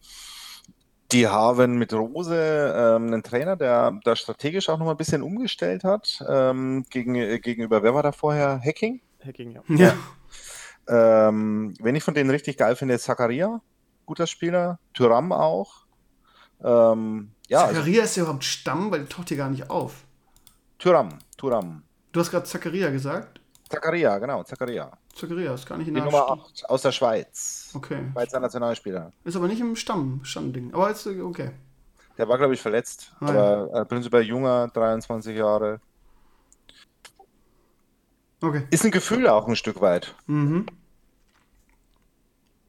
die 1.11 1.27
haben 1.27 1.77
mit 1.77 1.93
Rose 1.93 2.73
ähm, 2.75 3.07
einen 3.07 3.21
Trainer, 3.21 3.55
der 3.57 3.99
da 4.03 4.15
strategisch 4.15 4.69
auch 4.69 4.79
noch 4.79 4.85
mal 4.85 4.91
ein 4.91 4.97
bisschen 4.97 5.21
umgestellt 5.21 5.83
hat. 5.83 6.23
Ähm, 6.27 6.85
gegen, 6.89 7.15
äh, 7.15 7.39
gegenüber, 7.39 7.83
wer 7.83 7.93
war 7.93 8.01
da 8.01 8.13
vorher? 8.13 8.61
Hacking? 8.63 9.01
Hacking, 9.23 9.51
ja. 9.51 9.61
ja. 9.67 9.93
Ähm, 11.27 11.75
wenn 11.79 11.95
ich 11.95 12.03
von 12.03 12.13
denen 12.13 12.29
richtig 12.29 12.57
geil 12.57 12.75
finde, 12.75 12.95
ist 12.95 13.03
Zakaria, 13.03 13.61
guter 14.05 14.25
Spieler. 14.25 14.79
Thuram 14.93 15.31
auch. 15.31 15.85
Ähm, 16.63 17.31
ja, 17.47 17.67
Zakaria 17.67 18.01
also, 18.01 18.01
ist 18.03 18.15
ja 18.15 18.23
überhaupt 18.23 18.43
Stamm, 18.45 18.89
weil 18.89 19.01
der 19.01 19.09
taucht 19.09 19.27
hier 19.27 19.37
gar 19.37 19.49
nicht 19.49 19.69
auf. 19.69 20.05
Thuram, 20.79 21.19
Thuram. 21.37 21.83
Du 22.13 22.19
hast 22.19 22.29
gerade 22.29 22.45
Zakaria 22.45 22.91
gesagt? 22.91 23.41
Zakaria, 23.67 24.19
genau, 24.19 24.43
Zakaria. 24.43 24.91
Zakaria 25.15 25.55
ist 25.55 25.65
gar 25.65 25.79
nicht 25.79 25.87
in 25.87 25.95
Die 25.95 25.99
der 25.99 26.11
Nummer 26.11 26.29
8 26.29 26.69
aus 26.69 26.83
der 26.83 26.91
Schweiz. 26.91 27.71
Okay. 27.73 28.03
Schweizer 28.11 28.39
Nationalspieler. 28.39 29.11
Ist 29.23 29.35
aber 29.35 29.47
nicht 29.47 29.59
im 29.59 29.75
Stamm, 29.75 30.21
Stammding. 30.23 30.71
Aber 30.75 30.91
ist 30.91 31.07
okay. 31.07 31.51
Der 32.19 32.29
war, 32.29 32.37
glaube 32.37 32.53
ich, 32.53 32.61
verletzt. 32.61 33.11
Ah, 33.19 33.29
aber 33.29 33.69
ja. 33.73 33.81
äh, 33.81 33.85
prinzipiell 33.85 34.21
junger, 34.21 34.67
23 34.67 35.35
Jahre. 35.35 35.81
Okay. 38.41 38.67
Ist 38.69 38.85
ein 38.85 38.91
Gefühl 38.91 39.27
auch 39.27 39.47
ein 39.47 39.55
Stück 39.55 39.81
weit. 39.81 40.13
Mhm. 40.27 40.67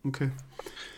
Okay. 0.05 0.30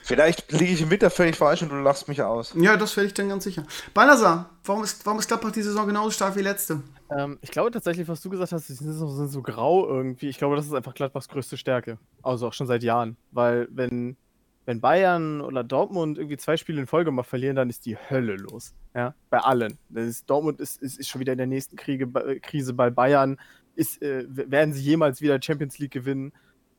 Vielleicht 0.04 0.52
liege 0.52 0.72
ich 0.72 0.82
im 0.82 0.90
Winter 0.90 1.10
völlig 1.10 1.36
falsch 1.36 1.62
und 1.62 1.70
du 1.70 1.76
lachst 1.76 2.06
mich 2.06 2.22
aus. 2.22 2.52
Ja, 2.54 2.76
das 2.76 2.96
werde 2.96 3.08
ich 3.08 3.14
dann 3.14 3.28
ganz 3.28 3.42
sicher. 3.42 3.64
Balnasar, 3.92 4.50
warum 4.64 4.84
ist, 4.84 5.04
warum 5.04 5.18
ist 5.18 5.26
Gladbach 5.26 5.50
die 5.50 5.62
Saison 5.62 5.84
genauso 5.84 6.12
stark 6.12 6.36
wie 6.36 6.42
letzte? 6.42 6.80
Ähm, 7.10 7.38
ich 7.40 7.50
glaube 7.50 7.70
tatsächlich, 7.70 8.08
was 8.08 8.20
du 8.20 8.30
gesagt 8.30 8.52
hast, 8.52 8.68
die 8.68 8.72
sind 8.72 8.92
so, 8.92 9.08
sind 9.08 9.28
so 9.28 9.42
grau 9.42 9.86
irgendwie. 9.86 10.28
Ich 10.28 10.38
glaube, 10.38 10.56
das 10.56 10.66
ist 10.66 10.74
einfach 10.74 10.94
Gladbachs 10.94 11.28
größte 11.28 11.56
Stärke. 11.56 11.98
Also 12.22 12.48
auch 12.48 12.52
schon 12.52 12.66
seit 12.66 12.82
Jahren. 12.82 13.16
Weil 13.30 13.68
wenn, 13.70 14.16
wenn 14.64 14.80
Bayern 14.80 15.40
oder 15.40 15.62
Dortmund 15.62 16.18
irgendwie 16.18 16.36
zwei 16.36 16.56
Spiele 16.56 16.80
in 16.80 16.86
Folge 16.86 17.10
mal 17.10 17.22
verlieren, 17.22 17.56
dann 17.56 17.70
ist 17.70 17.86
die 17.86 17.96
Hölle 17.96 18.36
los. 18.36 18.74
Ja, 18.94 19.14
bei 19.30 19.38
allen. 19.38 19.78
Ist, 19.94 20.28
Dortmund 20.28 20.60
ist, 20.60 20.82
ist, 20.82 20.98
ist, 20.98 21.08
schon 21.08 21.20
wieder 21.20 21.32
in 21.32 21.38
der 21.38 21.46
nächsten 21.46 21.76
Kriege, 21.76 22.08
Krise 22.40 22.74
bei 22.74 22.90
Bayern. 22.90 23.38
Ist, 23.74 24.00
äh, 24.02 24.24
werden 24.28 24.72
sie 24.72 24.82
jemals 24.82 25.20
wieder 25.20 25.40
Champions 25.40 25.78
League 25.78 25.92
gewinnen? 25.92 26.32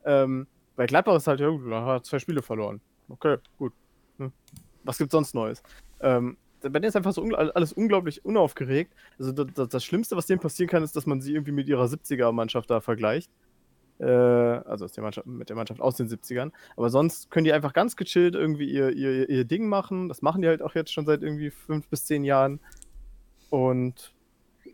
Ähm, 0.03 0.47
bei 0.75 0.88
Gladbach 0.88 1.15
ist 1.15 1.28
halt, 1.28 1.39
ja, 1.39 1.86
hat 1.86 2.05
zwei 2.05 2.19
Spiele 2.19 2.41
verloren 2.41 2.82
okay, 3.09 3.38
gut. 3.57 3.73
Hm. 4.17 4.32
Was 4.84 4.97
gibt's 4.97 5.11
sonst 5.11 5.34
Neues? 5.34 5.61
Ähm, 5.99 6.38
bei 6.62 6.70
denen 6.70 6.86
ist 6.86 6.95
einfach 6.95 7.14
so 7.14 7.22
ungl 7.22 7.36
alles 7.36 7.74
unglaublich 7.74 8.26
unaufgeregt. 8.26 8.93
Also 9.20 9.32
das, 9.32 9.70
das, 9.70 9.84
Schlimmste, 9.84 10.16
was 10.16 10.26
denen 10.26 10.39
passieren 10.39 10.70
kann, 10.70 10.84
ist, 10.84 10.95
dass 10.95 11.05
man 11.05 11.22
sie 11.22 11.34
irgendwie 11.34 11.51
mit 11.51 11.68
ihrer 11.68 11.86
70er-Mannschaft 11.86 12.70
da 12.70 12.82
vergleicht. 12.82 13.30
Äh, 13.99 14.05
also 14.05 14.88
der 14.88 15.24
mit 15.26 15.49
der 15.49 15.55
Mannschaft 15.55 15.82
aus 15.82 15.95
den 15.95 16.08
70ern. 16.08 16.51
Aber 16.76 16.89
sonst 16.89 17.32
können 17.32 17.45
die 17.45 17.53
einfach 17.53 17.74
ganz 17.74 17.95
gechillt 17.95 18.36
irgendwie 18.36 18.70
ihr, 18.70 18.91
ihr, 18.91 19.30
ihr 19.30 19.45
Ding 19.45 19.68
machen. 19.68 20.08
Das 20.10 20.22
machen 20.22 20.41
die 20.41 20.47
halt 20.47 20.62
auch 20.62 20.76
jetzt 20.76 20.93
schon 20.93 21.05
seit 21.05 21.22
irgendwie 21.22 21.49
fünf 21.49 21.88
bis 21.88 22.05
zehn 22.05 22.24
Jahren. 22.24 22.60
Und 23.49 24.14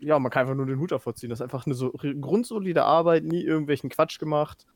ja, 0.00 0.18
man 0.18 0.30
kann 0.30 0.42
einfach 0.42 0.54
nur 0.54 0.66
den 0.66 0.78
Hut 0.78 0.92
davor 0.92 1.14
ziehen. 1.14 1.30
Das 1.30 1.38
ist 1.38 1.42
einfach 1.42 1.66
eine 1.66 1.74
so 1.74 1.90
grundsolide 1.92 2.84
Arbeit, 2.84 3.24
nie 3.24 3.42
irgendwelchen 3.42 3.90
Quatsch 3.90 4.18
gemacht. 4.18 4.66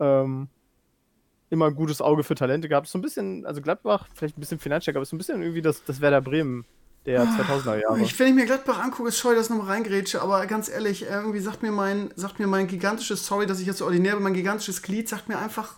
Ähm, 0.00 0.48
immer 1.54 1.66
ein 1.66 1.74
gutes 1.74 2.02
Auge 2.02 2.22
für 2.22 2.34
Talente 2.34 2.68
gehabt. 2.68 2.86
So 2.86 2.98
ein 2.98 3.02
bisschen, 3.02 3.46
also 3.46 3.62
Gladbach, 3.62 4.08
vielleicht 4.14 4.36
ein 4.36 4.40
bisschen 4.40 4.58
finanziell, 4.58 4.94
aber 4.96 5.06
so 5.06 5.16
ein 5.16 5.18
bisschen 5.18 5.40
irgendwie 5.40 5.62
das, 5.62 5.82
das 5.84 6.00
Werder 6.00 6.20
Bremen 6.20 6.66
der 7.06 7.24
2000er 7.24 7.68
ah, 7.68 7.76
Jahre. 7.76 8.00
Ich, 8.00 8.18
wenn 8.18 8.28
ich 8.28 8.34
mir 8.34 8.46
Gladbach 8.46 8.82
angucke, 8.82 9.08
ist 9.08 9.18
scheu, 9.18 9.34
dass 9.34 9.50
nochmal 9.50 9.68
reingrätsche, 9.68 10.22
aber 10.22 10.46
ganz 10.46 10.68
ehrlich, 10.68 11.02
irgendwie 11.02 11.40
sagt 11.40 11.62
mir 11.62 11.70
mein, 11.70 12.10
sagt 12.16 12.38
mir 12.38 12.46
mein 12.46 12.66
gigantisches, 12.66 13.26
sorry, 13.26 13.46
dass 13.46 13.60
ich 13.60 13.66
jetzt 13.66 13.78
so 13.78 13.84
ordinär 13.84 14.14
bin, 14.14 14.22
mein 14.22 14.34
gigantisches 14.34 14.82
Glied 14.82 15.08
sagt 15.08 15.28
mir 15.28 15.38
einfach, 15.38 15.74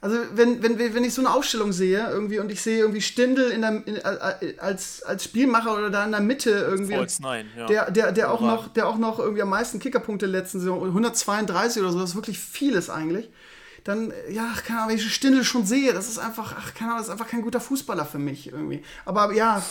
also 0.00 0.16
wenn, 0.34 0.62
wenn, 0.62 0.78
wenn 0.78 1.04
ich 1.04 1.14
so 1.14 1.22
eine 1.22 1.32
Aufstellung 1.32 1.72
sehe 1.72 2.08
irgendwie 2.10 2.38
und 2.38 2.50
ich 2.50 2.60
sehe 2.60 2.78
irgendwie 2.78 3.00
Stindel 3.00 3.50
in 3.50 3.62
der, 3.62 3.82
in, 3.86 4.58
als, 4.58 5.02
als 5.04 5.24
Spielmacher 5.24 5.76
oder 5.76 5.90
da 5.90 6.04
in 6.04 6.10
der 6.10 6.20
Mitte 6.20 6.50
irgendwie, 6.50 7.06
nein, 7.20 7.46
ja. 7.56 7.66
der, 7.66 7.90
der, 7.90 8.12
der, 8.12 8.32
auch 8.32 8.40
noch, 8.40 8.68
der 8.68 8.88
auch 8.88 8.98
noch 8.98 9.18
irgendwie 9.20 9.42
am 9.42 9.50
meisten 9.50 9.78
Kickerpunkte 9.78 10.26
letzten 10.26 10.58
Saison, 10.58 10.84
132 10.84 11.82
oder 11.82 11.92
so, 11.92 12.00
das 12.00 12.10
ist 12.10 12.16
wirklich 12.16 12.38
vieles 12.38 12.90
eigentlich 12.90 13.30
dann, 13.86 14.12
ja, 14.28 14.52
keine 14.66 14.80
Ahnung, 14.80 14.90
wenn 14.90 14.96
ich 14.96 15.14
Stindel 15.14 15.44
schon 15.44 15.64
sehe, 15.64 15.92
das 15.92 16.08
ist 16.08 16.18
einfach, 16.18 16.54
ach, 16.58 16.74
keine 16.74 16.90
Ahnung, 16.90 16.98
das 16.98 17.06
ist 17.06 17.12
einfach 17.12 17.28
kein 17.28 17.42
guter 17.42 17.60
Fußballer 17.60 18.04
für 18.04 18.18
mich 18.18 18.48
irgendwie. 18.48 18.82
Aber 19.04 19.32
ja, 19.32 19.62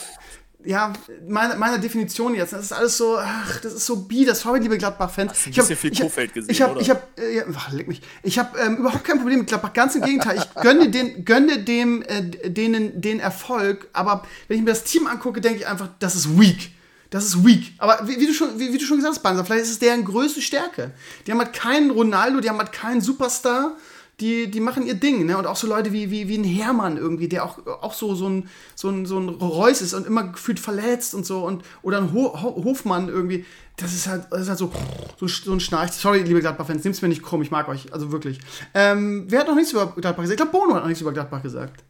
ja, 0.64 0.94
meine, 1.28 1.56
meine 1.56 1.78
Definition 1.78 2.34
jetzt, 2.34 2.54
das 2.54 2.62
ist 2.62 2.72
alles 2.72 2.96
so, 2.96 3.18
ach, 3.18 3.60
das 3.60 3.74
ist 3.74 3.84
so 3.84 3.96
bieder, 3.96 4.34
sorry, 4.34 4.60
liebe 4.60 4.78
Gladbach-Fans. 4.78 5.32
Ich 5.48 5.58
habe 5.58 5.76
viel 5.76 5.94
Kofeld 5.94 6.32
gesehen, 6.32 6.50
ich 6.50 6.62
hab, 6.62 6.80
Ich 6.80 6.88
habe, 6.88 7.02
äh, 7.18 7.36
ja, 7.36 7.44
leck 7.72 7.88
mich, 7.88 8.00
ich 8.22 8.38
habe 8.38 8.58
ähm, 8.58 8.78
überhaupt 8.78 9.04
kein 9.04 9.18
Problem 9.18 9.40
mit 9.40 9.48
Gladbach, 9.48 9.74
ganz 9.74 9.94
im 9.96 10.02
Gegenteil. 10.02 10.38
Ich 10.38 10.62
gönne, 10.62 10.88
den, 10.88 11.26
gönne 11.26 11.62
dem, 11.62 12.02
äh, 12.02 12.50
denen 12.50 12.98
den 13.00 13.20
Erfolg, 13.20 13.88
aber 13.92 14.26
wenn 14.48 14.56
ich 14.56 14.64
mir 14.64 14.70
das 14.70 14.84
Team 14.84 15.06
angucke, 15.06 15.42
denke 15.42 15.60
ich 15.60 15.66
einfach, 15.66 15.90
das 15.98 16.14
ist 16.14 16.38
weak. 16.38 16.70
Das 17.10 17.24
ist 17.24 17.44
weak. 17.44 17.74
Aber 17.78 18.00
wie, 18.08 18.18
wie 18.18 18.26
du, 18.26 18.32
schon, 18.32 18.58
wie, 18.58 18.72
wie, 18.72 18.78
du 18.78 18.84
schon 18.84 18.96
gesagt 18.96 19.16
hast, 19.16 19.22
Banzer, 19.22 19.44
vielleicht 19.44 19.64
ist 19.64 19.70
es 19.70 19.78
deren 19.78 20.04
größte 20.04 20.40
Stärke. 20.40 20.92
Die 21.26 21.30
haben 21.32 21.38
halt 21.38 21.52
keinen 21.52 21.90
Ronaldo, 21.90 22.40
die 22.40 22.48
haben 22.48 22.58
halt 22.58 22.72
keinen 22.72 23.00
Superstar. 23.00 23.76
Die, 24.20 24.50
die 24.50 24.60
machen 24.60 24.86
ihr 24.86 24.94
Ding, 24.94 25.26
ne? 25.26 25.36
Und 25.36 25.46
auch 25.46 25.56
so 25.56 25.66
Leute 25.66 25.92
wie, 25.92 26.10
wie, 26.10 26.26
wie 26.26 26.38
ein 26.38 26.44
Hermann 26.44 26.96
irgendwie, 26.96 27.28
der 27.28 27.44
auch, 27.44 27.66
auch 27.66 27.92
so, 27.92 28.14
so, 28.14 28.28
ein, 28.28 28.48
so, 28.74 28.88
ein, 28.88 29.04
so 29.04 29.18
ein 29.18 29.28
Reus 29.28 29.82
ist 29.82 29.92
und 29.92 30.06
immer 30.06 30.24
gefühlt 30.24 30.58
verletzt 30.58 31.14
und 31.14 31.26
so. 31.26 31.44
Und, 31.44 31.62
oder 31.82 31.98
ein 31.98 32.14
Ho 32.14 32.32
Ho 32.42 32.64
Hofmann 32.64 33.08
irgendwie. 33.10 33.44
Das 33.76 33.92
ist 33.92 34.06
halt, 34.06 34.26
das 34.30 34.42
ist 34.42 34.48
halt 34.48 34.58
so, 34.58 34.72
so, 35.20 35.28
so 35.28 35.52
ein 35.52 35.60
Schnarch. 35.60 35.92
Sorry, 35.92 36.22
liebe 36.22 36.40
Gladbach-Fans, 36.40 36.82
nehmt 36.82 36.96
es 36.96 37.02
mir 37.02 37.08
nicht 37.08 37.22
krumm, 37.22 37.42
ich 37.42 37.50
mag 37.50 37.68
euch. 37.68 37.92
Also 37.92 38.10
wirklich. 38.10 38.40
Ähm, 38.72 39.26
wer 39.28 39.40
hat 39.40 39.48
noch 39.48 39.54
nichts 39.54 39.72
über 39.72 39.88
Gladbach 39.88 40.22
gesagt? 40.22 40.40
Ich 40.40 40.50
glaube, 40.50 40.58
Bono 40.58 40.74
hat 40.76 40.80
noch 40.80 40.88
nichts 40.88 41.02
über 41.02 41.12
Gladbach 41.12 41.42
gesagt. 41.42 41.84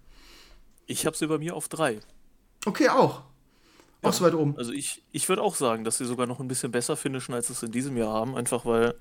Ich 0.86 1.06
habe 1.06 1.16
sie 1.16 1.28
bei 1.28 1.38
mir 1.38 1.54
auf 1.54 1.68
drei. 1.68 2.00
Okay, 2.64 2.88
auch. 2.88 3.22
Auch 4.08 4.12
so 4.12 4.24
weit 4.24 4.34
oben. 4.34 4.56
Also 4.56 4.72
ich, 4.72 5.02
ich 5.12 5.28
würde 5.28 5.42
auch 5.42 5.54
sagen, 5.54 5.84
dass 5.84 5.98
sie 5.98 6.04
sogar 6.04 6.26
noch 6.26 6.40
ein 6.40 6.48
bisschen 6.48 6.72
besser 6.72 6.96
finishen, 6.96 7.34
als 7.34 7.48
sie 7.48 7.52
es 7.52 7.62
in 7.62 7.72
diesem 7.72 7.96
Jahr 7.96 8.12
haben, 8.12 8.36
einfach 8.36 8.64
weil 8.64 8.94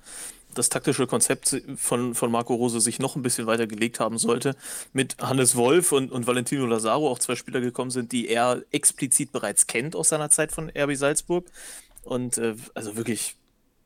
das 0.53 0.69
taktische 0.69 1.05
Konzept 1.05 1.61
von, 1.75 2.15
von 2.15 2.31
Marco 2.31 2.55
Rose 2.55 2.79
sich 2.79 2.99
noch 2.99 3.15
ein 3.15 3.21
bisschen 3.21 3.45
weiter 3.45 3.67
gelegt 3.67 3.99
haben 3.99 4.17
sollte. 4.17 4.55
Mit 4.93 5.17
Hannes 5.19 5.55
Wolf 5.55 5.91
und, 5.91 6.11
und 6.11 6.27
Valentino 6.27 6.65
Lazaro 6.65 7.09
auch 7.09 7.19
zwei 7.19 7.35
Spieler 7.35 7.61
gekommen 7.61 7.91
sind, 7.91 8.11
die 8.11 8.27
er 8.29 8.63
explizit 8.71 9.31
bereits 9.31 9.67
kennt 9.67 9.95
aus 9.95 10.09
seiner 10.09 10.29
Zeit 10.29 10.51
von 10.51 10.71
RB 10.75 10.95
Salzburg. 10.95 11.45
Und 12.03 12.37
äh, 12.37 12.55
also 12.73 12.95
wirklich, 12.95 13.35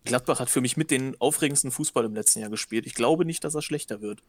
Gladbach 0.05 0.39
hat 0.39 0.49
für 0.49 0.61
mich 0.61 0.77
mit 0.77 0.91
den 0.91 1.19
aufregendsten 1.19 1.71
Fußball 1.71 2.05
im 2.05 2.13
letzten 2.13 2.39
Jahr 2.39 2.49
gespielt. 2.49 2.85
Ich 2.85 2.93
glaube 2.93 3.25
nicht, 3.25 3.43
dass 3.43 3.55
er 3.55 3.61
schlechter 3.61 4.01
wird. 4.01 4.21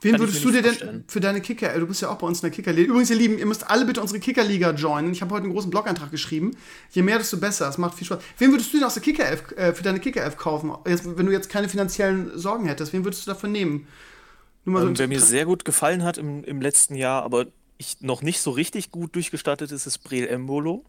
Wen 0.00 0.18
würdest 0.18 0.44
du 0.44 0.50
dir 0.50 0.62
denn 0.62 1.04
für 1.08 1.20
deine 1.20 1.40
Kicker, 1.40 1.76
du 1.78 1.86
bist 1.86 2.02
ja 2.02 2.10
auch 2.10 2.18
bei 2.18 2.26
uns 2.26 2.38
in 2.38 2.42
der 2.42 2.50
Kickerliga. 2.50 2.88
Übrigens, 2.90 3.10
ihr 3.10 3.16
Lieben, 3.16 3.38
ihr 3.38 3.46
müsst 3.46 3.68
alle 3.68 3.84
bitte 3.84 4.00
unsere 4.00 4.20
Kickerliga 4.20 4.70
joinen. 4.70 5.12
Ich 5.12 5.22
habe 5.22 5.34
heute 5.34 5.44
einen 5.44 5.52
großen 5.52 5.70
Blog-Eintrag 5.70 6.10
geschrieben. 6.10 6.52
Je 6.90 7.02
mehr, 7.02 7.18
desto 7.18 7.36
besser. 7.36 7.68
Es 7.68 7.78
macht 7.78 7.96
viel 7.96 8.06
Spaß. 8.06 8.20
Wen 8.38 8.52
würdest 8.52 8.72
du 8.72 8.78
denn 8.78 8.86
aus 8.86 8.94
der 8.94 9.02
Kicker 9.02 9.24
äh, 9.56 9.72
für 9.72 9.82
deine 9.82 9.98
Kicker-Elf 9.98 10.36
kaufen? 10.36 10.72
Jetzt, 10.86 11.04
wenn 11.18 11.26
du 11.26 11.32
jetzt 11.32 11.48
keine 11.48 11.68
finanziellen 11.68 12.30
Sorgen 12.38 12.66
hättest, 12.66 12.92
wen 12.92 13.04
würdest 13.04 13.26
du 13.26 13.30
davon 13.30 13.50
nehmen? 13.50 13.88
Nur 14.64 14.80
so 14.80 14.86
ähm, 14.88 14.98
wer 14.98 15.08
mir 15.08 15.20
sehr 15.20 15.46
gut 15.46 15.64
gefallen 15.64 16.04
hat 16.04 16.16
im, 16.18 16.44
im 16.44 16.60
letzten 16.60 16.94
Jahr, 16.94 17.24
aber 17.24 17.46
ich 17.78 18.00
noch 18.00 18.22
nicht 18.22 18.40
so 18.40 18.50
richtig 18.50 18.90
gut 18.90 19.14
durchgestartet 19.14 19.72
ist, 19.72 19.86
ist 19.86 19.98
Breel 19.98 20.26
Embolo. 20.28 20.84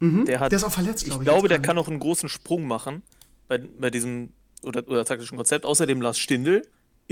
Mhm, 0.00 0.24
der, 0.24 0.40
hat, 0.40 0.52
der 0.52 0.58
ist 0.58 0.64
auch 0.64 0.72
verletzt, 0.72 1.04
glaube 1.04 1.22
ich. 1.22 1.28
Ich 1.28 1.32
glaube, 1.32 1.48
der 1.48 1.60
kann 1.60 1.78
auch 1.78 1.88
einen 1.88 2.00
großen 2.00 2.28
Sprung 2.28 2.66
machen 2.66 3.02
bei, 3.48 3.58
bei 3.58 3.90
diesem 3.90 4.30
oder, 4.62 4.86
oder 4.88 5.04
taktischen 5.04 5.36
Konzept. 5.36 5.64
Außerdem 5.64 6.00
Lars 6.00 6.18
Stindl 6.18 6.62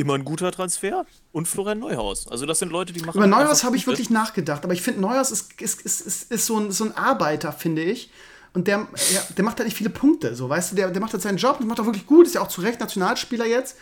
immer 0.00 0.14
ein 0.14 0.24
guter 0.24 0.50
Transfer 0.52 1.06
und 1.32 1.46
Florian 1.46 1.78
Neuhaus. 1.78 2.26
Also 2.28 2.46
das 2.46 2.58
sind 2.58 2.72
Leute, 2.72 2.92
die 2.92 3.00
machen. 3.00 3.16
Über 3.16 3.26
Neuhaus 3.26 3.64
habe 3.64 3.76
ich 3.76 3.86
wirklich 3.86 4.10
nachgedacht, 4.10 4.64
aber 4.64 4.72
ich 4.72 4.82
finde, 4.82 5.00
Neuhaus 5.00 5.30
ist, 5.30 5.60
ist, 5.60 5.82
ist, 5.82 6.00
ist, 6.00 6.30
ist 6.30 6.46
so, 6.46 6.58
ein, 6.58 6.70
so 6.72 6.84
ein 6.84 6.96
Arbeiter, 6.96 7.52
finde 7.52 7.82
ich. 7.82 8.10
Und 8.52 8.66
der, 8.66 8.88
ja, 9.12 9.20
der 9.36 9.44
macht 9.44 9.58
halt 9.58 9.68
nicht 9.68 9.76
viele 9.76 9.90
Punkte, 9.90 10.34
so, 10.34 10.48
weißt 10.48 10.72
du, 10.72 10.76
der, 10.76 10.90
der 10.90 11.00
macht 11.00 11.12
halt 11.12 11.22
seinen 11.22 11.36
Job 11.36 11.60
und 11.60 11.68
macht 11.68 11.78
auch 11.78 11.84
wirklich 11.84 12.06
gut, 12.06 12.26
ist 12.26 12.34
ja 12.34 12.40
auch 12.40 12.48
zu 12.48 12.62
Recht 12.62 12.80
Nationalspieler 12.80 13.46
jetzt. 13.46 13.76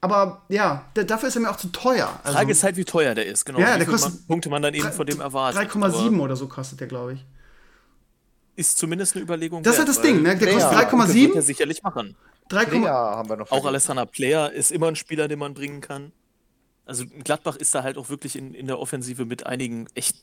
Aber 0.00 0.42
ja, 0.48 0.84
der, 0.94 1.04
dafür 1.04 1.28
ist 1.28 1.36
er 1.36 1.42
mir 1.42 1.50
auch 1.50 1.56
zu 1.56 1.68
teuer. 1.68 2.08
Also, 2.22 2.38
Frage 2.38 2.52
ist 2.52 2.62
halt, 2.62 2.76
wie 2.76 2.84
teuer 2.84 3.14
der 3.14 3.26
ist, 3.26 3.44
genau. 3.44 3.58
Ja, 3.58 3.76
der 3.76 3.86
kostet 3.86 4.26
Punkte 4.28 4.48
man 4.48 4.62
dann 4.62 4.72
eben 4.74 4.92
von 4.92 5.06
dem 5.06 5.20
erwartet. 5.20 5.70
3,7 5.72 6.20
oder 6.20 6.36
so 6.36 6.46
kostet 6.46 6.80
der, 6.80 6.86
glaube 6.86 7.14
ich. 7.14 7.26
Ist 8.54 8.78
zumindest 8.78 9.14
eine 9.14 9.24
Überlegung. 9.24 9.62
Das 9.62 9.74
ist 9.74 9.78
halt 9.80 9.88
das 9.88 10.00
Ding, 10.00 10.22
ne? 10.22 10.36
Der 10.36 10.52
kostet 10.52 10.72
3,7. 10.72 11.34
Ja 11.34 11.42
sicherlich 11.42 11.82
machen. 11.82 12.16
3, 12.48 12.64
Player 12.66 12.92
haben 12.92 13.28
wir 13.28 13.36
noch. 13.36 13.50
Auch 13.50 13.64
Alessandra 13.64 14.06
Player 14.06 14.52
ist 14.52 14.72
immer 14.72 14.88
ein 14.88 14.96
Spieler, 14.96 15.28
den 15.28 15.38
man 15.38 15.54
bringen 15.54 15.80
kann. 15.80 16.12
Also 16.86 17.04
Gladbach 17.06 17.56
ist 17.56 17.74
da 17.74 17.82
halt 17.82 17.98
auch 17.98 18.08
wirklich 18.08 18.36
in, 18.36 18.54
in 18.54 18.66
der 18.66 18.78
Offensive 18.78 19.26
mit 19.26 19.46
einigen 19.46 19.86
echt 19.94 20.16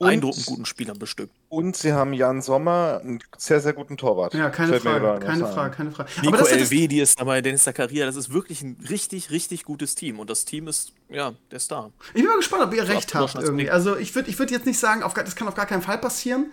beeindruckend 0.00 0.46
guten 0.46 0.66
Spielern 0.66 0.98
bestückt. 0.98 1.32
Und 1.50 1.76
sie 1.76 1.92
haben 1.92 2.12
Jan 2.14 2.40
Sommer, 2.42 3.00
einen 3.02 3.22
sehr, 3.36 3.60
sehr 3.60 3.74
guten 3.74 3.96
Torwart. 3.96 4.34
Ja, 4.34 4.48
keine 4.48 4.80
Frage, 4.80 5.24
keine 5.24 5.46
Frage, 5.46 5.76
keine 5.76 5.90
Frage. 5.92 6.10
Nico 6.22 6.28
Aber 6.28 6.38
das 6.38 6.52
Elvedi 6.52 7.00
ist 7.00 7.20
dabei, 7.20 7.42
Dennis 7.42 7.64
Zakaria, 7.64 8.06
das 8.06 8.16
ist 8.16 8.32
wirklich 8.32 8.62
ein 8.62 8.76
richtig, 8.88 9.30
richtig 9.30 9.64
gutes 9.64 9.94
Team. 9.94 10.18
Und 10.18 10.30
das 10.30 10.44
Team 10.44 10.68
ist, 10.68 10.94
ja, 11.10 11.34
der 11.50 11.60
Star. 11.60 11.92
Ich 12.08 12.14
bin 12.14 12.24
mal 12.24 12.36
gespannt, 12.36 12.64
ob 12.64 12.74
ihr 12.74 12.88
recht 12.88 13.14
habt 13.14 13.34
irgendwie. 13.36 13.70
Also 13.70 13.96
ich 13.96 14.14
würde 14.14 14.30
ich 14.30 14.38
würd 14.38 14.50
jetzt 14.50 14.66
nicht 14.66 14.78
sagen, 14.78 15.02
auf, 15.02 15.14
das 15.14 15.36
kann 15.36 15.46
auf 15.48 15.54
gar 15.54 15.66
keinen 15.66 15.82
Fall 15.82 15.98
passieren. 15.98 16.50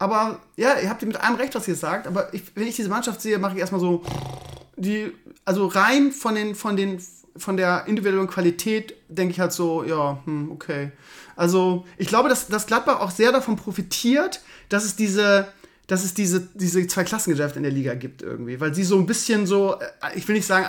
Aber 0.00 0.40
ja, 0.56 0.78
ihr 0.78 0.90
habt 0.90 1.02
mit 1.02 1.20
allem 1.20 1.36
recht, 1.36 1.54
was 1.54 1.66
ihr 1.68 1.76
sagt. 1.76 2.06
Aber 2.06 2.32
ich, 2.34 2.42
wenn 2.54 2.66
ich 2.66 2.76
diese 2.76 2.88
Mannschaft 2.88 3.20
sehe, 3.20 3.38
mache 3.38 3.54
ich 3.54 3.60
erstmal 3.60 3.80
so 3.80 4.02
die, 4.78 5.12
also 5.44 5.66
rein 5.66 6.12
von 6.12 6.34
den, 6.34 6.54
von 6.54 6.76
den, 6.76 7.02
von 7.36 7.56
der 7.56 7.84
individuellen 7.86 8.28
Qualität 8.28 8.94
denke 9.08 9.32
ich 9.32 9.40
halt 9.40 9.52
so, 9.52 9.84
ja, 9.84 10.18
hm, 10.24 10.50
okay. 10.50 10.92
Also 11.36 11.86
ich 11.96 12.08
glaube, 12.08 12.28
dass, 12.28 12.48
dass 12.48 12.66
Gladbach 12.66 13.00
auch 13.00 13.10
sehr 13.10 13.32
davon 13.32 13.56
profitiert, 13.56 14.40
dass 14.68 14.84
es 14.84 14.96
diese, 14.96 15.52
dass 15.88 16.04
es 16.04 16.12
diese, 16.12 16.46
diese 16.52 16.86
zwei 16.86 17.02
Klassengeschäfte 17.02 17.58
in 17.58 17.62
der 17.62 17.72
Liga 17.72 17.94
gibt 17.94 18.20
irgendwie. 18.20 18.60
Weil 18.60 18.74
sie 18.74 18.84
so 18.84 18.98
ein 18.98 19.06
bisschen 19.06 19.46
so, 19.46 19.74
äh, 19.80 20.18
ich 20.18 20.28
will 20.28 20.36
nicht 20.36 20.46
sagen, 20.46 20.66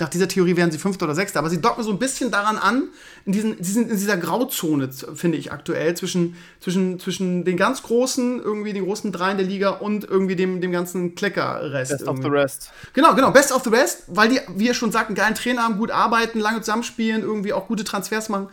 nach 0.00 0.08
dieser 0.08 0.26
Theorie 0.26 0.56
wären 0.56 0.72
sie 0.72 0.78
Fünfter 0.78 1.06
oder 1.06 1.14
Sechster, 1.14 1.38
aber 1.38 1.48
sie 1.48 1.60
docken 1.60 1.84
so 1.84 1.92
ein 1.92 2.00
bisschen 2.00 2.32
daran 2.32 2.58
an, 2.58 2.88
in, 3.24 3.32
diesen, 3.32 3.56
diesen, 3.58 3.88
in 3.88 3.96
dieser 3.96 4.16
Grauzone, 4.16 4.90
finde 5.14 5.38
ich 5.38 5.52
aktuell, 5.52 5.96
zwischen, 5.96 6.34
zwischen, 6.58 6.98
zwischen 6.98 7.44
den 7.44 7.56
ganz 7.56 7.84
Großen, 7.84 8.40
irgendwie 8.40 8.72
den 8.72 8.84
großen 8.84 9.12
Dreien 9.12 9.38
der 9.38 9.46
Liga 9.46 9.70
und 9.70 10.02
irgendwie 10.02 10.34
dem, 10.34 10.60
dem 10.60 10.72
ganzen 10.72 11.14
Kleckerrest. 11.14 11.92
Best 11.92 12.02
irgendwie. 12.02 12.18
of 12.18 12.24
the 12.24 12.30
rest. 12.30 12.72
Genau, 12.92 13.14
genau, 13.14 13.30
best 13.30 13.52
of 13.52 13.62
the 13.62 13.70
rest, 13.70 14.02
weil 14.08 14.30
die, 14.30 14.40
wie 14.56 14.66
ihr 14.66 14.74
schon 14.74 14.90
sagt, 14.90 15.10
einen 15.10 15.16
geilen 15.16 15.36
Trainer 15.36 15.62
haben, 15.62 15.78
gut 15.78 15.92
arbeiten, 15.92 16.40
lange 16.40 16.60
zusammenspielen, 16.60 17.22
irgendwie 17.22 17.52
auch 17.52 17.68
gute 17.68 17.84
Transfers 17.84 18.28
machen. 18.28 18.48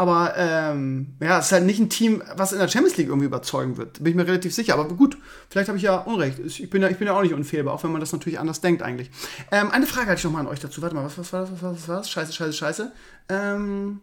Aber 0.00 0.34
ähm, 0.36 1.16
ja, 1.20 1.40
es 1.40 1.46
ist 1.46 1.52
halt 1.52 1.64
nicht 1.64 1.80
ein 1.80 1.90
Team, 1.90 2.22
was 2.36 2.52
in 2.52 2.60
der 2.60 2.68
Champions 2.68 2.96
League 2.96 3.08
irgendwie 3.08 3.26
überzeugen 3.26 3.76
wird. 3.76 3.94
Bin 3.94 4.06
ich 4.06 4.14
mir 4.14 4.28
relativ 4.28 4.54
sicher. 4.54 4.74
Aber 4.74 4.84
gut, 4.86 5.18
vielleicht 5.50 5.66
habe 5.66 5.76
ich 5.76 5.82
ja 5.82 5.96
Unrecht. 5.96 6.38
Ich 6.38 6.70
bin 6.70 6.82
ja, 6.82 6.88
ich 6.88 6.98
bin 6.98 7.08
ja 7.08 7.14
auch 7.14 7.22
nicht 7.22 7.34
unfehlbar, 7.34 7.74
auch 7.74 7.82
wenn 7.82 7.90
man 7.90 8.00
das 8.00 8.12
natürlich 8.12 8.38
anders 8.38 8.60
denkt 8.60 8.80
eigentlich. 8.80 9.10
Ähm, 9.50 9.72
eine 9.72 9.86
Frage 9.86 10.06
hatte 10.06 10.18
ich 10.18 10.24
noch 10.24 10.30
mal 10.30 10.38
an 10.38 10.46
euch 10.46 10.60
dazu. 10.60 10.80
Warte 10.82 10.94
mal, 10.94 11.04
was, 11.04 11.18
was 11.18 11.32
war 11.32 11.40
das? 11.40 11.50
Was, 11.50 11.62
was 11.62 11.88
war 11.88 11.96
das? 11.96 12.10
Scheiße, 12.10 12.32
scheiße, 12.32 12.52
scheiße. 12.52 12.92
Ähm, 13.28 14.00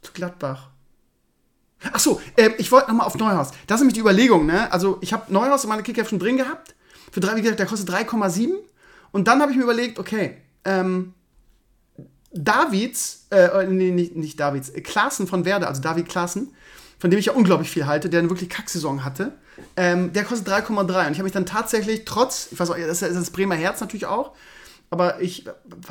zu 0.00 0.14
Gladbach. 0.14 0.70
Ach 1.92 2.00
so, 2.00 2.22
äh, 2.36 2.52
ich 2.56 2.72
wollte 2.72 2.88
noch 2.88 2.96
mal 2.96 3.04
auf 3.04 3.16
Neuhaus. 3.16 3.50
Das 3.66 3.76
ist 3.76 3.80
nämlich 3.82 3.94
die 3.94 4.00
Überlegung, 4.00 4.46
ne? 4.46 4.72
Also, 4.72 4.96
ich 5.02 5.12
habe 5.12 5.30
Neuhaus 5.30 5.64
in 5.64 5.68
meiner 5.68 5.82
Kicker 5.82 6.06
schon 6.06 6.18
drin 6.18 6.38
gehabt. 6.38 6.74
Für 7.12 7.20
drei, 7.20 7.36
wie 7.36 7.42
gesagt, 7.42 7.58
der 7.58 7.66
kostet 7.66 7.90
3,7. 7.90 8.48
Und 9.12 9.28
dann 9.28 9.42
habe 9.42 9.52
ich 9.52 9.58
mir 9.58 9.64
überlegt, 9.64 9.98
okay, 9.98 10.38
ähm, 10.64 11.12
Davids, 12.34 13.26
äh, 13.30 13.66
nee, 13.66 13.90
nicht, 13.90 14.16
nicht 14.16 14.40
Davids, 14.40 14.70
äh, 14.70 14.80
Klaassen 14.80 15.26
von 15.26 15.44
Werder, 15.44 15.68
also 15.68 15.80
David 15.80 16.08
Klaassen, 16.08 16.54
von 16.98 17.10
dem 17.10 17.18
ich 17.18 17.26
ja 17.26 17.32
unglaublich 17.32 17.70
viel 17.70 17.86
halte, 17.86 18.10
der 18.10 18.20
eine 18.20 18.30
wirklich 18.30 18.50
Kacksaison 18.50 19.04
hatte, 19.04 19.32
ähm, 19.76 20.12
der 20.12 20.24
kostet 20.24 20.48
3,3. 20.48 21.06
Und 21.06 21.12
ich 21.12 21.18
habe 21.18 21.24
mich 21.24 21.32
dann 21.32 21.46
tatsächlich, 21.46 22.04
trotz, 22.04 22.48
ich 22.50 22.58
weiß 22.58 22.70
auch, 22.70 22.76
das 22.76 23.02
ist 23.02 23.16
das 23.16 23.30
Bremer 23.30 23.54
Herz 23.54 23.80
natürlich 23.80 24.06
auch, 24.06 24.32
aber 24.90 25.20
ich 25.20 25.44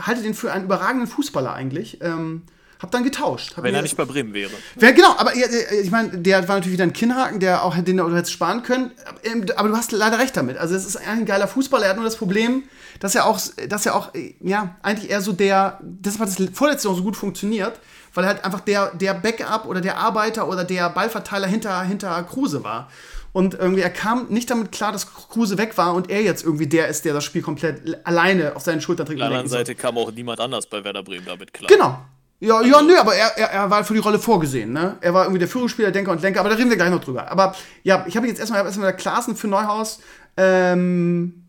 halte 0.06 0.22
den 0.22 0.34
für 0.34 0.52
einen 0.52 0.66
überragenden 0.66 1.08
Fußballer 1.08 1.54
eigentlich. 1.54 2.02
Ähm, 2.02 2.44
hab 2.84 2.92
dann 2.92 3.04
getauscht. 3.04 3.56
Hab 3.56 3.64
Wenn 3.64 3.74
er 3.74 3.82
nicht 3.82 3.96
bei 3.96 4.06
Bremen 4.06 4.34
wäre. 4.34 4.52
Wer, 4.76 4.92
genau, 4.92 5.16
aber 5.18 5.32
ich 5.36 5.90
meine, 5.90 6.18
der 6.18 6.48
war 6.48 6.56
natürlich 6.56 6.74
wieder 6.74 6.84
ein 6.84 6.94
Kinnhaken, 6.94 7.40
der 7.40 7.64
auch 7.64 7.76
den 7.76 7.98
du 7.98 8.16
hättest 8.16 8.34
sparen 8.34 8.62
können. 8.62 8.92
Ähm, 9.24 9.46
aber 9.56 9.70
du 9.70 9.78
hast 9.78 9.94
leider 9.94 10.20
recht 10.20 10.36
damit. 10.36 10.58
Also, 10.58 10.76
es 10.76 10.86
ist 10.86 10.98
ein 10.98 11.26
geiler 11.26 11.48
Fußballer. 11.48 11.86
Er 11.86 11.90
hat 11.92 11.96
nur 11.96 12.06
das 12.06 12.18
Problem, 12.18 12.64
dass 13.00 13.16
er 13.16 13.26
auch, 13.26 13.40
dass 13.70 13.86
er 13.86 13.96
auch, 13.96 14.12
ja, 14.42 14.76
eigentlich 14.84 15.10
eher 15.10 15.22
so 15.22 15.32
der, 15.32 15.80
deshalb 15.82 16.30
hat 16.30 16.40
das 16.40 16.50
vorletzte 16.54 16.90
Jahr 16.90 16.98
so 16.98 17.04
gut 17.04 17.16
funktioniert, 17.16 17.80
weil 18.14 18.26
er 18.26 18.28
halt 18.28 18.46
einfach 18.46 18.60
der, 18.60 18.94
der 18.94 19.14
Backup 19.14 19.66
oder 19.66 19.80
der 19.80 19.98
Arbeiter 19.98 20.48
oder 20.50 20.66
der 20.66 20.90
Ballverteiler 20.90 21.48
hinter, 21.48 21.82
hinter 21.84 22.22
Kruse 22.24 22.64
war. 22.64 22.90
Und 23.32 23.56
irgendwie, 23.56 23.82
er 23.82 23.90
kam 23.90 24.28
nicht 24.28 24.50
damit 24.52 24.72
klar, 24.72 24.92
dass 24.92 25.12
Kruse 25.12 25.58
weg 25.58 25.76
war 25.78 25.96
und 25.96 26.12
er 26.12 26.22
jetzt 26.22 26.44
irgendwie 26.44 26.68
der 26.68 26.88
ist, 26.88 27.04
der 27.04 27.16
das 27.16 27.24
Spiel 27.24 27.42
komplett 27.42 28.06
alleine 28.06 28.56
auf 28.56 28.62
seinen 28.62 28.80
Schultern 28.80 29.08
trägt. 29.08 29.22
Auf 29.22 29.28
der 29.28 29.38
anderen 29.40 29.50
Seite 29.50 29.74
kam 29.74 29.98
auch 29.98 30.12
niemand 30.12 30.40
anders 30.40 30.68
bei 30.68 30.84
Werder 30.84 31.02
Bremen 31.02 31.26
damit 31.26 31.52
klar. 31.52 31.68
Genau, 31.68 31.98
ja, 32.44 32.62
ja, 32.62 32.82
nö, 32.82 32.98
aber 33.00 33.16
er, 33.16 33.38
er, 33.38 33.52
er 33.52 33.70
war 33.70 33.86
für 33.86 33.94
die 33.94 34.02
Rolle 34.02 34.20
vorgesehen, 34.20 34.74
ne? 34.74 34.98
Er 35.00 35.14
war 35.14 35.24
irgendwie 35.24 35.40
der 35.40 35.48
Führungsspieler, 35.48 35.92
Denker 35.92 36.12
und 36.12 36.22
Lenker, 36.22 36.42
aber 36.42 36.50
da 36.50 36.56
reden 36.56 36.70
wir 36.70 36.76
gleich 36.76 36.90
noch 36.90 37.04
drüber. 37.04 37.32
Aber 37.32 37.56
ja, 37.84 38.04
ich 38.06 38.18
habe 38.18 38.28
jetzt 38.28 38.40
erstmal, 38.40 38.66
erstmal 38.66 38.88
der 38.88 38.98
Klassen 38.98 39.38
für 39.38 39.48
Neuhaus. 39.48 40.02
Ähm, 40.36 41.43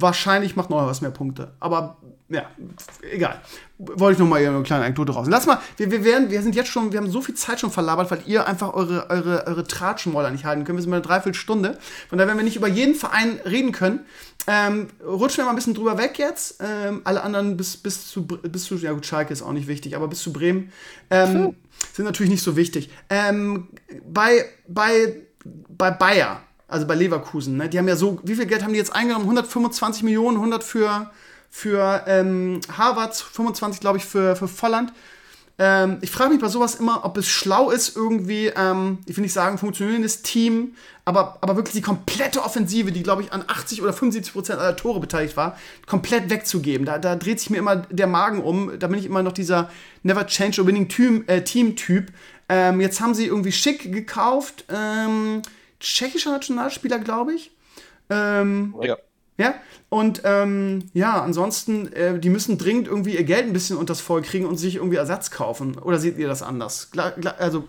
wahrscheinlich 0.00 0.56
macht 0.56 0.70
Neuhaus 0.70 1.00
mehr 1.00 1.10
Punkte. 1.10 1.52
Aber 1.60 1.96
ja, 2.30 2.42
egal. 3.10 3.40
Wollte 3.78 4.14
ich 4.14 4.18
noch 4.18 4.26
mal 4.26 4.44
eine 4.44 4.62
kleine 4.62 4.84
Anekdote 4.84 5.12
raus. 5.12 5.28
Lass 5.30 5.46
mal, 5.46 5.60
wir, 5.78 5.90
wir, 5.90 6.04
werden, 6.04 6.30
wir 6.30 6.42
sind 6.42 6.54
jetzt 6.54 6.68
schon, 6.68 6.92
wir 6.92 6.98
haben 6.98 7.10
so 7.10 7.22
viel 7.22 7.34
Zeit 7.34 7.60
schon 7.60 7.70
verlabert, 7.70 8.10
weil 8.10 8.20
ihr 8.26 8.46
einfach 8.46 8.74
eure, 8.74 9.08
eure, 9.08 9.46
eure 9.46 9.64
Tratschenmoller 9.64 10.30
nicht 10.30 10.44
halten 10.44 10.64
könnt. 10.64 10.76
Wir 10.76 10.82
sind 10.82 10.90
mal 10.90 10.96
eine 10.96 11.06
Dreiviertelstunde. 11.06 11.78
Von 12.08 12.18
daher, 12.18 12.30
wenn 12.30 12.36
wir 12.36 12.44
nicht 12.44 12.56
über 12.56 12.68
jeden 12.68 12.94
Verein 12.94 13.40
reden 13.46 13.72
können, 13.72 14.00
ähm, 14.46 14.88
rutschen 15.02 15.38
wir 15.38 15.44
mal 15.44 15.50
ein 15.50 15.56
bisschen 15.56 15.74
drüber 15.74 15.96
weg 15.96 16.18
jetzt. 16.18 16.60
Ähm, 16.60 17.00
alle 17.04 17.22
anderen 17.22 17.56
bis, 17.56 17.78
bis, 17.78 18.08
zu, 18.08 18.26
bis 18.26 18.64
zu, 18.64 18.76
ja 18.76 18.92
gut, 18.92 19.06
Schalke 19.06 19.32
ist 19.32 19.40
auch 19.40 19.52
nicht 19.52 19.68
wichtig, 19.68 19.96
aber 19.96 20.08
bis 20.08 20.20
zu 20.20 20.32
Bremen 20.32 20.70
ähm, 21.10 21.54
sind 21.94 22.04
natürlich 22.04 22.30
nicht 22.30 22.42
so 22.42 22.56
wichtig. 22.56 22.90
Ähm, 23.08 23.68
bei, 24.06 24.44
bei, 24.66 25.16
bei 25.44 25.90
Bayer, 25.90 26.42
also 26.68 26.86
bei 26.86 26.94
Leverkusen, 26.94 27.56
ne, 27.56 27.68
die 27.68 27.78
haben 27.78 27.88
ja 27.88 27.96
so, 27.96 28.20
wie 28.22 28.36
viel 28.36 28.46
Geld 28.46 28.62
haben 28.62 28.72
die 28.72 28.78
jetzt 28.78 28.94
eingenommen? 28.94 29.24
125 29.24 30.02
Millionen, 30.04 30.36
100 30.36 30.62
für 30.62 31.10
für 31.50 32.04
ähm, 32.06 32.60
Harvard, 32.76 33.16
25 33.16 33.80
glaube 33.80 33.98
ich 33.98 34.04
für, 34.04 34.36
für 34.36 34.48
Volland. 34.48 34.92
Ähm, 35.60 35.98
ich 36.02 36.10
frage 36.10 36.30
mich 36.30 36.40
bei 36.40 36.48
sowas 36.48 36.76
immer, 36.76 37.04
ob 37.04 37.16
es 37.16 37.26
schlau 37.26 37.70
ist, 37.70 37.96
irgendwie, 37.96 38.52
ähm, 38.54 38.98
ich 39.06 39.16
will 39.16 39.22
nicht 39.22 39.32
sagen, 39.32 39.58
funktionierendes 39.58 40.22
Team, 40.22 40.74
aber, 41.04 41.38
aber 41.40 41.56
wirklich 41.56 41.74
die 41.74 41.82
komplette 41.82 42.44
Offensive, 42.44 42.92
die, 42.92 43.02
glaube 43.02 43.22
ich, 43.22 43.32
an 43.32 43.42
80 43.44 43.82
oder 43.82 43.92
75 43.92 44.32
Prozent 44.32 44.60
aller 44.60 44.76
Tore 44.76 45.00
beteiligt 45.00 45.36
war, 45.36 45.58
komplett 45.86 46.30
wegzugeben. 46.30 46.86
Da, 46.86 46.98
da 46.98 47.16
dreht 47.16 47.40
sich 47.40 47.50
mir 47.50 47.56
immer 47.56 47.76
der 47.76 48.06
Magen 48.06 48.40
um. 48.40 48.78
Da 48.78 48.86
bin 48.86 49.00
ich 49.00 49.06
immer 49.06 49.24
noch 49.24 49.32
dieser 49.32 49.68
Never 50.04 50.26
Change 50.26 50.62
a 50.62 50.66
Winning 50.66 50.88
äh, 51.26 51.42
Team-Typ. 51.42 52.12
Ähm, 52.48 52.80
jetzt 52.80 53.00
haben 53.00 53.14
sie 53.14 53.26
irgendwie 53.26 53.52
Schick 53.52 53.92
gekauft. 53.92 54.64
Ähm, 54.68 55.42
tschechischer 55.80 56.32
Nationalspieler, 56.32 56.98
glaube 56.98 57.34
ich. 57.34 57.50
Ähm, 58.10 58.74
Ja. 58.82 58.96
ja, 59.38 59.54
und 59.88 60.22
ähm, 60.24 60.90
ja, 60.94 61.22
ansonsten, 61.22 61.92
äh, 61.92 62.18
die 62.18 62.30
müssen 62.30 62.58
dringend 62.58 62.88
irgendwie 62.88 63.16
ihr 63.16 63.24
Geld 63.24 63.46
ein 63.46 63.52
bisschen 63.52 63.76
unters 63.76 64.00
Voll 64.00 64.22
kriegen 64.22 64.46
und 64.46 64.56
sich 64.56 64.76
irgendwie 64.76 64.96
Ersatz 64.96 65.30
kaufen. 65.30 65.78
Oder 65.78 65.98
seht 65.98 66.18
ihr 66.18 66.28
das 66.28 66.42
anders? 66.42 66.90
Gla 66.90 67.14
also 67.38 67.64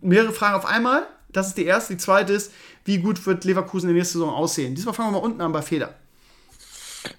mehrere 0.00 0.32
Fragen 0.32 0.56
auf 0.56 0.66
einmal. 0.66 1.06
Das 1.28 1.48
ist 1.48 1.58
die 1.58 1.64
erste. 1.64 1.94
Die 1.94 1.98
zweite 1.98 2.32
ist, 2.32 2.52
wie 2.84 2.98
gut 2.98 3.26
wird 3.26 3.44
Leverkusen 3.44 3.88
in 3.88 3.94
der 3.94 4.00
nächsten 4.02 4.18
Saison 4.18 4.34
aussehen? 4.34 4.74
Diesmal 4.74 4.94
fangen 4.94 5.12
wir 5.12 5.20
mal 5.20 5.24
unten 5.24 5.40
an 5.40 5.52
bei 5.52 5.62
Feder. 5.62 5.94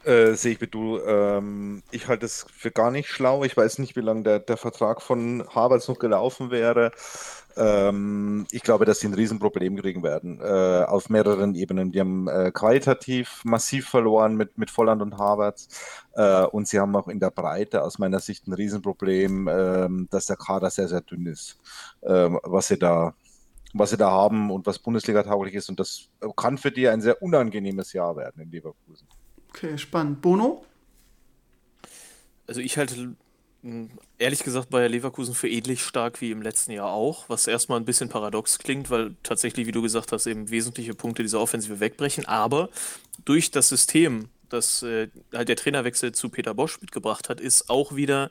Äh, 0.04 0.34
sehe 0.34 0.54
ich 0.54 0.62
wie 0.62 0.68
du. 0.68 1.00
Ähm, 1.00 1.84
ich 1.92 2.08
halte 2.08 2.26
es 2.26 2.46
für 2.56 2.72
gar 2.72 2.92
nicht 2.92 3.10
schlau. 3.10 3.44
Ich 3.44 3.56
weiß 3.56 3.78
nicht, 3.80 3.96
wie 3.96 4.02
lange 4.02 4.24
der, 4.24 4.40
der 4.40 4.58
Vertrag 4.58 5.02
von 5.02 5.44
Havertz 5.54 5.88
noch 5.88 6.00
gelaufen 6.00 6.50
wäre. 6.50 6.92
Ähm, 7.58 8.46
ich 8.52 8.64
glaube, 8.64 8.86
dass 8.86 9.00
sie 9.00 9.08
ein 9.08 9.14
Riesenproblem 9.14 9.78
kriegen 9.78 10.04
werden. 10.04 10.40
Äh, 10.42 10.84
auf 10.86 11.10
mehreren 11.10 11.56
Ebenen. 11.56 11.92
Die 11.92 12.00
haben 12.00 12.28
äh, 12.28 12.52
qualitativ 12.52 13.42
massiv 13.46 13.88
verloren 13.88 14.36
mit, 14.36 14.58
mit 14.58 14.72
Volland 14.72 15.02
und 15.02 15.18
Havertz. 15.18 15.68
Äh, 16.14 16.44
und 16.46 16.68
sie 16.68 16.80
haben 16.80 16.96
auch 16.96 17.08
in 17.08 17.20
der 17.20 17.32
Breite 17.32 17.84
aus 17.84 18.00
meiner 18.00 18.20
Sicht 18.20 18.48
ein 18.48 18.54
Riesenproblem, 18.54 19.48
ähm, 19.48 20.08
dass 20.12 20.26
der 20.26 20.38
Kader 20.38 20.70
sehr, 20.70 20.88
sehr 20.88 21.02
dünn 21.02 21.26
ist. 21.28 21.58
Ähm, 22.04 22.40
was 22.44 22.68
sie 22.68 22.78
da 22.78 23.14
was 23.78 23.90
sie 23.90 23.98
da 23.98 24.10
haben 24.10 24.52
und 24.52 24.66
was 24.66 24.80
Bundesliga 24.80 25.22
tauglich 25.24 25.54
ist. 25.54 25.68
Und 25.68 25.82
das 25.82 26.08
kann 26.38 26.58
für 26.58 26.72
die 26.72 26.88
ein 26.88 27.02
sehr 27.02 27.22
unangenehmes 27.22 27.92
Jahr 27.92 28.16
werden 28.16 28.42
in 28.42 28.50
Leverkusen. 28.50 29.06
Okay, 29.50 29.78
spannend. 29.78 30.22
Bono? 30.22 30.64
Also 32.48 32.62
ich 32.62 32.78
halte 32.78 33.16
ehrlich 34.20 34.44
gesagt 34.44 34.70
Bayer 34.70 34.90
Leverkusen 34.90 35.34
für 35.34 35.50
ähnlich 35.50 35.84
stark 35.84 36.22
wie 36.22 36.32
im 36.32 36.42
letzten 36.42 36.72
Jahr 36.72 36.92
auch, 36.92 37.30
was 37.30 37.48
erstmal 37.48 37.80
ein 37.80 37.86
bisschen 37.86 38.10
paradox 38.10 38.60
klingt, 38.60 38.90
weil 38.90 39.16
tatsächlich, 39.24 39.66
wie 39.68 39.72
du 39.72 39.82
gesagt 39.82 40.12
hast, 40.12 40.28
eben 40.28 40.50
wesentliche 40.50 40.94
Punkte 40.94 41.24
dieser 41.24 41.40
Offensive 41.40 41.80
wegbrechen. 41.80 42.26
Aber 42.26 42.70
durch 43.24 43.52
das 43.52 43.70
System, 43.70 44.30
das 44.50 44.84
äh, 44.84 45.10
halt 45.34 45.50
der 45.50 45.56
Trainerwechsel 45.56 46.12
zu 46.12 46.30
Peter 46.30 46.54
Bosch 46.54 46.80
mitgebracht 46.80 47.30
hat, 47.30 47.42
ist 47.42 47.70
auch 47.70 47.96
wieder 47.96 48.30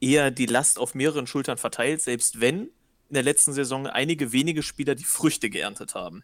eher 0.00 0.30
die 0.30 0.46
Last 0.46 0.78
auf 0.78 0.94
mehreren 0.94 1.26
Schultern 1.26 1.58
verteilt, 1.58 2.02
selbst 2.02 2.40
wenn 2.40 2.70
in 3.08 3.14
der 3.14 3.22
letzten 3.22 3.52
Saison 3.52 3.86
einige 3.86 4.32
wenige 4.32 4.62
Spieler 4.62 4.94
die 4.94 5.04
Früchte 5.04 5.50
geerntet 5.50 5.94
haben. 5.94 6.22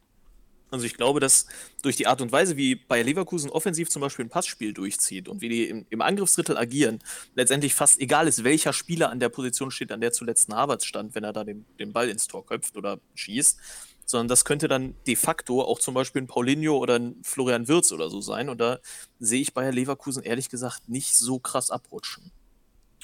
Also 0.72 0.86
ich 0.86 0.96
glaube, 0.96 1.20
dass 1.20 1.46
durch 1.82 1.96
die 1.96 2.06
Art 2.06 2.22
und 2.22 2.32
Weise, 2.32 2.56
wie 2.56 2.76
Bayer 2.76 3.04
Leverkusen 3.04 3.50
offensiv 3.50 3.90
zum 3.90 4.00
Beispiel 4.00 4.24
ein 4.24 4.30
Passspiel 4.30 4.72
durchzieht 4.72 5.28
und 5.28 5.42
wie 5.42 5.50
die 5.50 5.68
im, 5.68 5.84
im 5.90 6.00
Angriffsdrittel 6.00 6.56
agieren, 6.56 7.00
letztendlich 7.34 7.74
fast 7.74 8.00
egal 8.00 8.26
ist, 8.26 8.42
welcher 8.42 8.72
Spieler 8.72 9.10
an 9.10 9.20
der 9.20 9.28
Position 9.28 9.70
steht, 9.70 9.92
an 9.92 10.00
der 10.00 10.12
zuletzt 10.12 10.48
ein 10.48 10.56
Havertz 10.56 10.86
stand, 10.86 11.14
wenn 11.14 11.24
er 11.24 11.34
da 11.34 11.44
den, 11.44 11.66
den 11.78 11.92
Ball 11.92 12.08
ins 12.08 12.26
Tor 12.26 12.46
köpft 12.46 12.78
oder 12.78 13.00
schießt, 13.14 13.60
sondern 14.06 14.28
das 14.28 14.46
könnte 14.46 14.66
dann 14.66 14.94
de 15.06 15.14
facto 15.14 15.60
auch 15.60 15.78
zum 15.78 15.92
Beispiel 15.92 16.22
ein 16.22 16.26
Paulinho 16.26 16.78
oder 16.78 16.96
ein 16.96 17.16
Florian 17.22 17.68
Wirz 17.68 17.92
oder 17.92 18.08
so 18.08 18.22
sein. 18.22 18.48
Und 18.48 18.58
da 18.58 18.78
sehe 19.20 19.42
ich 19.42 19.52
Bayer 19.52 19.72
Leverkusen 19.72 20.22
ehrlich 20.22 20.48
gesagt 20.48 20.88
nicht 20.88 21.18
so 21.18 21.38
krass 21.38 21.70
abrutschen. 21.70 22.32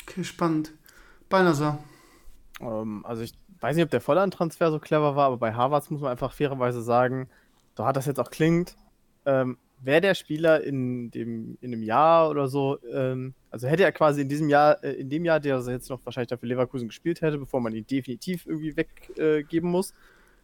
Okay, 0.04 0.24
spannend. 0.24 0.72
Balnasar. 1.28 1.84
Ähm, 2.60 3.04
also 3.04 3.22
ich 3.22 3.34
weiß 3.60 3.76
nicht, 3.76 3.84
ob 3.84 3.90
der 3.90 4.00
Volland-Transfer 4.00 4.70
so 4.70 4.78
clever 4.78 5.16
war, 5.16 5.26
aber 5.26 5.36
bei 5.36 5.52
Harvards 5.52 5.90
muss 5.90 6.00
man 6.00 6.10
einfach 6.10 6.32
fairerweise 6.32 6.82
sagen, 6.82 7.28
so 7.78 7.84
hart 7.84 7.96
das 7.96 8.06
jetzt 8.06 8.18
auch 8.18 8.30
klingt, 8.30 8.76
ähm, 9.24 9.56
wäre 9.80 10.00
der 10.00 10.14
Spieler 10.14 10.64
in 10.64 11.12
dem 11.12 11.56
in 11.60 11.72
einem 11.72 11.84
Jahr 11.84 12.28
oder 12.28 12.48
so, 12.48 12.78
ähm, 12.92 13.34
also 13.52 13.68
hätte 13.68 13.84
er 13.84 13.92
quasi 13.92 14.20
in 14.20 14.28
diesem 14.28 14.48
Jahr, 14.48 14.82
äh, 14.82 14.94
in 14.94 15.08
dem 15.08 15.24
Jahr, 15.24 15.38
der 15.38 15.56
er 15.56 15.70
jetzt 15.70 15.88
noch 15.88 16.00
wahrscheinlich 16.04 16.28
dafür 16.28 16.48
Leverkusen 16.48 16.88
gespielt 16.88 17.20
hätte, 17.22 17.38
bevor 17.38 17.60
man 17.60 17.72
ihn 17.72 17.86
definitiv 17.86 18.46
irgendwie 18.46 18.76
weggeben 18.76 19.68
äh, 19.68 19.72
muss, 19.72 19.94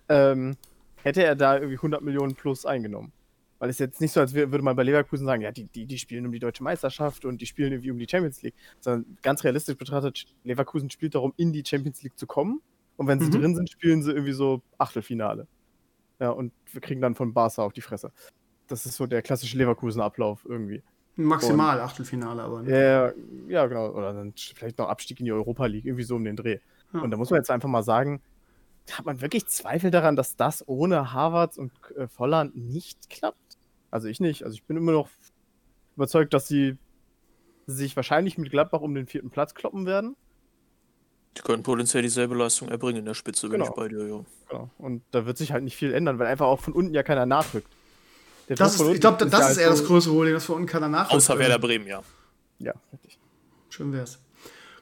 ähm, 0.08 0.56
hätte 1.02 1.24
er 1.24 1.34
da 1.34 1.56
irgendwie 1.56 1.76
100 1.76 2.02
Millionen 2.02 2.36
plus 2.36 2.64
eingenommen. 2.64 3.12
Weil 3.58 3.70
es 3.70 3.78
jetzt 3.80 4.00
nicht 4.00 4.12
so, 4.12 4.20
als 4.20 4.34
würde 4.34 4.62
man 4.62 4.76
bei 4.76 4.84
Leverkusen 4.84 5.26
sagen, 5.26 5.42
ja, 5.42 5.50
die, 5.50 5.64
die, 5.64 5.86
die 5.86 5.98
spielen 5.98 6.26
um 6.26 6.32
die 6.32 6.38
deutsche 6.38 6.62
Meisterschaft 6.62 7.24
und 7.24 7.40
die 7.40 7.46
spielen 7.46 7.72
irgendwie 7.72 7.90
um 7.90 7.98
die 7.98 8.06
Champions 8.08 8.42
League. 8.42 8.54
Sondern 8.78 9.16
ganz 9.22 9.42
realistisch 9.42 9.76
betrachtet, 9.76 10.26
Leverkusen 10.44 10.90
spielt 10.90 11.14
darum, 11.14 11.32
in 11.36 11.52
die 11.52 11.64
Champions 11.66 12.02
League 12.02 12.16
zu 12.18 12.26
kommen. 12.26 12.60
Und 12.96 13.06
wenn 13.08 13.18
sie 13.20 13.26
Mhm. 13.26 13.40
drin 13.40 13.54
sind, 13.56 13.70
spielen 13.70 14.02
sie 14.02 14.12
irgendwie 14.12 14.32
so 14.32 14.60
Achtelfinale. 14.78 15.46
Ja, 16.24 16.30
und 16.30 16.54
wir 16.72 16.80
kriegen 16.80 17.02
dann 17.02 17.14
von 17.14 17.34
Barca 17.34 17.62
auf 17.62 17.74
die 17.74 17.82
Fresse. 17.82 18.10
Das 18.66 18.86
ist 18.86 18.96
so 18.96 19.06
der 19.06 19.20
klassische 19.20 19.58
Leverkusen-Ablauf 19.58 20.46
irgendwie. 20.48 20.82
Maximal 21.16 21.78
Achtelfinale, 21.80 22.42
aber. 22.42 22.62
Ne? 22.62 22.70
Ja, 22.70 23.12
ja, 23.46 23.66
genau. 23.66 23.90
Oder 23.90 24.14
dann 24.14 24.32
vielleicht 24.34 24.78
noch 24.78 24.88
Abstieg 24.88 25.20
in 25.20 25.26
die 25.26 25.32
Europa 25.32 25.66
League, 25.66 25.84
irgendwie 25.84 26.04
so 26.04 26.16
um 26.16 26.24
den 26.24 26.34
Dreh. 26.34 26.60
Ja. 26.94 27.00
Und 27.00 27.10
da 27.10 27.18
muss 27.18 27.28
man 27.28 27.40
jetzt 27.40 27.50
einfach 27.50 27.68
mal 27.68 27.82
sagen, 27.82 28.22
hat 28.90 29.04
man 29.04 29.20
wirklich 29.20 29.46
Zweifel 29.48 29.90
daran, 29.90 30.16
dass 30.16 30.34
das 30.34 30.66
ohne 30.66 31.12
Harvards 31.12 31.58
und 31.58 31.72
äh, 31.94 32.08
Volland 32.08 32.56
nicht 32.56 33.10
klappt? 33.10 33.58
Also 33.90 34.08
ich 34.08 34.18
nicht. 34.18 34.44
Also 34.44 34.54
ich 34.54 34.64
bin 34.64 34.78
immer 34.78 34.92
noch 34.92 35.10
überzeugt, 35.94 36.32
dass 36.32 36.48
sie 36.48 36.78
sich 37.66 37.96
wahrscheinlich 37.96 38.38
mit 38.38 38.50
Gladbach 38.50 38.80
um 38.80 38.94
den 38.94 39.06
vierten 39.06 39.28
Platz 39.28 39.54
kloppen 39.54 39.84
werden. 39.84 40.16
Die 41.36 41.42
können 41.42 41.62
potenziell 41.62 42.02
dieselbe 42.02 42.34
Leistung 42.34 42.68
erbringen 42.68 42.98
in 43.00 43.04
der 43.06 43.14
Spitze, 43.14 43.50
wenn 43.50 43.58
Genau. 43.60 43.70
ich 43.70 43.76
bei 43.76 43.88
dir, 43.88 44.06
ja. 44.06 44.20
Genau. 44.48 44.70
Und 44.78 45.02
da 45.10 45.26
wird 45.26 45.36
sich 45.38 45.50
halt 45.52 45.64
nicht 45.64 45.76
viel 45.76 45.92
ändern, 45.92 46.18
weil 46.18 46.26
einfach 46.28 46.46
auch 46.46 46.60
von 46.60 46.72
unten 46.72 46.94
ja 46.94 47.02
keiner 47.02 47.26
nachrückt. 47.26 47.66
Der 48.48 48.56
Das 48.56 48.74
ist, 48.78 48.80
ich 48.88 49.00
glaube, 49.00 49.24
das 49.24 49.32
ja 49.32 49.38
ist 49.38 49.44
halt 49.46 49.58
eher 49.58 49.70
das 49.70 49.84
größere 49.84 50.12
Problem, 50.14 50.34
das 50.34 50.44
von 50.44 50.56
unten 50.56 50.68
keiner 50.68 50.88
nachrückt. 50.88 51.14
Außer 51.14 51.38
Werder 51.38 51.58
Bremen, 51.58 51.86
ja. 51.86 52.02
Ja, 52.58 52.72
richtig. 52.92 53.18
Schön 53.70 53.92
wär's. 53.92 54.18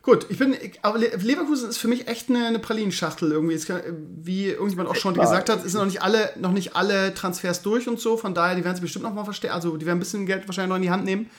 Gut, 0.02 0.26
ich 0.30 0.36
bin, 0.38 0.52
ich, 0.52 0.80
aber 0.82 0.98
Le- 0.98 1.14
Leverkusen 1.16 1.70
ist 1.70 1.78
für 1.78 1.86
mich 1.86 2.08
echt 2.08 2.28
eine, 2.28 2.44
eine 2.44 2.58
Pralinenschachtel 2.58 3.30
irgendwie. 3.30 3.54
Es 3.54 3.66
kann, 3.66 3.80
wie 4.22 4.48
irgendjemand 4.48 4.88
auch 4.88 4.96
schon 4.96 5.14
gesagt 5.14 5.48
hat, 5.48 5.62
sind 5.62 5.74
noch 5.74 5.84
nicht 5.86 6.02
alle, 6.02 6.32
noch 6.40 6.50
nicht 6.50 6.74
alle 6.74 7.14
Transfers 7.14 7.62
durch 7.62 7.86
und 7.86 8.00
so. 8.00 8.16
Von 8.16 8.34
daher, 8.34 8.56
die 8.56 8.64
werden 8.64 8.74
sie 8.74 8.82
bestimmt 8.82 9.04
noch 9.04 9.14
mal 9.14 9.22
verstärken. 9.24 9.54
Also, 9.54 9.76
die 9.76 9.86
werden 9.86 9.98
ein 9.98 10.00
bisschen 10.00 10.26
Geld 10.26 10.46
wahrscheinlich 10.48 10.70
noch 10.70 10.76
in 10.76 10.82
die 10.82 10.90
Hand 10.90 11.04
nehmen. 11.04 11.30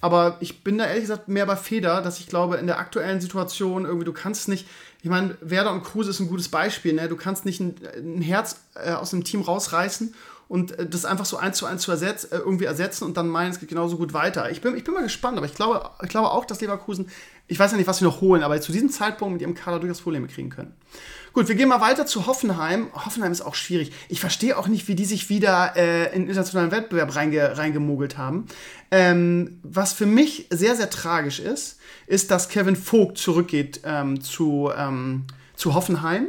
Aber 0.00 0.36
ich 0.40 0.62
bin 0.62 0.78
da 0.78 0.86
ehrlich 0.86 1.04
gesagt 1.04 1.28
mehr 1.28 1.46
bei 1.46 1.56
Feder, 1.56 2.02
dass 2.02 2.20
ich 2.20 2.26
glaube, 2.26 2.56
in 2.56 2.66
der 2.66 2.78
aktuellen 2.78 3.20
Situation 3.20 3.86
irgendwie, 3.86 4.04
du 4.04 4.12
kannst 4.12 4.48
nicht, 4.48 4.66
ich 5.02 5.10
meine, 5.10 5.36
Werder 5.40 5.72
und 5.72 5.84
Kruse 5.84 6.10
ist 6.10 6.20
ein 6.20 6.28
gutes 6.28 6.48
Beispiel, 6.48 6.92
ne? 6.92 7.08
Du 7.08 7.16
kannst 7.16 7.44
nicht 7.44 7.60
ein, 7.60 7.76
ein 7.96 8.20
Herz 8.20 8.60
äh, 8.74 8.92
aus 8.92 9.10
dem 9.10 9.24
Team 9.24 9.40
rausreißen 9.40 10.14
und 10.48 10.78
äh, 10.78 10.86
das 10.86 11.04
einfach 11.04 11.24
so 11.24 11.36
eins 11.36 11.58
zu 11.58 11.66
eins 11.66 11.82
zu 11.82 11.90
ersetz, 11.90 12.24
äh, 12.24 12.36
irgendwie 12.36 12.66
ersetzen 12.66 13.04
und 13.04 13.16
dann 13.16 13.28
meinen, 13.28 13.50
es 13.50 13.60
geht 13.60 13.68
genauso 13.68 13.96
gut 13.96 14.12
weiter. 14.12 14.50
Ich 14.50 14.60
bin, 14.60 14.76
ich 14.76 14.84
bin 14.84 14.94
mal 14.94 15.02
gespannt, 15.02 15.38
aber 15.38 15.46
ich 15.46 15.54
glaube, 15.54 15.90
ich 16.02 16.08
glaube 16.08 16.30
auch, 16.30 16.44
dass 16.44 16.60
Leverkusen, 16.60 17.08
ich 17.48 17.58
weiß 17.58 17.72
ja 17.72 17.76
nicht, 17.76 17.86
was 17.86 17.98
sie 17.98 18.04
noch 18.04 18.20
holen, 18.20 18.42
aber 18.42 18.60
zu 18.60 18.72
diesem 18.72 18.90
Zeitpunkt 18.90 19.34
mit 19.34 19.42
ihrem 19.42 19.54
Kader 19.54 19.80
durchaus 19.80 20.00
Probleme 20.00 20.28
kriegen 20.28 20.50
können. 20.50 20.74
Gut, 21.36 21.48
wir 21.48 21.54
gehen 21.54 21.68
mal 21.68 21.82
weiter 21.82 22.06
zu 22.06 22.26
Hoffenheim. 22.26 22.88
Hoffenheim 22.94 23.30
ist 23.30 23.42
auch 23.42 23.54
schwierig. 23.54 23.92
Ich 24.08 24.20
verstehe 24.20 24.56
auch 24.56 24.68
nicht, 24.68 24.88
wie 24.88 24.94
die 24.94 25.04
sich 25.04 25.28
wieder 25.28 25.74
äh, 25.76 26.06
in 26.06 26.22
den 26.22 26.28
internationalen 26.28 26.70
Wettbewerb 26.70 27.14
reinge 27.14 27.58
reingemogelt 27.58 28.16
haben. 28.16 28.46
Ähm, 28.90 29.60
was 29.62 29.92
für 29.92 30.06
mich 30.06 30.46
sehr, 30.48 30.74
sehr 30.76 30.88
tragisch 30.88 31.38
ist, 31.38 31.76
ist, 32.06 32.30
dass 32.30 32.48
Kevin 32.48 32.74
Vogt 32.74 33.18
zurückgeht 33.18 33.82
ähm, 33.84 34.22
zu, 34.22 34.72
ähm, 34.74 35.24
zu 35.56 35.74
Hoffenheim. 35.74 36.28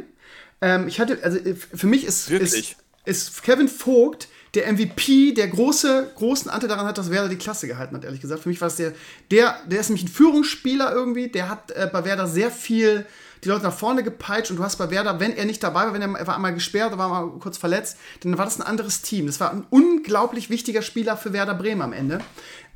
Ähm, 0.60 0.88
ich 0.88 1.00
hatte, 1.00 1.16
also 1.22 1.38
äh, 1.38 1.54
für 1.54 1.86
mich 1.86 2.04
ist, 2.04 2.28
ist, 2.28 2.76
ist 3.06 3.42
Kevin 3.42 3.68
Vogt 3.68 4.28
der 4.52 4.70
MVP, 4.70 5.32
der 5.32 5.48
große, 5.48 6.12
großen 6.16 6.50
Anteil 6.50 6.68
daran 6.68 6.84
hat, 6.84 6.98
dass 6.98 7.10
Werder 7.10 7.30
die 7.30 7.36
Klasse 7.36 7.66
gehalten 7.66 7.96
hat, 7.96 8.04
ehrlich 8.04 8.20
gesagt. 8.20 8.42
Für 8.42 8.50
mich 8.50 8.60
war 8.60 8.68
es 8.68 8.76
der, 8.76 8.92
der, 9.30 9.58
der 9.66 9.80
ist 9.80 9.88
nämlich 9.88 10.04
ein 10.04 10.08
Führungsspieler 10.08 10.92
irgendwie, 10.92 11.28
der 11.28 11.48
hat 11.48 11.70
äh, 11.70 11.88
bei 11.90 12.04
Werder 12.04 12.26
sehr 12.26 12.50
viel 12.50 13.06
die 13.44 13.48
Leute 13.48 13.64
nach 13.64 13.72
vorne 13.72 14.02
gepeitscht 14.02 14.50
und 14.50 14.56
du 14.56 14.64
hast 14.64 14.76
bei 14.76 14.90
Werder, 14.90 15.20
wenn 15.20 15.36
er 15.36 15.44
nicht 15.44 15.62
dabei 15.62 15.86
war, 15.86 15.94
wenn 15.94 16.02
er, 16.02 16.18
er 16.18 16.26
war 16.26 16.34
einmal 16.34 16.54
gesperrt 16.54 16.92
oder 16.92 16.98
war 16.98 17.08
mal 17.08 17.38
kurz 17.38 17.58
verletzt, 17.58 17.96
dann 18.20 18.36
war 18.38 18.44
das 18.44 18.58
ein 18.58 18.66
anderes 18.66 19.02
Team. 19.02 19.26
Das 19.26 19.40
war 19.40 19.50
ein 19.50 19.66
unglaublich 19.70 20.50
wichtiger 20.50 20.82
Spieler 20.82 21.16
für 21.16 21.32
Werder 21.32 21.54
Bremen 21.54 21.82
am 21.82 21.92
Ende. 21.92 22.20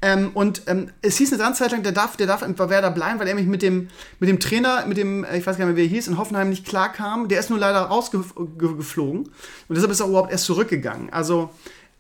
Ähm, 0.05 0.33
und 0.35 0.63
ähm, 0.67 0.91
es 1.01 1.17
hieß 1.19 1.33
eine 1.33 1.41
ganze 1.41 1.63
Zeit 1.63 1.71
lang, 1.71 1.85
der 1.85 1.93
darf, 1.93 2.17
der 2.17 2.27
darf 2.27 2.45
bei 2.45 2.69
Werder 2.69 2.91
bleiben, 2.91 3.21
weil 3.21 3.29
er 3.29 3.37
mich 3.37 3.47
mit 3.47 3.63
dem, 3.63 3.89
mit 4.19 4.29
dem 4.29 4.41
Trainer, 4.41 4.85
mit 4.87 4.97
dem, 4.97 5.23
äh, 5.23 5.39
ich 5.39 5.47
weiß 5.47 5.57
gar 5.57 5.65
nicht 5.65 5.77
mehr, 5.77 5.85
wie 5.85 5.87
er 5.87 5.95
hieß, 5.95 6.09
in 6.09 6.19
Hoffenheim 6.19 6.49
nicht 6.49 6.67
klarkam. 6.67 7.29
Der 7.29 7.39
ist 7.39 7.51
nur 7.51 7.59
leider 7.61 7.83
rausgeflogen. 7.83 9.21
Und 9.21 9.33
deshalb 9.69 9.93
ist 9.93 10.01
er 10.01 10.09
überhaupt 10.09 10.33
erst 10.33 10.45
zurückgegangen. 10.47 11.13
Also, 11.13 11.51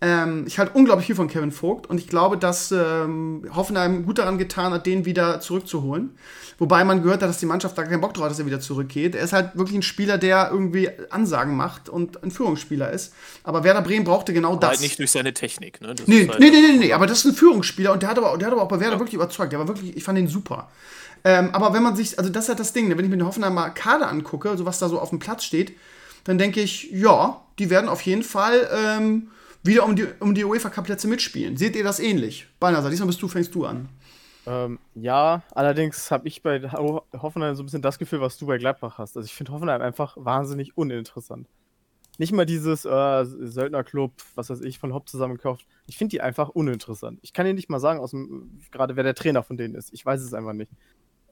ähm, 0.02 0.44
ich 0.48 0.58
halte 0.58 0.72
unglaublich 0.74 1.06
viel 1.06 1.14
von 1.14 1.28
Kevin 1.28 1.52
Vogt 1.52 1.88
und 1.88 1.98
ich 1.98 2.08
glaube, 2.08 2.36
dass 2.36 2.72
ähm, 2.72 3.48
Hoffenheim 3.54 4.04
gut 4.04 4.18
daran 4.18 4.36
getan 4.36 4.72
hat, 4.72 4.84
den 4.84 5.04
wieder 5.04 5.40
zurückzuholen. 5.40 6.18
Wobei 6.58 6.82
man 6.82 7.04
gehört 7.04 7.22
hat, 7.22 7.28
dass 7.28 7.38
die 7.38 7.46
Mannschaft 7.46 7.78
da 7.78 7.84
keinen 7.84 8.00
Bock 8.00 8.12
drauf 8.12 8.24
hat, 8.24 8.32
dass 8.32 8.38
er 8.40 8.46
wieder 8.46 8.58
zurückgeht. 8.58 9.14
Er 9.14 9.22
ist 9.22 9.32
halt 9.32 9.56
wirklich 9.56 9.76
ein 9.76 9.82
Spieler, 9.82 10.18
der 10.18 10.50
irgendwie 10.50 10.90
Ansagen 11.10 11.56
macht 11.56 11.88
und 11.88 12.20
ein 12.24 12.32
Führungsspieler 12.32 12.90
ist. 12.90 13.14
Aber 13.44 13.62
Werder 13.62 13.80
Bremen 13.80 14.04
brauchte 14.04 14.32
genau 14.32 14.50
Aber 14.50 14.60
das. 14.60 14.70
halt 14.70 14.80
nicht 14.80 14.98
durch 14.98 15.12
seine 15.12 15.34
Technik, 15.34 15.80
ne? 15.80 15.94
Das 15.94 16.08
Nee, 16.08 16.26
halt 16.26 16.40
nee, 16.40 16.50
nee, 16.50 16.60
nee, 16.60 16.78
nee, 16.78 16.92
aber 16.92 17.06
das 17.06 17.20
ist 17.20 17.24
ein 17.26 17.34
Führungsspieler 17.34 17.92
und 17.92 18.02
der 18.02 18.10
hat 18.10 18.18
aber, 18.18 18.36
der 18.38 18.48
hat 18.48 18.52
aber 18.52 18.62
auch 18.62 18.68
bei 18.68 18.80
Werder 18.80 18.98
wirklich 18.98 19.14
überzeugt. 19.14 19.52
Der 19.52 19.60
war 19.60 19.68
wirklich, 19.68 19.96
ich 19.96 20.02
fand 20.02 20.18
ihn 20.18 20.26
super. 20.26 20.68
Ähm, 21.22 21.50
aber 21.52 21.74
wenn 21.74 21.84
man 21.84 21.94
sich, 21.94 22.18
also 22.18 22.28
das 22.28 22.44
ist 22.44 22.48
halt 22.48 22.58
das 22.58 22.72
Ding, 22.72 22.88
ne? 22.88 22.98
wenn 22.98 23.04
ich 23.04 23.10
mir 23.10 23.18
den 23.18 23.26
Hoffenheimer 23.26 23.70
Kader 23.70 24.08
angucke, 24.08 24.56
so 24.56 24.66
was 24.66 24.80
da 24.80 24.88
so 24.88 24.98
auf 24.98 25.10
dem 25.10 25.20
Platz 25.20 25.44
steht, 25.44 25.76
dann 26.24 26.38
denke 26.38 26.60
ich, 26.60 26.90
ja, 26.90 27.40
die 27.60 27.70
werden 27.70 27.88
auf 27.88 28.00
jeden 28.02 28.24
Fall 28.24 28.68
ähm, 28.72 29.28
wieder 29.62 29.84
um 29.84 29.96
die, 29.96 30.06
um 30.20 30.34
die 30.34 30.44
UEFA 30.44 30.70
Cup 30.70 30.86
Plätze 30.86 31.08
mitspielen. 31.08 31.56
Seht 31.56 31.76
ihr 31.76 31.84
das 31.84 32.00
ähnlich? 32.00 32.48
Balnasar, 32.58 32.90
diesmal 32.90 33.06
bist 33.06 33.22
du, 33.22 33.28
fängst 33.28 33.54
du 33.54 33.64
an. 33.64 33.88
Ähm, 34.46 34.78
ja, 34.94 35.42
allerdings 35.52 36.10
habe 36.10 36.26
ich 36.26 36.42
bei 36.42 36.60
Ho 36.72 37.04
Hoffenheim 37.12 37.54
so 37.54 37.62
ein 37.62 37.66
bisschen 37.66 37.82
das 37.82 37.98
Gefühl, 37.98 38.20
was 38.20 38.38
du 38.38 38.46
bei 38.46 38.58
Gladbach 38.58 38.98
hast. 38.98 39.16
Also 39.16 39.26
ich 39.26 39.34
finde 39.34 39.52
Hoffenheim 39.52 39.80
einfach 39.80 40.16
wahnsinnig 40.18 40.76
uninteressant. 40.76 41.46
Nicht 42.18 42.32
mal 42.32 42.44
dieses 42.44 42.84
äh, 42.84 43.24
Söldnerclub, 43.24 44.12
was 44.34 44.50
weiß 44.50 44.60
ich, 44.62 44.78
von 44.78 44.92
Hopp 44.92 45.08
zusammengekauft. 45.08 45.66
Ich 45.86 45.96
finde 45.96 46.10
die 46.10 46.20
einfach 46.20 46.50
uninteressant. 46.50 47.18
Ich 47.22 47.32
kann 47.32 47.46
dir 47.46 47.54
nicht 47.54 47.70
mal 47.70 47.80
sagen, 47.80 48.60
gerade 48.70 48.96
wer 48.96 49.04
der 49.04 49.14
Trainer 49.14 49.42
von 49.42 49.56
denen 49.56 49.74
ist. 49.74 49.92
Ich 49.92 50.04
weiß 50.04 50.20
es 50.20 50.34
einfach 50.34 50.52
nicht. 50.52 50.70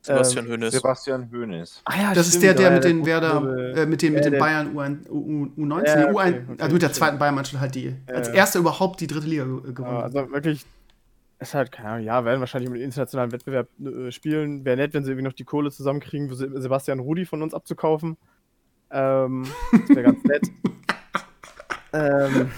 Sebastian 0.03 0.47
Hoeneß. 0.49 0.73
Sebastian 0.73 1.31
Hoeneß. 1.31 1.83
Ah 1.85 1.95
ja, 2.01 2.15
das 2.15 2.27
ist 2.29 2.33
stimmt, 2.39 2.45
der, 2.45 2.55
der 2.55 2.65
ja, 2.65 2.71
mit 2.75 2.85
der 2.85 2.91
den 2.93 3.07
Werder, 3.07 3.75
äh, 3.77 3.87
mit 3.87 4.01
den, 4.03 4.15
mit 4.15 4.25
den 4.25 4.33
der- 4.33 4.39
Bayern 4.39 4.75
U1, 4.75 5.09
U, 5.11 5.47
U19, 5.59 5.87
Ja, 5.87 5.97
nee, 5.97 6.05
okay, 6.05 6.13
U1, 6.15 6.29
okay, 6.29 6.63
also 6.63 6.73
mit 6.73 6.83
der 6.83 6.93
zweiten 6.93 7.19
Bayern-Mannschaft 7.19 7.61
halt 7.61 7.75
die, 7.75 7.95
als 8.07 8.29
erster 8.29 8.59
überhaupt 8.61 9.01
die 9.01 9.07
dritte 9.07 9.27
Liga 9.27 9.45
gewonnen. 9.45 9.97
also 10.03 10.31
wirklich, 10.33 10.65
ist 11.39 11.55
halt, 11.55 11.71
keine 11.73 11.89
Ahnung, 11.91 12.05
ja, 12.07 12.25
werden 12.25 12.41
wahrscheinlich 12.41 12.71
im 12.71 12.77
internationalen 12.77 13.33
Wettbewerb 13.33 13.69
äh, 13.81 14.11
spielen. 14.11 14.65
Wäre 14.65 14.77
nett, 14.77 14.95
wenn 14.95 15.05
sie 15.05 15.11
irgendwie 15.11 15.25
noch 15.27 15.33
die 15.35 15.45
Kohle 15.45 15.71
zusammenkriegen, 15.71 16.29
für 16.29 16.35
Sebastian 16.37 16.99
Rudi 16.99 17.25
von 17.27 17.43
uns 17.43 17.53
abzukaufen. 17.55 18.17
Ähm, 18.91 19.47
das 19.73 19.89
wäre 19.97 20.03
ganz 20.03 20.25
nett. 20.25 20.43
ähm, 21.93 22.51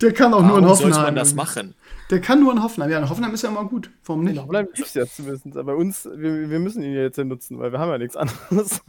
der 0.00 0.12
kann 0.12 0.32
auch 0.34 0.42
nur 0.42 0.58
in 0.58 0.64
Warum 0.64 0.76
sollte 0.76 0.84
Hoffenheim. 0.96 1.04
man 1.06 1.14
das 1.16 1.34
machen? 1.34 1.74
Der 2.10 2.20
kann 2.20 2.40
nur 2.40 2.52
in 2.52 2.62
Hoffenheim. 2.62 2.90
Ja, 2.90 2.98
in 2.98 3.08
Hoffenheim 3.08 3.32
ist 3.32 3.42
ja 3.42 3.50
immer 3.50 3.64
gut. 3.64 3.90
Warum 4.04 4.24
nicht? 4.24 4.36
in 4.36 4.42
Hoffenheim 4.42 4.68
lief's 4.74 4.94
ja 4.94 5.06
zumindest. 5.06 5.46
Aber 5.46 5.64
bei 5.64 5.74
uns, 5.74 6.04
wir, 6.04 6.50
wir 6.50 6.58
müssen 6.58 6.82
ihn 6.82 6.92
ja 6.92 7.02
jetzt 7.02 7.18
ja 7.18 7.24
nutzen, 7.24 7.58
weil 7.58 7.72
wir 7.72 7.78
haben 7.78 7.90
ja 7.90 7.98
nichts 7.98 8.16
anderes. 8.16 8.82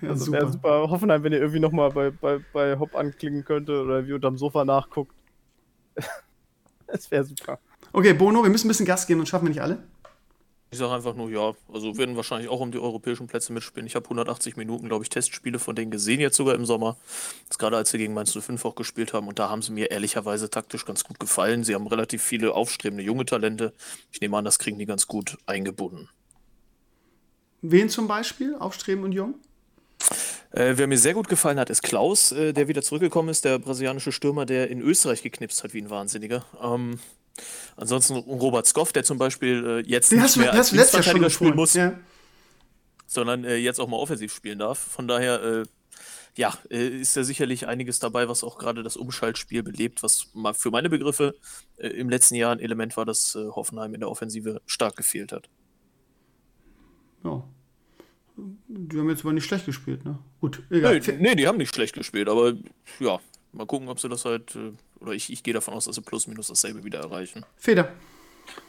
Ja, 0.00 0.08
also 0.08 0.32
wäre 0.32 0.50
super 0.50 0.88
Hoffenheim, 0.88 1.22
wenn 1.24 1.32
ihr 1.32 1.40
irgendwie 1.40 1.60
nochmal 1.60 1.90
bei, 1.90 2.10
bei, 2.10 2.40
bei 2.52 2.78
Hopp 2.78 2.94
anklicken 2.96 3.44
könnte 3.44 3.82
oder 3.82 4.06
wie 4.06 4.14
unterm 4.14 4.38
Sofa 4.38 4.64
nachguckt. 4.64 5.14
Es 6.86 7.10
wäre 7.10 7.24
super. 7.24 7.58
Okay, 7.92 8.12
Bono, 8.12 8.42
wir 8.42 8.50
müssen 8.50 8.66
ein 8.66 8.68
bisschen 8.68 8.86
Gas 8.86 9.06
geben 9.06 9.20
und 9.20 9.26
schaffen 9.26 9.46
wir 9.46 9.48
nicht 9.48 9.62
alle. 9.62 9.82
Ich 10.74 10.78
sage 10.78 10.92
einfach 10.92 11.14
nur, 11.14 11.30
ja, 11.30 11.54
also 11.72 11.96
werden 11.96 12.16
wahrscheinlich 12.16 12.48
auch 12.48 12.58
um 12.58 12.72
die 12.72 12.80
europäischen 12.80 13.28
Plätze 13.28 13.52
mitspielen. 13.52 13.86
Ich 13.86 13.94
habe 13.94 14.06
180 14.06 14.56
Minuten, 14.56 14.88
glaube 14.88 15.04
ich, 15.04 15.08
Testspiele 15.08 15.60
von 15.60 15.76
denen 15.76 15.92
gesehen, 15.92 16.18
jetzt 16.18 16.36
sogar 16.36 16.56
im 16.56 16.66
Sommer. 16.66 16.96
Das 17.46 17.58
gerade 17.58 17.76
als 17.76 17.90
sie 17.90 17.98
gegen 17.98 18.12
Mainz 18.12 18.36
05 18.36 18.64
auch 18.64 18.74
gespielt 18.74 19.12
haben. 19.12 19.28
Und 19.28 19.38
da 19.38 19.48
haben 19.48 19.62
sie 19.62 19.70
mir 19.70 19.92
ehrlicherweise 19.92 20.50
taktisch 20.50 20.84
ganz 20.84 21.04
gut 21.04 21.20
gefallen. 21.20 21.62
Sie 21.62 21.76
haben 21.76 21.86
relativ 21.86 22.24
viele 22.24 22.54
aufstrebende 22.54 23.04
junge 23.04 23.24
Talente. 23.24 23.72
Ich 24.10 24.20
nehme 24.20 24.36
an, 24.36 24.44
das 24.44 24.58
kriegen 24.58 24.76
die 24.76 24.84
ganz 24.84 25.06
gut 25.06 25.38
eingebunden. 25.46 26.08
Wen 27.62 27.88
zum 27.88 28.08
Beispiel? 28.08 28.56
Aufstreben 28.56 29.04
und 29.04 29.12
Jung? 29.12 29.36
Äh, 30.50 30.72
wer 30.74 30.88
mir 30.88 30.98
sehr 30.98 31.14
gut 31.14 31.28
gefallen 31.28 31.60
hat, 31.60 31.70
ist 31.70 31.84
Klaus, 31.84 32.32
äh, 32.32 32.52
der 32.52 32.66
wieder 32.66 32.82
zurückgekommen 32.82 33.28
ist, 33.28 33.44
der 33.44 33.60
brasilianische 33.60 34.10
Stürmer, 34.10 34.44
der 34.44 34.70
in 34.70 34.80
Österreich 34.80 35.22
geknipst 35.22 35.62
hat 35.62 35.72
wie 35.72 35.82
ein 35.82 35.90
Wahnsinniger. 35.90 36.44
Ähm, 36.60 36.98
ansonsten 37.76 38.16
Robert 38.16 38.66
Skoff, 38.66 38.92
der 38.92 39.04
zum 39.04 39.18
Beispiel 39.18 39.82
äh, 39.84 39.88
jetzt 39.90 40.12
Den 40.12 40.22
nicht 40.22 40.36
du, 40.36 40.40
mehr 40.40 40.52
als 40.52 40.70
du 40.70 40.76
schon 40.76 40.78
Linksverteidiger 40.78 41.30
spielen 41.30 41.56
muss, 41.56 41.74
Ja. 41.74 41.98
sondern 43.06 43.44
äh, 43.44 43.56
jetzt 43.56 43.80
auch 43.80 43.88
mal 43.88 43.96
offensiv 43.96 44.32
spielen 44.34 44.58
darf. 44.58 44.78
Von 44.78 45.08
daher, 45.08 45.42
äh, 45.42 45.64
ja, 46.36 46.52
äh, 46.70 46.88
ist 46.88 47.16
da 47.16 47.22
sicherlich 47.24 47.66
einiges 47.68 47.98
dabei, 48.00 48.28
was 48.28 48.42
auch 48.44 48.58
gerade 48.58 48.82
das 48.82 48.96
Umschaltspiel 48.96 49.62
belebt, 49.62 50.02
was 50.02 50.28
für 50.54 50.70
meine 50.70 50.90
Begriffe 50.90 51.34
äh, 51.76 51.88
im 51.88 52.08
letzten 52.08 52.34
Jahr 52.34 52.52
ein 52.52 52.60
Element 52.60 52.96
war, 52.96 53.04
das 53.04 53.34
äh, 53.36 53.46
Hoffenheim 53.50 53.94
in 53.94 54.00
der 54.00 54.10
Offensive 54.10 54.60
stark 54.66 54.96
gefehlt 54.96 55.32
hat. 55.32 55.48
ja. 57.24 57.42
Die 58.36 58.98
haben 58.98 59.08
jetzt 59.10 59.20
aber 59.20 59.32
nicht 59.32 59.44
schlecht 59.44 59.64
gespielt, 59.64 60.04
ne? 60.04 60.18
Gut, 60.40 60.60
egal. 60.68 60.98
Nee, 60.98 61.16
nee, 61.20 61.34
die 61.36 61.46
haben 61.46 61.56
nicht 61.56 61.72
schlecht 61.72 61.94
gespielt, 61.94 62.28
aber 62.28 62.54
ja, 62.98 63.20
mal 63.52 63.64
gucken, 63.64 63.88
ob 63.88 64.00
sie 64.00 64.08
das 64.08 64.24
halt, 64.24 64.56
oder 65.00 65.12
ich, 65.12 65.32
ich 65.32 65.42
gehe 65.42 65.54
davon 65.54 65.74
aus, 65.74 65.84
dass 65.84 65.96
sie 65.96 66.02
plus 66.02 66.26
minus 66.26 66.48
dasselbe 66.48 66.84
wieder 66.84 67.00
erreichen. 67.00 67.44
Feder. 67.56 67.92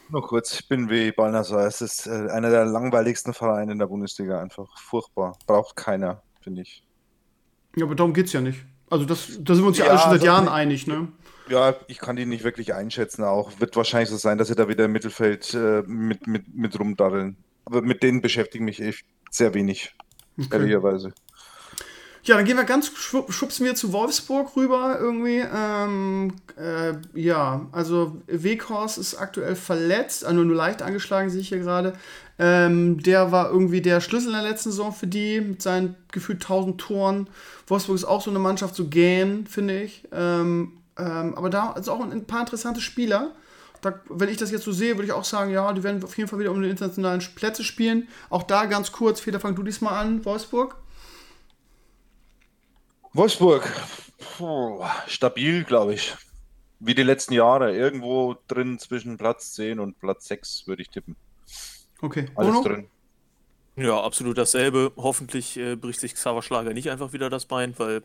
Nur 0.08 0.22
kurz, 0.22 0.54
ich 0.54 0.68
bin 0.68 0.88
wie 0.88 1.12
Balnasar. 1.12 1.66
Es 1.66 1.80
ist 1.80 2.06
äh, 2.06 2.28
einer 2.30 2.50
der 2.50 2.64
langweiligsten 2.64 3.34
Vereine 3.34 3.72
in 3.72 3.78
der 3.78 3.86
Bundesliga. 3.86 4.40
Einfach 4.40 4.78
furchtbar. 4.78 5.36
Braucht 5.46 5.76
keiner, 5.76 6.22
finde 6.40 6.62
ich. 6.62 6.82
Ja, 7.76 7.84
aber 7.84 7.94
darum 7.94 8.14
geht's 8.14 8.32
ja 8.32 8.40
nicht. 8.40 8.64
Also 8.88 9.04
das, 9.04 9.38
da 9.40 9.54
sind 9.54 9.64
wir 9.64 9.68
uns 9.68 9.78
ja, 9.78 9.86
Ja, 9.86 9.90
alle 9.90 10.00
schon 10.00 10.10
seit 10.12 10.20
das 10.20 10.26
Jahren 10.26 10.48
einig, 10.48 10.86
ne? 10.86 11.08
Ja, 11.48 11.74
ich 11.88 11.98
kann 11.98 12.16
die 12.16 12.26
nicht 12.26 12.44
wirklich 12.44 12.74
einschätzen. 12.74 13.24
Auch 13.24 13.60
wird 13.60 13.76
wahrscheinlich 13.76 14.08
so 14.10 14.16
sein, 14.16 14.38
dass 14.38 14.48
sie 14.48 14.54
da 14.54 14.68
wieder 14.68 14.84
im 14.86 14.92
Mittelfeld 14.92 15.54
äh, 15.54 15.82
mit, 15.86 16.26
mit, 16.26 16.54
mit 16.54 16.78
rumdaddeln. 16.78 17.36
Aber 17.64 17.82
mit 17.82 18.02
denen 18.02 18.20
beschäftige 18.20 18.62
ich 18.64 18.78
mich 18.78 18.80
echt 18.80 19.06
sehr 19.30 19.54
wenig, 19.54 19.94
Okay. 20.38 20.48
ehrlicherweise. 20.52 21.12
Ja, 22.26 22.34
dann 22.34 22.44
gehen 22.44 22.56
wir 22.56 22.64
ganz, 22.64 22.90
schubsen 23.28 23.64
wir 23.64 23.76
zu 23.76 23.92
Wolfsburg 23.92 24.56
rüber 24.56 24.98
irgendwie. 24.98 25.44
Ähm, 25.54 26.32
äh, 26.58 26.94
ja, 27.14 27.66
also 27.70 28.16
Weghorst 28.26 28.98
ist 28.98 29.14
aktuell 29.14 29.54
verletzt, 29.54 30.24
also 30.24 30.42
nur 30.42 30.56
leicht 30.56 30.82
angeschlagen, 30.82 31.30
sehe 31.30 31.40
ich 31.40 31.50
hier 31.50 31.60
gerade. 31.60 31.92
Ähm, 32.40 33.00
der 33.00 33.30
war 33.30 33.48
irgendwie 33.48 33.80
der 33.80 34.00
Schlüssel 34.00 34.28
in 34.30 34.32
der 34.32 34.42
letzten 34.42 34.70
Saison 34.70 34.92
für 34.92 35.06
die, 35.06 35.40
mit 35.40 35.62
seinen 35.62 35.94
gefühlt 36.10 36.42
1000 36.42 36.80
Toren. 36.80 37.28
Wolfsburg 37.68 37.94
ist 37.94 38.04
auch 38.04 38.20
so 38.20 38.30
eine 38.30 38.40
Mannschaft, 38.40 38.74
so 38.74 38.88
gähn, 38.88 39.46
finde 39.46 39.82
ich. 39.82 40.02
Ähm, 40.10 40.72
ähm, 40.98 41.34
aber 41.36 41.48
da 41.48 41.74
ist 41.74 41.88
auch 41.88 42.00
ein, 42.00 42.10
ein 42.10 42.26
paar 42.26 42.40
interessante 42.40 42.80
Spieler. 42.80 43.36
Da, 43.82 44.00
wenn 44.08 44.30
ich 44.30 44.36
das 44.36 44.50
jetzt 44.50 44.64
so 44.64 44.72
sehe, 44.72 44.96
würde 44.96 45.06
ich 45.06 45.12
auch 45.12 45.24
sagen, 45.24 45.52
ja, 45.52 45.72
die 45.72 45.84
werden 45.84 46.02
auf 46.02 46.18
jeden 46.18 46.28
Fall 46.28 46.40
wieder 46.40 46.50
um 46.50 46.60
die 46.60 46.68
internationalen 46.68 47.22
Plätze 47.36 47.62
spielen. 47.62 48.08
Auch 48.30 48.42
da 48.42 48.64
ganz 48.64 48.90
kurz, 48.90 49.20
Feder, 49.20 49.38
fang 49.38 49.54
du 49.54 49.62
diesmal 49.62 49.94
an, 50.04 50.24
Wolfsburg. 50.24 50.74
Wolfsburg, 53.16 53.72
puh, 54.18 54.84
stabil, 55.06 55.64
glaube 55.64 55.94
ich. 55.94 56.14
Wie 56.78 56.94
die 56.94 57.02
letzten 57.02 57.32
Jahre. 57.32 57.74
Irgendwo 57.74 58.36
drin 58.48 58.78
zwischen 58.78 59.16
Platz 59.16 59.54
10 59.54 59.80
und 59.80 59.98
Platz 59.98 60.28
6 60.28 60.66
würde 60.66 60.82
ich 60.82 60.90
tippen. 60.90 61.16
Okay. 62.02 62.26
Alles 62.34 62.52
Bruno? 62.52 62.62
drin. 62.62 62.88
Ja, 63.76 64.02
absolut 64.02 64.36
dasselbe. 64.36 64.92
Hoffentlich 64.96 65.56
äh, 65.56 65.76
bricht 65.76 66.00
sich 66.00 66.14
Xaver 66.14 66.42
Schlager 66.42 66.72
nicht 66.74 66.90
einfach 66.90 67.12
wieder 67.12 67.30
das 67.30 67.46
Bein, 67.46 67.74
weil 67.78 68.02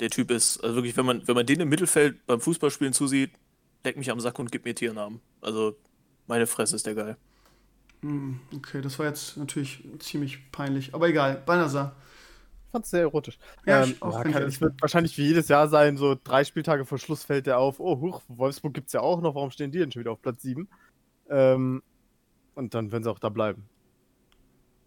der 0.00 0.10
Typ 0.10 0.30
ist, 0.30 0.62
also 0.62 0.76
wirklich, 0.76 0.96
wenn 0.96 1.06
man, 1.06 1.26
wenn 1.26 1.34
man 1.34 1.46
den 1.46 1.60
im 1.60 1.68
Mittelfeld 1.68 2.24
beim 2.26 2.40
Fußballspielen 2.40 2.92
zusieht, 2.92 3.32
leck 3.84 3.96
mich 3.96 4.10
am 4.10 4.20
Sack 4.20 4.38
und 4.38 4.52
gib 4.52 4.64
mir 4.64 4.74
Tiernamen. 4.74 5.20
Also, 5.40 5.76
meine 6.26 6.46
Fresse 6.46 6.76
ist 6.76 6.86
der 6.86 6.94
geil. 6.94 7.16
Okay, 8.54 8.80
das 8.82 8.98
war 8.98 9.06
jetzt 9.06 9.36
natürlich 9.36 9.82
ziemlich 9.98 10.52
peinlich. 10.52 10.94
Aber 10.94 11.08
egal. 11.08 11.42
Balnasar. 11.46 11.96
Ich 12.76 12.78
fand's 12.78 12.90
sehr 12.90 13.00
erotisch. 13.00 13.38
Ja, 13.64 13.84
ähm, 13.84 13.90
ich 13.90 14.02
auch, 14.02 14.24
ja, 14.24 14.30
kann, 14.30 14.42
es 14.42 14.60
wird 14.60 14.74
wahrscheinlich 14.82 15.16
wie 15.16 15.26
jedes 15.26 15.48
Jahr 15.48 15.68
sein, 15.68 15.96
so 15.96 16.14
drei 16.22 16.44
Spieltage 16.44 16.84
vor 16.84 16.98
Schluss 16.98 17.24
fällt 17.24 17.46
der 17.46 17.58
auf, 17.58 17.80
oh, 17.80 18.00
huch, 18.00 18.22
Wolfsburg 18.28 18.74
gibt's 18.74 18.92
ja 18.92 19.00
auch 19.00 19.22
noch, 19.22 19.34
warum 19.34 19.50
stehen 19.50 19.70
die 19.70 19.78
denn 19.78 19.90
schon 19.90 20.00
wieder 20.00 20.12
auf 20.12 20.20
Platz 20.20 20.42
7? 20.42 20.68
Ähm, 21.30 21.82
und 22.54 22.74
dann 22.74 22.92
werden 22.92 23.02
sie 23.02 23.10
auch 23.10 23.18
da 23.18 23.30
bleiben. 23.30 23.66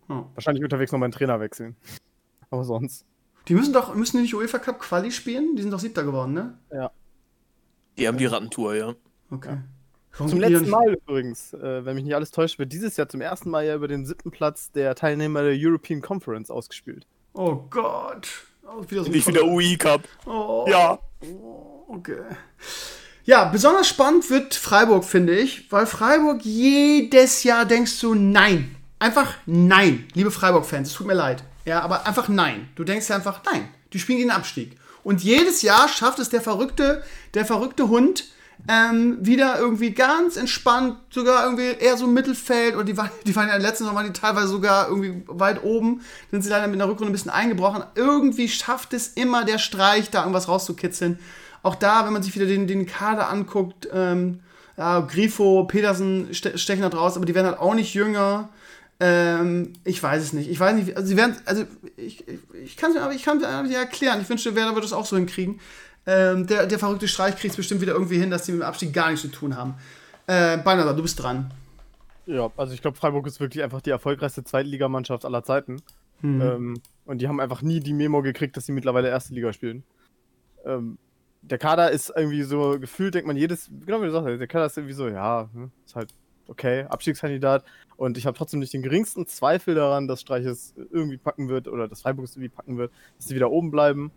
Oh. 0.08 0.26
Wahrscheinlich 0.36 0.64
unterwegs 0.64 0.92
noch 0.92 1.00
mal 1.00 1.06
einen 1.06 1.14
Trainer 1.14 1.40
wechseln. 1.40 1.76
Aber 2.52 2.64
sonst. 2.64 3.06
Die 3.48 3.56
müssen 3.56 3.74
doch, 3.74 3.96
müssen 3.96 4.18
die 4.18 4.24
nicht 4.24 4.36
UEFA 4.36 4.60
Cup 4.60 4.80
Quali 4.80 5.12
spielen? 5.12 5.56
Die 5.56 5.64
sind 5.64 5.72
doch 5.72 5.80
siebter 5.80 6.04
geworden, 6.04 6.34
ne? 6.34 6.58
Die 7.98 8.08
haben 8.08 8.18
die 8.18 8.26
Rattentour, 8.28 8.76
ja. 8.76 8.94
Okay. 9.32 9.58
Ja. 10.18 10.28
Zum 10.28 10.40
letzten 10.40 10.70
Mal 10.70 10.94
übrigens, 10.94 11.54
äh, 11.54 11.86
wenn 11.86 11.96
mich 11.96 12.04
nicht 12.04 12.16
alles 12.16 12.32
täuscht, 12.32 12.60
wird 12.60 12.72
dieses 12.74 12.98
Jahr 12.98 13.08
zum 13.08 13.22
ersten 13.22 13.50
Mal 13.50 13.66
ja 13.66 13.76
über 13.76 13.88
den 13.88 14.06
siebten 14.06 14.32
Platz 14.32 14.72
der 14.72 14.96
Teilnehmer 14.96 15.44
der 15.44 15.56
European 15.56 16.02
Conference 16.02 16.52
ausgespielt. 16.52 17.08
Oh 17.34 17.66
Gott. 17.70 18.28
Oh, 18.66 18.84
wieder 18.88 19.04
so 19.04 19.12
Nicht 19.12 19.28
wieder 19.28 19.44
UI 19.44 19.78
Cup. 19.78 20.04
Oh. 20.26 20.66
Ja. 20.68 21.00
Oh, 21.22 21.86
okay. 21.88 22.22
Ja, 23.26 23.46
besonders 23.46 23.88
spannend 23.88 24.30
wird 24.30 24.56
Freiburg, 24.56 25.04
finde 25.06 25.38
ich, 25.38 25.72
weil 25.72 25.86
Freiburg 25.86 26.42
jedes 26.44 27.44
Jahr 27.44 27.66
denkst 27.66 28.00
du 28.00 28.16
nein. 28.16 28.76
Einfach 28.98 29.36
nein, 29.46 30.08
liebe 30.14 30.32
Freiburg-Fans, 30.32 30.90
es 30.90 30.96
tut 30.96 31.08
mir 31.08 31.14
leid. 31.14 31.44
Ja, 31.64 31.82
aber 31.82 32.08
einfach 32.08 32.28
nein. 32.28 32.70
Du 32.76 32.84
denkst 32.84 33.08
ja 33.08 33.16
einfach 33.16 33.42
nein. 33.46 33.70
Die 33.94 34.00
spielen 34.00 34.18
gegen 34.18 34.30
den 34.30 34.36
Abstieg. 34.36 34.78
Und 35.04 35.24
jedes 35.24 35.62
Jahr 35.62 35.88
schafft 35.88 36.20
es 36.20 36.30
der 36.30 36.42
verrückte, 36.42 37.04
der 37.34 37.46
verrückte 37.46 37.88
Hund, 37.88 38.26
ähm, 38.68 39.18
wieder 39.22 39.58
irgendwie 39.58 39.92
ganz 39.92 40.38
entspannt, 40.38 40.98
sogar 41.10 41.46
irgendwie 41.46 41.84
eher 41.84 41.98
so 41.98 42.06
im 42.06 42.14
Mittelfeld, 42.14 42.76
und 42.76 42.88
die 42.88 42.98
waren, 42.98 43.10
die 43.26 43.36
waren 43.36 43.48
ja 43.48 43.58
letzten 43.58 43.86
waren 43.86 44.06
die 44.06 44.14
teilweise 44.14 44.48
sogar 44.48 44.90
irgendwie 44.90 45.24
weit 45.28 45.64
oben, 45.64 46.02
sind 46.30 46.44
sie 46.44 46.50
leider 46.50 46.68
mit 46.68 46.76
einer 46.76 46.90
Rückrunde 46.90 47.12
ein 47.12 47.14
bisschen 47.14 47.32
eingebrochen. 47.32 47.84
Irgendwie 47.96 48.50
schafft 48.50 48.94
es 48.94 49.10
immer 49.10 49.46
der 49.46 49.58
Streich, 49.58 50.10
da 50.10 50.20
irgendwas 50.20 50.48
rauszukitzeln. 50.48 51.20
Auch 51.64 51.76
da, 51.76 52.06
wenn 52.06 52.14
man 52.14 52.24
sich 52.24 52.36
wieder 52.36 52.46
den, 52.46 52.68
den 52.68 52.86
Kader 52.86 53.30
anguckt, 53.30 53.88
ähm, 53.94 54.42
ja, 54.78 55.02
Grifo, 55.02 55.66
Petersen 55.66 56.34
ste 56.34 56.58
stechen 56.58 56.84
da 56.84 56.90
draus, 56.90 57.18
aber 57.18 57.26
die 57.26 57.36
werden 57.36 57.48
halt 57.48 57.60
auch 57.60 57.74
nicht 57.74 57.94
jünger. 57.94 58.50
Ähm, 59.02 59.74
ich 59.84 60.02
weiß 60.02 60.22
es 60.22 60.34
nicht. 60.34 60.50
Ich 60.50 60.60
weiß 60.60 60.76
nicht, 60.76 60.96
also 60.96 61.08
sie 61.08 61.18
werden, 61.18 61.36
also 61.46 61.66
ich, 61.98 62.28
ich, 62.28 62.40
ich 62.64 62.78
kann 62.78 62.92
es 62.92 62.98
mir 62.98 63.04
aber 63.04 63.14
ich 63.14 63.24
kann 63.24 63.42
es 63.42 63.70
dir 63.70 63.78
erklären. 63.78 64.22
Ich 64.22 64.30
wünschte, 64.30 64.56
Werder 64.56 64.76
würde 64.76 64.86
es 64.86 64.94
auch 64.94 65.06
so 65.06 65.18
hinkriegen. 65.18 65.60
Ähm, 66.06 66.48
der, 66.48 66.66
der 66.66 66.80
verrückte 66.80 67.08
Streich 67.08 67.36
kriegt 67.36 67.52
es 67.52 67.58
bestimmt 67.58 67.82
wieder 67.82 67.94
irgendwie 67.94 68.18
hin, 68.18 68.32
dass 68.32 68.44
die 68.44 68.52
mit 68.52 68.62
dem 68.62 68.68
Abstieg 68.68 68.94
gar 68.94 69.10
nichts 69.10 69.22
zu 69.22 69.28
tun 69.30 69.56
haben. 69.56 69.76
Äh, 70.28 70.58
Balnasar, 70.58 70.96
du 70.96 71.02
bist 71.02 71.22
dran. 71.22 71.52
Ja, 72.26 72.52
also 72.58 72.74
ich 72.74 72.82
glaube, 72.82 72.98
Freiburg 72.98 73.26
ist 73.28 73.40
wirklich 73.40 73.64
einfach 73.64 73.82
die 73.82 73.90
erfolgreichste 73.90 74.44
Zweitligamannschaft 74.44 75.26
aller 75.26 75.44
Zeiten. 75.44 75.82
Hm. 76.22 76.42
Ähm, 76.42 76.82
und 77.06 77.20
die 77.20 77.28
haben 77.28 77.40
einfach 77.40 77.62
nie 77.62 77.80
die 77.80 77.94
Memo 77.94 78.22
gekriegt, 78.22 78.56
dass 78.56 78.66
sie 78.66 78.72
mittlerweile 78.72 79.10
erste 79.10 79.34
Liga 79.34 79.52
spielen. 79.54 79.84
Ähm, 80.66 80.98
der 81.42 81.58
Kader 81.58 81.92
ist 81.92 82.12
irgendwie 82.16 82.44
so 82.44 82.80
gefühlt, 82.80 83.16
denkt 83.16 83.28
man 83.28 83.38
jedes, 83.38 83.72
genau 83.86 84.02
wie 84.02 84.06
du 84.06 84.12
sagst, 84.12 84.28
der 84.28 84.48
Kader 84.48 84.66
ist 84.66 84.78
irgendwie 84.78 84.94
so, 84.94 85.08
ja, 85.08 85.50
hm, 85.54 85.72
ist 85.86 85.96
halt 85.96 86.14
okay, 86.48 86.84
Abstiegskandidat. 86.84 87.64
Und 87.96 88.18
ich 88.18 88.26
habe 88.26 88.38
trotzdem 88.38 88.60
nicht 88.60 88.74
den 88.74 88.82
geringsten 88.82 89.26
Zweifel 89.28 89.76
daran, 89.76 90.08
dass 90.08 90.22
Streich 90.22 90.46
es 90.46 90.74
irgendwie 90.92 91.18
packen 91.18 91.48
wird 91.50 91.68
oder 91.68 91.88
dass 91.88 92.02
Freiburg 92.02 92.26
es 92.26 92.36
irgendwie 92.36 92.50
packen 92.50 92.78
wird, 92.78 92.92
dass 93.18 93.28
sie 93.28 93.36
wieder 93.36 93.52
oben 93.52 93.72
bleiben 93.72 94.12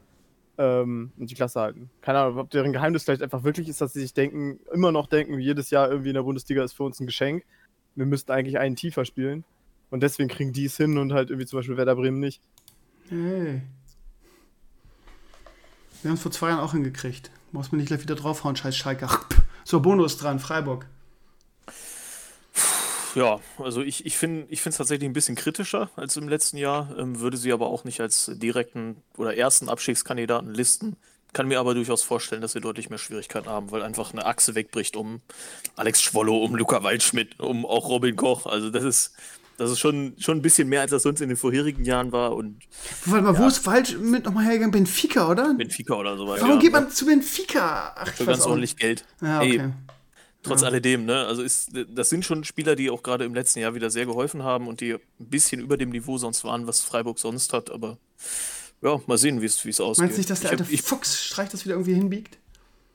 ähm, 0.59 1.13
und 1.19 1.31
die 1.31 1.35
Klasse 1.35 1.61
halten. 1.61 1.91
Keine 2.01 2.21
Ahnung, 2.21 2.39
ob 2.39 2.51
deren 2.51 2.73
Geheimnis 2.73 3.05
vielleicht 3.05 3.23
einfach 3.23 3.45
wirklich 3.45 3.69
ist, 3.69 3.81
dass 3.81 3.93
sie 3.93 4.01
sich 4.01 4.15
denken, 4.15 4.61
immer 4.73 4.93
noch 4.93 5.07
denken, 5.07 5.39
jedes 5.39 5.71
Jahr 5.71 5.91
irgendwie 5.91 6.11
in 6.11 6.15
der 6.15 6.23
Bundesliga 6.23 6.63
ist 6.63 6.73
für 6.73 6.85
uns 6.85 7.01
ein 7.01 7.07
Geschenk. 7.07 7.45
Wir 7.95 8.07
müssten 8.07 8.33
eigentlich 8.33 8.59
einen 8.59 8.77
tiefer 8.77 9.05
spielen. 9.05 9.45
Und 9.91 10.03
deswegen 10.03 10.29
kriegen 10.29 10.53
die 10.53 10.65
es 10.65 10.77
hin 10.77 10.97
und 10.97 11.13
halt 11.13 11.31
irgendwie 11.31 11.47
zum 11.47 11.59
Beispiel 11.59 11.77
Werder 11.77 11.97
Bremen 11.97 12.19
nicht. 12.19 12.41
Hey. 13.11 13.63
Wir 16.01 16.09
haben 16.09 16.17
es 16.17 16.23
vor 16.23 16.33
zwei 16.33 16.49
Jahren 16.49 16.61
auch 16.61 16.73
hingekriegt. 16.73 17.31
Muss 17.53 17.71
mir 17.71 17.79
nicht 17.79 17.89
gleich 17.89 18.01
wieder 18.01 18.15
draufhauen, 18.15 18.57
scheiß 18.57 18.77
Schalke. 18.77 19.09
So, 19.65 19.79
Bonus 19.79 20.17
dran, 20.17 20.41
Freiburg. 20.41 20.89
Ja, 23.15 23.41
also 23.59 23.83
ich, 23.83 24.07
ich 24.07 24.17
finde 24.17 24.47
es 24.51 24.77
tatsächlich 24.77 25.09
ein 25.09 25.13
bisschen 25.13 25.35
kritischer 25.35 25.91
als 25.97 26.17
im 26.17 26.29
letzten 26.29 26.57
Jahr, 26.57 26.95
ähm, 26.99 27.21
würde 27.21 27.37
sie 27.37 27.53
aber 27.53 27.67
auch 27.67 27.85
nicht 27.85 28.01
als 28.01 28.31
direkten 28.35 28.97
oder 29.17 29.37
ersten 29.37 29.69
Abstiegskandidaten 29.69 30.53
listen. 30.53 30.97
Kann 31.33 31.49
mir 31.49 31.61
aber 31.61 31.75
durchaus 31.75 32.03
vorstellen, 32.03 32.43
dass 32.43 32.53
sie 32.53 32.61
deutlich 32.61 32.91
mehr 32.91 32.99
Schwierigkeiten 32.99 33.49
haben, 33.49 33.71
weil 33.71 33.83
einfach 33.83 34.13
eine 34.13 34.27
Achse 34.27 34.55
wegbricht 34.55 34.97
um 34.97 35.23
Alex 35.77 36.03
Schwollo, 36.03 36.37
um 36.45 36.55
Luca 36.55 36.83
Waldschmidt, 36.83 37.41
um 37.41 37.65
auch 37.65 37.89
Robin 37.89 38.17
Koch. 38.17 38.45
Also 38.45 38.69
das 38.69 38.85
ist, 38.85 39.15
das 39.57 39.71
ist 39.71 39.79
schon, 39.79 40.15
schon 40.19 40.39
ein 40.39 40.43
bisschen 40.43 40.69
mehr, 40.69 40.83
als 40.83 40.91
das 40.91 41.03
sonst 41.03 41.23
in 41.23 41.29
den 41.29 41.39
vorherigen 41.39 41.85
Jahren 41.85 42.13
war. 42.13 42.35
Und 42.35 42.61
Warte 43.07 43.25
mal, 43.25 43.39
wo 43.39 43.47
ist 43.47 43.59
falsch 43.59 43.97
mit 43.97 44.25
nochmal 44.25 44.45
hergegangen? 44.45 44.73
Benfica, 44.73 45.31
oder? 45.31 45.55
Benfica 45.55 45.95
oder 45.95 46.19
sowas. 46.19 46.41
Warum 46.43 46.57
ja. 46.57 46.61
geht 46.61 46.73
man 46.73 46.91
zu 46.91 47.07
Benfica? 47.07 47.95
Ach, 47.97 48.09
Für 48.09 48.27
ganz 48.27 48.45
ordentlich 48.45 48.77
Geld. 48.77 49.07
Ja, 49.23 49.41
Ey, 49.41 49.59
okay. 49.59 49.73
Trotz 50.43 50.63
Ja. 50.63 50.69
alledem, 50.69 51.05
ne? 51.05 51.25
Also 51.27 51.43
ist, 51.43 51.71
das 51.95 52.09
sind 52.09 52.25
schon 52.25 52.43
Spieler, 52.45 52.75
die 52.75 52.91
auch 52.91 53.03
gerade 53.03 53.25
im 53.25 53.35
letzten 53.35 53.61
Jahr 53.61 53.75
wieder 53.75 53.91
sehr 53.91 54.07
geholfen 54.07 54.43
haben 54.43 54.67
und 54.67 54.81
die 54.81 54.95
ein 54.95 55.01
bisschen 55.19 55.61
über 55.61 55.77
dem 55.77 55.91
Niveau 55.91 56.19
sonst 56.19 56.43
waren, 56.45 56.67
was 56.67 56.81
Freiburg 56.83 57.19
sonst 57.19 57.53
hat, 57.53 57.71
aber 57.71 57.99
ja, 58.83 59.01
mal 59.07 59.19
sehen, 59.19 59.41
wie 59.41 59.47
es 59.47 59.81
ausgeht. 59.81 60.03
Meinst 60.03 60.17
du 60.17 60.21
nicht, 60.21 60.31
dass 60.31 60.41
der 60.41 60.49
ich, 60.49 60.53
alte 60.59 60.65
hab- 60.65 60.73
ich, 60.73 60.83
Fuchs 60.83 61.25
Streich 61.25 61.49
das 61.51 61.65
wieder 61.65 61.75
irgendwie 61.75 61.95
hinbiegt? 61.95 62.39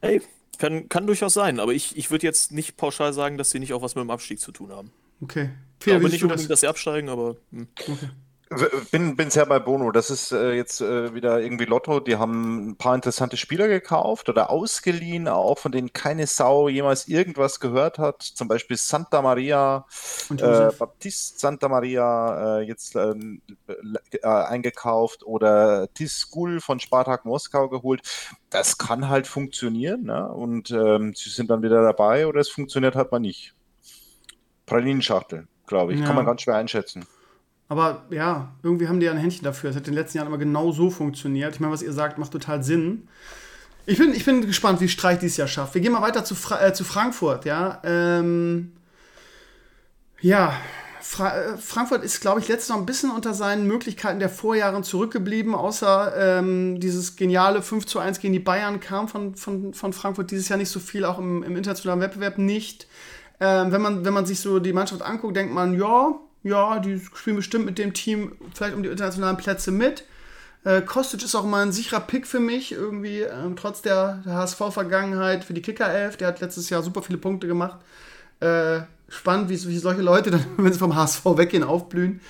ey, 0.01 0.21
kann, 0.59 0.89
kann 0.89 1.07
durchaus 1.07 1.33
sein, 1.33 1.59
aber 1.59 1.73
ich, 1.73 1.95
ich 1.97 2.11
würde 2.11 2.25
jetzt 2.25 2.51
nicht 2.51 2.75
pauschal 2.77 3.13
sagen, 3.13 3.37
dass 3.37 3.51
sie 3.51 3.59
nicht 3.59 3.73
auch 3.73 3.81
was 3.81 3.95
mit 3.95 4.01
dem 4.03 4.11
Abstieg 4.11 4.39
zu 4.39 4.51
tun 4.51 4.71
haben. 4.71 4.91
Okay. 5.21 5.51
Ich 5.79 5.83
Fehler, 5.85 5.99
glaube 5.99 6.11
nicht 6.13 6.23
unbedingt, 6.23 6.49
dass 6.49 6.59
sie 6.61 6.67
absteigen, 6.67 7.09
aber 7.09 7.37
hm. 7.51 7.67
Okay. 7.79 8.09
Bin, 8.91 9.17
bin 9.17 9.29
sehr 9.29 9.45
bei 9.45 9.59
Bono. 9.59 9.91
Das 9.91 10.09
ist 10.09 10.31
äh, 10.31 10.53
jetzt 10.53 10.79
äh, 10.79 11.13
wieder 11.13 11.41
irgendwie 11.41 11.65
Lotto. 11.65 11.99
Die 11.99 12.15
haben 12.15 12.69
ein 12.69 12.75
paar 12.77 12.95
interessante 12.95 13.35
Spieler 13.35 13.67
gekauft 13.67 14.29
oder 14.29 14.49
ausgeliehen, 14.49 15.27
auch 15.27 15.59
von 15.59 15.73
denen 15.73 15.91
keine 15.91 16.27
Sau 16.27 16.69
jemals 16.69 17.09
irgendwas 17.09 17.59
gehört 17.59 17.99
hat. 17.99 18.21
Zum 18.21 18.47
Beispiel 18.47 18.77
Santa 18.77 19.21
Maria, 19.21 19.85
Und 20.29 20.41
äh? 20.41 20.69
Baptiste 20.77 21.39
Santa 21.39 21.67
Maria 21.67 22.59
äh, 22.59 22.61
jetzt 22.61 22.95
ähm, 22.95 23.41
äh, 23.67 24.25
eingekauft 24.25 25.25
oder 25.25 25.93
Tiskul 25.93 26.61
von 26.61 26.79
Spartak 26.79 27.25
Moskau 27.25 27.67
geholt. 27.67 28.01
Das 28.49 28.77
kann 28.77 29.09
halt 29.09 29.27
funktionieren. 29.27 30.03
Ne? 30.03 30.25
Und 30.25 30.71
ähm, 30.71 31.13
sie 31.15 31.29
sind 31.29 31.49
dann 31.49 31.63
wieder 31.63 31.83
dabei 31.83 32.27
oder 32.27 32.39
es 32.39 32.49
funktioniert 32.49 32.95
halt 32.95 33.11
mal 33.11 33.19
nicht. 33.19 33.53
Pralinenschachtel, 34.65 35.47
glaube 35.65 35.93
ich. 35.93 35.99
Ja. 35.99 36.05
Kann 36.05 36.15
man 36.15 36.25
ganz 36.25 36.43
schwer 36.43 36.55
einschätzen. 36.55 37.05
Aber 37.69 38.05
ja, 38.09 38.53
irgendwie 38.63 38.87
haben 38.87 38.99
die 38.99 39.05
ja 39.05 39.11
ein 39.11 39.17
Händchen 39.17 39.43
dafür. 39.43 39.69
Es 39.69 39.75
hat 39.75 39.87
in 39.87 39.93
den 39.93 39.99
letzten 39.99 40.17
Jahren 40.17 40.27
immer 40.27 40.37
genau 40.37 40.71
so 40.71 40.89
funktioniert. 40.89 41.55
Ich 41.55 41.59
meine, 41.59 41.73
was 41.73 41.81
ihr 41.81 41.91
sagt, 41.91 42.17
macht 42.17 42.31
total 42.31 42.63
Sinn. 42.63 43.07
Ich 43.85 43.97
bin, 43.97 44.13
ich 44.13 44.25
bin 44.25 44.45
gespannt, 44.45 44.81
wie 44.81 44.89
Streich 44.89 45.19
dieses 45.19 45.37
Jahr 45.37 45.47
schafft. 45.47 45.73
Wir 45.73 45.81
gehen 45.81 45.91
mal 45.91 46.01
weiter 46.01 46.23
zu, 46.23 46.35
Fra 46.35 46.65
äh, 46.65 46.73
zu 46.73 46.83
Frankfurt, 46.83 47.45
ja. 47.45 47.81
Ähm, 47.83 48.73
ja, 50.19 50.53
Fra 51.01 51.37
äh, 51.37 51.57
Frankfurt 51.57 52.03
ist, 52.03 52.19
glaube 52.19 52.41
ich, 52.41 52.49
letztes 52.49 52.69
Jahr 52.69 52.77
ein 52.77 52.85
bisschen 52.85 53.11
unter 53.11 53.33
seinen 53.33 53.65
Möglichkeiten 53.65 54.19
der 54.19 54.29
Vorjahren 54.29 54.83
zurückgeblieben, 54.83 55.55
außer 55.55 56.39
ähm, 56.39 56.81
dieses 56.81 57.15
geniale 57.15 57.61
5 57.61 57.85
zu 57.85 57.99
1 57.99 58.19
gegen 58.19 58.33
die 58.33 58.39
Bayern 58.39 58.81
kam 58.81 59.07
von, 59.07 59.35
von, 59.35 59.73
von 59.73 59.93
Frankfurt 59.93 60.31
dieses 60.31 60.49
Jahr 60.49 60.57
nicht 60.57 60.69
so 60.69 60.81
viel, 60.81 61.05
auch 61.05 61.17
im, 61.17 61.43
im 61.43 61.55
internationalen 61.55 62.01
Wettbewerb 62.01 62.37
nicht. 62.37 62.87
Ähm, 63.39 63.71
wenn, 63.71 63.81
man, 63.81 64.03
wenn 64.03 64.13
man 64.13 64.25
sich 64.25 64.41
so 64.41 64.59
die 64.59 64.73
Mannschaft 64.73 65.01
anguckt, 65.01 65.37
denkt 65.37 65.53
man, 65.53 65.79
ja, 65.79 66.19
ja, 66.43 66.79
die 66.79 66.99
spielen 66.99 67.35
bestimmt 67.35 67.65
mit 67.65 67.77
dem 67.77 67.93
Team 67.93 68.33
vielleicht 68.53 68.75
um 68.75 68.83
die 68.83 68.89
internationalen 68.89 69.37
Plätze 69.37 69.71
mit. 69.71 70.05
Äh, 70.63 70.81
Kostic 70.81 71.23
ist 71.23 71.35
auch 71.35 71.45
mal 71.45 71.61
ein 71.61 71.71
sicherer 71.71 72.01
Pick 72.01 72.27
für 72.27 72.39
mich, 72.39 72.73
irgendwie, 72.73 73.21
ähm, 73.21 73.55
trotz 73.55 73.81
der, 73.81 74.21
HSV-Vergangenheit 74.25 75.43
für 75.43 75.53
die 75.53 75.61
Kicker-Elf. 75.61 76.17
Der 76.17 76.27
hat 76.27 76.41
letztes 76.41 76.69
Jahr 76.69 76.83
super 76.83 77.01
viele 77.01 77.17
Punkte 77.17 77.47
gemacht. 77.47 77.79
Äh, 78.39 78.81
spannend, 79.07 79.49
wie, 79.49 79.67
wie 79.67 79.77
solche 79.77 80.01
Leute 80.01 80.31
dann, 80.31 80.45
wenn 80.57 80.73
sie 80.73 80.79
vom 80.79 80.95
HSV 80.95 81.23
weggehen, 81.37 81.63
aufblühen. 81.63 82.21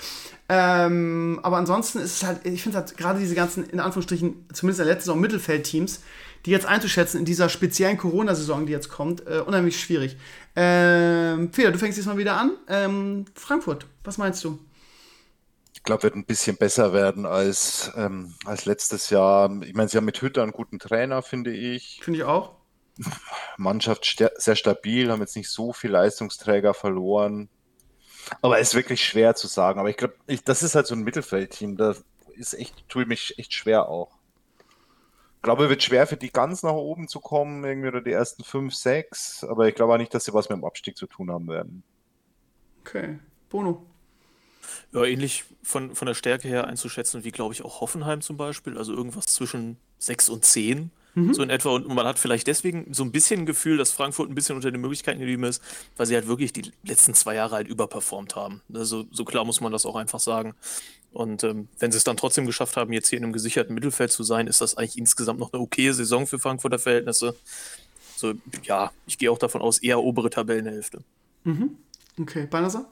Ähm, 0.49 1.39
aber 1.43 1.57
ansonsten 1.57 1.99
ist 1.99 2.17
es 2.17 2.23
halt, 2.23 2.45
ich 2.45 2.63
finde 2.63 2.77
halt 2.77 2.95
gerade 2.95 3.19
diese 3.19 3.35
ganzen, 3.35 3.69
in 3.69 3.79
Anführungsstrichen, 3.79 4.45
zumindest 4.53 4.79
in 4.79 4.85
der 4.85 4.93
letzten 4.93 5.07
Saison 5.07 5.19
Mittelfeldteams, 5.19 6.01
die 6.47 6.51
jetzt 6.51 6.65
einzuschätzen 6.65 7.19
in 7.19 7.25
dieser 7.25 7.49
speziellen 7.49 7.97
Corona-Saison, 7.97 8.65
die 8.65 8.71
jetzt 8.71 8.87
kommt, 8.87 9.27
äh, 9.27 9.39
unheimlich 9.45 9.77
schwierig. 9.79 10.15
Ähm, 10.55 11.51
Feder, 11.51 11.73
du 11.73 11.77
fängst 11.77 11.97
diesmal 11.97 12.17
wieder 12.17 12.37
an. 12.37 12.53
Ähm, 12.69 13.25
Frankfurt, 13.35 13.85
was 14.05 14.17
meinst 14.17 14.41
du? 14.45 14.57
Ich 15.73 15.83
glaube, 15.83 16.03
wird 16.03 16.15
ein 16.15 16.25
bisschen 16.25 16.55
besser 16.55 16.93
werden 16.93 17.25
als, 17.25 17.91
ähm, 17.97 18.33
als 18.45 18.63
letztes 18.63 19.09
Jahr. 19.09 19.61
Ich 19.61 19.73
meine, 19.73 19.89
sie 19.89 19.97
haben 19.97 20.05
mit 20.05 20.21
Hütter 20.21 20.41
einen 20.41 20.53
guten 20.53 20.79
Trainer, 20.79 21.21
finde 21.21 21.51
ich. 21.51 21.99
Finde 22.01 22.19
ich 22.19 22.23
auch. 22.25 22.53
Mannschaft 23.57 24.05
sta- 24.05 24.31
sehr 24.37 24.55
stabil, 24.55 25.11
haben 25.11 25.19
jetzt 25.19 25.35
nicht 25.35 25.49
so 25.49 25.73
viel 25.73 25.91
Leistungsträger 25.91 26.73
verloren. 26.73 27.49
Aber 28.41 28.57
es 28.59 28.69
ist 28.69 28.75
wirklich 28.75 29.03
schwer 29.05 29.35
zu 29.35 29.47
sagen. 29.47 29.81
Aber 29.81 29.89
ich 29.89 29.97
glaube, 29.97 30.15
das 30.45 30.63
ist 30.63 30.75
halt 30.75 30.87
so 30.87 30.95
ein 30.95 31.03
Mittelfeldteam. 31.03 31.75
Da 31.75 31.93
ist 32.35 32.53
echt, 32.53 32.87
tue 32.87 33.01
ich 33.01 33.07
mich 33.09 33.37
echt 33.37 33.53
schwer 33.53 33.89
auch. 33.89 34.16
Ich 35.37 35.41
glaube, 35.43 35.69
wird 35.69 35.83
schwer 35.83 36.07
für 36.07 36.17
die 36.17 36.31
ganz 36.31 36.63
nach 36.63 36.73
oben 36.73 37.07
zu 37.07 37.19
kommen, 37.19 37.63
irgendwie 37.63 37.87
oder 37.87 38.01
die 38.01 38.11
ersten 38.11 38.43
fünf, 38.43 38.73
sechs. 38.73 39.43
Aber 39.43 39.67
ich 39.67 39.75
glaube 39.75 39.93
auch 39.93 39.97
nicht, 39.97 40.13
dass 40.13 40.25
sie 40.25 40.33
was 40.33 40.49
mit 40.49 40.57
dem 40.57 40.65
Abstieg 40.65 40.97
zu 40.97 41.07
tun 41.07 41.31
haben 41.31 41.47
werden. 41.47 41.83
Okay. 42.81 43.19
Bono. 43.49 43.85
ja, 44.91 45.03
ähnlich 45.03 45.45
von, 45.63 45.95
von 45.95 46.05
der 46.05 46.15
Stärke 46.15 46.47
her 46.47 46.67
einzuschätzen, 46.67 47.23
wie 47.23 47.31
glaube 47.31 47.53
ich 47.53 47.63
auch 47.63 47.81
Hoffenheim 47.81 48.21
zum 48.21 48.35
Beispiel, 48.35 48.77
also 48.77 48.93
irgendwas 48.93 49.27
zwischen 49.27 49.77
6 49.99 50.29
und 50.29 50.43
10. 50.43 50.91
So 51.31 51.41
in 51.41 51.49
etwa. 51.49 51.71
Und 51.71 51.87
man 51.87 52.05
hat 52.05 52.19
vielleicht 52.19 52.45
deswegen 52.45 52.93
so 52.93 53.03
ein 53.03 53.11
bisschen 53.11 53.41
ein 53.41 53.45
Gefühl, 53.47 53.77
dass 53.77 53.91
Frankfurt 53.91 54.29
ein 54.29 54.35
bisschen 54.35 54.55
unter 54.55 54.69
den 54.69 54.79
Möglichkeiten 54.79 55.19
geblieben 55.19 55.45
ist, 55.45 55.63
weil 55.95 56.05
sie 56.05 56.13
halt 56.13 56.27
wirklich 56.27 56.53
die 56.53 56.71
letzten 56.83 57.15
zwei 57.15 57.33
Jahre 57.33 57.55
halt 57.55 57.67
überperformt 57.67 58.35
haben. 58.35 58.61
Also, 58.71 59.05
so 59.09 59.25
klar 59.25 59.43
muss 59.43 59.59
man 59.59 59.71
das 59.71 59.87
auch 59.87 59.95
einfach 59.95 60.19
sagen. 60.19 60.53
Und 61.17 61.43
ähm, 61.43 61.67
wenn 61.79 61.91
sie 61.91 61.97
es 61.97 62.03
dann 62.03 62.15
trotzdem 62.15 62.45
geschafft 62.45 62.77
haben, 62.77 62.93
jetzt 62.93 63.09
hier 63.09 63.17
in 63.17 63.23
einem 63.23 63.33
gesicherten 63.33 63.73
Mittelfeld 63.73 64.11
zu 64.11 64.21
sein, 64.21 64.45
ist 64.45 64.61
das 64.61 64.77
eigentlich 64.77 64.99
insgesamt 64.99 65.39
noch 65.39 65.51
eine 65.51 65.59
okaye 65.63 65.91
Saison 65.91 66.27
für 66.27 66.37
Frankfurter 66.37 66.77
Verhältnisse. 66.77 67.35
So, 68.15 68.35
ja, 68.63 68.91
ich 69.07 69.17
gehe 69.17 69.31
auch 69.31 69.39
davon 69.39 69.61
aus, 69.61 69.79
eher 69.79 69.99
obere 69.99 70.29
Tabellenhälfte. 70.29 70.99
Mhm. 71.43 71.75
Okay, 72.19 72.45
Banasa? 72.45 72.85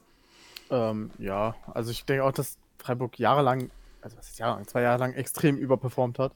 Ähm, 0.71 1.11
ja, 1.19 1.55
also 1.71 1.91
ich 1.91 2.03
denke 2.05 2.23
auch, 2.23 2.31
dass 2.31 2.57
Freiburg 2.79 3.19
jahrelang, 3.19 3.69
also 4.01 4.17
was 4.17 4.29
ist 4.29 4.39
jahrelang, 4.39 4.67
zwei 4.67 4.81
Jahre 4.81 4.99
lang 4.99 5.13
extrem 5.13 5.57
überperformt 5.57 6.17
hat. 6.17 6.33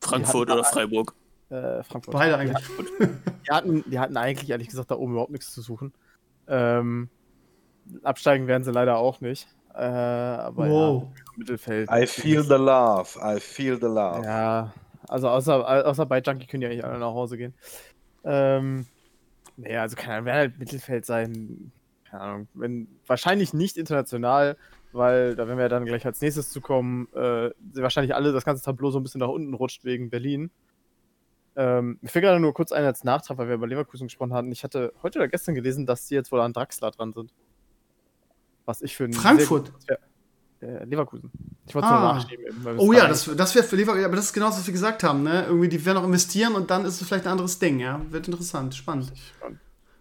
Frankfurt 0.00 0.48
hatten 0.48 0.58
oder 0.58 0.68
Freiburg. 0.68 1.14
Äh, 1.50 1.84
Frankfurt. 1.84 2.14
Beide 2.14 2.36
eigentlich. 2.36 2.66
Die 3.46 3.50
hatten, 3.52 3.84
die 3.88 3.98
hatten 4.00 4.16
eigentlich, 4.16 4.50
ehrlich 4.50 4.68
gesagt, 4.68 4.90
da 4.90 4.96
oben 4.96 5.12
überhaupt 5.12 5.30
nichts 5.30 5.52
zu 5.52 5.62
suchen. 5.62 5.92
Ähm, 6.48 7.08
absteigen 8.02 8.48
werden 8.48 8.64
sie 8.64 8.72
leider 8.72 8.98
auch 8.98 9.20
nicht. 9.20 9.46
Äh, 9.74 9.82
aber 9.82 10.68
Wow. 10.68 11.02
ja, 11.16 11.24
Mittelfeld. 11.38 11.88
I 11.90 12.06
feel 12.06 12.42
the 12.42 12.54
love. 12.54 13.18
I 13.22 13.40
feel 13.40 13.76
the 13.76 13.86
love. 13.86 14.24
Ja, 14.24 14.74
also 15.08 15.28
außer, 15.28 15.86
außer 15.86 16.06
bei 16.06 16.20
Junkie 16.20 16.46
können 16.46 16.62
ja 16.62 16.68
eigentlich 16.68 16.84
alle 16.84 16.98
nach 16.98 17.14
Hause 17.14 17.38
gehen. 17.38 17.54
Ähm, 18.24 18.86
naja, 19.56 19.82
also 19.82 19.96
kann 19.96 20.24
werden 20.24 20.36
halt 20.36 20.58
Mittelfeld 20.58 21.06
sein. 21.06 21.72
Keine 22.04 22.22
Ahnung. 22.22 22.48
Wenn, 22.54 22.88
wahrscheinlich 23.06 23.54
nicht 23.54 23.76
international, 23.76 24.56
weil 24.92 25.36
da 25.36 25.46
werden 25.46 25.58
wir 25.58 25.68
dann 25.68 25.84
gleich 25.84 26.06
als 26.06 26.20
nächstes 26.20 26.50
zu 26.50 26.60
kommen, 26.60 27.08
äh, 27.14 27.50
wahrscheinlich 27.74 28.14
alle 28.14 28.32
das 28.32 28.44
ganze 28.44 28.64
Tableau 28.64 28.90
so 28.90 28.98
ein 28.98 29.02
bisschen 29.02 29.20
nach 29.20 29.28
unten 29.28 29.54
rutscht 29.54 29.84
wegen 29.84 30.10
Berlin. 30.10 30.50
Ähm, 31.56 31.98
mir 32.00 32.08
fällt 32.08 32.24
gerade 32.24 32.40
nur 32.40 32.54
kurz 32.54 32.72
ein 32.72 32.84
als 32.84 33.04
Nachtrag, 33.04 33.36
weil 33.38 33.48
wir 33.48 33.56
über 33.56 33.66
Leverkusen 33.66 34.06
gesprochen 34.06 34.32
hatten. 34.32 34.52
Ich 34.52 34.64
hatte 34.64 34.92
heute 35.02 35.18
oder 35.18 35.28
gestern 35.28 35.54
gelesen, 35.54 35.86
dass 35.86 36.06
die 36.06 36.14
jetzt 36.14 36.30
wohl 36.30 36.40
an 36.40 36.52
Draxler 36.52 36.90
dran 36.90 37.12
sind. 37.12 37.32
Was 38.64 38.80
ich 38.80 38.94
für 38.94 39.04
ein 39.04 39.12
Frankfurt? 39.12 39.72
Sehr, 39.86 39.98
äh, 40.60 40.84
Leverkusen. 40.84 41.30
Ich 41.66 41.74
wollte 41.74 41.86
es 41.86 41.92
Ah. 41.92 42.14
nachschieben. 42.14 42.46
Eben, 42.46 42.64
weil 42.64 42.74
wir 42.76 42.82
Oh 42.82 42.92
ja, 42.92 43.06
das, 43.06 43.24
das 43.36 43.54
wäre 43.54 43.64
für 43.64 43.76
Leverkusen, 43.76 44.04
aber 44.06 44.16
das 44.16 44.26
ist 44.26 44.32
genau 44.32 44.46
das, 44.46 44.58
was 44.58 44.66
wir 44.66 44.72
gesagt 44.72 45.02
haben, 45.04 45.22
ne? 45.22 45.44
Irgendwie, 45.46 45.68
die 45.68 45.84
werden 45.84 45.98
auch 45.98 46.04
investieren 46.04 46.54
und 46.54 46.70
dann 46.70 46.84
ist 46.84 47.00
es 47.00 47.06
vielleicht 47.06 47.26
ein 47.26 47.32
anderes 47.32 47.58
Ding, 47.58 47.78
ja? 47.80 48.00
Wird 48.10 48.26
interessant, 48.28 48.74
spannend. 48.74 49.12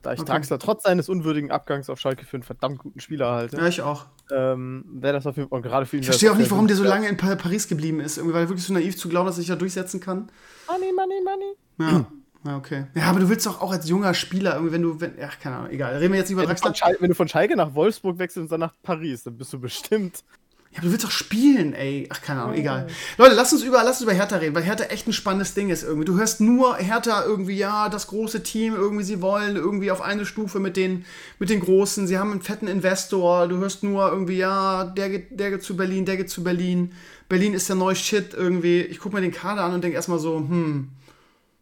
Da 0.04 0.14
ich 0.14 0.20
Okay. 0.20 0.32
Draxler 0.32 0.60
trotz 0.60 0.84
seines 0.84 1.10
unwürdigen 1.10 1.52
Abgangs 1.52 1.90
auf 1.90 2.00
Schalke 2.00 2.24
für 2.26 2.38
einen 2.38 2.44
verdammt 2.44 2.78
guten 2.80 3.00
Spieler 3.00 3.32
halte, 3.32 3.58
Ja, 3.58 3.68
ich 3.68 3.82
auch. 3.82 4.06
ähm, 4.32 4.86
wäre 4.88 5.14
das 5.14 5.26
auf 5.28 5.36
jeden 5.38 5.50
Fall 5.50 5.62
gerade 5.62 5.86
für 5.86 5.98
ihn. 5.98 6.02
Ich 6.02 6.06
verstehe 6.08 6.32
auch 6.32 6.38
nicht, 6.38 6.52
warum 6.52 6.68
der 6.68 6.78
so 6.78 6.84
lange 6.84 7.08
in 7.10 7.18
Pa- 7.18 7.36
Paris 7.36 7.68
geblieben 7.68 8.00
ist. 8.00 8.18
Irgendwie, 8.18 8.34
weil 8.36 8.44
er 8.44 8.50
wirklich 8.50 8.66
so 8.66 8.74
naiv 8.74 8.96
zu 8.98 9.10
glauben, 9.10 9.26
dass 9.26 9.36
er 9.36 9.42
sich 9.42 9.48
da 9.48 9.56
durchsetzen 9.56 10.00
kann. 10.00 10.30
Money, 10.70 10.94
money, 10.94 11.16
money. 11.24 11.92
Ja. 11.94 12.06
Ja, 12.46 12.56
okay. 12.56 12.86
Ja, 12.94 13.06
aber 13.10 13.20
du 13.20 13.28
willst 13.28 13.46
doch 13.48 13.60
auch 13.60 13.72
als 13.72 13.90
junger 13.90 14.14
Spieler 14.14 14.54
irgendwie, 14.54 14.72
wenn 14.74 14.84
du, 14.84 15.02
wenn, 15.02 15.14
ach, 15.22 15.40
keine 15.40 15.58
Ahnung, 15.58 15.72
egal. 15.72 15.98
Reden 15.98 16.14
wir 16.14 16.20
jetzt 16.20 16.30
über 16.30 16.44
Wenn 16.44 16.50
du, 16.50 16.56
von 16.56 16.68
Draxler. 16.72 16.76
Schal 16.88 16.98
wenn 17.02 17.10
du 17.10 17.16
von 17.16 17.28
Schalke 17.28 17.56
nach 17.58 17.74
Wolfsburg 17.74 18.20
wechselst 18.20 18.44
und 18.46 18.52
dann 18.52 18.60
nach 18.62 18.74
Paris, 18.84 19.24
dann 19.24 19.36
bist 19.38 19.52
du 19.52 19.60
bestimmt. 19.60 20.24
Ja, 20.72 20.80
aber 20.80 20.88
du 20.88 20.92
willst 20.92 21.06
doch 21.06 21.12
spielen, 21.12 21.74
ey. 21.74 22.08
Ach, 22.12 22.22
keine 22.22 22.42
Ahnung, 22.42 22.56
egal. 22.56 22.88
Leute, 23.18 23.36
lasst 23.36 23.54
uns 23.54 23.64
über, 23.64 23.84
lasst 23.84 24.02
uns 24.02 24.10
über 24.10 24.14
Hertha 24.14 24.36
reden, 24.36 24.54
weil 24.54 24.64
Hertha 24.64 24.86
echt 24.86 25.08
ein 25.08 25.14
spannendes 25.14 25.54
Ding 25.54 25.70
ist 25.70 25.84
irgendwie. 25.84 26.06
Du 26.06 26.18
hörst 26.18 26.42
nur 26.42 26.76
Hertha 26.78 27.24
irgendwie, 27.24 27.58
ja, 27.58 27.90
das 27.90 28.08
große 28.08 28.44
Team, 28.44 28.76
irgendwie 28.76 29.04
sie 29.04 29.22
wollen 29.22 29.56
irgendwie 29.56 29.92
auf 29.92 30.02
eine 30.02 30.26
Stufe 30.26 30.60
mit 30.60 30.78
den, 30.78 31.06
mit 31.40 31.50
den 31.50 31.62
Großen. 31.62 32.06
Sie 32.06 32.18
haben 32.18 32.32
einen 32.32 32.42
fetten 32.42 32.68
Investor. 32.68 33.48
Du 33.48 33.58
hörst 33.58 33.84
nur 33.84 34.10
irgendwie, 34.12 34.38
ja, 34.38 34.84
der 34.84 35.10
geht, 35.10 35.40
der 35.40 35.52
geht 35.52 35.64
zu 35.64 35.78
Berlin, 35.78 36.06
der 36.06 36.18
geht 36.18 36.30
zu 36.30 36.44
Berlin. 36.44 36.94
Berlin 37.30 37.54
ist 37.54 37.70
der 37.70 37.76
neue 37.76 37.96
Shit 37.96 38.34
irgendwie. 38.34 38.82
Ich 38.82 39.00
guck 39.00 39.14
mir 39.14 39.22
den 39.22 39.32
Kader 39.32 39.64
an 39.64 39.74
und 39.74 39.84
denke 39.84 39.96
erstmal 39.96 40.20
so, 40.20 40.38
hm, 40.38 40.90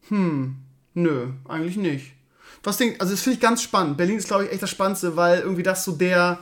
hm, 0.09 0.55
nö, 0.93 1.27
eigentlich 1.47 1.77
nicht. 1.77 2.13
Was 2.63 2.77
denkt, 2.77 2.99
also 2.99 3.13
das 3.13 3.21
finde 3.21 3.35
ich 3.35 3.41
ganz 3.41 3.61
spannend. 3.61 3.97
Berlin 3.97 4.17
ist, 4.17 4.27
glaube 4.27 4.45
ich, 4.45 4.51
echt 4.51 4.63
das 4.63 4.71
Spannendste, 4.71 5.15
weil 5.15 5.39
irgendwie 5.39 5.63
das 5.63 5.83
so 5.83 5.91
der, 5.91 6.39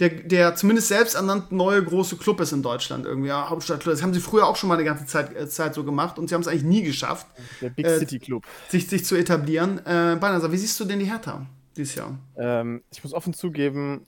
der, 0.00 0.10
der 0.10 0.54
zumindest 0.54 0.88
selbsternannte 0.88 1.54
neue 1.54 1.82
große 1.82 2.16
Club 2.16 2.40
ist 2.40 2.52
in 2.52 2.62
Deutschland 2.62 3.04
irgendwie. 3.04 3.28
Ja, 3.28 3.50
Hauptstadtclub. 3.50 3.92
Das 3.94 4.02
haben 4.02 4.14
sie 4.14 4.20
früher 4.20 4.46
auch 4.46 4.56
schon 4.56 4.68
mal 4.68 4.74
eine 4.74 4.84
ganze 4.84 5.06
Zeit, 5.06 5.34
äh, 5.34 5.48
Zeit 5.48 5.74
so 5.74 5.84
gemacht 5.84 6.18
und 6.18 6.28
sie 6.28 6.34
haben 6.34 6.42
es 6.42 6.48
eigentlich 6.48 6.62
nie 6.64 6.82
geschafft, 6.82 7.26
Der 7.60 7.70
Big 7.70 7.86
Äh, 7.86 7.98
City 7.98 8.18
Club. 8.18 8.44
sich, 8.68 8.86
sich 8.88 9.04
zu 9.04 9.16
etablieren. 9.16 9.78
Äh, 9.78 10.16
Banasa, 10.20 10.52
wie 10.52 10.56
siehst 10.56 10.78
du 10.80 10.84
denn 10.84 10.98
die 11.00 11.06
Hertha 11.06 11.46
dieses 11.76 11.96
Jahr? 11.96 12.16
Ähm, 12.36 12.82
ich 12.92 13.02
muss 13.02 13.12
offen 13.12 13.32
zugeben, 13.34 14.06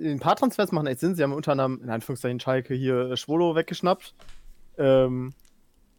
ein 0.00 0.20
paar 0.20 0.36
Transfers 0.36 0.72
machen 0.72 0.86
echt 0.86 1.00
Sinn. 1.00 1.14
Sie 1.16 1.22
haben 1.22 1.32
unter 1.32 1.52
anderem, 1.52 1.80
in 1.82 1.90
Anführungszeichen, 1.90 2.40
Schalke 2.40 2.74
hier 2.74 3.10
äh, 3.10 3.16
Schwolo 3.16 3.54
weggeschnappt. 3.54 4.14
Ähm, 4.78 5.34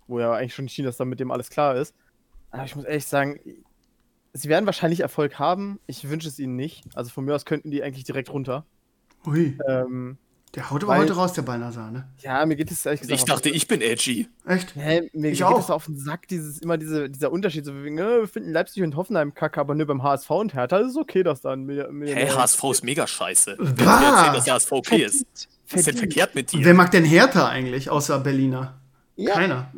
wo 0.08 0.20
ja 0.20 0.34
eigentlich 0.34 0.56
schon 0.56 0.68
schien, 0.68 0.84
dass 0.86 0.98
da 0.98 1.06
mit 1.06 1.20
dem 1.20 1.32
alles 1.32 1.50
klar 1.50 1.76
ist. 1.76 1.94
Aber 2.52 2.66
ich 2.66 2.76
muss 2.76 2.86
ehrlich 2.86 3.06
sagen, 3.06 3.39
sie 4.34 4.50
werden 4.50 4.66
wahrscheinlich 4.66 5.00
Erfolg 5.02 5.38
haben. 5.39 5.80
Ich 5.88 6.10
wünsche 6.10 6.28
es 6.28 6.39
ihnen 6.39 6.56
nicht. 6.56 6.84
Also 6.96 7.10
von 7.12 7.24
mir 7.26 7.36
aus 7.36 7.46
könnten 7.46 7.72
die 7.72 7.84
eigentlich 7.84 8.04
direkt 8.04 8.32
runter. 8.32 8.66
Ui, 9.26 9.58
Ähm, 9.68 10.18
der 10.56 10.70
haut 10.70 10.84
aber 10.84 10.94
weil- 10.94 11.00
heute 11.02 11.14
raus, 11.16 11.34
der 11.34 11.42
Banasa, 11.42 11.90
ne? 11.90 12.08
ja, 12.20 12.46
mir 12.46 12.56
geht 12.56 12.70
es 12.70 12.86
ehrlich 12.86 13.02
gesagt. 13.02 13.20
Ich 13.20 13.26
dachte, 13.26 13.50
ich 13.50 13.68
bin 13.68 13.82
edgy. 13.82 14.28
Echt? 14.46 14.76
Hä, 14.76 15.10
mir 15.14 15.32
Ich 15.32 15.40
geht 15.40 15.48
auch. 15.48 15.60
es 15.60 15.72
auf 15.72 15.86
den 15.86 15.98
Sack, 15.98 16.28
dieses, 16.28 16.60
immer 16.60 16.78
diese, 16.78 17.10
dieser 17.10 17.32
Unterschied. 17.32 17.66
So 17.66 17.74
wegen, 17.84 17.98
äh, 17.98 18.20
wir 18.22 18.28
finden 18.28 18.52
Leipzig 18.52 18.84
und 18.84 18.96
Hoffenheim 18.96 19.34
kacke, 19.34 19.60
aber 19.60 19.74
nur 19.74 19.88
beim 19.88 20.04
HSV 20.04 20.30
und 20.30 20.54
Hertha 20.54 20.78
ist 20.78 20.92
es 20.92 20.98
okay, 20.98 21.24
dass 21.24 21.42
da 21.42 21.54
ein 21.54 21.64
Million- 21.64 21.88
Hä, 21.88 21.92
Millionär- 21.94 22.36
HSV 22.36 22.64
ist 22.72 22.84
mega 22.84 23.08
scheiße. 23.08 23.56
Bah! 23.58 23.66
Wer 23.78 23.86
erzählt, 24.10 24.36
dass 24.38 24.44
der 24.46 24.54
HSV 24.56 24.72
okay 24.74 25.04
ist? 25.06 25.26
Was 25.70 25.80
ist 25.80 25.88
denn 25.88 25.98
verkehrt 25.98 26.36
mit 26.36 26.52
dir? 26.52 26.64
wer 26.66 26.74
mag 26.76 26.92
denn 26.92 27.06
Hertha 27.06 27.48
eigentlich, 27.48 27.90
außer 27.90 28.20
Berliner? 28.20 28.80
Ja. 29.16 29.34
Keiner. 29.34 29.72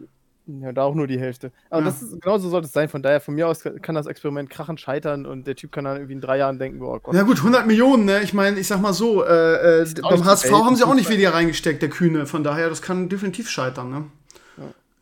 Ja, 0.48 0.72
da 0.72 0.84
auch 0.84 0.94
nur 0.94 1.08
die 1.08 1.20
Hälfte. 1.20 1.52
Aber 1.70 1.82
Ja. 1.82 1.86
das 1.88 2.02
ist, 2.02 2.22
genauso 2.22 2.50
sollte 2.50 2.68
es 2.68 2.74
sein. 2.74 2.88
Von 2.88 3.02
daher, 3.02 3.20
von 3.20 3.34
mir 3.34 3.48
aus 3.48 3.64
kann 3.82 3.96
das 3.96 4.06
Experiment 4.06 4.50
krachend 4.50 4.80
scheitern 4.80 5.26
und 5.26 5.48
der 5.48 5.56
Typ 5.56 5.72
kann 5.72 5.86
dann 5.86 5.98
irgendwie 5.98 6.14
in 6.14 6.22
drei 6.22 6.38
Jahren 6.38 6.60
denken, 6.60 6.82
oh 6.84 7.00
Gott. 7.00 7.16
Ja 7.16 7.24
gut, 7.24 7.38
100 7.38 7.66
Millionen, 7.66 8.06
ne? 8.06 8.22
Ich 8.22 8.34
meine, 8.34 8.60
ich 8.60 8.68
sag 8.68 8.80
mal 8.82 8.94
so, 8.94 9.24
äh, 9.26 9.82
äh, 9.82 9.94
beim 10.02 10.24
HSV 10.24 10.52
haben 10.52 10.76
sie 10.76 10.84
auch 10.84 10.94
nicht 10.94 11.10
weniger 11.10 11.34
reingesteckt, 11.34 11.82
der 11.82 11.90
Kühne. 11.90 12.28
Von 12.28 12.44
daher, 12.44 12.70
das 12.70 12.82
kann 12.82 13.10
definitiv 13.10 13.50
scheitern, 13.50 13.90
ne? 13.90 14.06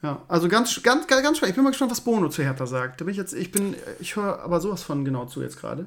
Ja, 0.02 0.22
also 0.28 0.50
ganz, 0.50 0.84
ganz, 0.84 1.08
ganz, 1.08 1.24
ganz 1.24 1.38
spannend. 1.38 1.52
Ich 1.52 1.56
bin 1.56 1.64
mal 1.64 1.70
gespannt, 1.70 1.92
was 1.92 2.02
Bono 2.02 2.28
zu 2.28 2.44
Hertha 2.44 2.66
sagt. 2.66 3.00
Da 3.00 3.06
bin 3.06 3.14
ich 3.14 3.18
jetzt, 3.18 3.34
ich 3.34 3.52
bin, 3.52 3.76
ich 4.02 4.18
höre 4.18 4.42
aber 4.42 4.60
sowas 4.60 4.84
von 4.84 5.06
genau 5.06 5.26
zu 5.26 5.42
jetzt 5.42 5.58
gerade. 5.58 5.86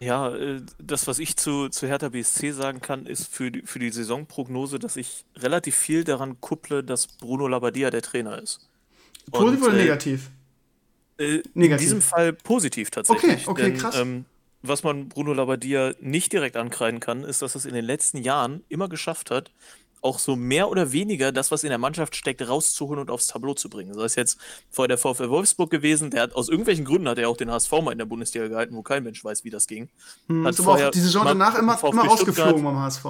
Ja, 0.00 0.34
äh, 0.36 0.60
das, 0.78 1.06
was 1.06 1.18
ich 1.18 1.36
zu, 1.36 1.70
zu 1.70 1.86
Hertha 1.86 2.10
BSC 2.10 2.52
sagen 2.52 2.80
kann, 2.82 3.06
ist 3.06 3.34
für 3.34 3.50
die, 3.50 3.62
für 3.62 3.78
die 3.78 3.90
Saisonprognose, 3.90 4.78
dass 4.78 4.96
ich 4.96 5.24
relativ 5.34 5.74
viel 5.76 6.04
daran 6.04 6.40
kupple, 6.42 6.84
dass 6.84 7.06
Bruno 7.06 7.48
Labbadia 7.48 7.88
der 7.90 8.02
Trainer 8.02 8.40
ist. 8.40 8.68
Positiv 9.30 9.62
Und, 9.62 9.68
oder 9.68 9.78
äh, 9.78 9.82
negativ? 9.82 10.30
Äh, 11.18 11.36
In 11.36 11.42
Negativ. 11.54 11.84
diesem 11.86 12.02
Fall 12.02 12.32
positiv 12.32 12.90
tatsächlich. 12.90 13.46
Okay, 13.48 13.50
okay, 13.50 13.62
denn, 13.62 13.76
krass. 13.78 13.96
Ähm, 13.96 14.24
was 14.62 14.82
man 14.82 15.08
Bruno 15.08 15.32
Labbadia 15.32 15.92
nicht 16.00 16.32
direkt 16.32 16.56
ankreiden 16.56 17.00
kann, 17.00 17.24
ist, 17.24 17.42
dass 17.42 17.54
es 17.54 17.64
in 17.64 17.74
den 17.74 17.84
letzten 17.84 18.18
Jahren 18.18 18.64
immer 18.68 18.88
geschafft 18.88 19.30
hat, 19.30 19.50
auch 20.00 20.18
so 20.18 20.36
mehr 20.36 20.68
oder 20.68 20.92
weniger 20.92 21.32
das, 21.32 21.50
was 21.50 21.64
in 21.64 21.70
der 21.70 21.78
Mannschaft 21.78 22.14
steckt, 22.14 22.46
rauszuholen 22.46 23.00
und 23.00 23.10
aufs 23.10 23.26
Tableau 23.26 23.54
zu 23.54 23.68
bringen. 23.68 23.94
Sei 23.94 24.04
es 24.04 24.14
jetzt 24.14 24.38
vorher 24.70 24.88
der 24.88 24.98
VfL 24.98 25.28
Wolfsburg 25.28 25.70
gewesen, 25.70 26.10
der 26.10 26.22
hat 26.22 26.34
aus 26.34 26.48
irgendwelchen 26.48 26.84
Gründen 26.84 27.08
hat 27.08 27.18
er 27.18 27.28
auch 27.28 27.36
den 27.36 27.50
HSV 27.50 27.72
mal 27.82 27.92
in 27.92 27.98
der 27.98 28.04
Bundesliga 28.04 28.46
gehalten, 28.48 28.76
wo 28.76 28.82
kein 28.82 29.02
Mensch 29.02 29.24
weiß, 29.24 29.44
wie 29.44 29.50
das 29.50 29.66
ging. 29.66 29.88
Hm, 30.28 30.44
hat 30.44 30.54
ist 30.54 30.60
aber 30.60 30.86
auch 30.86 30.90
die 30.90 31.00
Saison 31.00 31.24
danach 31.24 31.58
immer, 31.58 31.78
immer 31.82 32.02
rausgeflogen 32.04 32.34
Stuttgart- 32.34 32.62
beim 32.62 32.78
HSV. 32.78 33.04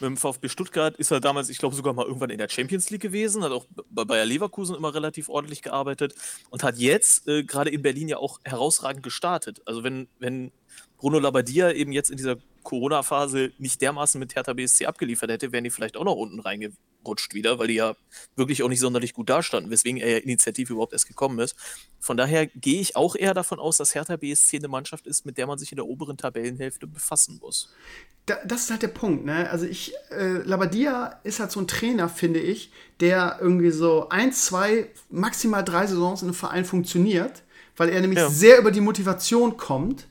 Mit 0.00 0.06
dem 0.08 0.16
VfB 0.16 0.48
Stuttgart 0.48 0.96
ist 0.96 1.10
er 1.10 1.20
damals, 1.20 1.48
ich 1.48 1.58
glaube, 1.58 1.74
sogar 1.74 1.92
mal 1.92 2.06
irgendwann 2.06 2.30
in 2.30 2.38
der 2.38 2.48
Champions 2.48 2.90
League 2.90 3.02
gewesen, 3.02 3.42
hat 3.42 3.52
auch 3.52 3.66
bei 3.90 4.04
Bayer 4.04 4.24
Leverkusen 4.24 4.76
immer 4.76 4.94
relativ 4.94 5.28
ordentlich 5.28 5.62
gearbeitet 5.62 6.14
und 6.50 6.62
hat 6.62 6.76
jetzt 6.76 7.26
äh, 7.26 7.42
gerade 7.42 7.70
in 7.70 7.82
Berlin 7.82 8.08
ja 8.08 8.18
auch 8.18 8.40
herausragend 8.44 9.02
gestartet. 9.02 9.60
Also 9.66 9.82
wenn, 9.82 10.08
wenn 10.18 10.52
Bruno 10.98 11.18
Labbadia 11.18 11.72
eben 11.72 11.92
jetzt 11.92 12.10
in 12.10 12.16
dieser 12.16 12.36
Corona-Phase 12.62 13.52
nicht 13.58 13.80
dermaßen 13.80 14.18
mit 14.18 14.34
Hertha 14.34 14.52
BSC 14.52 14.86
abgeliefert 14.86 15.30
hätte, 15.30 15.52
wären 15.52 15.64
die 15.64 15.70
vielleicht 15.70 15.96
auch 15.96 16.04
noch 16.04 16.14
unten 16.16 16.40
reingerutscht 16.40 17.34
wieder, 17.34 17.58
weil 17.58 17.68
die 17.68 17.74
ja 17.74 17.96
wirklich 18.36 18.62
auch 18.62 18.68
nicht 18.68 18.80
sonderlich 18.80 19.14
gut 19.14 19.28
dastanden, 19.30 19.70
weswegen 19.70 20.00
er 20.00 20.10
ja 20.10 20.18
initiativ 20.18 20.70
überhaupt 20.70 20.92
erst 20.92 21.08
gekommen 21.08 21.38
ist. 21.38 21.56
Von 22.00 22.16
daher 22.16 22.46
gehe 22.46 22.80
ich 22.80 22.96
auch 22.96 23.16
eher 23.16 23.34
davon 23.34 23.58
aus, 23.58 23.76
dass 23.78 23.94
Hertha 23.94 24.16
BSC 24.16 24.58
eine 24.58 24.68
Mannschaft 24.68 25.06
ist, 25.06 25.24
mit 25.26 25.38
der 25.38 25.46
man 25.46 25.58
sich 25.58 25.72
in 25.72 25.76
der 25.76 25.86
oberen 25.86 26.16
Tabellenhälfte 26.16 26.86
befassen 26.86 27.38
muss. 27.40 27.72
Da, 28.26 28.36
das 28.44 28.64
ist 28.64 28.70
halt 28.70 28.82
der 28.82 28.88
Punkt, 28.88 29.24
ne? 29.24 29.48
Also 29.50 29.64
ich, 29.64 29.94
äh, 30.10 30.42
Labadia 30.42 31.18
ist 31.24 31.40
halt 31.40 31.50
so 31.50 31.60
ein 31.60 31.66
Trainer, 31.66 32.08
finde 32.10 32.40
ich, 32.40 32.70
der 33.00 33.38
irgendwie 33.40 33.70
so 33.70 34.10
ein, 34.10 34.32
zwei, 34.32 34.90
maximal 35.08 35.64
drei 35.64 35.86
Saisons 35.86 36.20
in 36.22 36.28
einem 36.28 36.34
Verein 36.34 36.64
funktioniert, 36.66 37.42
weil 37.78 37.88
er 37.88 38.00
nämlich 38.02 38.18
Ja. 38.18 38.28
sehr 38.28 38.58
über 38.58 38.70
die 38.70 38.82
Motivation 38.82 39.56
kommt 39.56 40.08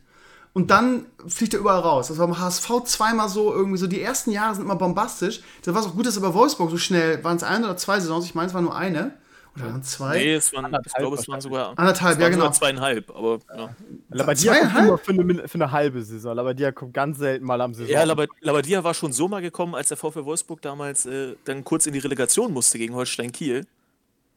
und 0.53 0.71
dann 0.71 1.05
fliegt 1.27 1.53
er 1.53 1.59
überall 1.59 1.81
raus. 1.81 2.07
Das 2.07 2.17
war 2.17 2.27
beim 2.27 2.39
HSV 2.39 2.83
zweimal 2.85 3.29
so, 3.29 3.53
irgendwie 3.53 3.77
so, 3.77 3.87
die 3.87 4.01
ersten 4.01 4.31
Jahre 4.31 4.55
sind 4.55 4.63
immer 4.63 4.75
bombastisch. 4.75 5.41
Da 5.63 5.73
war 5.73 5.81
es 5.81 5.87
auch 5.87 5.95
gut, 5.95 6.05
dass 6.05 6.15
er 6.15 6.21
bei 6.21 6.33
Wolfsburg 6.33 6.69
so 6.71 6.77
schnell, 6.77 7.23
waren 7.23 7.37
es 7.37 7.43
ein 7.43 7.63
oder 7.63 7.77
zwei 7.77 7.99
Saisons, 7.99 8.25
ich 8.25 8.35
meine, 8.35 8.47
es 8.47 8.53
war 8.53 8.61
nur 8.61 8.75
eine. 8.75 9.13
Oder 9.55 9.65
waren 9.65 9.81
es 9.81 9.91
zwei? 9.91 10.17
Nee, 10.19 10.33
es 10.35 10.53
waren, 10.53 10.65
ich 10.65 10.75
Anderthalb 10.75 10.97
glaube, 10.97 11.15
es 11.17 11.27
waren 11.27 11.41
sogar 11.41 11.73
Anderthalb, 11.77 12.17
es 12.17 12.23
ja, 12.23 12.29
genau. 12.29 12.51
zweieinhalb, 12.51 13.09
aber 13.09 13.39
ja. 13.55 13.69
Labadia 14.09 14.53
kommt 14.53 14.61
Zweieinhalb? 14.71 14.87
immer 14.87 14.97
für 14.99 15.11
eine, 15.11 15.47
für 15.47 15.55
eine 15.55 15.71
halbe 15.71 16.03
Saison. 16.03 16.35
Labadia 16.35 16.71
kommt 16.71 16.93
ganz 16.93 17.17
selten 17.17 17.45
mal 17.45 17.59
am 17.61 17.73
Saison. 17.73 17.91
Ja, 17.91 18.03
Laba- 18.03 18.27
Labadia 18.41 18.83
war 18.83 18.93
schon 18.93 19.13
so 19.13 19.27
mal 19.27 19.41
gekommen, 19.41 19.73
als 19.73 19.87
der 19.87 19.97
VfL 19.97 20.25
Wolfsburg 20.25 20.61
damals 20.61 21.05
äh, 21.07 21.35
dann 21.45 21.63
kurz 21.63 21.87
in 21.87 21.93
die 21.93 21.99
Relegation 21.99 22.53
musste 22.53 22.77
gegen 22.77 22.93
Holstein 22.93 23.31
Kiel. 23.31 23.65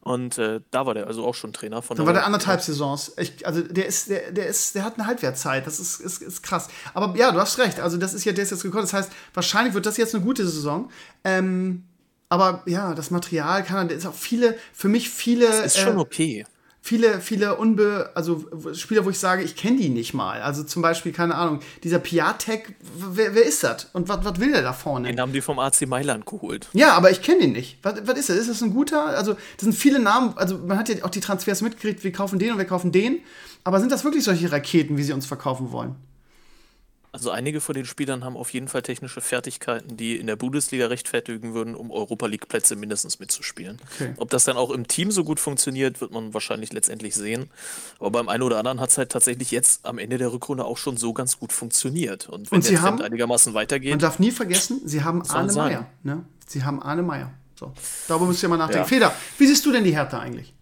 Und 0.03 0.39
äh, 0.39 0.61
da 0.71 0.87
war 0.87 0.95
der 0.95 1.07
also 1.07 1.27
auch 1.27 1.35
schon 1.35 1.53
Trainer. 1.53 1.83
Von 1.83 1.97
Dann 1.97 2.07
war 2.07 2.15
der 2.15 2.25
anderthalb 2.25 2.63
Saisons. 2.63 3.13
Ich, 3.19 3.47
also 3.47 3.61
der 3.61 3.87
ist, 3.87 4.09
der, 4.09 4.33
der 4.33 4.47
ist, 4.47 4.75
der 4.75 4.85
hat 4.85 4.95
eine 4.95 5.07
Halbwertzeit. 5.07 5.67
Das 5.67 5.79
ist, 5.79 6.01
ist, 6.01 6.23
ist 6.23 6.43
krass. 6.43 6.69
Aber 6.95 7.15
ja, 7.19 7.33
du 7.33 7.39
hast 7.39 7.59
recht. 7.59 7.81
Also 7.81 7.99
das 7.99 8.15
ist 8.15 8.25
ja, 8.25 8.33
der 8.33 8.45
ist 8.45 8.51
jetzt 8.51 8.63
gekommen. 8.63 8.83
Das 8.83 8.95
heißt, 8.95 9.13
wahrscheinlich 9.35 9.75
wird 9.75 9.85
das 9.85 9.99
jetzt 9.99 10.15
eine 10.15 10.25
gute 10.25 10.47
Saison. 10.47 10.91
Ähm, 11.23 11.85
aber 12.31 12.63
ja, 12.65 12.95
das 12.95 13.11
Material 13.11 13.63
kann, 13.63 13.89
da 13.89 13.95
ist 13.95 14.07
auch 14.07 14.15
viele, 14.15 14.57
für 14.73 14.89
mich 14.89 15.11
viele, 15.11 15.47
ist 15.65 15.79
schon 15.79 15.97
äh, 15.97 16.01
okay. 16.01 16.47
Viele, 16.83 17.21
viele 17.21 17.57
unbe, 17.57 18.11
also 18.15 18.45
Spieler, 18.73 19.05
wo 19.05 19.11
ich 19.11 19.19
sage, 19.19 19.43
ich 19.43 19.57
kenne 19.57 19.79
die 19.79 19.89
nicht 19.91 20.15
mal. 20.15 20.41
Also 20.41 20.63
zum 20.65 20.83
Beispiel, 20.83 21.13
keine 21.13 21.35
Ahnung, 21.35 21.61
dieser 21.85 21.99
Piatek, 21.99 22.75
wer, 23.13 23.35
wer 23.35 23.45
ist 23.45 23.63
das? 23.63 23.89
Und 23.93 24.09
was 24.09 24.25
was 24.25 24.41
will 24.41 24.53
der 24.53 24.63
da 24.63 24.73
vorne? 24.73 25.09
Den 25.09 25.21
haben 25.21 25.33
die 25.33 25.41
vom 25.41 25.59
AC 25.59 25.87
Mailand 25.87 26.27
geholt. 26.27 26.69
Ja, 26.73 26.93
aber 26.93 27.11
ich 27.11 27.23
kenne 27.23 27.41
den 27.41 27.53
nicht. 27.53 27.79
Was, 27.83 27.95
was 28.07 28.19
ist 28.19 28.29
das? 28.31 28.37
Ist 28.37 28.51
das 28.51 28.63
ein 28.63 28.73
guter? 28.73 29.07
Also, 29.07 29.35
das 29.35 29.63
sind 29.63 29.75
viele 29.75 29.99
Namen. 29.99 30.33
Also, 30.37 30.59
man 30.59 30.79
hat 30.79 30.89
ja 30.89 31.05
auch 31.05 31.11
die 31.11 31.21
Transfers 31.21 31.63
mitgekriegt, 31.63 32.03
wir 32.03 32.13
kaufen 32.13 32.39
den 32.39 32.53
und 32.53 32.59
wir 32.59 32.65
kaufen 32.65 32.93
den. 32.93 33.21
Aber 33.65 33.79
sind 33.81 33.93
das 33.93 34.05
wirklich 34.05 34.25
solche 34.25 34.51
Raketen, 34.51 34.97
wie 34.97 35.03
sie 35.03 35.13
uns 35.13 35.27
verkaufen 35.27 35.73
wollen? 35.73 35.97
Also 37.13 37.31
einige 37.33 37.61
von 37.61 37.75
den 37.75 37.87
Spielern 37.87 38.23
haben 38.25 38.37
auf 38.37 38.53
jeden 38.53 38.69
Fall 38.69 38.83
technische 38.83 39.21
Fertigkeiten, 39.21 39.97
die 39.97 40.17
in 40.17 40.29
der 40.29 40.37
Bundesliga 40.37 40.87
rechtfertigen 40.87 41.55
würden, 41.55 41.75
um 41.75 41.91
Europa 41.91 42.27
League 42.27 42.47
Plätze 42.47 42.77
mindestens 42.77 43.19
mitzuspielen. 43.19 43.79
Okay. 43.95 44.15
Ob 44.17 44.31
das 44.31 44.45
dann 44.45 44.57
auch 44.57 44.71
im 44.71 44.87
Team 44.87 45.11
so 45.11 45.25
gut 45.25 45.41
funktioniert, 45.41 46.01
wird 46.01 46.13
man 46.13 46.33
wahrscheinlich 46.35 46.73
letztendlich 46.73 47.17
sehen. 47.17 47.51
Aber 47.99 48.13
beim 48.13 48.29
einen 48.29 48.45
oder 48.45 48.59
anderen 48.59 48.79
hat 48.81 48.91
es 48.91 48.99
halt 48.99 49.11
tatsächlich 49.11 49.51
jetzt 49.51 49.85
am 49.87 49.99
Ende 49.99 50.19
der 50.19 50.33
Rückrunde 50.33 50.65
auch 50.65 50.77
schon 50.79 50.97
so 50.97 51.13
ganz 51.13 51.37
gut 51.41 51.53
funktioniert. 51.53 52.29
Und 52.29 52.53
wenn 52.53 52.57
Und 52.59 52.63
sie 52.63 52.71
der 52.75 52.81
Trend 52.81 52.93
haben- 53.01 53.03
einigermaßen 53.03 53.53
Man 53.55 53.63
weitergeht, 53.63 54.01
darf 54.01 54.21
nie 54.21 54.31
vergessen, 54.31 54.81
sie 54.85 55.03
haben 55.03 55.23
Arne? 55.29 55.53
Meyer. 55.53 55.87
Ne? 56.05 56.25
Sie 56.47 56.63
haben 56.63 56.81
Arne 56.81 57.03
Meyer. 57.03 57.33
So. 57.59 57.73
Darüber 58.07 58.27
müsst 58.27 58.43
ihr 58.45 58.49
mal 58.49 58.57
nachdenken. 58.57 58.83
Ja. 58.83 58.89
Feder, 58.89 59.15
wie 59.37 59.47
siehst 59.49 59.67
du 59.67 59.73
denn 59.73 59.83
die 59.83 59.95
Härte 59.97 60.19
eigentlich? 60.19 60.55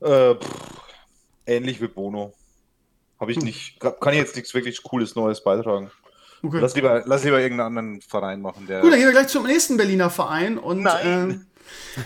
Äh, 0.00 0.34
pff, 0.34 0.48
ähnlich 1.46 1.80
wie 1.80 1.86
Bono. 1.86 2.32
Habe 3.20 3.32
ich 3.32 3.40
nicht, 3.40 3.78
kann 3.78 4.14
ich 4.14 4.18
jetzt 4.18 4.34
nichts 4.34 4.54
wirklich 4.54 4.82
Cooles 4.82 5.14
Neues 5.14 5.44
beitragen. 5.44 5.90
Okay. 6.42 6.58
Lass 6.60 6.74
lieber, 6.74 7.02
lass 7.04 7.22
lieber 7.22 7.38
irgendeinen 7.38 7.66
anderen 7.66 8.00
Verein 8.00 8.40
machen, 8.40 8.66
der. 8.66 8.80
Gut, 8.80 8.90
dann 8.92 8.98
gehen 8.98 9.08
wir 9.08 9.12
gleich 9.12 9.28
zum 9.28 9.46
nächsten 9.46 9.76
Berliner 9.76 10.08
Verein. 10.08 10.56
Und 10.56 10.82
Nein. 10.82 11.46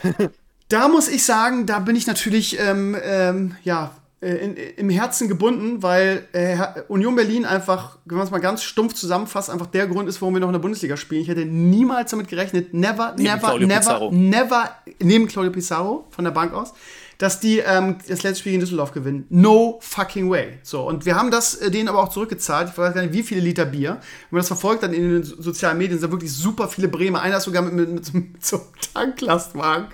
ähm, 0.02 0.30
da 0.68 0.88
muss 0.88 1.08
ich 1.08 1.24
sagen, 1.24 1.66
da 1.66 1.78
bin 1.78 1.94
ich 1.94 2.08
natürlich, 2.08 2.58
ähm, 2.58 2.96
ähm, 3.00 3.56
ja, 3.62 3.92
äh, 4.20 4.36
in, 4.36 4.56
im 4.56 4.90
Herzen 4.90 5.28
gebunden, 5.28 5.82
weil 5.82 6.26
äh, 6.32 6.56
Union 6.88 7.14
Berlin 7.14 7.44
einfach, 7.44 7.98
wenn 8.06 8.16
man 8.16 8.26
es 8.26 8.32
mal 8.32 8.40
ganz 8.40 8.62
stumpf 8.62 8.94
zusammenfasst, 8.94 9.50
einfach 9.50 9.66
der 9.66 9.86
Grund 9.86 10.08
ist, 10.08 10.20
warum 10.20 10.34
wir 10.34 10.40
noch 10.40 10.48
in 10.48 10.54
der 10.54 10.60
Bundesliga 10.60 10.96
spielen. 10.96 11.20
Ich 11.20 11.28
hätte 11.28 11.44
niemals 11.44 12.10
damit 12.10 12.28
gerechnet, 12.28 12.72
never, 12.72 13.12
Neben 13.16 13.22
never, 13.22 13.38
Claudio 13.38 13.68
never, 13.68 13.80
Pizarro. 13.80 14.10
never, 14.10 14.70
neben 15.00 15.28
Claudio 15.28 15.52
Pizarro 15.52 16.06
von 16.10 16.24
der 16.24 16.32
Bank 16.32 16.54
aus, 16.54 16.72
dass 17.18 17.40
die 17.40 17.58
ähm, 17.58 17.96
das 18.08 18.22
letzte 18.22 18.40
Spiel 18.40 18.52
gegen 18.52 18.60
Düsseldorf 18.60 18.92
gewinnen. 18.92 19.26
No 19.30 19.78
fucking 19.80 20.30
way. 20.30 20.58
So, 20.62 20.86
und 20.86 21.06
wir 21.06 21.14
haben 21.16 21.30
das 21.30 21.54
äh, 21.56 21.70
denen 21.70 21.88
aber 21.88 22.02
auch 22.02 22.08
zurückgezahlt. 22.08 22.70
Ich 22.70 22.78
weiß 22.78 22.94
gar 22.94 23.02
nicht, 23.02 23.12
wie 23.14 23.22
viele 23.22 23.40
Liter 23.40 23.64
Bier. 23.64 23.90
Wenn 23.92 24.00
man 24.36 24.40
das 24.40 24.48
verfolgt 24.48 24.82
dann 24.82 24.92
in 24.92 25.02
den 25.10 25.22
so- 25.22 25.40
sozialen 25.40 25.78
Medien, 25.78 25.98
sind 25.98 26.08
da 26.08 26.12
wirklich 26.12 26.32
super 26.32 26.68
viele 26.68 26.88
Bremer. 26.88 27.20
Einer 27.22 27.36
ist 27.38 27.44
sogar 27.44 27.62
mit, 27.62 27.74
mit, 27.74 27.90
mit, 27.90 28.14
mit 28.14 28.24
so 28.44 28.56
einem 28.56 29.12
Tanklastwagen, 29.14 29.86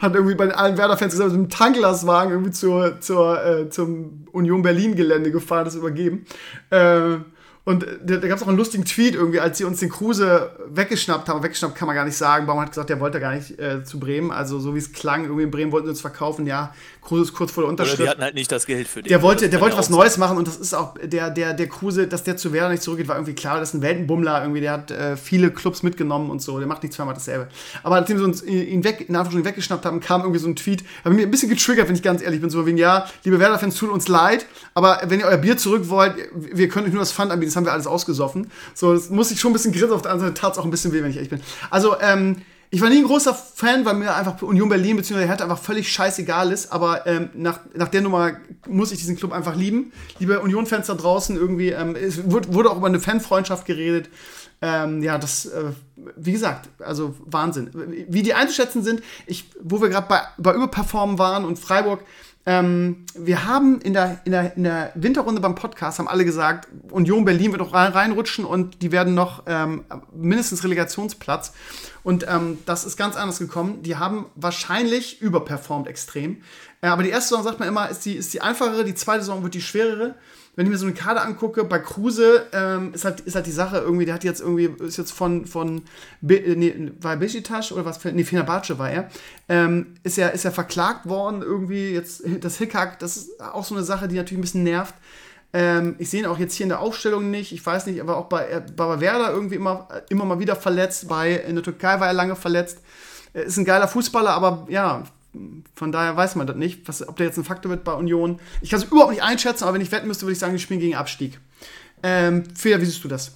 hat 0.00 0.14
irgendwie 0.14 0.34
bei 0.34 0.52
allen 0.54 0.76
Werder-Fans 0.76 1.12
gesagt, 1.12 1.30
mit 1.30 1.38
einem 1.38 1.48
Tanklastwagen 1.48 2.32
irgendwie 2.32 2.52
zur, 2.52 3.00
zur, 3.00 3.44
äh, 3.44 3.70
zum 3.70 4.26
Union 4.32 4.62
Berlin-Gelände 4.62 5.30
gefahren, 5.30 5.64
das 5.64 5.74
übergeben. 5.74 6.26
Äh, 6.70 7.16
und 7.66 7.84
da, 8.00 8.18
da 8.18 8.28
gab 8.28 8.36
es 8.36 8.44
auch 8.44 8.48
einen 8.48 8.56
lustigen 8.56 8.84
Tweet 8.84 9.16
irgendwie, 9.16 9.40
als 9.40 9.58
sie 9.58 9.64
uns 9.64 9.80
den 9.80 9.88
Kruse 9.88 10.52
weggeschnappt 10.68 11.28
haben. 11.28 11.42
Weggeschnappt 11.42 11.74
kann 11.74 11.86
man 11.86 11.96
gar 11.96 12.04
nicht 12.04 12.16
sagen. 12.16 12.46
Baumann 12.46 12.66
hat 12.66 12.70
gesagt, 12.70 12.90
der 12.90 13.00
wollte 13.00 13.18
gar 13.18 13.34
nicht 13.34 13.58
äh, 13.58 13.82
zu 13.82 13.98
Bremen. 13.98 14.30
Also 14.30 14.60
so 14.60 14.76
wie 14.76 14.78
es 14.78 14.92
klang, 14.92 15.24
irgendwie 15.24 15.42
in 15.42 15.50
Bremen 15.50 15.72
wollten 15.72 15.88
sie 15.88 15.90
uns 15.90 16.00
verkaufen. 16.00 16.46
Ja, 16.46 16.72
Kruse 17.02 17.22
ist 17.22 17.32
kurz 17.32 17.50
vor 17.50 17.64
der 17.64 17.72
Oder 17.72 17.82
Unterschrift. 17.82 18.02
die 18.04 18.08
hatten 18.08 18.22
halt 18.22 18.36
nicht 18.36 18.52
das 18.52 18.66
Geld 18.66 18.86
für 18.86 19.02
den. 19.02 19.08
Der 19.08 19.20
wollte, 19.20 19.48
der 19.48 19.60
wollte 19.60 19.76
was 19.76 19.90
Neues 19.90 20.16
machen 20.16 20.38
und 20.38 20.46
das 20.46 20.58
ist 20.58 20.74
auch 20.74 20.94
der, 21.02 21.30
der, 21.30 21.54
der 21.54 21.68
Kruse, 21.68 22.06
dass 22.06 22.22
der 22.22 22.36
zu 22.36 22.52
Werder 22.52 22.70
nicht 22.70 22.84
zurückgeht, 22.84 23.08
war 23.08 23.16
irgendwie 23.16 23.34
klar. 23.34 23.58
Das 23.58 23.70
ist 23.70 23.74
ein 23.74 23.82
Weltenbummler 23.82 24.42
irgendwie, 24.42 24.60
der 24.60 24.70
hat 24.70 24.92
äh, 24.92 25.16
viele 25.16 25.50
Clubs 25.50 25.82
mitgenommen 25.82 26.30
und 26.30 26.40
so. 26.40 26.60
Der 26.60 26.68
macht 26.68 26.84
nicht 26.84 26.94
zweimal 26.94 27.14
dasselbe. 27.14 27.48
Aber 27.82 27.98
nachdem 27.98 28.18
sie 28.18 28.24
uns 28.24 28.44
ihn 28.44 28.84
weg, 28.84 29.00
in 29.08 29.16
Anführungsstrichen 29.16 29.44
weggeschnappt 29.44 29.84
haben, 29.84 29.98
kam 29.98 30.20
irgendwie 30.20 30.38
so 30.38 30.46
ein 30.46 30.54
Tweet. 30.54 30.84
Hat 31.04 31.12
mich 31.12 31.24
ein 31.24 31.30
bisschen 31.32 31.48
getriggert, 31.48 31.88
wenn 31.88 31.96
ich 31.96 32.02
ganz 32.02 32.22
ehrlich 32.22 32.40
bin. 32.40 32.48
So 32.48 32.64
wegen, 32.64 32.78
ja, 32.78 33.06
liebe 33.24 33.40
Werder-Fans, 33.40 33.74
tut 33.74 33.90
uns 33.90 34.06
leid, 34.06 34.46
aber 34.72 35.00
wenn 35.06 35.18
ihr 35.18 35.26
euer 35.26 35.38
Bier 35.38 35.56
zurück 35.56 35.88
wollt, 35.88 36.14
wir 36.32 36.68
können 36.68 36.86
euch 36.86 36.92
nur 36.92 37.00
das 37.00 37.10
Pfand 37.10 37.32
anbieten, 37.32 37.55
das 37.56 37.60
haben 37.60 37.66
wir 37.66 37.72
alles 37.72 37.86
ausgesoffen. 37.86 38.50
So, 38.74 38.92
das 38.92 39.08
muss 39.08 39.30
ich 39.30 39.40
schon 39.40 39.50
ein 39.50 39.54
bisschen 39.54 39.72
grinsen. 39.72 39.92
Auf 39.92 40.02
der 40.02 40.12
anderen 40.12 40.30
Seite 40.30 40.40
tat 40.40 40.52
es 40.52 40.58
auch 40.58 40.64
ein 40.64 40.70
bisschen 40.70 40.92
weh, 40.92 41.02
wenn 41.02 41.10
ich 41.10 41.16
ehrlich 41.16 41.30
bin. 41.30 41.40
Also, 41.70 41.98
ähm, 42.00 42.36
ich 42.68 42.80
war 42.80 42.90
nie 42.90 42.98
ein 42.98 43.04
großer 43.04 43.32
Fan, 43.32 43.84
weil 43.84 43.94
mir 43.94 44.14
einfach 44.14 44.42
Union 44.42 44.68
Berlin 44.68 44.96
bzw. 44.96 45.24
Hertha 45.24 45.44
einfach 45.44 45.58
völlig 45.58 45.90
scheißegal 45.90 46.52
ist. 46.52 46.72
Aber 46.72 47.06
ähm, 47.06 47.30
nach, 47.34 47.60
nach 47.74 47.88
der 47.88 48.02
Nummer 48.02 48.32
muss 48.68 48.92
ich 48.92 48.98
diesen 48.98 49.16
Club 49.16 49.32
einfach 49.32 49.54
lieben. 49.54 49.92
Liebe 50.18 50.40
Union-Fans 50.40 50.88
da 50.88 50.94
draußen, 50.94 51.36
irgendwie, 51.36 51.70
ähm, 51.70 51.96
es 51.96 52.30
wurde, 52.30 52.52
wurde 52.52 52.70
auch 52.70 52.76
über 52.76 52.88
eine 52.88 53.00
Fanfreundschaft 53.00 53.66
geredet. 53.66 54.10
Ähm, 54.60 55.02
ja, 55.02 55.16
das, 55.16 55.46
äh, 55.46 55.70
wie 56.16 56.32
gesagt, 56.32 56.68
also 56.80 57.14
Wahnsinn. 57.24 57.70
Wie 58.08 58.22
die 58.22 58.34
einzuschätzen 58.34 58.82
sind, 58.82 59.02
ich, 59.26 59.48
wo 59.62 59.80
wir 59.80 59.88
gerade 59.88 60.08
bei, 60.08 60.22
bei 60.36 60.52
Überperformen 60.52 61.18
waren 61.18 61.44
und 61.44 61.58
Freiburg, 61.58 62.00
ähm, 62.48 63.04
wir 63.16 63.44
haben 63.44 63.80
in 63.80 63.92
der, 63.92 64.20
in, 64.24 64.30
der, 64.30 64.56
in 64.56 64.62
der 64.62 64.92
Winterrunde 64.94 65.40
beim 65.40 65.56
Podcast 65.56 65.98
haben 65.98 66.06
alle 66.06 66.24
gesagt, 66.24 66.68
Union 66.90 67.24
Berlin 67.24 67.50
wird 67.50 67.60
noch 67.60 67.74
rein, 67.74 67.90
reinrutschen 67.90 68.44
und 68.44 68.82
die 68.82 68.92
werden 68.92 69.14
noch 69.14 69.42
ähm, 69.46 69.84
mindestens 70.14 70.62
Relegationsplatz. 70.62 71.52
Und 72.04 72.24
ähm, 72.28 72.58
das 72.64 72.84
ist 72.84 72.96
ganz 72.96 73.16
anders 73.16 73.40
gekommen. 73.40 73.82
Die 73.82 73.96
haben 73.96 74.26
wahrscheinlich 74.36 75.20
überperformt 75.20 75.88
extrem. 75.88 76.40
Äh, 76.82 76.86
aber 76.86 77.02
die 77.02 77.10
erste 77.10 77.30
Saison, 77.30 77.42
sagt 77.42 77.58
man 77.58 77.68
immer, 77.68 77.88
ist 77.88 78.04
die, 78.04 78.14
ist 78.14 78.32
die 78.32 78.40
einfachere, 78.40 78.84
die 78.84 78.94
zweite 78.94 79.22
Saison 79.22 79.42
wird 79.42 79.54
die 79.54 79.60
schwerere. 79.60 80.14
Wenn 80.56 80.66
ich 80.66 80.72
mir 80.72 80.78
so 80.78 80.86
eine 80.86 80.94
Karte 80.94 81.20
angucke, 81.20 81.64
bei 81.64 81.78
Kruse 81.78 82.46
ähm, 82.52 82.94
ist, 82.94 83.04
halt, 83.04 83.20
ist 83.20 83.34
halt 83.34 83.46
die 83.46 83.52
Sache 83.52 83.76
irgendwie, 83.76 84.06
der 84.06 84.14
hat 84.14 84.24
jetzt 84.24 84.40
irgendwie, 84.40 84.70
ist 84.82 84.96
jetzt 84.96 85.12
von, 85.12 85.44
von 85.44 85.82
äh, 86.26 86.54
nee, 86.56 86.92
war 86.98 87.16
Besiktas 87.16 87.70
oder 87.72 87.84
was 87.84 88.02
nee, 88.04 88.24
Fenerbahce 88.24 88.78
war 88.78 88.90
er, 88.90 89.10
ähm, 89.50 89.94
ist 90.02 90.16
ja, 90.16 90.28
ist 90.28 90.44
ja 90.44 90.50
verklagt 90.50 91.06
worden 91.06 91.42
irgendwie, 91.42 91.90
jetzt 91.90 92.22
das 92.40 92.56
Hickhack, 92.56 92.98
das 92.98 93.18
ist 93.18 93.40
auch 93.40 93.64
so 93.64 93.74
eine 93.74 93.84
Sache, 93.84 94.08
die 94.08 94.16
natürlich 94.16 94.38
ein 94.38 94.42
bisschen 94.42 94.64
nervt. 94.64 94.94
Ähm, 95.52 95.94
ich 95.98 96.10
sehe 96.10 96.20
ihn 96.20 96.26
auch 96.26 96.38
jetzt 96.38 96.54
hier 96.54 96.64
in 96.64 96.70
der 96.70 96.80
Aufstellung 96.80 97.30
nicht. 97.30 97.52
Ich 97.52 97.64
weiß 97.64 97.86
nicht, 97.86 98.00
aber 98.00 98.16
auch 98.16 98.26
bei, 98.26 98.46
äh, 98.48 98.62
bei 98.74 99.00
Werder 99.00 99.30
irgendwie 99.30 99.54
immer, 99.54 99.88
immer 100.08 100.24
mal 100.24 100.38
wieder 100.38 100.56
verletzt. 100.56 101.08
Bei, 101.08 101.32
in 101.34 101.54
der 101.54 101.64
Türkei 101.64 102.00
war 102.00 102.08
er 102.08 102.12
lange 102.12 102.36
verletzt. 102.36 102.80
Er 103.32 103.44
ist 103.44 103.56
ein 103.56 103.64
geiler 103.64 103.88
Fußballer, 103.88 104.30
aber 104.30 104.66
ja, 104.68 105.04
von 105.74 105.92
daher 105.92 106.16
weiß 106.16 106.36
man 106.36 106.46
das 106.46 106.56
nicht, 106.56 106.86
was, 106.88 107.06
ob 107.06 107.16
der 107.16 107.26
jetzt 107.26 107.36
ein 107.38 107.44
Faktor 107.44 107.70
wird 107.70 107.84
bei 107.84 107.92
Union. 107.92 108.40
Ich 108.60 108.70
kann 108.70 108.80
es 108.80 108.86
überhaupt 108.86 109.10
nicht 109.10 109.22
einschätzen, 109.22 109.64
aber 109.64 109.74
wenn 109.74 109.80
ich 109.80 109.92
wetten 109.92 110.08
müsste, 110.08 110.24
würde 110.24 110.32
ich 110.32 110.38
sagen, 110.38 110.52
die 110.52 110.58
spielen 110.58 110.80
gegen 110.80 110.94
Abstieg. 110.94 111.40
Ähm, 112.02 112.44
Feder, 112.54 112.80
wie 112.80 112.84
siehst 112.84 113.02
du 113.02 113.08
das? 113.08 113.32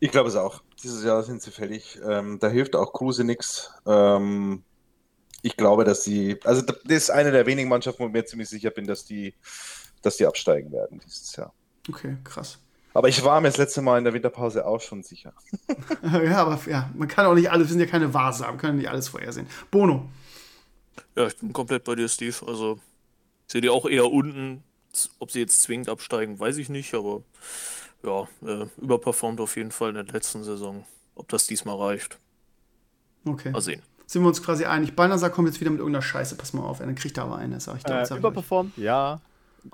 Ich 0.00 0.10
glaube 0.10 0.28
es 0.28 0.36
auch. 0.36 0.62
Dieses 0.82 1.04
Jahr 1.04 1.22
sind 1.22 1.42
sie 1.42 1.50
fertig. 1.50 1.98
Ähm, 2.06 2.38
da 2.38 2.48
hilft 2.48 2.76
auch 2.76 2.92
Kruse 2.92 3.24
nichts. 3.24 3.70
Ähm, 3.86 4.62
ich 5.42 5.56
glaube, 5.56 5.84
dass 5.84 6.04
sie, 6.04 6.38
also 6.44 6.62
das 6.62 6.76
ist 6.84 7.10
eine 7.10 7.30
der 7.30 7.46
wenigen 7.46 7.68
Mannschaften, 7.68 8.02
wo 8.02 8.06
ich 8.06 8.12
mir 8.12 8.24
ziemlich 8.24 8.48
sicher 8.48 8.70
bin, 8.70 8.86
dass 8.86 9.04
die, 9.04 9.34
dass 10.02 10.16
die 10.16 10.26
absteigen 10.26 10.72
werden 10.72 11.00
dieses 11.04 11.34
Jahr. 11.36 11.52
Okay, 11.88 12.16
krass. 12.24 12.58
Aber 12.94 13.08
ich 13.08 13.24
war 13.24 13.40
mir 13.40 13.48
das 13.48 13.56
letzte 13.56 13.82
Mal 13.82 13.98
in 13.98 14.04
der 14.04 14.14
Winterpause 14.14 14.64
auch 14.64 14.80
schon 14.80 15.02
sicher. 15.02 15.32
ja, 16.02 16.36
aber 16.36 16.58
ja, 16.66 16.90
man 16.94 17.08
kann 17.08 17.26
auch 17.26 17.34
nicht 17.34 17.50
alles, 17.50 17.66
wir 17.66 17.72
sind 17.72 17.80
ja 17.80 17.86
keine 17.86 18.14
Wahrsagen, 18.14 18.56
können 18.56 18.78
nicht 18.78 18.88
alles 18.88 19.08
vorhersehen. 19.08 19.48
Bono. 19.70 20.08
Ja, 21.16 21.26
ich 21.26 21.36
bin 21.36 21.52
komplett 21.52 21.84
bei 21.84 21.94
dir, 21.94 22.08
Steve. 22.08 22.34
Also, 22.46 22.78
ich 23.46 23.52
sehe 23.52 23.60
die 23.60 23.68
auch 23.70 23.86
eher 23.86 24.10
unten. 24.10 24.62
Ob 25.18 25.30
sie 25.32 25.40
jetzt 25.40 25.60
zwingend 25.62 25.88
absteigen, 25.88 26.38
weiß 26.38 26.56
ich 26.58 26.68
nicht, 26.68 26.94
aber 26.94 27.22
ja, 28.04 28.28
äh, 28.46 28.66
überperformt 28.80 29.40
auf 29.40 29.56
jeden 29.56 29.72
Fall 29.72 29.88
in 29.88 29.94
der 29.96 30.04
letzten 30.04 30.44
Saison. 30.44 30.84
Ob 31.16 31.28
das 31.28 31.46
diesmal 31.48 31.76
reicht, 31.76 32.18
Okay. 33.26 33.50
mal 33.50 33.60
sehen. 33.60 33.82
Sind 34.06 34.22
wir 34.22 34.28
uns 34.28 34.42
quasi 34.42 34.66
einig. 34.66 34.94
Balnasar 34.94 35.30
kommt 35.30 35.48
jetzt 35.48 35.60
wieder 35.60 35.70
mit 35.70 35.80
irgendeiner 35.80 36.02
Scheiße, 36.02 36.36
pass 36.36 36.52
mal 36.52 36.62
auf, 36.62 36.78
dann 36.78 36.94
kriegt 36.94 37.16
er 37.18 37.24
aber 37.24 37.36
eine, 37.38 37.58
sag 37.58 37.78
ich 37.78 37.82
dir. 37.84 37.94
Äh, 38.00 38.04
ich 38.04 38.10
überperformt, 38.10 38.76
ja. 38.76 39.20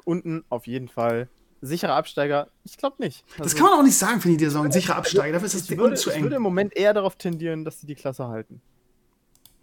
Unten 0.05 0.45
auf 0.49 0.67
jeden 0.67 0.89
Fall. 0.89 1.29
Sicherer 1.61 1.97
Absteiger? 1.97 2.49
Ich 2.65 2.79
glaube 2.79 2.97
nicht. 3.03 3.25
Das 3.37 3.49
Also, 3.49 3.57
kann 3.59 3.67
man 3.67 3.79
auch 3.81 3.83
nicht 3.83 3.97
sagen, 3.99 4.21
finde 4.21 4.35
ich, 4.35 4.39
die 4.39 4.45
Saison. 4.47 4.65
Ein 4.67 4.73
sicherer 4.73 4.97
Absteiger, 4.97 5.33
dafür 5.35 5.47
ist 5.47 5.55
das 5.55 5.63
ich 5.63 5.69
Ding 5.69 5.79
würde, 5.79 5.97
zu 5.97 6.09
ich 6.11 6.17
eng. 6.17 6.23
würde 6.23 6.37
im 6.37 6.43
Moment 6.43 6.75
eher 6.77 6.95
darauf 6.95 7.17
tendieren, 7.17 7.65
dass 7.67 7.81
sie 7.81 7.87
die 7.87 7.97
Klasse 7.97 8.29
halten. 8.29 8.63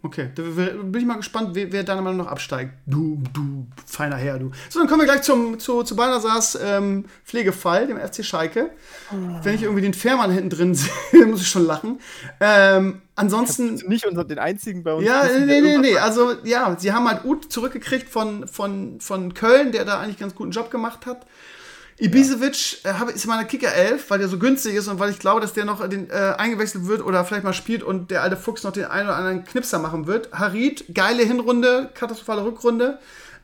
Okay, 0.00 0.30
da 0.32 0.42
bin 0.42 0.94
ich 0.96 1.04
mal 1.04 1.16
gespannt, 1.16 1.50
wer, 1.54 1.72
wer 1.72 1.82
deiner 1.82 2.02
Meinung 2.02 2.18
nach 2.18 2.30
absteigt. 2.30 2.72
Du, 2.86 3.20
du, 3.32 3.66
feiner 3.84 4.14
Herr, 4.14 4.38
du. 4.38 4.52
So, 4.68 4.78
dann 4.78 4.88
kommen 4.88 5.00
wir 5.00 5.06
gleich 5.06 5.22
zum, 5.22 5.58
zu, 5.58 5.82
zu 5.82 5.96
Balnasars 5.96 6.56
ähm, 6.62 7.06
Pflegefall, 7.24 7.88
dem 7.88 7.98
FC 7.98 8.24
Schalke. 8.24 8.70
Wenn 9.42 9.56
ich 9.56 9.62
irgendwie 9.64 9.82
den 9.82 9.94
Fährmann 9.94 10.30
hinten 10.30 10.50
drin 10.50 10.74
sehe, 10.76 11.26
muss 11.26 11.40
ich 11.40 11.48
schon 11.48 11.66
lachen. 11.66 11.98
Ähm, 12.38 13.02
ansonsten. 13.16 13.74
Nicht 13.88 14.06
unter 14.06 14.22
den 14.22 14.38
einzigen 14.38 14.84
bei 14.84 14.92
uns. 14.94 15.04
Ja, 15.04 15.24
nee, 15.24 15.60
nee, 15.60 15.78
nee. 15.78 15.98
Also, 15.98 16.36
ja, 16.44 16.76
sie 16.78 16.92
haben 16.92 17.08
halt 17.08 17.24
Uth 17.24 17.50
zurückgekriegt 17.50 18.08
von, 18.08 18.46
von, 18.46 19.00
von 19.00 19.34
Köln, 19.34 19.72
der 19.72 19.84
da 19.84 19.98
eigentlich 19.98 20.16
einen 20.18 20.30
ganz 20.30 20.36
guten 20.36 20.52
Job 20.52 20.70
gemacht 20.70 21.06
hat. 21.06 21.26
Ibisevic 22.00 22.78
äh, 22.84 22.92
habe- 22.94 23.12
ist 23.12 23.24
in 23.24 23.28
meiner 23.30 23.44
Kicker 23.44 23.72
11, 23.72 24.08
weil 24.10 24.18
der 24.18 24.28
so 24.28 24.38
günstig 24.38 24.74
ist 24.74 24.88
und 24.88 24.98
weil 24.98 25.10
ich 25.10 25.18
glaube, 25.18 25.40
dass 25.40 25.52
der 25.52 25.64
noch 25.64 25.86
den, 25.88 26.08
äh, 26.10 26.34
eingewechselt 26.38 26.86
wird 26.86 27.02
oder 27.02 27.24
vielleicht 27.24 27.44
mal 27.44 27.52
spielt 27.52 27.82
und 27.82 28.10
der 28.10 28.22
alte 28.22 28.36
Fuchs 28.36 28.62
noch 28.62 28.72
den 28.72 28.84
einen 28.84 29.08
oder 29.08 29.16
anderen 29.16 29.44
Knipser 29.44 29.78
machen 29.78 30.06
wird. 30.06 30.32
Harid, 30.32 30.84
geile 30.94 31.24
Hinrunde, 31.24 31.90
katastrophale 31.94 32.44
Rückrunde. 32.44 32.98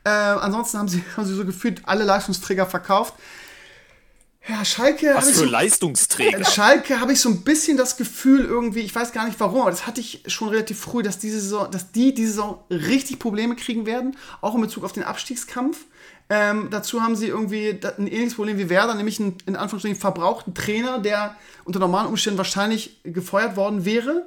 Äh, 0.05 0.09
ansonsten 0.09 0.77
haben 0.77 0.87
sie, 0.87 1.03
haben 1.17 1.25
sie 1.25 1.35
so 1.35 1.45
gefühlt 1.45 1.81
alle 1.85 2.03
Leistungsträger 2.05 2.65
verkauft. 2.65 3.13
Ja, 4.47 4.63
Schalke. 4.63 5.11
Was 5.15 5.29
für 5.29 5.33
so- 5.33 5.45
Leistungsträger. 5.45 6.45
Schalke 6.45 6.99
habe 6.99 7.13
ich 7.13 7.19
so 7.19 7.29
ein 7.29 7.41
bisschen 7.43 7.77
das 7.77 7.97
Gefühl 7.97 8.45
irgendwie, 8.45 8.81
ich 8.81 8.93
weiß 8.93 9.11
gar 9.11 9.25
nicht 9.25 9.39
warum, 9.39 9.61
aber 9.61 9.71
das 9.71 9.87
hatte 9.87 10.01
ich 10.01 10.21
schon 10.27 10.49
relativ 10.49 10.79
früh, 10.79 11.01
dass 11.01 11.17
diese 11.17 11.41
Saison, 11.41 11.69
dass 11.71 11.91
die 11.91 12.13
diese 12.13 12.29
Saison 12.33 12.63
richtig 12.69 13.17
Probleme 13.17 13.55
kriegen 13.55 13.87
werden, 13.87 14.15
auch 14.41 14.53
in 14.53 14.61
Bezug 14.61 14.83
auf 14.83 14.91
den 14.93 15.03
Abstiegskampf. 15.03 15.79
Ähm, 16.29 16.69
dazu 16.71 17.01
haben 17.01 17.15
sie 17.15 17.27
irgendwie 17.27 17.79
ein 17.97 18.07
ähnliches 18.07 18.35
Problem 18.35 18.57
wie 18.57 18.69
Werder, 18.69 18.95
nämlich 18.95 19.19
einen 19.19 19.37
in 19.45 19.55
Anführungsstrichen 19.55 19.99
verbrauchten 19.99 20.55
Trainer, 20.55 20.97
der 20.99 21.35
unter 21.65 21.79
normalen 21.79 22.07
Umständen 22.07 22.37
wahrscheinlich 22.37 22.99
gefeuert 23.03 23.55
worden 23.55 23.85
wäre. 23.85 24.25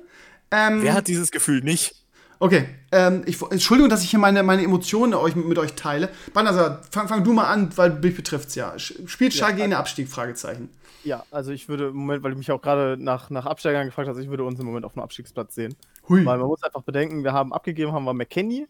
Ähm, 0.51 0.83
Wer 0.83 0.95
hat 0.95 1.09
dieses 1.09 1.31
Gefühl 1.33 1.63
nicht? 1.63 1.97
Okay, 2.41 2.67
ähm, 2.93 3.25
ich, 3.27 3.43
Entschuldigung, 3.43 3.91
dass 3.91 4.05
ich 4.05 4.11
hier 4.11 4.21
meine, 4.21 4.45
meine 4.45 4.63
Emotionen 4.63 5.15
euch, 5.15 5.35
mit 5.35 5.59
euch 5.59 5.75
teile. 5.75 6.09
Banasa, 6.33 6.83
fang, 6.89 7.09
fang 7.09 7.25
du 7.25 7.33
mal 7.33 7.49
an, 7.49 7.77
weil 7.77 7.91
mich 7.91 8.15
betrifft's 8.15 8.55
ja. 8.55 8.75
Sch- 8.75 9.09
Spielt 9.09 9.35
Schalke 9.35 9.65
in 9.65 9.71
den 9.71 9.79
Abstieg? 9.79 10.09
Fragezeichen. 10.09 10.69
Ja, 11.03 11.25
also 11.33 11.51
ich 11.51 11.69
würde 11.69 11.89
im 11.89 11.97
Moment, 11.97 12.23
weil 12.23 12.31
du 12.31 12.39
mich 12.39 12.53
auch 12.53 12.63
gerade 12.63 12.97
nach, 12.97 13.31
nach 13.31 13.47
Absteigern 13.47 13.87
gefragt 13.87 14.09
hast, 14.09 14.19
ich 14.19 14.31
würde 14.31 14.45
uns 14.45 14.61
im 14.61 14.67
Moment 14.67 14.85
auf 14.85 14.93
dem 14.93 15.03
Abstiegsplatz 15.03 15.57
sehen. 15.57 15.75
Hui. 16.09 16.25
Weil 16.25 16.39
man 16.39 16.47
muss 16.47 16.63
einfach 16.63 16.83
bedenken, 16.83 17.25
wir 17.25 17.33
haben 17.33 17.53
abgegeben, 17.53 17.93
haben 17.93 18.05
wir 18.05 18.15
McKenny. 18.15 18.69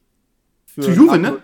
Für 0.73 0.83
Zu 0.83 0.91
Juve, 0.93 1.19
ne? 1.19 1.39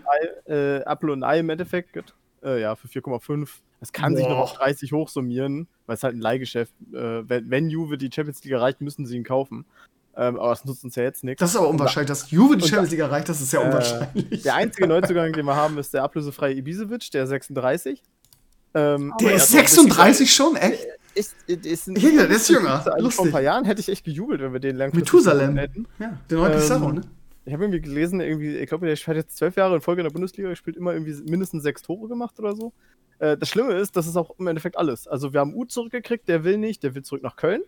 Äh, 0.47 0.85
Apfel 0.85 1.11
und 1.11 1.23
Ei 1.25 1.41
im 1.41 1.51
Endeffekt. 1.51 2.15
Äh, 2.43 2.61
ja, 2.61 2.77
für 2.77 2.89
4,5. 2.89 3.49
Das 3.81 3.93
kann 3.93 4.15
sich 4.17 4.25
noch 4.27 4.37
Boah. 4.37 4.43
auf 4.45 4.53
30 4.55 4.93
hochsummieren, 4.93 5.67
weil 5.87 5.97
es 5.97 6.03
halt 6.03 6.15
ein 6.15 6.21
Leihgeschäft. 6.21 6.73
Äh, 6.93 7.29
wenn, 7.29 7.51
wenn 7.51 7.69
Juve 7.71 7.99
die 7.99 8.11
Champions 8.13 8.43
League 8.45 8.53
erreicht, 8.53 8.81
müssen 8.81 9.07
sie 9.07 9.17
ihn 9.17 9.25
kaufen. 9.25 9.65
Ähm, 10.17 10.39
aber 10.39 10.51
das 10.51 10.65
nutzt 10.65 10.85
uns 10.85 10.95
ja 10.95 11.03
jetzt 11.03 11.25
nichts. 11.25 11.41
Das 11.41 11.51
ist 11.51 11.57
aber 11.57 11.69
unwahrscheinlich, 11.69 12.09
dass 12.09 12.31
Juve 12.31 12.57
die 12.57 12.69
Champions 12.69 12.91
League 12.93 13.01
erreicht, 13.01 13.29
das 13.29 13.41
ist 13.41 13.53
ja 13.53 13.61
Äh, 13.63 13.67
unwahrscheinlich. 13.67 14.43
Der 14.43 14.55
einzige 14.55 14.87
Neuzugang, 14.89 15.33
den 15.33 15.45
wir 15.45 15.57
haben, 15.57 15.77
ist 15.79 15.93
der 15.93 16.05
ablösefreie 16.05 16.55
Ibisevic, 16.55 17.11
der 17.11 17.27
36. 17.27 18.01
Ähm, 18.77 19.13
Der 19.21 19.29
Aber 19.29 19.37
ist 19.37 19.55
er 19.55 19.65
ist 19.65 19.77
noch 19.77 19.85
ein 19.85 19.87
bisschen 19.87 20.27
36 20.27 20.35
schon, 20.35 20.57
echt? 20.57 20.87
ist, 21.15 21.35
ist, 21.47 21.67
ist 21.67 21.87
ein, 21.89 21.97
Ja, 21.97 22.11
der 22.27 22.31
ist 22.37 22.49
jünger. 22.49 22.85
Also 22.93 23.11
vor 23.11 23.25
ein 23.27 23.33
paar 23.33 23.41
Jahren 23.41 23.65
hätte 23.65 23.81
ich 23.81 23.89
echt 23.89 24.05
gejubelt, 24.05 24.41
wenn 24.41 24.53
wir 24.53 24.61
den 24.61 24.77
langfristig 24.77 25.13
Methusalem. 25.13 25.57
hätten. 25.57 25.87
Ja, 25.99 26.19
der 26.31 26.39
neue 26.39 26.53
Ähm, 26.53 26.59
Pizarro, 26.61 26.93
ne? 26.93 27.01
Ich 27.45 27.53
habe 27.53 27.65
irgendwie 27.65 27.81
gelesen, 27.81 28.21
irgendwie, 28.21 28.57
ich 28.57 28.69
glaube, 28.69 28.87
der 28.87 28.97
hat 28.97 29.17
jetzt 29.17 29.37
zwölf 29.37 29.57
Jahre 29.57 29.75
in 29.75 29.81
Folge 29.81 30.01
in 30.01 30.07
der 30.07 30.13
Bundesliga 30.13 30.49
gespielt, 30.49 30.77
immer 30.77 30.93
irgendwie 30.93 31.15
mindestens 31.31 31.63
sechs 31.63 31.83
Tore 31.83 32.09
gemacht 32.09 32.39
oder 32.39 32.57
so. 32.57 32.73
Äh, 33.19 33.37
das 33.37 33.49
Schlimme 33.51 33.75
ist, 33.75 33.97
das 33.97 34.07
ist 34.07 34.17
auch 34.17 34.39
im 34.39 34.47
Endeffekt 34.47 34.79
alles. 34.79 35.07
Also 35.07 35.33
wir 35.33 35.41
haben 35.41 35.55
U 35.55 35.65
zurückgekriegt, 35.65 36.29
der 36.29 36.45
will 36.45 36.57
nicht, 36.59 36.83
der 36.83 36.95
will 36.95 37.03
zurück 37.03 37.23
nach 37.23 37.37
Köln. 37.37 37.63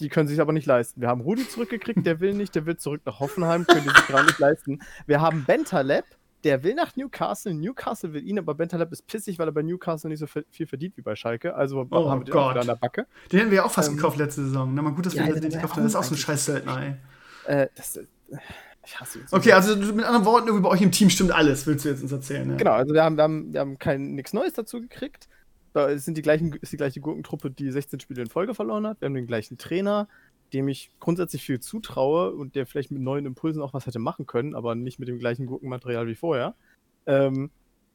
Die 0.00 0.08
können 0.08 0.26
sich 0.26 0.40
aber 0.40 0.52
nicht 0.52 0.66
leisten. 0.66 1.00
Wir 1.00 1.08
haben 1.08 1.20
Rudi 1.20 1.46
zurückgekriegt, 1.46 2.04
der 2.04 2.18
will 2.20 2.34
nicht, 2.34 2.54
der 2.54 2.66
will 2.66 2.76
zurück 2.76 3.02
nach 3.04 3.20
Hoffenheim, 3.20 3.66
können 3.66 3.82
die 3.84 3.90
sich 3.90 4.06
gerade 4.06 4.26
nicht 4.26 4.38
leisten. 4.38 4.80
Wir 5.06 5.20
haben 5.20 5.44
Bentaleb, 5.44 6.04
der 6.44 6.64
will 6.64 6.74
nach 6.74 6.96
Newcastle, 6.96 7.54
Newcastle 7.54 8.12
will 8.12 8.26
ihn, 8.26 8.38
aber 8.38 8.54
Bentaleb 8.54 8.90
ist 8.90 9.06
pissig, 9.06 9.38
weil 9.38 9.48
er 9.48 9.52
bei 9.52 9.62
Newcastle 9.62 10.10
nicht 10.10 10.18
so 10.18 10.26
viel 10.26 10.66
verdient 10.66 10.96
wie 10.96 11.02
bei 11.02 11.14
Schalke. 11.14 11.54
Also 11.54 11.86
Oh 11.90 12.10
haben 12.10 12.22
wir 12.22 12.24
den 12.24 12.32
Gott. 12.32 12.56
an 12.56 12.66
der 12.66 12.74
Backe. 12.76 13.06
Den 13.30 13.38
hätten 13.40 13.50
wir 13.50 13.58
ja 13.58 13.64
auch 13.64 13.70
fast 13.70 13.90
Ähm, 13.90 13.96
gekauft 13.96 14.16
letzte 14.16 14.42
Saison. 14.42 14.74
Na 14.74 14.82
mal 14.82 14.90
gut, 14.92 15.06
dass 15.06 15.14
wir 15.14 15.20
ja, 15.20 15.26
den 15.26 15.34
der 15.34 15.42
nicht 15.42 15.54
gekauft 15.54 15.74
haben. 15.76 15.82
Das 15.84 15.92
ist 15.92 15.96
auch 15.96 16.04
so 16.04 16.14
ein 16.14 16.18
scheiß 16.18 16.46
Söldner, 16.46 16.82
ey. 16.82 16.94
Äh, 17.62 17.68
das, 17.76 17.96
äh, 17.96 18.06
ich 18.84 18.98
hasse 19.00 19.20
ihn. 19.20 19.26
so 19.28 19.36
Okay, 19.36 19.52
also 19.52 19.76
mit 19.76 20.04
anderen 20.04 20.24
Worten, 20.24 20.48
irgendwie 20.48 20.62
bei 20.64 20.70
euch 20.70 20.82
im 20.82 20.90
Team 20.92 21.10
stimmt 21.10 21.32
alles, 21.32 21.66
willst 21.66 21.84
du 21.84 21.88
jetzt 21.90 22.02
uns 22.02 22.12
erzählen. 22.12 22.50
Ja? 22.50 22.56
Genau, 22.56 22.72
also 22.72 22.92
wir 22.94 23.02
haben, 23.04 23.16
wir 23.16 23.22
haben, 23.24 23.52
wir 23.52 23.60
haben 23.60 23.78
kein 23.78 24.14
nichts 24.14 24.32
Neues 24.32 24.52
dazu 24.54 24.80
gekriegt. 24.80 25.28
Da 25.72 25.86
ist- 25.86 26.04
sind 26.04 26.16
die 26.18 26.22
gleichen, 26.22 26.52
ist 26.60 26.72
die 26.72 26.76
gleiche 26.76 27.00
Gurkentruppe, 27.00 27.50
die 27.50 27.70
16 27.70 28.00
Spiele 28.00 28.22
in 28.22 28.28
Folge 28.28 28.54
verloren 28.54 28.86
hat. 28.86 29.00
Wir 29.00 29.06
haben 29.06 29.14
den 29.14 29.26
gleichen 29.26 29.56
Trainer, 29.58 30.08
dem 30.52 30.68
ich 30.68 30.90
grundsätzlich 31.00 31.42
viel 31.44 31.60
zutraue 31.60 32.32
und 32.32 32.54
der 32.56 32.66
vielleicht 32.66 32.90
mit 32.90 33.00
neuen 33.00 33.24
Impulsen 33.24 33.62
auch 33.62 33.72
was 33.72 33.86
hätte 33.86 33.98
machen 33.98 34.26
können, 34.26 34.54
aber 34.54 34.74
nicht 34.74 34.98
mit 34.98 35.08
dem 35.08 35.18
gleichen 35.18 35.46
Gurkenmaterial 35.46 36.06
wie 36.06 36.14
vorher. 36.14 36.54
Ähm, 37.06 37.50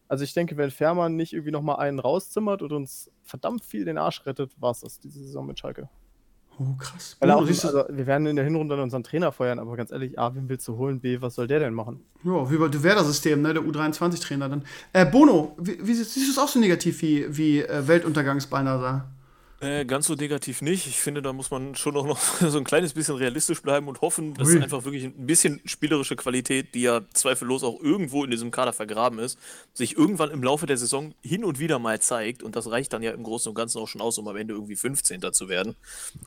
also 0.07 0.23
ich 0.23 0.33
denke, 0.33 0.57
wenn 0.57 0.71
Fährmann 0.71 1.15
nicht 1.17 1.33
irgendwie 1.33 1.51
nochmal 1.51 1.75
einen 1.77 1.99
rauszimmert 1.99 2.61
und 2.61 2.71
uns 2.71 3.11
verdammt 3.23 3.63
viel 3.63 3.83
den 3.85 3.97
Arsch 3.97 4.25
rettet, 4.25 4.53
war 4.59 4.71
es 4.71 4.79
das 4.79 4.99
diese 4.99 5.19
Saison 5.19 5.45
mit 5.45 5.59
Schalke. 5.59 5.89
Oh, 6.59 6.75
krass. 6.77 7.15
Weil 7.19 7.29
auch, 7.31 7.41
also, 7.41 7.83
wir 7.89 8.07
werden 8.07 8.25
in 8.25 8.35
der 8.35 8.45
Hinrunde 8.45 8.75
dann 8.75 8.85
unseren 8.85 9.03
Trainer 9.03 9.31
feuern, 9.31 9.59
aber 9.59 9.75
ganz 9.75 9.91
ehrlich, 9.91 10.17
A, 10.17 10.33
wen 10.33 10.49
willst 10.49 10.67
du 10.67 10.75
holen? 10.77 10.99
B, 10.99 11.21
was 11.21 11.35
soll 11.35 11.47
der 11.47 11.59
denn 11.59 11.73
machen? 11.73 12.03
ja, 12.23 12.51
wie 12.51 12.57
bei 12.57 12.83
Werder-System, 12.83 13.41
ne? 13.41 13.53
Der 13.53 13.63
U23-Trainer 13.63 14.49
dann. 14.49 14.63
Äh, 14.93 15.05
Bono, 15.05 15.55
wie, 15.59 15.77
wie 15.85 15.93
siehst 15.93 16.15
du 16.15 16.31
es 16.31 16.37
auch 16.37 16.47
so 16.47 16.59
negativ 16.59 17.01
wie, 17.01 17.25
wie 17.29 17.61
äh, 17.61 17.87
Weltuntergangsbeinahe? 17.87 19.03
Äh, 19.59 19.85
ganz 19.85 20.05
so 20.05 20.13
negativ 20.13 20.61
nicht. 20.61 20.85
Ich 20.85 20.99
finde, 21.01 21.23
da 21.23 21.33
muss 21.33 21.49
man 21.49 21.73
schon 21.73 21.97
auch 21.97 22.05
noch 22.05 22.19
so 22.39 22.57
ein 22.59 22.63
kleines 22.63 22.93
bisschen 22.93 23.15
realistisch 23.15 23.61
bleiben 23.61 23.87
und 23.87 24.01
hoffen, 24.01 24.35
dass 24.35 24.49
Ui. 24.49 24.61
einfach 24.61 24.85
wirklich 24.85 25.05
ein 25.05 25.25
bisschen 25.25 25.61
spielerische 25.65 26.15
Qualität, 26.15 26.75
die 26.75 26.81
ja 26.81 27.01
zweifellos 27.13 27.63
auch 27.63 27.81
irgendwo 27.81 28.23
in 28.23 28.29
diesem 28.29 28.51
Kader 28.51 28.71
vergraben 28.71 29.17
ist, 29.17 29.39
sich 29.73 29.97
irgendwann 29.97 30.29
im 30.29 30.43
Laufe 30.43 30.67
der 30.67 30.77
Saison 30.77 31.15
hin 31.23 31.43
und 31.43 31.57
wieder 31.57 31.79
mal 31.79 31.99
zeigt. 31.99 32.43
Und 32.43 32.55
das 32.55 32.69
reicht 32.69 32.93
dann 32.93 33.01
ja 33.01 33.11
im 33.11 33.23
Großen 33.23 33.49
und 33.49 33.55
Ganzen 33.55 33.79
auch 33.79 33.87
schon 33.87 34.01
aus, 34.01 34.19
um 34.19 34.27
am 34.27 34.35
Ende 34.35 34.53
irgendwie 34.53 34.75
15. 34.75 35.21
zu 35.33 35.49
werden. 35.49 35.75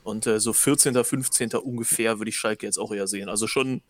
Und 0.03 0.27
äh, 0.27 0.39
so 0.41 0.51
14., 0.51 1.01
15. 1.01 1.51
ungefähr 1.53 2.19
würde 2.19 2.29
ich 2.29 2.37
Schalke 2.37 2.65
jetzt 2.65 2.77
auch 2.77 2.91
eher 2.91 3.07
sehen. 3.07 3.29
Also 3.29 3.47
schon 3.47 3.81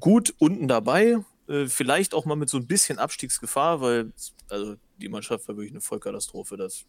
gut 0.00 0.34
unten 0.38 0.66
dabei. 0.66 1.18
Äh, 1.48 1.66
vielleicht 1.66 2.14
auch 2.14 2.24
mal 2.24 2.36
mit 2.36 2.48
so 2.48 2.58
ein 2.58 2.66
bisschen 2.66 2.98
Abstiegsgefahr, 2.98 3.80
weil 3.80 4.12
also 4.48 4.76
die 5.02 5.08
Mannschaft 5.08 5.46
war 5.48 5.56
wirklich 5.56 5.72
eine 5.72 5.80
Vollkatastrophe. 5.80 6.56
Das 6.56 6.84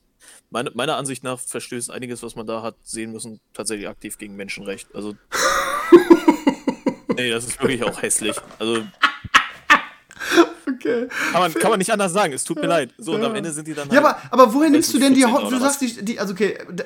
meine, 0.49 0.71
meiner 0.73 0.95
Ansicht 0.97 1.23
nach 1.23 1.39
verstößt 1.39 1.91
einiges, 1.91 2.23
was 2.23 2.35
man 2.35 2.45
da 2.47 2.61
hat 2.61 2.75
sehen 2.83 3.11
müssen, 3.11 3.39
tatsächlich 3.53 3.87
aktiv 3.89 4.17
gegen 4.17 4.35
Menschenrecht. 4.35 4.87
Also. 4.95 5.15
nee, 7.17 7.29
das 7.29 7.45
ist 7.45 7.59
wirklich 7.61 7.83
auch 7.83 8.01
hässlich. 8.01 8.35
Also 8.59 8.83
Okay. 10.65 11.07
kann 11.31 11.41
man, 11.41 11.53
kann 11.53 11.69
man 11.71 11.77
nicht 11.79 11.91
anders 11.91 12.13
sagen. 12.13 12.33
Es 12.33 12.43
tut 12.43 12.57
mir 12.61 12.67
leid. 12.67 12.93
So, 12.97 13.13
und 13.13 13.23
am 13.23 13.35
Ende 13.35 13.51
sind 13.51 13.67
die 13.67 13.73
dann 13.73 13.89
Ja, 13.89 13.99
aber, 13.99 14.17
aber 14.31 14.53
woher 14.53 14.69
nimmst 14.69 14.93
du 14.93 14.99
denn 14.99 15.13
die 15.13 15.21
14. 15.21 15.33
Hoffnung? 15.33 15.51
Du 15.51 15.59
sagst, 15.59 15.81
die, 15.81 16.05
die 16.05 16.19
also 16.19 16.33
okay, 16.33 16.57
die 16.69 16.83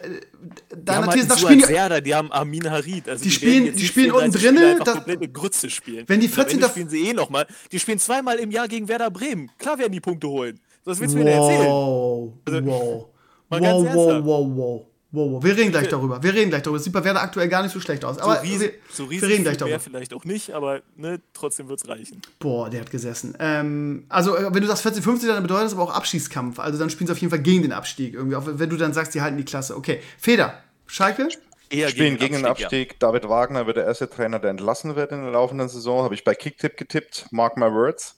deiner 0.83 1.07
These 1.09 1.19
halt 1.19 1.29
nach 1.29 1.37
spielen 1.37 1.59
die, 1.59 1.65
Serda, 1.65 2.01
die 2.01 2.15
haben 2.15 2.31
Armin 2.31 2.69
Harid. 2.69 3.07
Also 3.09 3.23
Die 3.23 3.29
werden 3.29 3.33
spielen- 3.33 3.75
die 3.75 3.85
spielen 3.85 4.11
unten 4.11 4.31
34 4.33 4.41
Spiele 4.41 4.53
drinne, 4.59 4.71
einfach 4.71 4.85
das- 4.85 4.93
komplette 4.95 5.27
Grütze 5.29 5.69
spielen. 5.69 6.03
Wenn 6.07 6.19
die 6.19 6.27
Und 6.27 6.31
am 6.33 6.35
14. 6.35 6.57
Ende 6.59 6.69
spielen 6.69 6.89
sie 6.89 7.07
eh 7.09 7.13
nochmal. 7.13 7.47
Die 7.71 7.79
spielen 7.79 7.99
zweimal 7.99 8.37
im 8.37 8.49
Jahr 8.51 8.67
gegen 8.67 8.87
Werder 8.87 9.11
Bremen. 9.11 9.51
Klar 9.59 9.77
werden 9.77 9.91
die 9.93 10.01
Punkte 10.01 10.27
holen. 10.27 10.59
Was 10.87 11.01
willst 11.01 11.15
du 11.15 11.19
mir 11.19 11.25
denn 11.25 11.33
erzählen? 11.33 11.67
Wow, 11.67 12.33
Also, 12.45 12.65
wow. 12.65 13.05
mal 13.49 13.61
Wow, 13.61 13.83
ganz 13.83 13.95
wow, 13.95 14.25
wow, 14.25 14.47
wow. 14.55 14.85
Wow, 15.11 15.31
wow. 15.31 15.43
Wir 15.43 15.57
reden 15.57 15.71
gleich 15.71 15.89
darüber. 15.89 16.21
Wir 16.23 16.33
reden 16.33 16.49
gleich 16.49 16.63
darüber. 16.63 16.77
Es 16.77 16.83
sieht 16.85 16.93
bei 16.93 17.03
Werder 17.03 17.21
aktuell 17.21 17.49
gar 17.49 17.63
nicht 17.63 17.71
so 17.73 17.79
schlecht 17.79 18.05
aus. 18.05 18.17
Aber 18.19 18.35
so 18.35 18.41
riesig, 18.41 18.73
wir, 18.73 18.79
so 18.93 19.03
wir 19.03 19.11
riesig 19.11 19.29
reden 19.29 19.43
gleich 19.43 19.57
darüber. 19.57 19.79
vielleicht 19.79 20.13
auch 20.13 20.23
nicht, 20.23 20.51
aber 20.51 20.81
ne, 20.95 21.19
trotzdem 21.33 21.67
wird 21.67 21.81
es 21.81 21.89
reichen. 21.89 22.21
Boah, 22.39 22.69
der 22.69 22.81
hat 22.81 22.91
gesessen. 22.91 23.35
Ähm, 23.39 24.05
also, 24.09 24.35
äh, 24.35 24.53
wenn 24.53 24.61
du 24.61 24.67
sagst 24.67 24.83
14, 24.83 25.03
15, 25.03 25.29
dann 25.29 25.43
bedeutet 25.43 25.65
das 25.65 25.73
aber 25.73 25.83
auch 25.83 25.93
Abschießkampf. 25.93 26.59
Also, 26.59 26.79
dann 26.79 26.89
spielen 26.89 27.07
sie 27.07 27.13
auf 27.13 27.19
jeden 27.19 27.31
Fall 27.31 27.41
gegen 27.41 27.63
den 27.63 27.73
Abstieg. 27.73 28.13
Irgendwie. 28.13 28.35
Auch 28.35 28.43
wenn 28.45 28.69
du 28.69 28.77
dann 28.77 28.93
sagst, 28.93 29.13
die 29.13 29.21
halten 29.21 29.37
die 29.37 29.45
Klasse. 29.45 29.75
Okay. 29.75 30.01
Feder, 30.17 30.53
Schalke? 30.85 31.29
Eher 31.69 31.89
Spielen 31.89 32.17
gegen 32.17 32.35
den 32.35 32.43
ja. 32.43 32.51
Abstieg. 32.51 32.99
David 32.99 33.27
Wagner 33.27 33.67
wird 33.67 33.77
der 33.77 33.85
erste 33.85 34.09
Trainer, 34.09 34.39
der 34.39 34.51
entlassen 34.51 34.95
wird 34.95 35.11
in 35.11 35.21
der 35.21 35.31
laufenden 35.31 35.69
Saison. 35.69 36.03
Habe 36.03 36.13
ich 36.13 36.23
bei 36.23 36.35
Kicktipp 36.35 36.77
getippt. 36.77 37.27
Mark 37.31 37.57
my 37.57 37.65
words. 37.65 38.15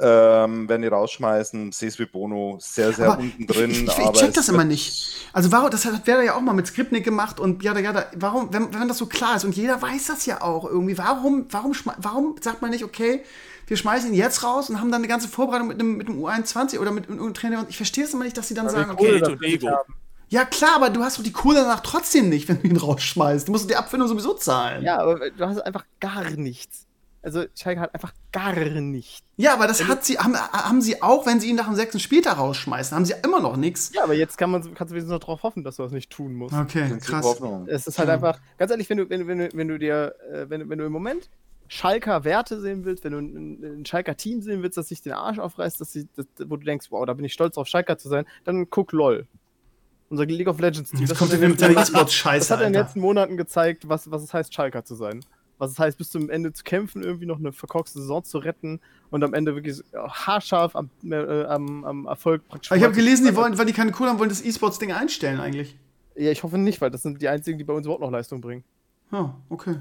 Ähm, 0.00 0.68
wenn 0.68 0.82
die 0.82 0.88
rausschmeißen, 0.88 1.72
sehe 1.72 1.88
es 1.88 1.98
wie 1.98 2.06
Bono 2.06 2.58
sehr, 2.60 2.92
sehr 2.92 3.12
Aber 3.12 3.22
unten 3.22 3.46
drin. 3.46 3.70
Ich, 3.70 3.82
ich, 3.82 3.88
ich 3.88 3.98
aber 3.98 4.18
check 4.18 4.34
das 4.34 4.48
immer 4.48 4.64
nicht. 4.64 5.28
Also 5.32 5.52
warum, 5.52 5.70
das 5.70 5.84
hat 5.84 6.06
Werder 6.06 6.22
ja 6.22 6.34
auch 6.34 6.40
mal 6.40 6.54
mit 6.54 6.66
Skripnik 6.66 7.04
gemacht 7.04 7.40
und 7.40 7.62
jada 7.62 7.80
jada. 7.80 8.06
Warum, 8.16 8.52
wenn, 8.52 8.72
wenn 8.74 8.88
das 8.88 8.98
so 8.98 9.06
klar 9.06 9.36
ist 9.36 9.44
und 9.44 9.56
jeder 9.56 9.80
weiß 9.80 10.06
das 10.06 10.26
ja 10.26 10.42
auch 10.42 10.64
irgendwie, 10.64 10.98
warum, 10.98 11.46
warum, 11.50 11.74
warum 11.98 12.36
sagt 12.40 12.62
man 12.62 12.70
nicht, 12.70 12.84
okay, 12.84 13.22
wir 13.68 13.76
schmeißen 13.76 14.10
ihn 14.10 14.16
jetzt 14.16 14.42
raus 14.42 14.70
und 14.70 14.80
haben 14.80 14.90
dann 14.90 15.02
eine 15.02 15.08
ganze 15.08 15.28
Vorbereitung 15.28 15.68
mit 15.68 15.78
einem, 15.78 15.96
mit 15.96 16.08
einem 16.08 16.24
U21 16.24 16.78
oder 16.78 16.90
mit 16.90 17.04
irgendeinem 17.04 17.34
Trainer 17.34 17.58
und 17.60 17.68
ich 17.68 17.76
verstehe 17.76 18.04
es 18.04 18.14
immer 18.14 18.24
nicht, 18.24 18.36
dass 18.36 18.48
sie 18.48 18.54
dann 18.54 18.66
Weil 18.66 18.72
sagen, 18.72 18.90
okay, 18.90 19.20
Geld 19.20 19.62
ja 20.28 20.44
klar, 20.44 20.76
aber 20.76 20.90
du 20.90 21.02
hast 21.02 21.18
doch 21.18 21.22
die 21.24 21.32
Kohle 21.32 21.60
danach 21.60 21.80
trotzdem 21.80 22.28
nicht, 22.28 22.48
wenn 22.48 22.60
du 22.62 22.68
ihn 22.68 22.76
rausschmeißt. 22.76 23.48
Du 23.48 23.52
musst 23.52 23.68
die 23.68 23.76
Abfindung 23.76 24.08
sowieso 24.08 24.34
zahlen. 24.34 24.82
Ja, 24.84 24.98
aber 24.98 25.30
du 25.30 25.44
hast 25.46 25.58
einfach 25.60 25.84
gar 26.00 26.30
nichts. 26.30 26.84
Also 27.20 27.44
Schalke 27.54 27.80
hat 27.80 27.92
einfach 27.94 28.12
gar 28.30 28.54
nichts. 28.54 29.20
Ja, 29.36 29.52
aber 29.54 29.66
das 29.66 29.86
hat 29.88 30.04
sie, 30.04 30.18
haben, 30.18 30.36
haben 30.36 30.80
sie 30.80 31.02
auch, 31.02 31.26
wenn 31.26 31.40
sie 31.40 31.48
ihn 31.50 31.56
nach 31.56 31.66
dem 31.66 31.74
sechsten 31.74 31.98
Spieltag 31.98 32.38
rausschmeißen, 32.38 32.94
haben 32.96 33.04
sie 33.04 33.14
immer 33.24 33.40
noch 33.40 33.56
nichts. 33.56 33.90
Ja, 33.92 34.04
aber 34.04 34.14
jetzt 34.14 34.38
kann 34.38 34.50
man, 34.50 34.62
kannst 34.74 34.92
du 34.92 34.94
wenigstens 34.94 35.10
noch 35.10 35.18
darauf 35.18 35.42
hoffen, 35.42 35.64
dass 35.64 35.76
du 35.76 35.82
das 35.82 35.90
nicht 35.92 36.10
tun 36.10 36.34
musst. 36.34 36.54
Okay, 36.54 36.96
krass. 37.00 37.40
Es 37.66 37.86
ist 37.88 37.98
halt 37.98 38.08
Ja. 38.08 38.14
einfach, 38.14 38.38
ganz 38.56 38.70
ehrlich, 38.70 38.88
wenn 38.88 38.98
du, 38.98 39.10
wenn, 39.10 39.26
wenn, 39.26 39.38
du, 39.38 39.48
wenn 39.52 39.68
du 39.68 39.78
dir, 39.78 40.14
äh, 40.32 40.46
wenn, 40.48 40.60
du- 40.60 40.68
wenn 40.68 40.78
du 40.78 40.84
im 40.86 40.92
Moment 40.92 41.28
Schalker 41.66 42.24
Werte 42.24 42.60
sehen 42.60 42.84
willst, 42.84 43.04
wenn 43.04 43.12
du 43.12 43.18
ein, 43.18 43.80
ein 43.80 43.84
Schalker 43.84 44.16
Team 44.16 44.40
sehen 44.40 44.62
willst, 44.62 44.78
das 44.78 44.88
sich 44.88 45.02
den 45.02 45.12
Arsch 45.12 45.38
aufreißt, 45.38 45.80
dass 45.80 45.92
sie, 45.92 46.08
das, 46.16 46.24
wo 46.46 46.56
du 46.56 46.64
denkst, 46.64 46.86
wow, 46.90 47.04
da 47.04 47.12
bin 47.12 47.24
ich 47.26 47.32
stolz 47.32 47.56
drauf, 47.56 47.66
Schalker 47.66 47.98
zu 47.98 48.08
sein, 48.08 48.24
dann 48.44 48.70
guck 48.70 48.92
LOL. 48.92 49.26
Unser 50.10 50.24
League 50.26 50.48
of 50.48 50.58
Legends 50.58 50.90
Team. 50.90 51.00
Jetzt 51.00 51.10
Das 51.10 51.18
kommt 51.18 51.32
hat 51.32 51.40
in 51.40 51.48
mit 51.50 51.60
den- 51.60 51.74
seiner 51.74 51.80
E-Sports-Scheiße, 51.82 52.38
Das 52.48 52.50
hat 52.50 52.66
in 52.66 52.72
den 52.72 52.82
letzten 52.82 53.00
Monaten 53.00 53.36
gezeigt, 53.36 53.88
was, 53.88 54.10
was 54.10 54.22
es 54.22 54.32
heißt, 54.32 54.54
Schalker 54.54 54.84
zu 54.84 54.94
sein. 54.94 55.20
Was 55.58 55.72
es 55.72 55.78
heißt, 55.78 55.98
bis 55.98 56.08
zum 56.10 56.30
Ende 56.30 56.52
zu 56.52 56.62
kämpfen, 56.62 57.02
irgendwie 57.02 57.26
noch 57.26 57.38
eine 57.38 57.52
verkorkste 57.52 57.98
Saison 57.98 58.22
zu 58.24 58.38
retten 58.38 58.80
und 59.10 59.24
am 59.24 59.34
Ende 59.34 59.54
wirklich 59.56 59.82
ja, 59.92 60.08
haarscharf 60.08 60.76
am, 60.76 60.88
äh, 61.10 61.44
am, 61.44 61.84
am 61.84 62.06
Erfolg 62.06 62.46
praktisch. 62.48 62.70
Aber 62.70 62.78
ich 62.78 62.84
habe 62.84 62.94
gelesen, 62.94 63.26
die 63.26 63.32
vorbei- 63.32 63.48
wollen, 63.48 63.58
weil 63.58 63.66
die 63.66 63.72
keine 63.72 63.90
Kohle 63.90 64.10
haben, 64.10 64.18
wollen 64.20 64.28
das 64.30 64.42
E-Sports-Ding 64.44 64.92
einstellen 64.92 65.40
eigentlich. 65.40 65.76
Ja, 66.14 66.30
ich 66.30 66.42
hoffe 66.42 66.58
nicht, 66.58 66.80
weil 66.80 66.90
das 66.90 67.02
sind 67.02 67.20
die 67.20 67.28
einzigen, 67.28 67.58
die 67.58 67.64
bei 67.64 67.72
uns 67.74 67.86
überhaupt 67.86 68.02
noch 68.02 68.10
Leistung 68.10 68.40
bringen. 68.40 68.62
Ja, 69.10 69.34
okay. 69.48 69.76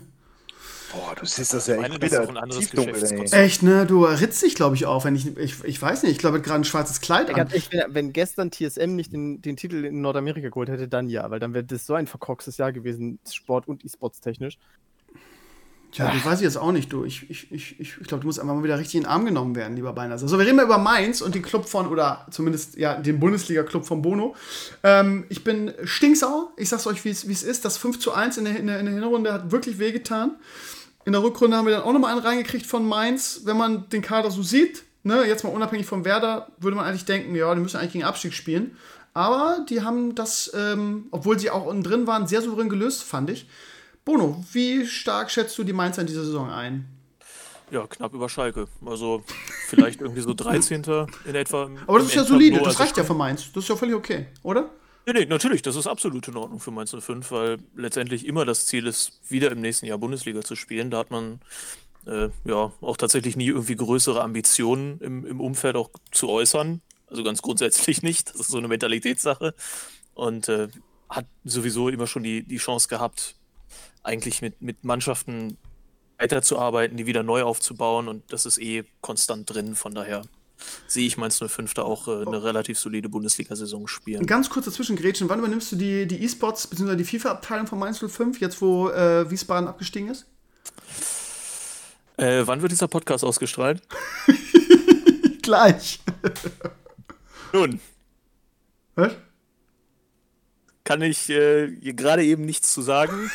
Boah, 0.92 1.16
du 1.16 1.26
siehst 1.26 1.54
das 1.54 1.68
ja 1.68 1.76
Ich 1.76 1.82
echt 1.82 1.90
meine, 1.90 2.00
das 2.00 2.12
wieder. 2.12 2.46
Geschäftskonzept. 2.46 3.34
Echt, 3.34 3.64
ne? 3.64 3.86
Du 3.86 4.06
ritzt 4.06 4.42
dich, 4.42 4.56
glaube 4.56 4.76
ich, 4.76 4.86
auf. 4.86 5.06
Wenn 5.06 5.16
ich, 5.16 5.36
ich, 5.38 5.64
ich 5.64 5.82
weiß 5.82 6.04
nicht, 6.04 6.14
ich 6.14 6.18
glaube, 6.18 6.38
er 6.38 6.40
hat 6.40 6.46
gerade 6.46 6.62
ein 6.62 6.64
schwarzes 6.64 7.02
Kleid 7.02 7.30
an. 7.30 7.36
ehrlich, 7.36 7.70
wenn, 7.72 7.94
wenn 7.94 8.14
gestern 8.14 8.52
TSM 8.52 8.96
nicht 8.96 9.12
den, 9.12 9.42
den 9.42 9.58
Titel 9.58 9.84
in 9.84 10.02
Nordamerika 10.02 10.48
geholt 10.50 10.70
hätte, 10.70 10.88
dann 10.88 11.10
ja, 11.10 11.30
weil 11.30 11.40
dann 11.40 11.54
wäre 11.54 11.66
das 11.66 11.86
so 11.86 11.94
ein 11.94 12.08
verkorkstes 12.08 12.58
Jahr 12.58 12.72
gewesen, 12.72 13.20
Sport- 13.30 13.68
und 13.68 13.84
E-Sports 13.84 14.22
technisch. 14.22 14.58
Tja, 15.92 16.12
das 16.14 16.26
weiß 16.26 16.40
ich 16.40 16.44
jetzt 16.44 16.58
auch 16.58 16.72
nicht, 16.72 16.92
du. 16.92 17.06
Ich, 17.06 17.30
ich, 17.30 17.52
ich, 17.52 17.80
ich 17.80 17.96
glaube, 18.08 18.22
du 18.22 18.28
musst 18.28 18.40
einfach 18.40 18.54
mal 18.54 18.64
wieder 18.64 18.78
richtig 18.78 18.96
in 18.96 19.04
den 19.04 19.10
Arm 19.10 19.26
genommen 19.26 19.56
werden, 19.56 19.76
lieber 19.76 19.94
Beiners. 19.94 20.22
So, 20.22 20.38
wir 20.38 20.46
reden 20.46 20.58
mal 20.58 20.66
über 20.66 20.78
Mainz 20.78 21.22
und 21.22 21.34
den 21.34 21.42
Club 21.42 21.68
von, 21.68 21.88
oder 21.88 22.28
zumindest, 22.30 22.78
ja, 22.78 22.96
den 22.96 23.20
Bundesliga-Club 23.20 23.86
von 23.86 24.02
Bono. 24.02 24.36
Ähm, 24.84 25.26
ich 25.30 25.44
bin 25.44 25.74
stinksauer. 25.86 26.52
Ich 26.58 26.70
sag's 26.70 26.88
euch, 26.88 27.04
wie 27.06 27.10
es 27.10 27.28
wie 27.28 27.32
es 27.32 27.44
ist. 27.44 27.64
Das 27.64 27.78
5 27.78 28.00
zu 28.00 28.14
1 28.14 28.38
in 28.38 28.46
der, 28.46 28.58
in, 28.58 28.68
der, 28.68 28.80
in 28.80 28.86
der 28.86 28.96
Hinrunde 28.96 29.32
hat 29.32 29.52
wirklich 29.52 29.80
wehgetan. 29.80 30.36
In 31.06 31.14
der 31.14 31.24
Rückrunde 31.24 31.56
haben 31.56 31.66
wir 31.66 31.74
dann 31.74 31.84
auch 31.84 31.94
nochmal 31.94 32.12
einen 32.12 32.22
reingekriegt 32.22 32.66
von 32.66 32.86
Mainz. 32.86 33.42
Wenn 33.46 33.56
man 33.56 33.88
den 33.90 34.02
Kader 34.02 34.30
so 34.30 34.44
sieht, 34.44 34.84
ne, 35.04 35.26
jetzt 35.26 35.46
mal 35.46 35.52
unabhängig 35.52 35.86
vom 35.86 36.04
Werder, 36.04 36.50
würde 36.60 36.76
man 36.76 36.86
eigentlich 36.86 37.06
denken, 37.06 37.34
ja, 37.34 37.56
die 37.56 37.62
müssen 37.62 37.78
eigentlich 37.78 37.94
gegen 37.94 38.04
Abstieg 38.04 38.34
spielen. 38.34 38.76
Aber 39.14 39.66
die 39.68 39.82
haben 39.82 40.16
das, 40.16 40.52
ähm, 40.54 41.08
obwohl 41.12 41.40
sie 41.40 41.50
auch 41.50 41.66
unten 41.66 41.82
drin 41.82 42.06
waren, 42.06 42.28
sehr 42.28 42.42
souverän 42.42 42.70
gelöst, 42.70 43.04
fand 43.04 43.30
ich. 43.30 43.48
Bono, 44.08 44.42
wie 44.54 44.88
stark 44.88 45.30
schätzt 45.30 45.58
du 45.58 45.66
die 45.66 45.74
Mainzer 45.74 46.00
in 46.00 46.08
dieser 46.08 46.24
Saison 46.24 46.50
ein? 46.50 46.88
Ja, 47.72 47.86
knapp 47.88 48.14
über 48.14 48.30
Schalke. 48.30 48.70
Also 48.86 49.22
vielleicht 49.68 50.00
irgendwie 50.00 50.22
so 50.22 50.34
13. 50.34 50.82
in 51.26 51.36
etwa. 51.36 51.70
Aber 51.86 52.00
das 52.00 52.08
ist 52.08 52.16
ja 52.16 52.24
solide, 52.24 52.60
das 52.60 52.68
Also 52.68 52.80
reicht 52.80 52.96
ja 52.96 53.04
für 53.04 53.14
Mainz. 53.14 53.52
Das 53.52 53.66
ist 53.66 53.70
ja 53.70 53.76
völlig 53.76 53.96
okay, 53.96 54.28
oder? 54.44 54.70
Nee, 55.06 55.12
nee, 55.12 55.26
natürlich, 55.26 55.62
das 55.62 55.76
ist 55.76 55.88
absolut 55.88 56.26
in 56.30 56.38
Ordnung 56.38 56.62
für 56.62 56.72
Mainz 56.72 56.96
05, 56.98 57.32
weil 57.32 57.58
letztendlich 57.76 58.26
immer 58.26 58.46
das 58.46 58.66
Ziel 58.66 58.88
ist, 58.88 59.20
wieder 59.28 59.52
im 59.52 59.60
nächsten 59.60 59.86
Jahr 59.88 59.98
Bundesliga 59.98 60.40
zu 60.42 60.56
spielen. 60.56 60.90
Da 60.90 61.00
hat 61.00 61.12
man 61.12 61.42
äh, 62.06 62.30
ja 62.46 62.72
auch 62.80 62.96
tatsächlich 62.96 63.36
nie 63.36 63.48
irgendwie 63.48 63.76
größere 63.76 64.22
Ambitionen 64.22 65.02
im, 65.02 65.26
im 65.26 65.42
Umfeld 65.42 65.76
auch 65.76 65.90
zu 66.14 66.30
äußern. 66.30 66.80
Also 67.08 67.26
ganz 67.26 67.42
grundsätzlich 67.42 68.04
nicht. 68.04 68.30
Das 68.30 68.40
ist 68.40 68.48
so 68.52 68.58
eine 68.58 68.70
Mentalitätssache. 68.70 69.54
Und 70.14 70.48
äh, 70.48 70.70
hat 71.10 71.26
sowieso 71.44 71.90
immer 71.90 72.08
schon 72.08 72.24
die, 72.24 72.44
die 72.44 72.58
Chance 72.58 72.88
gehabt, 72.88 73.36
eigentlich 74.04 74.42
mit, 74.42 74.62
mit 74.62 74.84
Mannschaften 74.84 75.58
weiterzuarbeiten, 76.18 76.98
die 76.98 77.06
wieder 77.06 77.24
neu 77.24 77.44
aufzubauen 77.44 78.08
und 78.08 78.32
das 78.32 78.46
ist 78.46 78.58
eh 78.58 78.84
konstant 79.02 79.54
drin. 79.54 79.76
Von 79.76 79.94
daher 79.94 80.24
sehe 80.88 81.06
ich 81.06 81.18
Mainz 81.18 81.40
05 81.40 81.74
da 81.74 81.84
auch 81.84 82.08
äh, 82.08 82.26
eine 82.26 82.44
relativ 82.44 82.80
solide 82.80 83.10
Bundesliga-Saison 83.10 83.88
spielen. 83.88 84.26
Ganz 84.26 84.50
kurz 84.50 84.66
dazwischen, 84.66 84.96
Gretchen, 84.96 85.30
wann 85.30 85.40
übernimmst 85.40 85.72
du 85.72 85.76
die, 85.76 86.08
die 86.08 86.24
E-Sports 86.24 86.68
bzw. 86.68 86.96
die 86.96 87.04
FIFA-Abteilung 87.04 87.68
von 87.68 87.80
Mainz 87.80 88.00
05, 88.00 88.40
jetzt 88.40 88.62
wo 88.62 88.90
äh, 88.90 89.30
Wiesbaden 89.30 89.68
abgestiegen 89.68 90.10
ist? 90.10 90.26
Äh, 92.18 92.48
wann 92.48 92.62
wird 92.62 92.72
dieser 92.72 92.88
Podcast 92.88 93.24
ausgestrahlt? 93.24 93.82
Gleich. 95.44 96.00
Nun, 97.54 97.80
Was? 98.96 99.14
kann 100.84 101.02
ich 101.02 101.30
äh, 101.30 101.68
gerade 101.94 102.24
eben 102.24 102.46
nichts 102.46 102.74
zu 102.74 102.82
sagen. 102.82 103.30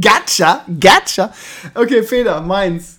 Gotcha, 0.00 0.64
gotcha. 0.80 1.32
Okay, 1.74 2.02
Feder, 2.02 2.40
Mainz. 2.40 2.98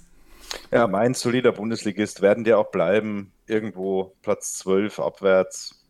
Ja, 0.71 0.87
Mainz, 0.87 1.19
solider 1.19 1.51
Bundesligist, 1.51 2.21
werden 2.21 2.43
die 2.43 2.53
auch 2.53 2.71
bleiben. 2.71 3.31
Irgendwo 3.47 4.15
Platz 4.21 4.53
12 4.59 4.99
abwärts. 4.99 5.85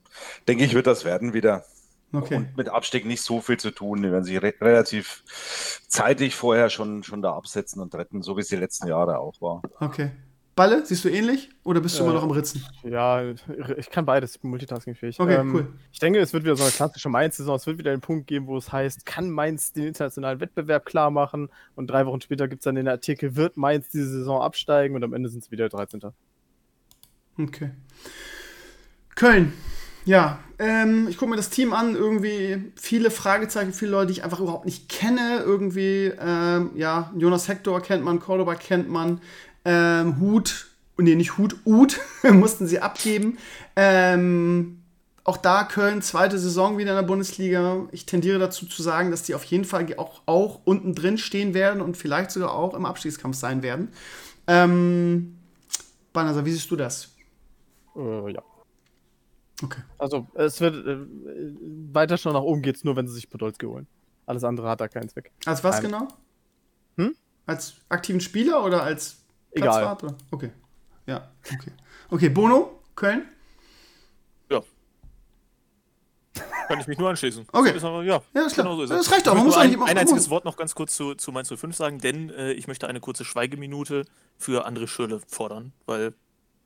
Denke 0.48 0.64
ich, 0.64 0.74
wird 0.74 0.88
das 0.88 1.06
werden 1.06 1.34
wieder. 1.34 1.66
Okay. 2.12 2.38
Und 2.38 2.58
mit 2.58 2.70
Abstieg 2.70 3.06
nicht 3.06 3.22
so 3.22 3.42
viel 3.42 3.58
zu 3.58 3.72
tun. 3.72 4.02
Die 4.02 4.12
werden 4.12 4.24
sich 4.24 4.42
re 4.42 4.54
relativ 4.62 5.24
zeitig 5.88 6.36
vorher 6.36 6.70
schon, 6.70 7.04
schon 7.04 7.22
da 7.22 7.34
absetzen 7.34 7.82
und 7.82 7.94
retten, 7.96 8.22
so 8.22 8.38
wie 8.38 8.42
es 8.42 8.48
die 8.48 8.56
letzten 8.56 8.88
Jahre 8.88 9.20
auch 9.20 9.42
war. 9.42 9.62
Okay. 9.80 10.12
Balle, 10.56 10.86
siehst 10.86 11.04
du 11.04 11.10
ähnlich? 11.10 11.50
Oder 11.66 11.82
bist 11.82 12.00
du 12.00 12.04
Äh, 12.04 12.06
immer 12.06 12.14
noch 12.16 12.24
am 12.24 12.32
Ritzen? 12.32 12.64
Ja, 12.84 13.22
ich 13.78 13.90
kann 13.90 14.06
beides, 14.06 14.36
ich 14.36 14.42
bin 14.42 14.52
multitaskingfähig. 14.52 15.20
Okay, 15.20 15.36
Ähm, 15.36 15.54
cool. 15.54 15.68
Ich 15.92 16.00
denke, 16.00 16.20
es 16.20 16.32
wird 16.32 16.46
wieder 16.46 16.56
so 16.56 16.64
eine 16.64 16.72
klassische 16.72 17.10
Mainz-Saison. 17.10 17.58
Es 17.58 17.68
wird 17.68 17.78
wieder 17.78 17.92
einen 17.92 18.00
Punkt 18.00 18.28
geben, 18.28 18.48
wo 18.48 18.58
es 18.58 18.72
heißt, 18.72 19.06
kann 19.06 19.30
Mainz 19.30 19.74
den 19.74 19.88
internationalen 19.88 20.40
Wettbewerb 20.40 20.86
klar 20.86 21.12
machen? 21.12 21.50
Und 21.76 21.88
drei 21.88 22.06
Wochen 22.06 22.22
später 22.22 22.48
gibt 22.48 22.62
es 22.62 22.64
dann 22.64 22.76
den 22.76 22.88
Artikel, 22.88 23.36
wird 23.36 23.58
Mainz 23.58 23.90
diese 23.90 24.08
Saison 24.10 24.42
absteigen? 24.42 24.96
Und 24.96 25.04
am 25.04 25.14
Ende 25.14 25.28
sind 25.28 25.44
es 25.44 25.52
wieder 25.52 25.68
13. 25.68 26.02
Okay. 27.38 27.72
Köln. 29.16 29.52
Ja, 30.06 30.38
ähm, 30.60 31.08
ich 31.10 31.18
gucke 31.18 31.32
mir 31.32 31.36
das 31.36 31.50
Team 31.50 31.74
an. 31.74 31.96
Irgendwie 31.96 32.72
viele 32.76 33.10
Fragezeichen, 33.10 33.74
viele 33.74 33.90
Leute, 33.92 34.08
die 34.08 34.20
ich 34.20 34.24
einfach 34.24 34.40
überhaupt 34.40 34.66
nicht 34.66 34.88
kenne. 34.88 35.40
Irgendwie, 35.44 36.14
ähm, 36.20 36.70
ja, 36.76 37.12
Jonas 37.18 37.48
Hector 37.48 37.82
kennt 37.82 38.04
man, 38.04 38.20
Cordoba 38.20 38.54
kennt 38.54 38.88
man. 38.88 39.20
Ähm, 39.66 40.20
Hut, 40.20 40.68
nee, 40.98 41.16
nicht 41.16 41.38
Hut, 41.38 41.58
Ut 41.66 42.00
mussten 42.24 42.68
sie 42.68 42.80
abgeben. 42.80 43.38
Ähm, 43.76 44.82
auch 45.24 45.38
da 45.38 45.64
Köln, 45.64 46.04
zweite 46.04 46.38
Saison 46.38 46.78
wieder 46.78 46.92
in 46.92 46.98
der 46.98 47.04
Bundesliga. 47.04 47.88
Ich 47.92 48.06
tendiere 48.06 48.38
dazu 48.38 48.68
zu 48.68 48.84
sagen, 48.84 49.10
dass 49.10 49.24
die 49.24 49.34
auf 49.34 49.44
jeden 49.46 49.66
Fall 49.66 49.88
auch, 49.98 50.22
auch 50.28 50.62
unten 50.66 50.94
drin 50.94 51.18
stehen 51.18 51.56
werden 51.56 51.82
und 51.82 51.98
vielleicht 51.98 52.30
sogar 52.30 52.54
auch 52.54 52.76
im 52.76 52.86
Abstiegskampf 52.86 53.36
sein 53.36 53.64
werden. 53.64 53.92
Ähm, 54.46 55.36
Banasa, 56.14 56.46
wie 56.46 56.52
siehst 56.52 56.70
du 56.70 56.76
das? 56.76 57.16
Äh, 57.96 58.34
ja. 58.34 58.44
Okay. 59.64 59.82
Also, 59.98 60.28
es 60.36 60.62
wird 60.62 60.86
äh, 60.86 60.98
weiter 61.92 62.18
schon 62.18 62.34
nach 62.34 62.42
oben 62.42 62.62
geht's 62.62 62.84
nur, 62.84 62.96
wenn 62.96 63.08
sie 63.08 63.16
sich 63.16 63.30
Podolski 63.30 63.66
holen. 63.66 63.88
Alles 64.28 64.44
andere 64.44 64.70
hat 64.70 64.82
da 64.82 64.88
keinen 64.88 65.10
Zweck. 65.10 65.32
Als 65.46 65.64
was 65.64 65.82
Nein. 65.82 65.92
genau? 65.92 66.08
Hm? 66.98 67.16
Als 67.48 67.76
aktiven 67.90 68.22
Spieler 68.22 68.64
oder 68.64 68.84
als 68.84 69.25
Egal. 69.56 69.82
Platzwart? 69.82 70.04
Oder? 70.04 70.16
Okay. 70.32 70.52
Ja, 71.08 71.32
okay. 71.54 71.72
Okay, 72.10 72.30
Bono, 72.30 72.82
Köln. 72.96 73.28
Ja. 74.50 74.62
Kann 76.68 76.80
ich 76.80 76.88
mich 76.88 76.98
nur 76.98 77.10
anschließen. 77.10 77.46
Okay. 77.52 77.70
Das 77.70 77.78
ist 77.78 77.84
aber, 77.84 78.04
ja, 78.04 78.22
Ja, 78.34 78.46
ist 78.46 78.54
klar. 78.54 78.66
genau 78.66 78.76
so 78.76 78.84
ist 78.84 78.90
Das 78.90 79.12
reicht 79.12 79.28
doch, 79.28 79.32
Ich 79.34 79.38
man 79.38 79.46
muss 79.46 79.56
auch 79.56 79.62
ein, 79.62 79.82
ein 79.82 79.98
einziges 79.98 80.30
Wort 80.30 80.46
noch 80.46 80.58
ganz 80.58 80.76
kurz 80.76 80.96
zu, 80.96 81.16
zu 81.16 81.32
Mainz 81.32 81.50
05 81.50 81.76
sagen, 81.76 82.00
denn 82.00 82.30
äh, 82.32 82.52
ich 82.54 82.68
möchte 82.68 82.88
eine 82.88 83.00
kurze 83.00 83.24
Schweigeminute 83.26 84.06
für 84.38 84.68
André 84.68 84.88
Schürrle 84.88 85.22
fordern, 85.28 85.74
weil 85.86 86.14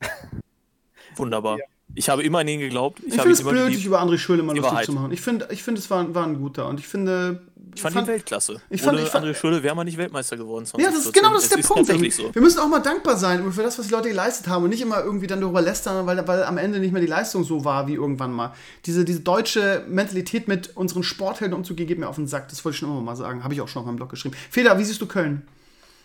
wunderbar. 1.16 1.57
Ich 1.95 2.07
habe 2.10 2.24
immer 2.24 2.40
an 2.40 2.48
ihn 2.48 2.60
geglaubt. 2.60 2.99
Ich, 2.99 3.07
Ich, 3.07 3.14
finde 3.14 3.30
ihn 3.30 3.34
es 3.34 3.40
immer 3.41 3.49
blöd, 3.52 3.61
geliebt. 3.64 3.78
sich 3.78 3.86
über 3.88 4.02
André 4.02 4.18
Schöle 4.18 4.44
mal 4.44 4.56
lustig 4.56 4.84
zu 4.86 4.94
machen. 4.94 5.11
Ich 5.11 5.22
finde, 5.22 5.48
ich 5.52 5.64
finde 5.64 5.80
es 5.82 5.90
war, 5.90 6.14
war 6.14 6.26
ein 6.26 6.40
guter 6.40 6.68
und 6.68 6.80
ich 6.80 6.88
finde. 6.88 7.41
Ich 7.76 7.82
fand 7.82 7.95
ihn 7.95 8.07
Weltklasse. 8.07 8.61
Ich 8.70 8.82
fand- 8.82 8.98
Ohne 8.98 9.06
ich 9.06 9.10
fand- 9.11 9.26
André 9.26 9.34
Schürrle 9.36 9.61
wäre 9.64 9.76
man 9.76 9.86
nicht 9.86 9.98
Weltmeister 9.98 10.38
geworden. 10.38 10.66
Ja, 10.78 10.88
das 10.90 11.06
ist 11.06 11.14
2014. 11.14 11.22
genau 11.22 11.34
das 11.34 11.44
ist 11.44 11.56
der 11.56 11.95
Punkt. 11.98 12.14
so. 12.14 12.34
Wir 12.34 12.41
müssen 12.41 12.60
auch 12.60 12.68
mal 12.68 12.80
dankbar 12.80 13.16
sein 13.18 13.52
für 13.52 13.61
das, 13.64 13.78
was 13.78 13.88
die 13.88 13.91
Leute 13.94 14.10
geleistet 14.10 14.48
haben 14.48 14.64
und 14.64 14.70
nicht 14.72 14.82
immer 14.82 15.03
irgendwie 15.03 15.28
dann 15.28 15.40
darüber 15.41 15.61
lästern, 15.61 16.06
weil, 16.07 16.28
weil 16.28 16.44
am 16.44 16.57
Ende 16.57 16.80
nicht 16.80 16.91
mehr 16.94 17.02
die 17.02 17.07
Leistung 17.07 17.44
so 17.44 17.66
war 17.66 17.88
wie 17.88 17.94
irgendwann 17.94 18.32
mal. 18.32 18.53
Diese, 18.86 19.06
diese 19.06 19.20
deutsche 19.20 19.84
Mentalität 19.88 20.48
mit 20.48 20.76
unseren 20.78 21.03
Sporthelden 21.03 21.56
umzugehen, 21.56 21.88
geht 21.88 21.99
mir 21.99 22.07
auf 22.07 22.16
den 22.16 22.28
Sack. 22.28 22.49
Das 22.49 22.64
wollte 22.66 22.76
ich 22.76 22.80
schon 22.80 22.90
immer 22.90 23.02
mal 23.02 23.16
sagen. 23.16 23.44
Habe 23.44 23.53
ich 23.53 23.61
auch 23.61 23.68
schon 23.68 23.82
auf 23.82 23.86
meinem 23.86 23.98
Blog 23.98 24.10
geschrieben. 24.10 24.36
Feder, 24.49 24.78
wie 24.80 24.84
siehst 24.84 25.02
du 25.02 25.06
Köln? 25.06 25.44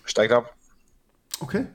Steigt 0.05 0.33
ab. 0.33 0.55
Okay. 1.41 1.67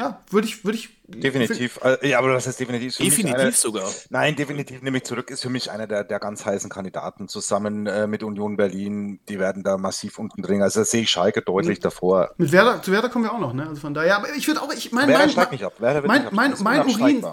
Ja, 0.00 0.20
würde 0.30 0.46
ich, 0.48 0.64
würde 0.64 0.78
ich. 0.78 0.88
Definitiv. 1.08 1.78
Äh, 1.82 2.08
Ja, 2.08 2.18
aber 2.18 2.32
das 2.32 2.46
heißt 2.46 2.58
definitiv. 2.58 2.88
ist 2.88 3.00
mich 3.00 3.10
Definitiv 3.10 3.38
einer- 3.38 3.52
sogar. 3.52 3.88
Nein, 4.08 4.34
definitiv 4.34 4.80
nehme 4.80 4.96
ich 4.98 5.04
zurück. 5.04 5.30
Ist 5.30 5.42
für 5.42 5.50
mich 5.50 5.70
einer 5.70 5.86
der, 5.86 6.04
der 6.04 6.18
ganz 6.18 6.46
heißen 6.46 6.70
Kandidaten 6.70 7.28
zusammen 7.28 7.86
äh, 7.86 8.06
mit 8.06 8.22
Union 8.22 8.56
Berlin. 8.56 9.20
Die 9.28 9.38
werden 9.38 9.62
da 9.62 9.76
massiv 9.76 10.18
unten 10.18 10.40
drin. 10.42 10.62
Also 10.62 10.80
da 10.80 10.84
sehe 10.86 11.02
ich 11.02 11.10
Schalke 11.10 11.42
deutlich 11.42 11.80
davor. 11.80 12.30
Mit 12.38 12.50
Werder, 12.52 12.80
zu 12.82 12.92
Werder 12.92 13.10
kommen 13.10 13.24
wir 13.26 13.32
auch 13.34 13.40
noch, 13.40 13.52
ne? 13.52 13.68
Also 13.68 13.80
von 13.82 13.92
daher, 13.92 14.16
aber 14.16 14.34
ich 14.34 14.46
würde 14.46 14.62
auch, 14.62 14.72
ich 14.72 14.90
mein, 14.92 15.08
Werder 15.08 15.24
mein, 15.24 15.30
steigt 15.30 15.52
nicht 15.52 15.64
ab. 15.64 15.74
Werder 15.80 16.02
wird 16.02 16.06
mein, 16.08 16.22
nicht 16.22 16.32
mein, 16.32 16.54
mein, 16.62 16.80
Urin, 16.86 17.24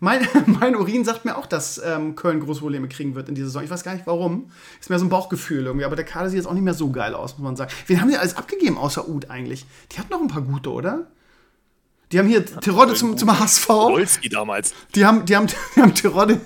mein, 0.00 0.28
mein 0.46 0.76
Urin 0.76 1.04
sagt 1.04 1.24
mir 1.24 1.36
auch, 1.36 1.46
dass 1.46 1.78
ähm, 1.84 2.16
Köln 2.16 2.40
große 2.40 2.60
Probleme 2.60 2.88
kriegen 2.88 3.14
wird 3.14 3.28
in 3.28 3.34
dieser 3.34 3.46
Saison. 3.48 3.62
Ich 3.64 3.70
weiß 3.70 3.84
gar 3.84 3.94
nicht 3.94 4.06
warum. 4.06 4.50
Ist 4.80 4.90
mehr 4.90 4.98
so 4.98 5.04
ein 5.06 5.10
Bauchgefühl 5.10 5.64
irgendwie, 5.66 5.84
aber 5.84 5.96
der 5.96 6.04
Kader 6.04 6.28
sieht 6.30 6.38
jetzt 6.38 6.46
auch 6.46 6.52
nicht 6.54 6.64
mehr 6.64 6.74
so 6.74 6.90
geil 6.90 7.14
aus, 7.14 7.38
muss 7.38 7.44
man 7.44 7.56
sagen. 7.56 7.70
Wen 7.86 8.00
haben 8.00 8.10
die 8.10 8.16
alles 8.16 8.36
abgegeben 8.36 8.78
außer 8.78 9.08
Ud 9.08 9.30
eigentlich? 9.30 9.64
Die 9.92 9.98
hatten 9.98 10.10
noch 10.10 10.20
ein 10.20 10.28
paar 10.28 10.42
gute, 10.42 10.70
oder? 10.70 11.06
Die 12.12 12.18
haben 12.18 12.28
hier 12.28 12.44
Terodde 12.44 12.94
zum, 12.94 13.16
zum 13.18 13.38
HSV. 13.38 13.68
Wolski 13.68 14.28
damals. 14.28 14.72
Die 14.94 15.04
haben, 15.04 15.24
die 15.24 15.34
haben, 15.36 15.46
die 15.74 15.80
haben 15.80 15.94
Terodde 15.94 16.40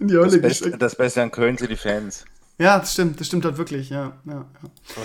in 0.00 0.08
die 0.08 0.14
Das 0.14 0.24
Hölle 0.24 0.38
Beste, 0.38 0.64
geschickt. 0.64 0.82
das 0.82 0.96
Beste 0.96 1.22
an 1.22 1.30
Köln 1.30 1.56
sind 1.56 1.70
die 1.70 1.76
Fans. 1.76 2.24
Ja, 2.58 2.78
das 2.78 2.92
stimmt, 2.92 3.18
das 3.18 3.26
stimmt 3.26 3.44
halt 3.44 3.56
wirklich, 3.56 3.90
ja. 3.90 4.12
ja, 4.24 4.32
ja. 4.32 4.46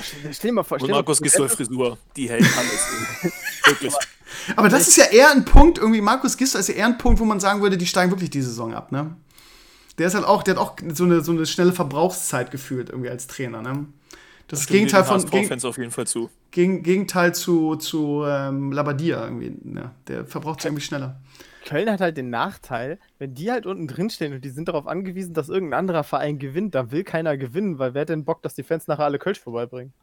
Stell, 0.03 0.33
stell 0.33 0.49
dir 0.51 0.55
mal 0.55 0.63
vor, 0.63 0.75
Und 0.75 0.81
stell 0.81 0.91
mal 0.91 0.97
Markus 0.97 1.17
vor, 1.17 1.23
Gisdol 1.23 1.49
Frisur. 1.49 1.97
Die 2.15 2.29
hält 2.29 2.43
alles. 2.43 3.33
Wirklich. 3.65 3.93
Aber 4.55 4.69
das 4.69 4.87
ist 4.87 4.97
ja 4.97 5.05
eher 5.05 5.31
ein 5.31 5.45
Punkt, 5.45 5.79
irgendwie, 5.79 6.01
Markus 6.01 6.37
Gisdol 6.37 6.61
ist 6.61 6.69
ja 6.69 6.75
eher 6.75 6.85
ein 6.85 6.97
Punkt, 6.99 7.19
wo 7.19 7.25
man 7.25 7.39
sagen 7.39 7.61
würde, 7.61 7.77
die 7.77 7.87
steigen 7.87 8.11
wirklich 8.11 8.29
die 8.29 8.41
Saison 8.43 8.73
ab, 8.75 8.91
ne? 8.91 9.15
Der 9.97 10.07
ist 10.07 10.13
halt 10.13 10.25
auch, 10.25 10.43
der 10.43 10.55
hat 10.55 10.61
auch 10.61 10.75
so 10.93 11.03
eine, 11.03 11.21
so 11.21 11.31
eine 11.31 11.45
schnelle 11.45 11.73
Verbrauchszeit 11.73 12.51
gefühlt 12.51 12.89
irgendwie 12.89 13.09
als 13.09 13.25
Trainer, 13.27 13.61
ne? 13.63 13.85
Das 14.49 14.61
ist 14.61 14.69
das 14.69 14.73
Gegenteil 14.73 15.03
von 15.03 15.21
fans 15.21 15.63
auf 15.63 15.77
jeden 15.77 15.91
Fall 15.91 16.07
zu. 16.07 16.29
gegen, 16.49 16.81
Gegenteil 16.81 17.35
zu, 17.35 17.75
zu 17.75 18.23
ähm, 18.25 18.71
Labadia 18.71 19.23
irgendwie. 19.23 19.53
Ja, 19.75 19.93
der 20.07 20.25
verbraucht 20.25 20.61
sich 20.61 20.69
irgendwie 20.69 20.83
schneller. 20.83 21.21
Köln 21.65 21.89
hat 21.89 22.01
halt 22.01 22.17
den 22.17 22.31
Nachteil, 22.31 22.97
wenn 23.19 23.35
die 23.35 23.51
halt 23.51 23.67
unten 23.67 23.87
drin 23.87 24.09
stehen 24.09 24.33
und 24.33 24.43
die 24.43 24.49
sind 24.49 24.67
darauf 24.67 24.87
angewiesen, 24.87 25.35
dass 25.35 25.49
irgendein 25.49 25.79
anderer 25.79 26.03
Verein 26.03 26.39
gewinnt, 26.39 26.73
dann 26.73 26.89
will 26.89 27.03
keiner 27.03 27.37
gewinnen, 27.37 27.77
weil 27.77 27.93
wer 27.93 28.01
hat 28.01 28.09
denn 28.09 28.25
Bock, 28.25 28.41
dass 28.41 28.55
die 28.55 28.63
Fans 28.63 28.87
nachher 28.87 29.05
alle 29.05 29.19
Kölsch 29.19 29.39
vorbeibringen? 29.39 29.93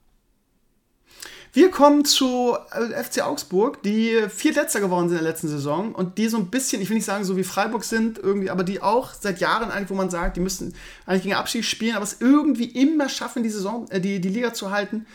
Wir 1.56 1.70
kommen 1.70 2.04
zu 2.04 2.54
äh, 2.72 3.02
FC 3.02 3.22
Augsburg, 3.22 3.82
die 3.82 4.26
viertletzter 4.28 4.78
geworden 4.78 5.08
sind 5.08 5.16
in 5.16 5.24
der 5.24 5.32
letzten 5.32 5.48
Saison 5.48 5.94
und 5.94 6.18
die 6.18 6.28
so 6.28 6.36
ein 6.36 6.48
bisschen, 6.48 6.82
ich 6.82 6.90
will 6.90 6.96
nicht 6.96 7.06
sagen 7.06 7.24
so 7.24 7.38
wie 7.38 7.44
Freiburg 7.44 7.82
sind, 7.82 8.18
irgendwie, 8.18 8.50
aber 8.50 8.62
die 8.62 8.82
auch 8.82 9.14
seit 9.18 9.40
Jahren 9.40 9.70
eigentlich, 9.70 9.88
wo 9.88 9.94
man 9.94 10.10
sagt, 10.10 10.36
die 10.36 10.40
müssten 10.40 10.74
eigentlich 11.06 11.22
gegen 11.22 11.34
Abschied 11.34 11.64
spielen, 11.64 11.96
aber 11.96 12.04
es 12.04 12.18
irgendwie 12.20 12.66
immer 12.66 13.08
schaffen, 13.08 13.42
die 13.42 13.48
Saison, 13.48 13.90
äh, 13.90 14.02
die, 14.02 14.20
die 14.20 14.28
Liga 14.28 14.52
zu 14.52 14.70
halten. 14.70 15.06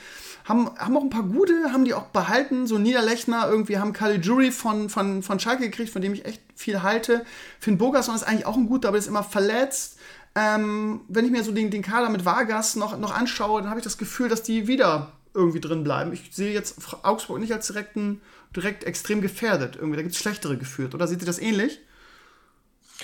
Haben, 0.43 0.71
haben 0.79 0.97
auch 0.97 1.03
ein 1.03 1.11
paar 1.11 1.21
gute, 1.21 1.73
haben 1.73 1.85
die 1.85 1.93
auch 1.93 2.07
behalten. 2.07 2.65
So 2.65 2.79
Niederlechner, 2.79 3.47
irgendwie 3.47 3.77
haben 3.77 3.93
Caligiuri 3.93 4.49
von, 4.49 4.89
von, 4.89 5.21
von 5.21 5.39
Schalke 5.39 5.69
gekriegt, 5.69 5.91
von 5.91 6.01
dem 6.01 6.15
ich 6.15 6.25
echt 6.25 6.41
viel 6.55 6.81
halte. 6.81 7.23
Finn 7.59 7.77
Bogerson 7.77 8.15
ist 8.15 8.23
eigentlich 8.23 8.47
auch 8.47 8.57
ein 8.57 8.65
guter, 8.65 8.87
aber 8.87 8.97
ist 8.97 9.05
immer 9.05 9.21
verletzt. 9.21 9.99
Ähm, 10.33 11.01
wenn 11.07 11.23
ich 11.23 11.29
mir 11.29 11.43
so 11.43 11.51
den, 11.51 11.69
den 11.69 11.83
Kader 11.83 12.09
mit 12.09 12.25
Vargas 12.25 12.75
noch, 12.75 12.97
noch 12.97 13.15
anschaue, 13.15 13.61
dann 13.61 13.69
habe 13.69 13.79
ich 13.79 13.83
das 13.83 13.99
Gefühl, 13.99 14.27
dass 14.27 14.41
die 14.41 14.65
wieder 14.65 15.11
irgendwie 15.33 15.59
drin 15.61 15.83
bleiben. 15.83 16.11
Ich 16.13 16.29
sehe 16.35 16.53
jetzt 16.53 16.77
Augsburg 17.03 17.39
nicht 17.39 17.53
als 17.53 17.67
direkten, 17.67 18.21
direkt 18.55 18.83
extrem 18.83 19.21
gefährdet. 19.21 19.75
Irgendwie, 19.75 19.95
da 19.97 20.01
gibt 20.03 20.13
es 20.15 20.19
schlechtere 20.21 20.57
geführt. 20.57 20.93
Oder 20.93 21.07
seht 21.07 21.21
ihr 21.21 21.25
das 21.25 21.39
ähnlich? 21.39 21.79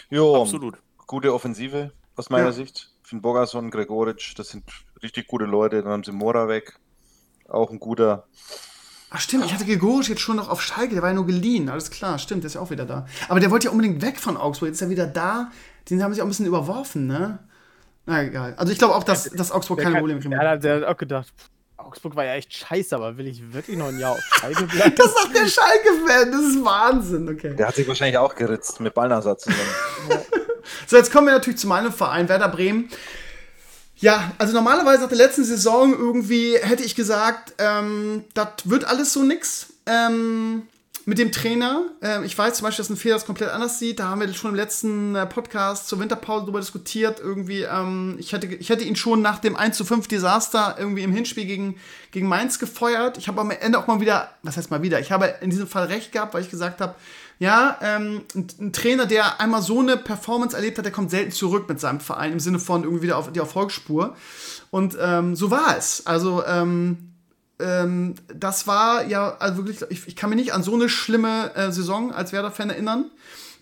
Jo, 0.09 0.41
Absolut. 0.41 0.75
gute 1.05 1.33
Offensive 1.33 1.91
aus 2.15 2.29
meiner 2.29 2.47
Ja. 2.47 2.51
Sicht. 2.51 2.91
Finn 3.03 3.21
Bogason, 3.21 3.71
Gregoric, 3.71 4.33
das 4.35 4.49
sind 4.49 4.63
richtig 5.01 5.27
gute 5.27 5.45
Leute. 5.45 5.81
Dann 5.81 5.91
haben 5.91 6.03
sie 6.03 6.11
Mora 6.11 6.47
weg. 6.47 6.77
Auch 7.47 7.71
ein 7.71 7.79
guter. 7.79 8.27
Ach 9.09 9.21
stimmt, 9.21 9.45
ich 9.45 9.53
hatte 9.53 9.65
Gregoric 9.65 10.09
jetzt 10.09 10.19
schon 10.21 10.35
noch 10.35 10.49
auf 10.49 10.61
Schalke, 10.61 10.93
der 10.93 11.01
war 11.01 11.09
ja 11.11 11.15
nur 11.15 11.25
geliehen, 11.25 11.69
alles 11.69 11.89
klar, 11.91 12.19
stimmt, 12.19 12.43
der 12.43 12.47
ist 12.47 12.55
ja 12.55 12.61
auch 12.61 12.71
wieder 12.71 12.85
da. 12.85 13.05
Aber 13.29 13.39
der 13.39 13.49
wollte 13.51 13.67
ja 13.67 13.71
unbedingt 13.71 14.01
weg 14.01 14.19
von 14.19 14.35
Augsburg, 14.35 14.67
jetzt 14.67 14.77
ist 14.77 14.81
er 14.81 14.89
wieder 14.89 15.07
da. 15.07 15.49
Den 15.89 16.03
haben 16.03 16.13
sie 16.13 16.21
auch 16.21 16.25
ein 16.25 16.29
bisschen 16.29 16.45
überworfen, 16.45 17.07
ne? 17.07 17.39
Na 18.05 18.21
egal. 18.23 18.53
Also 18.57 18.73
ich 18.73 18.77
glaube 18.79 18.95
auch, 18.95 19.05
dass, 19.05 19.29
dass 19.29 19.53
Augsburg 19.53 19.79
keine 19.79 19.99
Probleme 19.99 20.19
kann- 20.19 20.31
kriegen 20.31 20.41
Der 20.41 20.49
hat, 20.49 20.63
der 20.65 20.75
hat 20.77 20.83
auch 20.83 20.97
gedacht, 20.97 21.33
Augsburg 21.87 22.17
war 22.17 22.25
ja 22.25 22.33
echt 22.33 22.53
scheiße, 22.53 22.93
aber 22.95 23.17
will 23.17 23.27
ich 23.27 23.53
wirklich 23.53 23.77
noch 23.77 23.87
ein 23.87 23.97
Jahr 23.97 24.11
auf 24.11 24.19
Schalke 24.19 24.63
bleiben? 24.67 24.93
Das 24.97 25.13
sagt 25.13 25.33
der 25.33 25.47
Schalke-Fan, 25.47 26.31
das 26.31 26.41
ist 26.41 26.65
Wahnsinn, 26.65 27.29
okay. 27.29 27.55
Der 27.55 27.67
hat 27.69 27.75
sich 27.75 27.87
wahrscheinlich 27.87 28.17
auch 28.17 28.35
geritzt 28.35 28.81
mit 28.81 28.93
Ballnasar 28.93 29.37
zusammen. 29.37 29.61
So, 30.85 30.97
jetzt 30.97 31.13
kommen 31.13 31.27
wir 31.27 31.33
natürlich 31.33 31.59
zu 31.59 31.67
meinem 31.67 31.93
Verein, 31.93 32.27
Werder 32.27 32.49
Bremen. 32.49 32.89
Ja, 33.95 34.33
also 34.37 34.53
normalerweise 34.53 35.03
nach 35.03 35.09
der 35.09 35.17
letzten 35.17 35.45
Saison 35.45 35.93
irgendwie 35.97 36.57
hätte 36.57 36.83
ich 36.83 36.93
gesagt, 36.93 37.53
ähm, 37.57 38.25
das 38.33 38.49
wird 38.65 38.83
alles 38.83 39.13
so 39.13 39.23
nix. 39.23 39.67
Ähm, 39.85 40.67
mit 41.07 41.19
dem 41.19 41.31
Trainer. 41.31 41.85
Ähm, 42.01 42.25
ich 42.25 42.37
weiß 42.37 42.55
zum 42.55 42.65
Beispiel, 42.65 42.83
dass 42.83 42.89
ein 42.89 42.97
Fehler 42.97 43.15
das 43.15 43.25
komplett 43.25 43.49
anders 43.49 43.79
sieht. 43.79 43.99
Da 43.99 44.09
haben 44.09 44.19
wir 44.19 44.33
schon 44.33 44.51
im 44.51 44.57
letzten 44.57 45.15
äh, 45.15 45.25
Podcast 45.25 45.87
zur 45.87 46.01
Winterpause 46.01 46.41
darüber 46.41 46.59
diskutiert. 46.59 47.21
Irgendwie, 47.21 47.61
ähm, 47.61 48.17
ich, 48.19 48.33
hätte, 48.33 48.47
ich 48.47 48.67
hätte 48.67 48.83
ihn 48.83 48.97
schon 48.97 49.21
nach 49.21 49.39
dem 49.39 49.55
1 49.55 49.77
zu 49.77 49.85
5 49.85 50.09
Desaster 50.09 50.75
irgendwie 50.77 51.03
im 51.03 51.13
Hinspiel 51.13 51.45
gegen, 51.45 51.77
gegen 52.11 52.27
Mainz 52.27 52.59
gefeuert. 52.59 53.17
Ich 53.17 53.29
habe 53.29 53.39
am 53.39 53.51
Ende 53.51 53.79
auch 53.79 53.87
mal 53.87 54.01
wieder, 54.01 54.31
was 54.43 54.57
heißt 54.57 54.69
mal 54.69 54.81
wieder, 54.81 54.99
ich 54.99 55.13
habe 55.13 55.33
in 55.39 55.49
diesem 55.49 55.67
Fall 55.67 55.85
recht 55.85 56.11
gehabt, 56.11 56.33
weil 56.33 56.41
ich 56.41 56.51
gesagt 56.51 56.81
habe, 56.81 56.95
ja, 57.39 57.77
ähm, 57.81 58.23
ein, 58.35 58.47
ein, 58.59 58.73
Trainer, 58.73 59.05
der 59.05 59.39
einmal 59.39 59.61
so 59.61 59.79
eine 59.79 59.95
Performance 59.95 60.57
erlebt 60.57 60.77
hat, 60.77 60.83
der 60.83 60.91
kommt 60.91 61.09
selten 61.09 61.31
zurück 61.31 61.69
mit 61.69 61.79
seinem 61.79 62.01
Verein 62.01 62.33
im 62.33 62.41
Sinne 62.41 62.59
von 62.59 62.83
irgendwie 62.83 63.03
wieder 63.03 63.17
auf 63.17 63.31
die 63.31 63.39
Erfolgsspur. 63.39 64.13
Und 64.71 64.97
ähm, 64.99 65.37
so 65.37 65.51
war 65.51 65.77
es. 65.77 66.05
Also 66.05 66.43
ähm, 66.45 67.13
ähm, 67.59 68.15
das 68.33 68.67
war 68.67 69.05
ja 69.05 69.35
also 69.39 69.57
wirklich, 69.57 69.81
ich, 69.89 70.07
ich, 70.07 70.15
kann 70.15 70.29
mich 70.29 70.37
nicht 70.37 70.53
an 70.53 70.63
so 70.63 70.75
eine 70.75 70.89
schlimme 70.89 71.55
äh, 71.55 71.71
Saison 71.71 72.11
als 72.11 72.31
Werder-Fan 72.31 72.69
erinnern. 72.69 73.11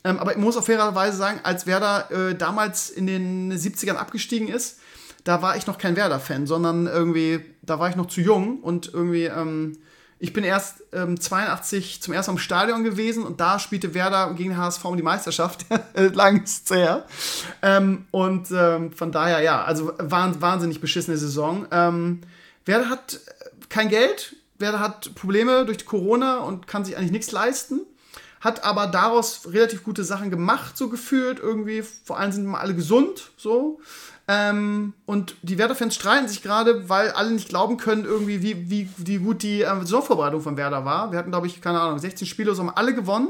Ähm, 0.04 0.20
aber 0.20 0.32
ich 0.32 0.38
muss 0.38 0.58
auf 0.58 0.66
fairerweise 0.66 1.18
sagen, 1.18 1.40
als 1.44 1.66
Werder 1.66 2.12
äh, 2.12 2.36
damals 2.36 2.90
in 2.90 3.08
den 3.08 3.52
70ern 3.52 3.96
abgestiegen 3.96 4.48
ist, 4.48 4.80
da 5.24 5.42
war 5.42 5.58
ich 5.58 5.66
noch 5.66 5.78
kein 5.78 5.96
Werder-Fan, 5.96 6.46
sondern 6.46 6.88
irgendwie, 6.88 7.44
da 7.64 7.80
war 7.80 7.90
ich 7.90 7.96
noch 7.96 8.06
zu 8.06 8.22
jung 8.22 8.60
und 8.60 8.94
irgendwie, 8.94 9.26
ähm, 9.26 9.78
ich 10.20 10.34
bin 10.34 10.44
erst 10.44 10.84
ähm, 10.94 11.20
82 11.20 12.02
zum 12.02 12.14
ersten 12.14 12.32
Mal 12.32 12.36
im 12.36 12.40
Stadion 12.40 12.84
gewesen 12.84 13.24
und 13.24 13.40
da 13.40 13.60
spielte 13.60 13.94
Werder 13.94 14.34
gegen 14.34 14.56
HSV 14.58 14.86
um 14.86 14.96
die 14.96 15.04
Meisterschaft. 15.04 15.66
Lang 15.96 16.44
ist 16.44 16.70
her. 16.70 17.06
Ähm, 17.62 18.06
und 18.12 18.50
ähm, 18.52 18.92
von 18.92 19.12
daher, 19.12 19.42
ja, 19.42 19.64
also 19.64 19.94
wahnsinnig 19.98 20.80
beschissene 20.80 21.18
Saison. 21.18 21.68
Ähm, 21.72 22.22
Werder 22.66 22.90
hat 22.90 23.20
kein 23.76 23.89
Geld, 23.89 24.38
Werder 24.57 24.80
hat 24.80 25.14
Probleme 25.15 25.65
durch 25.65 25.85
Corona 25.85 26.38
und 26.38 26.65
kann 26.65 26.85
sich 26.85 26.95
eigentlich 26.95 27.11
nichts 27.11 27.34
leisten. 27.34 27.81
Hat 28.39 28.64
aber 28.64 28.88
daraus 28.88 29.41
relativ 29.52 29.84
gute 29.84 30.06
Sachen 30.06 30.31
gemacht, 30.31 30.77
so 30.77 30.88
gefühlt. 30.88 31.39
Irgendwie, 31.39 31.81
vor 31.81 32.18
allem 32.18 32.31
sind 32.31 32.45
immer 32.45 32.61
alle 32.61 32.73
gesund, 32.73 33.31
so. 33.35 33.81
Ähm, 34.30 34.93
und 35.06 35.35
die 35.41 35.57
Werder-Fans 35.57 35.93
streiten 35.93 36.30
sich 36.30 36.41
gerade, 36.41 36.88
weil 36.88 37.11
alle 37.11 37.31
nicht 37.31 37.49
glauben 37.49 37.76
können, 37.76 38.06
irgendwie, 38.06 38.41
wie, 38.41 38.69
wie, 38.69 38.89
wie 38.95 39.18
gut 39.18 39.43
die 39.43 39.64
äh, 39.64 39.80
Saisonvorbereitung 39.81 40.39
von 40.39 40.56
Werder 40.56 40.85
war. 40.85 41.11
Wir 41.11 41.19
hatten, 41.19 41.31
glaube 41.31 41.47
ich, 41.47 41.60
keine 41.60 41.81
Ahnung, 41.81 41.99
16 41.99 42.27
Spiele, 42.27 42.56
so 42.56 42.64
haben 42.64 42.73
alle 42.73 42.95
gewonnen. 42.95 43.27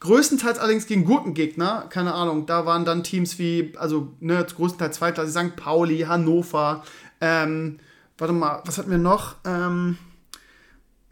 Größtenteils 0.00 0.58
allerdings 0.58 0.86
gegen 0.86 1.04
Gurkengegner, 1.04 1.86
keine 1.90 2.14
Ahnung, 2.14 2.46
da 2.46 2.64
waren 2.64 2.86
dann 2.86 3.04
Teams 3.04 3.38
wie, 3.38 3.74
also 3.76 4.08
ne, 4.20 4.46
größtenteils 4.56 4.96
zweitklassig, 4.96 5.34
St. 5.34 5.56
Pauli, 5.56 6.00
Hannover, 6.00 6.82
ähm, 7.20 7.78
warte 8.18 8.32
mal, 8.32 8.62
was 8.64 8.78
hatten 8.78 8.90
wir 8.90 8.98
noch? 8.98 9.36
Ähm, 9.44 9.98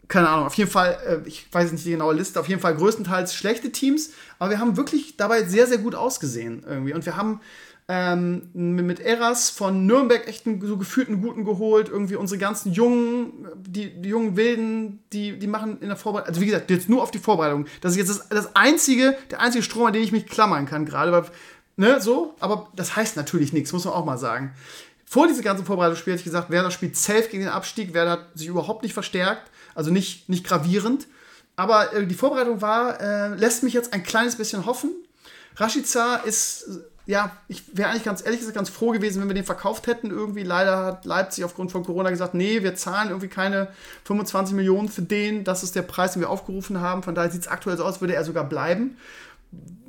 keine 0.07 0.29
Ahnung, 0.29 0.45
auf 0.45 0.55
jeden 0.55 0.69
Fall, 0.69 0.97
äh, 1.07 1.27
ich 1.27 1.51
weiß 1.51 1.71
nicht 1.71 1.85
die 1.85 1.91
genaue 1.91 2.13
Liste, 2.13 2.39
auf 2.39 2.47
jeden 2.47 2.61
Fall 2.61 2.75
größtenteils 2.75 3.35
schlechte 3.35 3.71
Teams, 3.71 4.11
aber 4.39 4.51
wir 4.51 4.59
haben 4.59 4.77
wirklich 4.77 5.17
dabei 5.17 5.43
sehr, 5.43 5.67
sehr 5.67 5.79
gut 5.79 5.95
ausgesehen 5.95 6.63
irgendwie. 6.67 6.93
Und 6.93 7.05
wir 7.05 7.17
haben 7.17 7.41
ähm, 7.87 8.49
mit 8.53 8.99
Eras 8.99 9.49
von 9.49 9.85
Nürnberg 9.85 10.27
echt 10.27 10.47
einen 10.47 10.65
so 10.65 10.77
gefühlten 10.77 11.21
Guten 11.21 11.45
geholt. 11.45 11.89
Irgendwie 11.89 12.15
unsere 12.15 12.39
ganzen 12.39 12.71
jungen, 12.73 13.47
die, 13.55 14.01
die 14.01 14.09
jungen 14.09 14.35
Wilden, 14.35 15.03
die, 15.13 15.37
die 15.37 15.47
machen 15.47 15.79
in 15.81 15.87
der 15.87 15.97
Vorbereitung, 15.97 16.29
also 16.29 16.41
wie 16.41 16.47
gesagt, 16.47 16.69
jetzt 16.71 16.89
nur 16.89 17.03
auf 17.03 17.11
die 17.11 17.19
Vorbereitung. 17.19 17.65
Das 17.81 17.91
ist 17.91 17.97
jetzt 17.97 18.09
das, 18.09 18.29
das 18.29 18.55
einzige, 18.55 19.15
der 19.29 19.39
einzige 19.39 19.63
Strom, 19.63 19.85
an 19.85 19.93
den 19.93 20.03
ich 20.03 20.11
mich 20.11 20.25
klammern 20.25 20.65
kann 20.65 20.85
gerade, 20.85 21.11
weil, 21.11 21.25
ne, 21.77 22.01
so, 22.01 22.35
aber 22.39 22.69
das 22.75 22.95
heißt 22.95 23.17
natürlich 23.17 23.53
nichts, 23.53 23.71
muss 23.71 23.85
man 23.85 23.93
auch 23.93 24.05
mal 24.05 24.17
sagen 24.17 24.53
vor 25.05 25.27
diesem 25.27 25.43
ganzen 25.43 25.65
Vorbereitungsspiel 25.65 26.13
hatte 26.13 26.21
ich 26.21 26.25
gesagt, 26.25 26.49
Werder 26.49 26.71
spielt 26.71 26.97
safe 26.97 27.27
gegen 27.29 27.43
den 27.43 27.51
Abstieg. 27.51 27.93
Werder 27.93 28.11
hat 28.11 28.27
sich 28.33 28.47
überhaupt 28.47 28.83
nicht 28.83 28.93
verstärkt, 28.93 29.49
also 29.75 29.91
nicht, 29.91 30.29
nicht 30.29 30.45
gravierend. 30.45 31.07
Aber 31.55 31.93
äh, 31.93 32.05
die 32.05 32.15
Vorbereitung 32.15 32.61
war, 32.61 32.99
äh, 32.99 33.35
lässt 33.35 33.63
mich 33.63 33.73
jetzt 33.73 33.93
ein 33.93 34.03
kleines 34.03 34.35
bisschen 34.35 34.65
hoffen. 34.65 34.91
Rashica 35.55 36.15
ist, 36.17 36.67
äh, 36.67 37.11
ja, 37.11 37.37
ich 37.47 37.63
wäre 37.77 37.89
eigentlich 37.89 38.03
ganz 38.03 38.25
ehrlich 38.25 38.39
gesagt 38.39 38.57
ganz 38.57 38.69
froh 38.69 38.91
gewesen, 38.91 39.21
wenn 39.21 39.29
wir 39.29 39.35
den 39.35 39.45
verkauft 39.45 39.87
hätten. 39.87 40.09
Irgendwie 40.09 40.43
leider 40.43 40.85
hat 40.85 41.05
Leipzig 41.05 41.45
aufgrund 41.45 41.71
von 41.71 41.83
Corona 41.83 42.09
gesagt, 42.09 42.33
nee, 42.33 42.63
wir 42.63 42.75
zahlen 42.75 43.09
irgendwie 43.09 43.27
keine 43.27 43.69
25 44.05 44.55
Millionen 44.55 44.89
für 44.89 45.03
den. 45.03 45.43
Das 45.43 45.63
ist 45.63 45.75
der 45.75 45.83
Preis, 45.83 46.13
den 46.13 46.21
wir 46.21 46.29
aufgerufen 46.29 46.81
haben. 46.81 47.03
Von 47.03 47.15
daher 47.15 47.31
sieht 47.31 47.41
es 47.41 47.47
aktuell 47.47 47.77
so 47.77 47.85
aus, 47.85 48.01
würde 48.01 48.15
er 48.15 48.25
sogar 48.25 48.43
bleiben. 48.43 48.97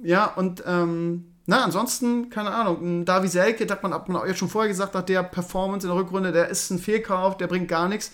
Ja, 0.03 0.27
und 0.27 0.63
ähm, 0.67 1.33
na, 1.47 1.63
ansonsten, 1.65 2.29
keine 2.29 2.51
Ahnung, 2.51 3.05
Davi 3.05 3.29
Selke, 3.29 3.67
hat 3.71 3.83
man, 3.83 3.95
hat 3.95 4.09
man 4.09 4.21
auch 4.21 4.27
jetzt 4.27 4.39
schon 4.39 4.49
vorher 4.49 4.69
gesagt, 4.69 4.95
nach 4.95 5.03
der 5.03 5.23
Performance 5.23 5.87
in 5.87 5.93
der 5.93 6.03
Rückrunde, 6.03 6.33
der 6.33 6.49
ist 6.49 6.71
ein 6.71 6.79
Fehlkauf, 6.79 7.37
der 7.37 7.47
bringt 7.47 7.69
gar 7.69 7.89
nichts. 7.89 8.11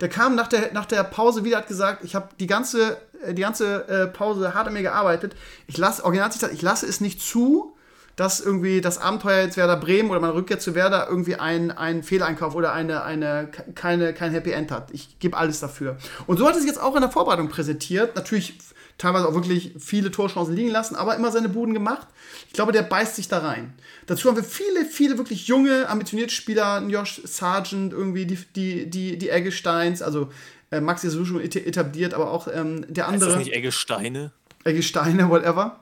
Der 0.00 0.08
kam 0.08 0.34
nach 0.34 0.48
der, 0.48 0.72
nach 0.72 0.84
der 0.84 1.02
Pause 1.04 1.44
wieder, 1.44 1.58
hat 1.58 1.68
gesagt, 1.68 2.04
ich 2.04 2.14
habe 2.14 2.28
die 2.38 2.46
ganze, 2.46 2.98
äh, 3.22 3.32
die 3.32 3.42
ganze 3.42 3.88
äh, 3.88 4.06
Pause 4.06 4.54
hart 4.54 4.66
an 4.66 4.74
mir 4.74 4.82
gearbeitet. 4.82 5.34
Ich 5.66 5.78
lasse, 5.78 6.04
Originalzitat, 6.04 6.52
ich 6.52 6.60
lasse 6.60 6.86
es 6.86 7.00
nicht 7.00 7.22
zu, 7.22 7.74
dass 8.16 8.40
irgendwie 8.40 8.80
das 8.80 8.98
Abenteuer 8.98 9.44
jetzt 9.44 9.56
Werder 9.56 9.76
Bremen 9.76 10.10
oder 10.10 10.20
meine 10.20 10.34
Rückkehr 10.34 10.58
zu 10.58 10.74
Werder 10.74 11.08
irgendwie 11.08 11.36
ein, 11.36 11.70
ein 11.70 12.02
Fehleinkauf 12.02 12.54
oder 12.54 12.72
eine, 12.72 13.02
eine, 13.02 13.48
keine, 13.74 14.12
kein 14.12 14.32
Happy 14.32 14.50
End 14.50 14.70
hat. 14.70 14.90
Ich 14.92 15.18
gebe 15.18 15.36
alles 15.36 15.60
dafür. 15.60 15.96
Und 16.26 16.38
so 16.38 16.46
hat 16.46 16.54
es 16.54 16.60
sich 16.60 16.68
jetzt 16.68 16.80
auch 16.80 16.94
in 16.94 17.00
der 17.00 17.10
Vorbereitung 17.10 17.48
präsentiert. 17.48 18.14
Natürlich 18.14 18.58
teilweise 18.98 19.28
auch 19.28 19.34
wirklich 19.34 19.72
viele 19.78 20.10
Torchancen 20.10 20.54
liegen 20.54 20.70
lassen, 20.70 20.94
aber 20.96 21.16
immer 21.16 21.32
seine 21.32 21.48
Buden 21.48 21.74
gemacht. 21.74 22.06
Ich 22.46 22.52
glaube, 22.52 22.72
der 22.72 22.82
beißt 22.82 23.16
sich 23.16 23.28
da 23.28 23.38
rein. 23.38 23.74
Dazu 24.06 24.28
haben 24.28 24.36
wir 24.36 24.44
viele, 24.44 24.84
viele 24.84 25.18
wirklich 25.18 25.46
junge, 25.46 25.88
ambitionierte 25.88 26.32
Spieler, 26.32 26.82
Josh 26.88 27.20
Sargent, 27.24 27.92
irgendwie 27.92 28.26
die, 28.26 28.38
die, 28.54 28.90
die, 28.90 29.18
die 29.18 29.28
Eggesteins, 29.28 30.02
also 30.02 30.30
äh, 30.70 30.80
Max 30.80 31.04
ist 31.04 31.14
schon 31.26 31.40
etabliert, 31.40 32.14
aber 32.14 32.30
auch 32.30 32.48
ähm, 32.52 32.84
der 32.88 33.08
andere. 33.08 33.30
Ist 33.30 33.36
das 33.36 33.44
nicht 33.44 33.54
Eggesteine? 33.54 34.32
Eggesteine, 34.64 35.28
whatever. 35.28 35.80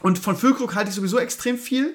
Und 0.00 0.18
von 0.18 0.36
Füllkrug 0.36 0.74
halte 0.74 0.90
ich 0.90 0.96
sowieso 0.96 1.18
extrem 1.18 1.58
viel. 1.58 1.94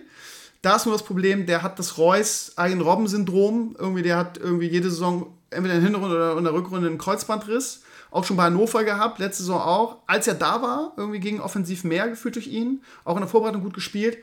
Da 0.62 0.78
ist 0.78 0.86
nur 0.86 0.96
das 0.96 1.04
Problem, 1.04 1.46
der 1.46 1.62
hat 1.62 1.78
das 1.78 1.98
Reus-Eigen-Robben-Syndrom. 1.98 3.76
Irgendwie, 3.78 4.02
der 4.02 4.18
hat 4.18 4.38
irgendwie 4.38 4.68
jede 4.68 4.90
Saison 4.90 5.28
entweder 5.52 5.76
in 5.76 5.82
der 5.82 5.92
Hinrunde 5.92 6.16
oder 6.16 6.38
in 6.38 6.44
der 6.44 6.54
Rückrunde 6.54 6.88
einen 6.88 6.98
Kreuzbandriss 6.98 7.82
auch 8.16 8.24
schon 8.24 8.38
bei 8.38 8.44
Hannover 8.44 8.86
gehabt, 8.86 9.20
letzte 9.20 9.44
Saison 9.44 9.60
auch. 9.60 9.98
Als 10.08 10.26
er 10.26 10.36
da 10.36 10.62
war, 10.62 10.94
irgendwie 10.96 11.20
ging 11.20 11.42
offensiv 11.42 11.84
mehr 11.84 12.08
gefühlt 12.08 12.36
durch 12.36 12.48
ihn, 12.48 12.82
auch 13.04 13.16
in 13.16 13.22
der 13.22 13.28
Vorbereitung 13.28 13.62
gut 13.62 13.74
gespielt. 13.74 14.18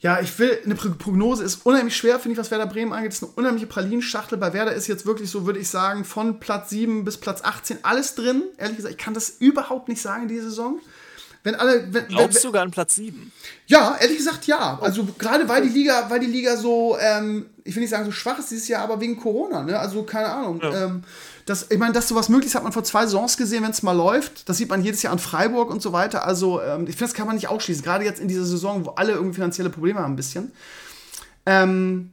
Ja, 0.00 0.18
ich 0.20 0.36
will, 0.38 0.58
eine 0.64 0.74
Prognose 0.74 1.44
ist 1.44 1.66
unheimlich 1.66 1.96
schwer, 1.96 2.18
finde 2.18 2.32
ich, 2.32 2.38
was 2.38 2.50
Werder 2.50 2.66
Bremen 2.66 2.92
angeht. 2.92 3.12
Das 3.12 3.18
ist 3.18 3.24
eine 3.24 3.32
unheimliche 3.34 3.66
Pralinschachtel. 3.66 4.38
Bei 4.38 4.52
Werder 4.52 4.72
ist 4.72 4.88
jetzt 4.88 5.06
wirklich 5.06 5.30
so, 5.30 5.46
würde 5.46 5.60
ich 5.60 5.68
sagen, 5.68 6.04
von 6.04 6.40
Platz 6.40 6.70
7 6.70 7.04
bis 7.04 7.16
Platz 7.18 7.42
18 7.44 7.78
alles 7.82 8.16
drin. 8.16 8.42
Ehrlich 8.56 8.78
gesagt, 8.78 8.94
ich 8.94 8.98
kann 8.98 9.14
das 9.14 9.28
überhaupt 9.38 9.88
nicht 9.88 10.02
sagen, 10.02 10.26
diese 10.26 10.44
Saison. 10.44 10.80
Wenn 11.44 11.54
alle, 11.54 11.92
wenn, 11.92 12.08
Glaubst 12.08 12.36
wenn, 12.36 12.42
sogar 12.42 12.62
an 12.62 12.70
Platz 12.70 12.96
7? 12.96 13.30
Ja, 13.66 13.96
ehrlich 14.00 14.16
gesagt 14.16 14.46
ja. 14.46 14.78
Also 14.80 15.06
gerade 15.16 15.48
weil 15.48 15.62
die 15.62 15.68
Liga, 15.68 16.06
weil 16.08 16.20
die 16.20 16.26
Liga 16.26 16.56
so, 16.56 16.96
ähm, 16.98 17.46
ich 17.62 17.76
will 17.76 17.82
nicht 17.82 17.90
sagen 17.90 18.04
so 18.04 18.12
schwach 18.12 18.38
ist 18.38 18.50
dieses 18.50 18.68
Jahr, 18.68 18.82
aber 18.82 19.00
wegen 19.00 19.16
Corona, 19.16 19.62
ne? 19.62 19.78
Also 19.78 20.02
keine 20.02 20.28
Ahnung. 20.28 20.60
Ja. 20.62 20.86
Ähm, 20.86 21.04
das, 21.50 21.66
ich 21.68 21.78
meine, 21.78 21.92
dass 21.92 22.06
sowas 22.06 22.28
möglich 22.28 22.46
ist, 22.46 22.54
hat 22.54 22.62
man 22.62 22.72
vor 22.72 22.84
zwei 22.84 23.04
Saisons 23.06 23.36
gesehen, 23.36 23.64
wenn 23.64 23.72
es 23.72 23.82
mal 23.82 23.92
läuft. 23.92 24.48
Das 24.48 24.56
sieht 24.56 24.68
man 24.68 24.84
jedes 24.84 25.02
Jahr 25.02 25.12
an 25.12 25.18
Freiburg 25.18 25.68
und 25.70 25.82
so 25.82 25.92
weiter. 25.92 26.24
Also, 26.24 26.62
ähm, 26.62 26.82
ich 26.86 26.96
finde, 26.96 27.06
das 27.06 27.14
kann 27.14 27.26
man 27.26 27.34
nicht 27.34 27.48
ausschließen. 27.48 27.82
Gerade 27.82 28.04
jetzt 28.04 28.20
in 28.20 28.28
dieser 28.28 28.44
Saison, 28.44 28.86
wo 28.86 28.90
alle 28.90 29.12
irgendwie 29.12 29.34
finanzielle 29.34 29.68
Probleme 29.68 29.98
haben, 29.98 30.12
ein 30.12 30.16
bisschen. 30.16 30.52
Ähm, 31.46 32.12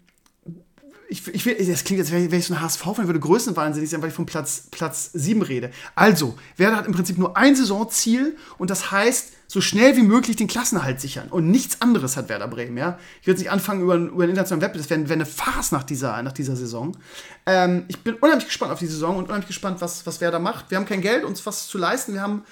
ich, 1.10 1.28
ich 1.28 1.46
will, 1.46 1.56
das 1.56 1.84
klingt 1.84 2.00
jetzt, 2.00 2.12
wenn 2.12 2.32
ich 2.32 2.46
so 2.46 2.54
ein 2.54 2.62
HSV-Fan 2.62 3.08
würde, 3.08 3.20
größenwahnsinnig 3.20 3.90
sein, 3.90 4.02
weil 4.02 4.10
ich 4.10 4.16
von 4.16 4.26
Platz, 4.26 4.68
Platz 4.72 5.12
7 5.14 5.42
rede. 5.42 5.72
Also, 5.96 6.38
Werder 6.58 6.76
hat 6.76 6.86
im 6.86 6.94
Prinzip 6.94 7.18
nur 7.18 7.38
ein 7.38 7.56
Saisonziel 7.56 8.36
und 8.58 8.70
das 8.70 8.92
heißt, 8.92 9.34
so 9.50 9.62
schnell 9.62 9.96
wie 9.96 10.04
möglich 10.04 10.36
den 10.36 10.48
Klassenhalt 10.48 11.00
sichern. 11.00 11.30
Und 11.30 11.50
nichts 11.50 11.82
anderes 11.82 12.18
hat 12.18 12.28
Werder 12.28 12.50
Bremen, 12.50 12.78
ja. 12.78 13.00
Ich 13.22 13.28
würde 13.28 13.40
nicht 13.40 13.50
anfangen 13.50 13.82
über, 13.82 13.96
über 13.96 14.26
den 14.26 14.32
internationalen 14.32 14.62
Wettbewerb, 14.62 14.84
das 14.84 14.90
wäre 14.90 15.08
wär 15.08 15.16
eine 15.16 15.26
Farce 15.26 15.72
nach 15.72 15.84
dieser, 15.84 16.22
nach 16.22 16.34
dieser 16.34 16.58
Saison. 16.58 16.98
Ähm, 17.46 17.86
ich 17.88 18.04
bin 18.04 18.16
unheimlich 18.16 18.48
gespannt 18.48 18.74
auf 18.74 18.80
die 18.80 18.88
Saison 18.88 19.16
und 19.16 19.26
unheimlich 19.26 19.48
gespannt, 19.48 19.80
was, 19.80 20.06
was 20.06 20.20
Werder 20.20 20.40
macht. 20.40 20.70
Wir 20.70 20.78
haben 20.78 20.86
kein 20.86 21.02
Geld, 21.02 21.24
uns 21.24 21.46
was 21.46 21.68
zu 21.68 21.78
leisten. 21.78 22.14
Wir 22.14 22.22
haben, 22.22 22.44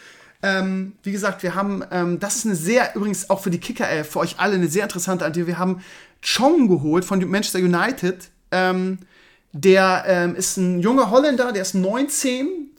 ähm, 0.42 0.94
wie 1.04 1.12
gesagt, 1.12 1.44
wir 1.44 1.56
haben, 1.56 1.84
ähm, 1.92 2.20
das 2.22 2.38
ist 2.38 2.46
eine 2.46 2.56
sehr, 2.56 2.96
übrigens 2.96 3.30
auch 3.30 3.42
für 3.42 3.50
die 3.50 3.60
Kicker, 3.60 3.90
äh, 3.90 4.06
für 4.06 4.20
euch 4.20 4.40
alle 4.40 4.56
eine 4.56 4.70
sehr 4.70 4.84
interessante 4.84 5.26
Idee. 5.26 5.48
Wir 5.48 5.58
haben 5.58 5.82
Chong 6.22 6.70
geholt 6.70 7.04
von 7.04 7.20
Manchester 7.30 7.60
United. 7.60 8.30
Ähm, 8.56 9.00
der 9.52 10.04
ähm, 10.08 10.36
ist 10.36 10.58
ein 10.58 10.80
junger 10.80 11.12
Holländer, 11.12 11.52
der 11.52 11.62
ist 11.62 11.76
19, 11.76 12.72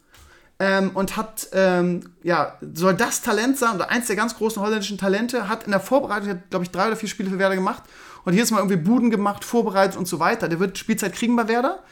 ähm, 0.58 0.90
und 0.94 1.16
hat, 1.16 1.48
ähm, 1.52 2.10
ja, 2.22 2.54
soll 2.74 2.94
das 2.94 3.22
Talent 3.22 3.58
sein, 3.58 3.74
oder 3.74 3.90
eins 3.90 4.06
der 4.06 4.16
ganz 4.16 4.36
großen 4.36 4.62
holländischen 4.62 4.96
Talente, 4.96 5.48
hat 5.48 5.64
in 5.64 5.70
der 5.70 5.80
Vorbereitung, 5.80 6.40
glaube 6.50 6.64
ich, 6.64 6.70
drei 6.70 6.86
oder 6.86 6.96
vier 6.96 7.08
Spiele 7.08 7.30
für 7.30 7.38
Werder 7.38 7.56
gemacht 7.56 7.82
und 8.24 8.32
jedes 8.32 8.50
Mal 8.50 8.58
irgendwie 8.58 8.76
Buden 8.76 9.10
gemacht, 9.10 9.44
vorbereitet 9.44 9.96
und 9.96 10.08
so 10.08 10.18
weiter. 10.18 10.48
Der 10.48 10.58
wird 10.58 10.78
Spielzeit 10.78 11.12
kriegen 11.12 11.36
bei 11.36 11.46
Werder. 11.46 11.82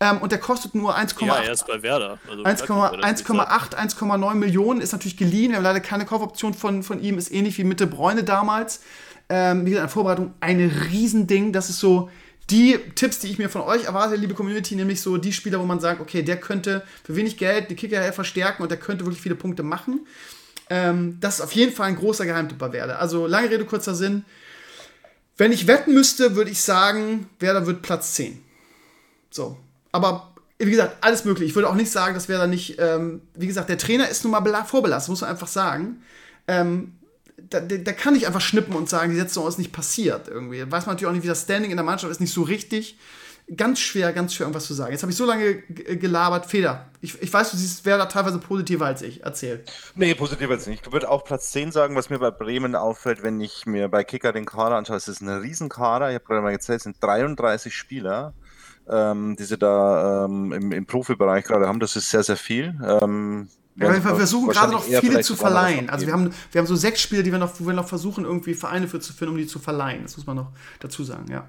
Ähm, 0.00 0.18
und 0.18 0.32
der 0.32 0.38
kostet 0.38 0.74
nur 0.74 0.96
1,8. 0.96 1.26
Ja, 1.26 1.36
er 1.36 1.52
ist 1.52 1.66
bei 1.66 1.82
Werder. 1.82 2.18
Also 2.28 2.42
1,8, 2.42 3.74
1,9 3.74 4.34
Millionen 4.34 4.80
ist 4.80 4.92
natürlich 4.92 5.16
geliehen. 5.16 5.50
Wir 5.50 5.56
haben 5.56 5.64
leider 5.64 5.80
keine 5.80 6.04
Kaufoption 6.04 6.54
von, 6.54 6.82
von 6.82 7.00
ihm. 7.00 7.18
Ist 7.18 7.32
ähnlich 7.32 7.56
wie 7.58 7.64
Mitte 7.64 7.86
Bräune 7.86 8.24
damals. 8.24 8.82
Ähm, 9.28 9.64
wie 9.64 9.70
gesagt, 9.70 9.82
in 9.82 9.86
der 9.86 9.88
Vorbereitung 9.88 10.34
ein 10.40 10.60
Riesending. 10.90 11.52
Das 11.52 11.70
ist 11.70 11.78
so 11.78 12.10
die 12.50 12.78
Tipps, 12.94 13.18
die 13.18 13.28
ich 13.28 13.38
mir 13.38 13.50
von 13.50 13.60
euch 13.62 13.84
erwarte, 13.84 14.16
liebe 14.16 14.34
Community, 14.34 14.74
nämlich 14.74 15.00
so 15.00 15.18
die 15.18 15.32
Spieler, 15.32 15.60
wo 15.60 15.64
man 15.64 15.80
sagt, 15.80 16.00
okay, 16.00 16.22
der 16.22 16.38
könnte 16.40 16.82
für 17.04 17.14
wenig 17.14 17.36
Geld 17.36 17.70
die 17.70 17.74
Kicker 17.74 18.12
verstärken 18.12 18.62
und 18.62 18.70
der 18.70 18.78
könnte 18.78 19.04
wirklich 19.04 19.20
viele 19.20 19.34
Punkte 19.34 19.62
machen. 19.62 20.06
Ähm, 20.70 21.18
das 21.20 21.36
ist 21.36 21.40
auf 21.42 21.52
jeden 21.52 21.72
Fall 21.72 21.88
ein 21.88 21.96
großer 21.96 22.24
Geheimtipp 22.24 22.58
bei 22.58 22.72
Werder. 22.72 23.00
Also 23.00 23.26
lange 23.26 23.50
Rede, 23.50 23.64
kurzer 23.64 23.94
Sinn. 23.94 24.24
Wenn 25.36 25.52
ich 25.52 25.66
wetten 25.66 25.94
müsste, 25.94 26.36
würde 26.36 26.50
ich 26.50 26.60
sagen, 26.60 27.28
Werder 27.38 27.66
wird 27.66 27.82
Platz 27.82 28.14
10. 28.14 28.42
So. 29.30 29.56
Aber 29.92 30.32
wie 30.58 30.70
gesagt, 30.70 30.96
alles 31.02 31.24
möglich. 31.24 31.50
Ich 31.50 31.54
würde 31.54 31.68
auch 31.68 31.74
nicht 31.74 31.90
sagen, 31.90 32.14
dass 32.14 32.28
Werder 32.28 32.46
nicht, 32.46 32.76
ähm, 32.78 33.22
wie 33.34 33.46
gesagt, 33.46 33.68
der 33.68 33.78
Trainer 33.78 34.08
ist 34.08 34.24
nun 34.24 34.32
mal 34.32 34.64
vorbelastet, 34.64 35.10
muss 35.10 35.20
man 35.20 35.30
einfach 35.30 35.46
sagen. 35.46 36.02
Ähm, 36.48 36.97
da, 37.50 37.60
da, 37.60 37.92
kann 37.92 38.14
ich 38.14 38.26
einfach 38.26 38.40
schnippen 38.40 38.74
und 38.74 38.88
sagen, 38.88 39.10
die 39.10 39.18
Setzung 39.18 39.46
ist 39.46 39.58
nicht 39.58 39.72
passiert 39.72 40.28
irgendwie. 40.28 40.60
Weiß 40.60 40.86
man 40.86 40.94
natürlich 40.94 41.08
auch 41.08 41.14
nicht, 41.14 41.24
wie 41.24 41.28
das 41.28 41.42
Standing 41.42 41.70
in 41.70 41.76
der 41.76 41.84
Mannschaft 41.84 42.10
ist, 42.10 42.20
nicht 42.20 42.32
so 42.32 42.42
richtig. 42.42 42.98
Ganz 43.56 43.80
schwer, 43.80 44.12
ganz 44.12 44.34
schwer, 44.34 44.44
irgendwas 44.44 44.66
zu 44.66 44.74
sagen. 44.74 44.92
Jetzt 44.92 45.02
habe 45.02 45.10
ich 45.10 45.16
so 45.16 45.24
lange 45.24 45.62
gelabert. 45.62 46.44
Feder, 46.44 46.90
ich, 47.00 47.22
ich 47.22 47.32
weiß, 47.32 47.50
du 47.50 47.56
siehst 47.56 47.86
Werder 47.86 48.06
teilweise 48.08 48.38
positiver 48.38 48.84
als 48.84 49.00
ich. 49.00 49.22
Erzähl. 49.22 49.64
Nee, 49.94 50.14
positiver 50.14 50.52
als 50.52 50.66
nicht. 50.66 50.86
Ich 50.86 50.92
würde 50.92 51.10
auch 51.10 51.24
Platz 51.24 51.50
10 51.52 51.72
sagen, 51.72 51.96
was 51.96 52.10
mir 52.10 52.18
bei 52.18 52.30
Bremen 52.30 52.74
auffällt, 52.74 53.22
wenn 53.22 53.40
ich 53.40 53.64
mir 53.64 53.88
bei 53.88 54.04
Kicker 54.04 54.34
den 54.34 54.44
Kader 54.44 54.76
anschaue. 54.76 54.98
Es 54.98 55.08
ist 55.08 55.22
ein 55.22 55.28
Riesenkader. 55.30 56.10
Ich 56.10 56.16
habe 56.16 56.24
gerade 56.26 56.42
mal 56.42 56.52
gezählt, 56.52 56.78
es 56.78 56.84
sind 56.84 56.96
33 57.00 57.74
Spieler 57.74 58.34
ähm, 58.90 59.36
die 59.36 59.44
sie 59.44 59.58
da 59.58 60.24
ähm, 60.24 60.52
im, 60.52 60.72
im 60.72 60.86
Profibereich 60.86 61.44
gerade 61.44 61.66
haben. 61.66 61.80
Das 61.80 61.96
ist 61.96 62.10
sehr, 62.10 62.22
sehr 62.22 62.36
viel. 62.36 62.74
Ähm, 62.84 63.48
ja, 63.80 63.92
wir 63.92 64.00
versuchen 64.00 64.48
gerade 64.48 64.72
noch 64.72 64.84
viele 64.84 65.20
zu 65.20 65.36
verleihen. 65.36 65.90
Also 65.90 66.06
wir 66.06 66.12
haben, 66.12 66.32
wir 66.52 66.58
haben 66.58 66.66
so 66.66 66.76
sechs 66.76 67.00
Spiele, 67.00 67.22
die 67.22 67.32
wir 67.32 67.38
noch, 67.38 67.58
wo 67.58 67.66
wir 67.66 67.74
noch 67.74 67.88
versuchen, 67.88 68.24
irgendwie 68.24 68.54
Vereine 68.54 68.88
für 68.88 69.00
zu 69.00 69.12
finden, 69.12 69.34
um 69.34 69.38
die 69.38 69.46
zu 69.46 69.58
verleihen. 69.58 70.02
Das 70.02 70.16
muss 70.16 70.26
man 70.26 70.36
noch 70.36 70.52
dazu 70.80 71.04
sagen, 71.04 71.30
ja. 71.30 71.48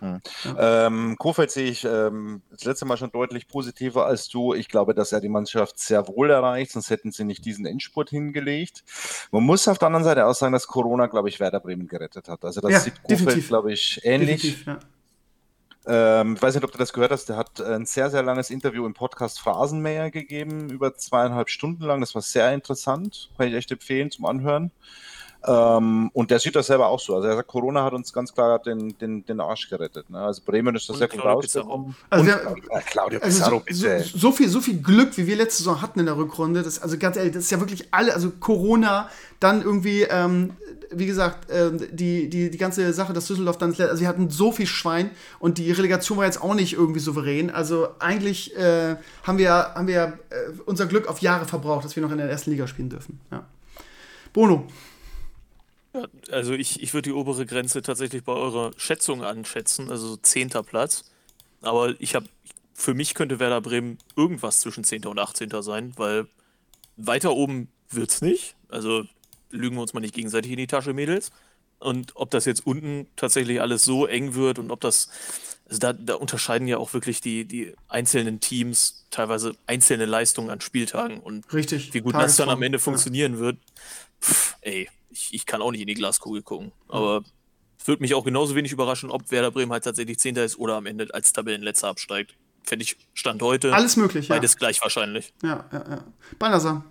Hm. 0.00 0.20
Ja. 0.44 0.86
Ähm, 0.86 1.16
Kofeld 1.18 1.50
sehe 1.50 1.68
ich 1.68 1.84
ähm, 1.84 2.42
das 2.50 2.64
letzte 2.64 2.84
Mal 2.84 2.96
schon 2.96 3.10
deutlich 3.10 3.48
positiver 3.48 4.06
als 4.06 4.28
du. 4.28 4.54
Ich 4.54 4.68
glaube, 4.68 4.94
dass 4.94 5.12
er 5.12 5.20
die 5.20 5.28
Mannschaft 5.28 5.78
sehr 5.78 6.06
wohl 6.08 6.30
erreicht, 6.30 6.72
sonst 6.72 6.90
hätten 6.90 7.10
sie 7.10 7.24
nicht 7.24 7.44
diesen 7.44 7.66
Endspurt 7.66 8.10
hingelegt. 8.10 8.84
Man 9.32 9.42
muss 9.42 9.66
auf 9.66 9.78
der 9.78 9.86
anderen 9.86 10.04
Seite 10.04 10.26
auch 10.26 10.34
sagen, 10.34 10.52
dass 10.52 10.66
Corona, 10.66 11.06
glaube 11.06 11.28
ich, 11.28 11.40
Werder 11.40 11.60
Bremen 11.60 11.88
gerettet 11.88 12.28
hat. 12.28 12.44
Also 12.44 12.60
das 12.60 12.70
ja, 12.70 12.80
sieht 12.80 13.02
Kofeld, 13.02 13.48
glaube 13.48 13.72
ich, 13.72 14.00
ähnlich. 14.04 14.42
Definitiv, 14.42 14.66
ja. 14.66 14.78
Ähm, 15.86 16.34
ich 16.34 16.42
weiß 16.42 16.54
nicht, 16.54 16.64
ob 16.64 16.72
du 16.72 16.78
das 16.78 16.92
gehört 16.92 17.12
hast. 17.12 17.28
Der 17.28 17.36
hat 17.36 17.60
ein 17.60 17.86
sehr, 17.86 18.10
sehr 18.10 18.22
langes 18.22 18.50
Interview 18.50 18.84
im 18.86 18.94
Podcast 18.94 19.40
Phrasenmäher 19.40 20.10
gegeben, 20.10 20.70
über 20.70 20.94
zweieinhalb 20.94 21.48
Stunden 21.48 21.84
lang. 21.84 22.00
Das 22.00 22.14
war 22.14 22.22
sehr 22.22 22.52
interessant. 22.52 23.30
Kann 23.36 23.48
ich 23.48 23.54
echt 23.54 23.70
empfehlen 23.70 24.10
zum 24.10 24.26
Anhören. 24.26 24.70
Ähm, 25.46 26.10
und 26.14 26.30
der 26.30 26.40
sieht 26.40 26.56
das 26.56 26.66
selber 26.66 26.88
auch 26.88 26.98
so. 26.98 27.14
Also 27.14 27.28
er 27.28 27.36
sagt, 27.36 27.48
Corona 27.48 27.84
hat 27.84 27.92
uns 27.92 28.12
ganz 28.12 28.34
klar 28.34 28.58
den, 28.58 28.98
den, 28.98 29.24
den 29.24 29.40
Arsch 29.40 29.70
gerettet. 29.70 30.10
Ne? 30.10 30.18
Also 30.18 30.42
Bremen 30.44 30.74
ist 30.74 30.88
da 30.88 30.94
sehr 30.94 31.06
gut 31.06 31.24
rausgekommen. 31.24 31.94
Also, 32.10 32.26
wir, 32.26 32.56
Claudio 32.86 33.20
Pizarro, 33.20 33.62
also 33.66 33.88
so, 33.88 33.98
so, 33.98 34.18
so, 34.18 34.32
viel, 34.32 34.48
so 34.48 34.60
viel 34.60 34.82
Glück, 34.82 35.16
wie 35.16 35.26
wir 35.28 35.36
letzte 35.36 35.58
Saison 35.58 35.80
hatten 35.80 36.00
in 36.00 36.06
der 36.06 36.16
Rückrunde. 36.16 36.62
Das, 36.62 36.82
also 36.82 36.98
ganz 36.98 37.16
ehrlich, 37.16 37.32
das 37.32 37.44
ist 37.44 37.50
ja 37.50 37.60
wirklich 37.60 37.88
alle, 37.92 38.14
also 38.14 38.30
Corona, 38.30 39.08
dann 39.38 39.62
irgendwie, 39.62 40.02
ähm, 40.02 40.54
wie 40.90 41.06
gesagt, 41.06 41.48
äh, 41.50 41.70
die, 41.92 42.28
die, 42.28 42.50
die 42.50 42.58
ganze 42.58 42.92
Sache, 42.92 43.12
dass 43.12 43.28
Düsseldorf 43.28 43.58
dann, 43.58 43.74
also 43.78 44.00
wir 44.00 44.08
hatten 44.08 44.30
so 44.30 44.50
viel 44.50 44.66
Schwein 44.66 45.10
und 45.38 45.58
die 45.58 45.70
Relegation 45.70 46.18
war 46.18 46.24
jetzt 46.24 46.42
auch 46.42 46.54
nicht 46.54 46.72
irgendwie 46.72 47.00
souverän. 47.00 47.50
Also 47.50 47.88
eigentlich 48.00 48.56
äh, 48.56 48.96
haben 49.22 49.38
wir, 49.38 49.52
haben 49.52 49.86
wir 49.86 50.18
äh, 50.30 50.50
unser 50.66 50.86
Glück 50.86 51.06
auf 51.06 51.20
Jahre 51.20 51.44
verbraucht, 51.44 51.84
dass 51.84 51.94
wir 51.94 52.02
noch 52.02 52.10
in 52.10 52.18
der 52.18 52.28
ersten 52.28 52.50
Liga 52.50 52.66
spielen 52.66 52.90
dürfen. 52.90 53.20
Ja. 53.30 53.46
Bono. 54.32 54.66
Also 56.30 56.52
ich, 56.52 56.82
ich 56.82 56.92
würde 56.94 57.10
die 57.10 57.14
obere 57.14 57.46
Grenze 57.46 57.82
tatsächlich 57.82 58.22
bei 58.24 58.32
eurer 58.32 58.72
Schätzung 58.76 59.24
anschätzen, 59.24 59.90
also 59.90 60.16
zehnter 60.16 60.62
Platz. 60.62 61.10
Aber 61.60 61.94
ich 62.00 62.14
habe, 62.14 62.26
für 62.74 62.94
mich 62.94 63.14
könnte 63.14 63.38
Werder 63.40 63.60
Bremen 63.60 63.98
irgendwas 64.16 64.60
zwischen 64.60 64.84
10. 64.84 65.06
und 65.06 65.18
18. 65.18 65.50
sein, 65.62 65.92
weil 65.96 66.26
weiter 66.96 67.32
oben 67.34 67.68
wird 67.90 68.10
es 68.10 68.20
nicht. 68.20 68.54
Also 68.68 69.04
lügen 69.50 69.76
wir 69.76 69.82
uns 69.82 69.94
mal 69.94 70.00
nicht 70.00 70.14
gegenseitig 70.14 70.52
in 70.52 70.58
die 70.58 70.66
Tasche, 70.66 70.92
Mädels. 70.92 71.30
Und 71.80 72.16
ob 72.16 72.30
das 72.30 72.44
jetzt 72.44 72.66
unten 72.66 73.06
tatsächlich 73.16 73.60
alles 73.60 73.84
so 73.84 74.06
eng 74.06 74.34
wird 74.34 74.58
und 74.58 74.70
ob 74.70 74.80
das, 74.80 75.08
also 75.66 75.78
da, 75.78 75.92
da 75.92 76.14
unterscheiden 76.14 76.66
ja 76.66 76.78
auch 76.78 76.92
wirklich 76.92 77.20
die, 77.20 77.44
die 77.44 77.72
einzelnen 77.86 78.40
Teams 78.40 79.06
teilweise 79.10 79.54
einzelne 79.66 80.04
Leistungen 80.04 80.50
an 80.50 80.60
Spieltagen 80.60 81.20
und 81.20 81.52
Richtig, 81.52 81.94
wie 81.94 82.00
gut 82.00 82.14
das 82.14 82.36
dann 82.36 82.50
am 82.50 82.62
Ende 82.62 82.78
funktionieren 82.80 83.34
ja. 83.34 83.38
wird. 83.38 83.58
Pff, 84.20 84.56
ey, 84.62 84.88
ich, 85.10 85.32
ich 85.32 85.46
kann 85.46 85.62
auch 85.62 85.70
nicht 85.70 85.80
in 85.80 85.86
die 85.86 85.94
Glaskugel 85.94 86.42
gucken. 86.42 86.72
Aber 86.88 87.22
es 87.78 87.86
würde 87.86 88.02
mich 88.02 88.14
auch 88.14 88.24
genauso 88.24 88.54
wenig 88.54 88.72
überraschen, 88.72 89.10
ob 89.10 89.30
Werder 89.30 89.50
Bremen 89.50 89.72
halt 89.72 89.84
tatsächlich 89.84 90.18
Zehnter 90.18 90.44
ist 90.44 90.58
oder 90.58 90.76
am 90.76 90.86
Ende 90.86 91.08
als 91.12 91.32
Tabellenletzter 91.32 91.88
absteigt. 91.88 92.36
Fände 92.64 92.82
ich 92.82 92.96
Stand 93.14 93.40
heute. 93.42 93.72
Alles 93.72 93.96
möglich, 93.96 94.28
Beides 94.28 94.52
ja. 94.54 94.58
gleich 94.58 94.82
wahrscheinlich. 94.82 95.32
Ja, 95.42 95.64
ja, 95.72 95.84
ja. 95.88 96.04
Balnasar. 96.38 96.84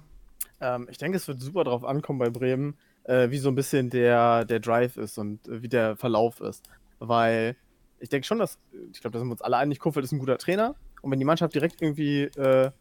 Ähm, 0.59 0.87
ich 0.89 0.97
denke, 0.97 1.17
es 1.17 1.27
wird 1.27 1.41
super 1.41 1.63
drauf 1.65 1.83
ankommen 1.83 2.19
bei 2.19 2.29
Bremen, 2.29 2.77
äh, 3.03 3.29
wie 3.29 3.37
so 3.37 3.49
ein 3.49 3.55
bisschen 3.55 3.89
der, 3.89 4.45
der 4.45 4.59
Drive 4.59 4.97
ist 4.97 5.17
und 5.17 5.47
äh, 5.47 5.61
wie 5.61 5.69
der 5.69 5.95
Verlauf 5.97 6.41
ist. 6.41 6.63
Weil 6.99 7.55
ich 7.99 8.09
denke 8.09 8.25
schon, 8.25 8.39
dass, 8.39 8.57
ich 8.91 9.01
glaube, 9.01 9.13
da 9.13 9.19
sind 9.19 9.27
wir 9.27 9.33
uns 9.33 9.41
alle 9.41 9.57
einig, 9.57 9.79
Kofeld 9.79 10.03
ist 10.03 10.11
ein 10.11 10.19
guter 10.19 10.37
Trainer. 10.37 10.75
Und 11.01 11.11
wenn 11.11 11.19
die 11.19 11.25
Mannschaft 11.25 11.53
direkt 11.53 11.81
irgendwie 11.81 12.23
äh, 12.23 12.71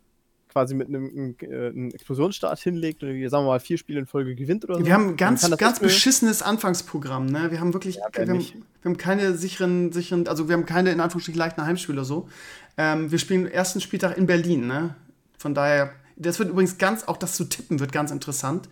quasi 0.56 0.74
mit 0.74 0.88
einem, 0.88 1.10
einem, 1.10 1.36
äh, 1.42 1.68
einem 1.68 1.90
Explosionsstart 1.90 2.58
hinlegt 2.60 3.02
und 3.02 3.10
sagen 3.28 3.44
wir 3.44 3.50
mal 3.50 3.60
vier 3.60 3.76
Spiele 3.76 3.98
in 3.98 4.06
Folge 4.06 4.34
gewinnt 4.34 4.64
oder 4.64 4.78
so. 4.78 4.86
Wir 4.86 4.94
haben 4.94 5.18
ganz, 5.18 5.50
ganz 5.58 5.80
beschissenes 5.80 6.40
Anfangsprogramm, 6.40 7.26
ne? 7.26 7.50
Wir 7.50 7.60
haben 7.60 7.74
wirklich, 7.74 7.96
ja, 7.96 8.04
wir, 8.10 8.26
haben, 8.26 8.40
wir, 8.40 8.62
haben, 8.86 8.96
keine 8.96 9.34
sicheren, 9.34 9.92
sicheren, 9.92 10.26
also 10.28 10.48
wir 10.48 10.54
haben 10.54 10.64
keine 10.64 10.92
in 10.92 11.00
Anführungsstrichen 11.00 11.38
leichten 11.38 11.62
Heimspiele 11.62 12.06
so. 12.06 12.30
Ähm, 12.78 13.10
wir 13.10 13.18
spielen 13.18 13.46
ersten 13.46 13.82
Spieltag 13.82 14.16
in 14.16 14.24
Berlin, 14.24 14.66
ne? 14.66 14.94
Von 15.36 15.52
daher, 15.52 15.92
das 16.16 16.38
wird 16.38 16.48
übrigens 16.48 16.78
ganz, 16.78 17.04
auch 17.04 17.18
das 17.18 17.36
zu 17.36 17.44
tippen 17.44 17.78
wird 17.78 17.92
ganz 17.92 18.10
interessant. 18.10 18.70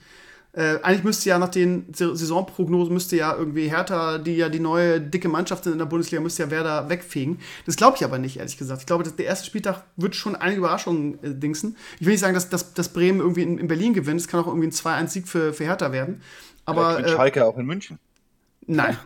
Äh, 0.56 0.78
eigentlich 0.82 1.02
müsste 1.02 1.28
ja 1.28 1.38
nach 1.38 1.48
den 1.48 1.86
Saisonprognosen 1.92 2.94
müsste 2.94 3.16
ja 3.16 3.34
irgendwie 3.36 3.68
Hertha, 3.68 4.18
die 4.18 4.36
ja 4.36 4.48
die 4.48 4.60
neue 4.60 5.00
dicke 5.00 5.28
Mannschaft 5.28 5.64
sind 5.64 5.72
in 5.72 5.80
der 5.80 5.86
Bundesliga, 5.86 6.22
müsste 6.22 6.44
ja 6.44 6.50
Werder 6.50 6.88
wegfegen. 6.88 7.40
Das 7.66 7.74
glaube 7.74 7.96
ich 7.96 8.04
aber 8.04 8.18
nicht, 8.18 8.36
ehrlich 8.36 8.56
gesagt. 8.56 8.82
Ich 8.82 8.86
glaube, 8.86 9.02
der 9.02 9.24
erste 9.24 9.46
Spieltag 9.46 9.82
wird 9.96 10.14
schon 10.14 10.36
einige 10.36 10.60
Überraschungen 10.60 11.18
äh, 11.24 11.34
dingsen. 11.34 11.76
Ich 11.98 12.06
will 12.06 12.12
nicht 12.12 12.20
sagen, 12.20 12.34
dass, 12.34 12.50
dass, 12.50 12.72
dass 12.72 12.90
Bremen 12.90 13.18
irgendwie 13.18 13.42
in, 13.42 13.58
in 13.58 13.66
Berlin 13.66 13.94
gewinnt. 13.94 14.20
Es 14.20 14.28
kann 14.28 14.40
auch 14.40 14.46
irgendwie 14.46 14.68
ein 14.68 14.72
2-1-Sieg 14.72 15.26
für, 15.26 15.52
für 15.52 15.64
Hertha 15.64 15.90
werden. 15.90 16.22
Aber, 16.66 17.00
ja, 17.00 17.06
äh, 17.06 17.08
Schalke 17.08 17.44
auch 17.44 17.58
in 17.58 17.66
München. 17.66 17.98
Nein. 18.66 18.96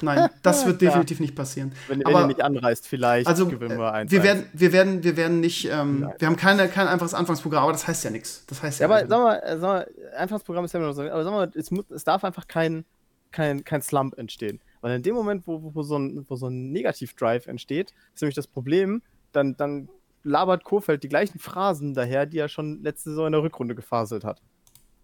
Nein, 0.00 0.28
das 0.42 0.66
wird 0.66 0.80
definitiv 0.82 1.20
nicht 1.20 1.34
passieren. 1.34 1.72
Wenn, 1.88 2.00
wenn 2.04 2.14
ihr 2.14 2.26
nicht 2.26 2.42
anreist, 2.42 2.86
vielleicht 2.86 3.26
also, 3.26 3.46
gewinnen 3.46 3.78
wir 3.78 3.92
eins. 3.92 4.10
Wir 4.10 4.22
werden, 4.22 4.46
wir 4.52 4.72
werden, 4.72 5.04
wir 5.04 5.16
werden 5.16 5.40
nicht, 5.40 5.68
ähm, 5.70 6.10
wir 6.18 6.28
haben 6.28 6.36
keine, 6.36 6.68
kein 6.68 6.88
einfaches 6.88 7.14
Anfangsprogramm, 7.14 7.64
aber 7.64 7.72
das 7.72 7.86
heißt 7.86 8.04
ja 8.04 8.10
nichts. 8.10 8.44
Das 8.46 8.62
heißt 8.62 8.80
ja, 8.80 8.88
ja 8.88 8.94
aber 8.94 9.08
sag 9.08 9.18
mal, 9.18 9.42
sag 9.58 9.60
mal, 9.60 9.90
Anfangsprogramm 10.16 10.64
ist 10.64 10.72
ja 10.72 10.78
immer 10.78 10.88
noch 10.88 10.94
so, 10.94 11.02
aber 11.02 11.24
sag 11.24 11.32
mal, 11.32 11.50
es, 11.54 11.70
muss, 11.70 11.84
es 11.90 12.04
darf 12.04 12.24
einfach 12.24 12.46
kein, 12.48 12.84
kein, 13.30 13.64
kein 13.64 13.82
Slump 13.82 14.18
entstehen. 14.18 14.60
Weil 14.80 14.96
in 14.96 15.02
dem 15.02 15.14
Moment, 15.14 15.46
wo, 15.46 15.74
wo, 15.74 15.82
so 15.82 15.98
ein, 15.98 16.24
wo 16.28 16.36
so 16.36 16.48
ein 16.48 16.72
Negativ-Drive 16.72 17.46
entsteht, 17.46 17.92
ist 18.14 18.22
nämlich 18.22 18.36
das 18.36 18.46
Problem, 18.46 19.02
dann, 19.32 19.56
dann 19.56 19.88
labert 20.22 20.64
Kofeld 20.64 21.02
die 21.02 21.08
gleichen 21.08 21.38
Phrasen 21.38 21.94
daher, 21.94 22.26
die 22.26 22.38
er 22.38 22.48
schon 22.48 22.82
letzte 22.82 23.10
Saison 23.10 23.26
in 23.26 23.32
der 23.32 23.42
Rückrunde 23.42 23.74
gefaselt 23.74 24.24
hat. 24.24 24.40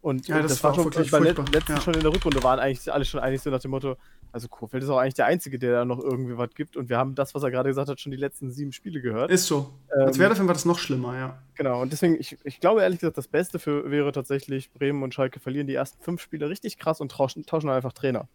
Und 0.00 0.26
ja, 0.26 0.42
das, 0.42 0.52
das 0.52 0.64
war 0.64 0.74
schon 0.74 0.84
wirklich 0.84 1.10
beim 1.12 1.22
letzten 1.22 1.72
ja. 1.72 1.80
schon 1.80 1.94
in 1.94 2.00
der 2.00 2.12
Rückrunde 2.12 2.42
waren 2.42 2.58
eigentlich 2.58 2.92
alle 2.92 3.04
schon 3.04 3.20
einig 3.20 3.40
so 3.40 3.50
nach 3.50 3.60
dem 3.60 3.70
Motto, 3.70 3.96
also 4.32 4.48
Kurfeld 4.48 4.82
ist 4.82 4.88
auch 4.88 4.96
eigentlich 4.96 5.14
der 5.14 5.26
Einzige, 5.26 5.58
der 5.58 5.72
da 5.72 5.84
noch 5.84 6.00
irgendwie 6.00 6.38
was 6.38 6.50
gibt. 6.54 6.76
Und 6.76 6.88
wir 6.88 6.96
haben 6.96 7.14
das, 7.14 7.34
was 7.34 7.42
er 7.42 7.50
gerade 7.50 7.68
gesagt 7.68 7.88
hat, 7.88 8.00
schon 8.00 8.12
die 8.12 8.18
letzten 8.18 8.50
sieben 8.50 8.72
Spiele 8.72 9.02
gehört. 9.02 9.30
Ist 9.30 9.46
so. 9.46 9.74
Ähm, 9.94 10.06
Als 10.06 10.18
wäre 10.18 10.36
war 10.38 10.54
das 10.54 10.64
noch 10.64 10.78
schlimmer, 10.78 11.16
ja. 11.18 11.42
Genau, 11.54 11.82
und 11.82 11.92
deswegen, 11.92 12.18
ich, 12.18 12.38
ich 12.42 12.58
glaube 12.58 12.80
ehrlich 12.80 13.00
gesagt, 13.00 13.18
das 13.18 13.28
Beste 13.28 13.58
für 13.58 13.90
wäre 13.90 14.10
tatsächlich, 14.10 14.72
Bremen 14.72 15.02
und 15.02 15.12
Schalke 15.12 15.38
verlieren 15.38 15.66
die 15.66 15.74
ersten 15.74 16.02
fünf 16.02 16.22
Spiele 16.22 16.48
richtig 16.48 16.78
krass 16.78 17.00
und 17.00 17.12
tauschen, 17.12 17.44
tauschen 17.44 17.68
einfach 17.68 17.92
Trainer. 17.92 18.26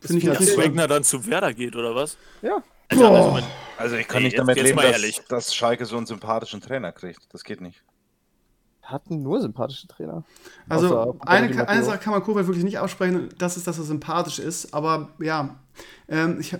Finde 0.00 0.18
ich 0.18 0.38
dass 0.38 0.56
Wagner 0.56 0.88
dann 0.88 1.04
zu 1.04 1.26
Werder 1.26 1.52
geht, 1.52 1.76
oder 1.76 1.94
was? 1.94 2.16
Ja. 2.40 2.62
Also, 2.88 3.06
also, 3.06 3.30
mein, 3.32 3.44
also 3.76 3.96
ich 3.96 4.08
kann 4.08 4.18
ey, 4.18 4.24
nicht 4.24 4.38
damit 4.38 4.56
leben, 4.56 4.78
dass, 4.78 5.24
dass 5.28 5.54
Schalke 5.54 5.84
so 5.84 5.98
einen 5.98 6.06
sympathischen 6.06 6.62
Trainer 6.62 6.92
kriegt. 6.92 7.26
Das 7.34 7.44
geht 7.44 7.60
nicht 7.60 7.82
hatten 8.88 9.22
nur 9.22 9.40
sympathische 9.40 9.86
Trainer. 9.86 10.24
Also 10.68 11.18
eine, 11.20 11.68
eine 11.68 11.82
Sache 11.84 11.98
kann 11.98 12.12
man 12.12 12.22
Kofeld 12.22 12.46
wirklich 12.46 12.64
nicht 12.64 12.78
aussprechen, 12.78 13.28
das 13.36 13.56
ist, 13.56 13.66
dass 13.66 13.78
er 13.78 13.84
sympathisch 13.84 14.38
ist. 14.38 14.72
Aber 14.72 15.10
ja, 15.20 15.56
ähm, 16.08 16.40
ich, 16.40 16.56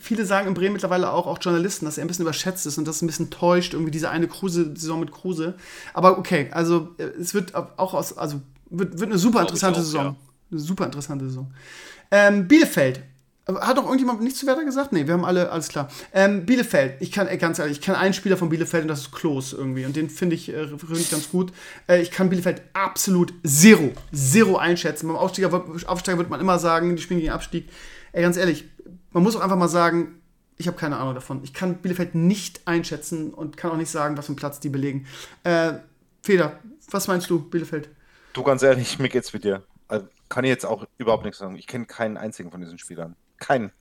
viele 0.00 0.24
sagen 0.24 0.48
in 0.48 0.54
Bremen 0.54 0.72
mittlerweile 0.72 1.12
auch, 1.12 1.26
auch 1.26 1.38
Journalisten, 1.40 1.84
dass 1.84 1.98
er 1.98 2.04
ein 2.04 2.08
bisschen 2.08 2.24
überschätzt 2.24 2.66
ist 2.66 2.78
und 2.78 2.88
das 2.88 3.02
ein 3.02 3.06
bisschen 3.06 3.30
täuscht, 3.30 3.74
irgendwie 3.74 3.90
diese 3.90 4.08
eine 4.08 4.28
Kruse-Saison 4.28 4.98
mit 4.98 5.12
Kruse. 5.12 5.54
Aber 5.92 6.18
okay, 6.18 6.48
also 6.52 6.94
äh, 6.96 7.04
es 7.20 7.34
wird 7.34 7.54
auch 7.54 7.92
aus, 7.92 8.16
also 8.16 8.40
wird, 8.70 8.98
wird 8.98 9.10
eine 9.10 9.18
super 9.18 9.42
interessante 9.42 9.80
auch, 9.80 9.84
Saison. 9.84 10.04
Ja. 10.04 10.16
Eine 10.50 10.60
super 10.60 10.86
interessante 10.86 11.26
Saison. 11.26 11.52
Ähm, 12.10 12.48
Bielefeld 12.48 13.02
hat 13.48 13.78
doch 13.78 13.84
irgendjemand 13.84 14.20
nichts 14.20 14.40
zu 14.40 14.46
Werder 14.46 14.64
gesagt? 14.64 14.92
Nee, 14.92 15.06
wir 15.06 15.14
haben 15.14 15.24
alle, 15.24 15.50
alles 15.50 15.68
klar. 15.68 15.88
Ähm, 16.12 16.44
Bielefeld, 16.44 17.00
ich 17.00 17.10
kann, 17.10 17.28
äh, 17.28 17.38
ganz 17.38 17.58
ehrlich, 17.58 17.78
ich 17.78 17.84
kann 17.84 17.94
einen 17.94 18.12
Spieler 18.12 18.36
von 18.36 18.50
Bielefeld 18.50 18.82
und 18.82 18.88
das 18.88 19.00
ist 19.00 19.12
Klos 19.12 19.52
irgendwie. 19.54 19.86
Und 19.86 19.96
den 19.96 20.10
finde 20.10 20.36
ich, 20.36 20.50
äh, 20.50 20.66
find 20.66 20.98
ich 20.98 21.10
ganz 21.10 21.30
gut. 21.30 21.52
Äh, 21.88 22.02
ich 22.02 22.10
kann 22.10 22.28
Bielefeld 22.28 22.62
absolut 22.74 23.32
zero, 23.44 23.92
zero 24.12 24.56
einschätzen. 24.58 25.08
Beim 25.08 25.16
Aufsteiger, 25.16 25.64
Aufsteiger 25.86 26.18
wird 26.18 26.28
man 26.28 26.40
immer 26.40 26.58
sagen, 26.58 26.94
die 26.94 27.02
spielen 27.02 27.20
gegen 27.20 27.32
Abstieg. 27.32 27.70
Ey, 28.12 28.22
ganz 28.22 28.36
ehrlich, 28.36 28.68
man 29.12 29.22
muss 29.22 29.34
auch 29.34 29.40
einfach 29.40 29.56
mal 29.56 29.68
sagen, 29.68 30.20
ich 30.58 30.66
habe 30.66 30.76
keine 30.76 30.98
Ahnung 30.98 31.14
davon. 31.14 31.40
Ich 31.42 31.54
kann 31.54 31.76
Bielefeld 31.76 32.14
nicht 32.14 32.60
einschätzen 32.66 33.32
und 33.32 33.56
kann 33.56 33.70
auch 33.70 33.76
nicht 33.76 33.90
sagen, 33.90 34.16
was 34.16 34.26
für 34.26 34.30
einen 34.30 34.36
Platz 34.36 34.60
die 34.60 34.68
belegen. 34.68 35.06
Äh, 35.44 35.74
Feder, 36.22 36.58
was 36.90 37.08
meinst 37.08 37.30
du, 37.30 37.40
Bielefeld? 37.40 37.88
Du 38.34 38.42
ganz 38.42 38.62
ehrlich, 38.62 38.98
mir 38.98 39.08
geht's 39.08 39.32
mit 39.32 39.44
dir. 39.44 39.62
Also, 39.86 40.06
kann 40.28 40.44
ich 40.44 40.50
jetzt 40.50 40.66
auch 40.66 40.86
überhaupt 40.98 41.24
nichts 41.24 41.38
sagen. 41.38 41.56
Ich 41.56 41.66
kenne 41.66 41.86
keinen 41.86 42.18
einzigen 42.18 42.50
von 42.50 42.60
diesen 42.60 42.78
Spielern. 42.78 43.16
Keinen. 43.38 43.72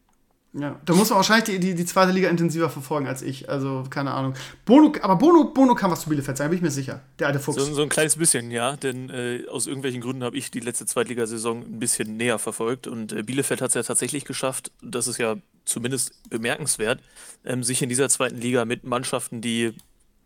Ja, 0.54 0.80
da 0.86 0.96
muss 0.96 1.10
man 1.10 1.18
wahrscheinlich 1.18 1.46
die, 1.46 1.60
die, 1.60 1.76
die 1.76 1.86
zweite 1.86 2.12
Liga 2.12 2.30
intensiver 2.30 2.70
verfolgen 2.70 3.06
als 3.06 3.22
ich. 3.22 3.48
Also, 3.48 3.84
keine 3.90 4.14
Ahnung. 4.14 4.34
Bono, 4.66 4.92
aber 5.02 5.16
Bono, 5.18 5.52
Bono 5.54 5.76
kann 5.76 5.92
was 5.92 6.02
zu 6.02 6.10
Bielefeld 6.10 6.38
sein, 6.38 6.50
bin 6.50 6.58
ich 6.58 6.64
mir 6.64 6.72
sicher. 6.72 7.02
Der 7.20 7.28
alte 7.28 7.40
Fuchs. 7.40 7.64
So, 7.64 7.74
so 7.74 7.84
ein 7.84 7.90
kleines 7.90 8.16
bisschen, 8.16 8.50
ja, 8.50 8.76
denn 8.76 9.10
äh, 9.10 9.46
aus 9.50 9.68
irgendwelchen 9.68 10.02
Gründen 10.02 10.24
habe 10.24 10.36
ich 10.36 10.50
die 10.50 10.60
letzte 10.60 10.86
Zweitligasaison 10.86 11.62
ein 11.62 11.80
bisschen 11.80 12.18
näher 12.18 12.40
verfolgt 12.40 12.88
und 12.88 13.12
äh, 13.12 13.22
Bielefeld 13.22 13.62
hat 13.62 13.70
es 13.70 13.76
ja 13.76 13.84
tatsächlich 13.84 14.26
geschafft, 14.26 14.72
das 14.82 15.08
ist 15.08 15.20
ja 15.20 15.36
zumindest 15.66 16.14
bemerkenswert, 16.30 17.02
ähm, 17.46 17.64
sich 17.64 17.82
in 17.84 17.90
dieser 17.90 18.10
zweiten 18.10 18.38
Liga 18.38 18.66
mit 18.66 18.84
Mannschaften, 18.84 19.42
die 19.42 19.74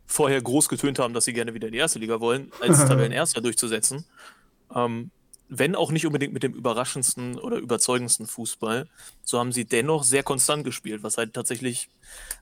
vorher 0.05 0.41
groß 0.41 0.69
getönt 0.69 0.99
haben, 0.99 1.13
dass 1.13 1.25
sie 1.25 1.33
gerne 1.33 1.53
wieder 1.53 1.67
in 1.67 1.73
die 1.73 1.79
erste 1.79 1.99
Liga 1.99 2.21
wollen, 2.21 2.51
als 2.61 2.77
Tabellenerster 2.87 3.41
durchzusetzen. 3.41 4.05
Ähm, 4.73 5.11
wenn 5.53 5.75
auch 5.75 5.91
nicht 5.91 6.05
unbedingt 6.05 6.31
mit 6.31 6.43
dem 6.43 6.53
überraschendsten 6.53 7.37
oder 7.37 7.57
überzeugendsten 7.57 8.25
Fußball, 8.25 8.87
so 9.21 9.37
haben 9.37 9.51
sie 9.51 9.65
dennoch 9.65 10.03
sehr 10.03 10.23
konstant 10.23 10.63
gespielt, 10.63 11.03
was 11.03 11.17
halt 11.17 11.33
tatsächlich 11.33 11.89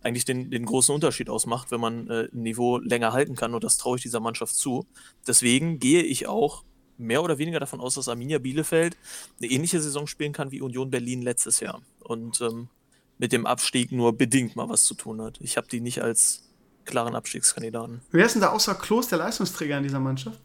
eigentlich 0.03 0.25
den, 0.25 0.51
den 0.51 0.63
großen 0.63 0.93
Unterschied 0.93 1.27
ausmacht, 1.27 1.71
wenn 1.71 1.81
man 1.81 2.07
äh, 2.07 2.29
ein 2.31 2.43
Niveau 2.43 2.77
länger 2.77 3.11
halten 3.11 3.35
kann 3.35 3.55
und 3.55 3.63
das 3.63 3.77
traue 3.77 3.97
ich 3.97 4.03
dieser 4.03 4.19
Mannschaft 4.19 4.53
zu. 4.53 4.85
Deswegen 5.27 5.79
gehe 5.79 6.03
ich 6.03 6.27
auch 6.27 6.63
mehr 6.97 7.23
oder 7.23 7.39
weniger 7.39 7.59
davon 7.59 7.81
aus, 7.81 7.95
dass 7.95 8.09
Arminia 8.09 8.37
Bielefeld 8.37 8.95
eine 9.41 9.49
ähnliche 9.49 9.81
Saison 9.81 10.05
spielen 10.05 10.31
kann 10.33 10.51
wie 10.51 10.61
Union 10.61 10.91
Berlin 10.91 11.23
letztes 11.23 11.61
Jahr 11.61 11.81
und 12.01 12.39
ähm, 12.41 12.69
mit 13.17 13.31
dem 13.31 13.47
Abstieg 13.47 13.91
nur 13.91 14.15
bedingt 14.15 14.55
mal 14.55 14.69
was 14.69 14.83
zu 14.83 14.93
tun 14.93 15.19
hat. 15.19 15.39
Ich 15.41 15.57
habe 15.57 15.67
die 15.67 15.81
nicht 15.81 16.03
als 16.03 16.43
klaren 16.85 17.15
Abstiegskandidaten. 17.15 18.01
Wer 18.11 18.27
ist 18.27 18.33
denn 18.33 18.43
da 18.43 18.49
außer 18.49 18.75
Klos 18.75 19.07
der 19.07 19.17
Leistungsträger 19.17 19.77
in 19.77 19.83
dieser 19.83 19.99
Mannschaft? 19.99 20.39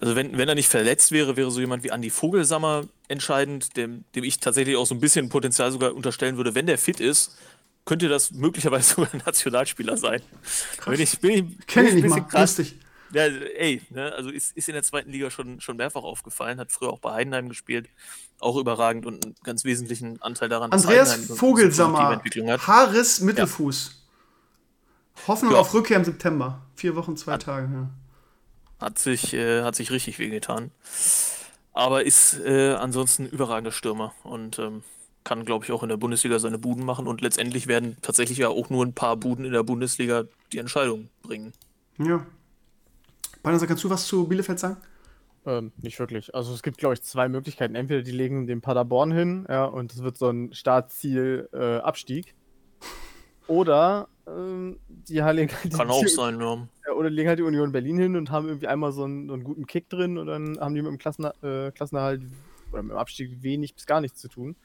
Also 0.00 0.14
wenn, 0.16 0.38
wenn 0.38 0.48
er 0.48 0.54
nicht 0.54 0.68
verletzt 0.68 1.10
wäre, 1.12 1.36
wäre 1.36 1.50
so 1.50 1.60
jemand 1.60 1.82
wie 1.82 1.90
Andi 1.90 2.10
Vogelsammer 2.10 2.84
entscheidend, 3.08 3.76
dem, 3.76 4.04
dem 4.14 4.24
ich 4.24 4.38
tatsächlich 4.38 4.76
auch 4.76 4.86
so 4.86 4.94
ein 4.94 5.00
bisschen 5.00 5.28
Potenzial 5.28 5.72
sogar 5.72 5.94
unterstellen 5.94 6.36
würde. 6.36 6.54
Wenn 6.54 6.66
der 6.66 6.78
fit 6.78 7.00
ist, 7.00 7.36
könnte 7.84 8.08
das 8.08 8.30
möglicherweise 8.32 8.94
sogar 8.94 9.12
ein 9.12 9.22
Nationalspieler 9.26 9.96
sein. 9.96 10.22
Bin 10.86 11.00
ich, 11.00 11.18
bin 11.20 11.30
ich, 11.30 11.66
Kenn 11.66 11.86
ich 11.86 11.94
bin 11.94 12.02
nicht 12.02 12.10
mal. 12.10 12.20
krass. 12.28 12.58
Lustig. 12.58 12.78
Ja, 13.12 13.22
ey, 13.24 13.80
ne, 13.88 14.12
also 14.12 14.28
ist, 14.28 14.54
ist 14.54 14.68
in 14.68 14.74
der 14.74 14.82
zweiten 14.82 15.10
Liga 15.10 15.30
schon, 15.30 15.62
schon 15.62 15.78
mehrfach 15.78 16.02
aufgefallen, 16.02 16.60
hat 16.60 16.70
früher 16.70 16.90
auch 16.90 16.98
bei 16.98 17.14
Heidenheim 17.14 17.48
gespielt, 17.48 17.88
auch 18.38 18.56
überragend 18.58 19.06
und 19.06 19.24
einen 19.24 19.34
ganz 19.42 19.64
wesentlichen 19.64 20.20
Anteil 20.20 20.50
daran, 20.50 20.70
Andreas 20.72 21.14
Vogelsammer. 21.14 22.20
Haares 22.66 23.20
Mittelfuß. 23.20 24.02
Hoffnung 25.26 25.52
Ja. 25.52 25.58
auf 25.60 25.72
Rückkehr 25.72 25.96
im 25.96 26.04
September. 26.04 26.60
Vier 26.76 26.94
Wochen, 26.96 27.16
zwei 27.16 27.38
Tage. 27.38 27.68
Ja. 27.72 27.90
Hat 28.80 28.98
sich, 28.98 29.34
äh, 29.34 29.62
hat 29.62 29.74
sich 29.74 29.90
richtig 29.90 30.18
wehgetan. 30.18 30.70
Aber 31.72 32.04
ist 32.04 32.38
äh, 32.40 32.74
ansonsten 32.74 33.24
ein 33.24 33.30
überragender 33.30 33.72
Stürmer 33.72 34.12
und 34.24 34.58
ähm, 34.58 34.82
kann, 35.24 35.44
glaube 35.44 35.64
ich, 35.64 35.72
auch 35.72 35.82
in 35.82 35.88
der 35.88 35.96
Bundesliga 35.96 36.38
seine 36.38 36.58
Buden 36.58 36.84
machen. 36.84 37.06
Und 37.06 37.20
letztendlich 37.20 37.66
werden 37.66 37.96
tatsächlich 38.02 38.38
ja 38.38 38.48
auch 38.48 38.70
nur 38.70 38.84
ein 38.84 38.94
paar 38.94 39.16
Buden 39.16 39.44
in 39.44 39.52
der 39.52 39.62
Bundesliga 39.62 40.24
die 40.52 40.58
Entscheidung 40.58 41.08
bringen. 41.22 41.52
ja. 41.98 42.24
Banasa, 43.42 43.66
kannst 43.66 43.84
du 43.84 43.90
was 43.90 44.06
zu 44.06 44.26
Bielefeld 44.26 44.58
sagen? 44.58 44.78
Ähm, 45.46 45.72
nicht 45.80 45.98
wirklich. 45.98 46.34
Also 46.34 46.52
es 46.52 46.62
gibt, 46.62 46.78
glaube 46.78 46.94
ich, 46.94 47.02
zwei 47.02 47.28
Möglichkeiten. 47.28 47.74
Entweder 47.74 48.02
die 48.02 48.10
legen 48.10 48.46
den 48.46 48.60
Paderborn 48.60 49.12
hin, 49.12 49.46
ja, 49.48 49.64
und 49.64 49.92
es 49.92 50.02
wird 50.02 50.18
so 50.18 50.28
ein 50.28 50.52
Startziel 50.52 51.48
äh, 51.52 51.76
Abstieg. 51.76 52.34
Oder 53.46 54.08
ähm, 54.36 54.78
die 54.88 55.14
legen 55.14 55.52
halt 55.52 55.72
Kann 55.76 55.88
die, 55.88 55.94
auch 55.94 56.06
sein, 56.06 56.40
ja. 56.40 56.68
Oder 56.94 57.10
die 57.10 57.16
legen 57.16 57.28
halt 57.28 57.38
die 57.38 57.44
Union 57.44 57.72
Berlin 57.72 57.98
hin 57.98 58.16
und 58.16 58.30
haben 58.30 58.46
irgendwie 58.48 58.66
einmal 58.66 58.92
so 58.92 59.04
einen, 59.04 59.28
so 59.28 59.34
einen 59.34 59.44
guten 59.44 59.66
Kick 59.66 59.88
drin 59.88 60.18
und 60.18 60.26
dann 60.26 60.58
haben 60.60 60.74
die 60.74 60.82
mit 60.82 60.90
dem 60.90 60.98
Klassen, 60.98 61.24
äh, 61.42 61.70
Klassenerhalt 61.72 62.22
oder 62.72 62.82
mit 62.82 62.92
dem 62.92 62.98
Abstieg 62.98 63.42
wenig 63.42 63.74
bis 63.74 63.86
gar 63.86 64.00
nichts 64.00 64.20
zu 64.20 64.28
tun. 64.28 64.56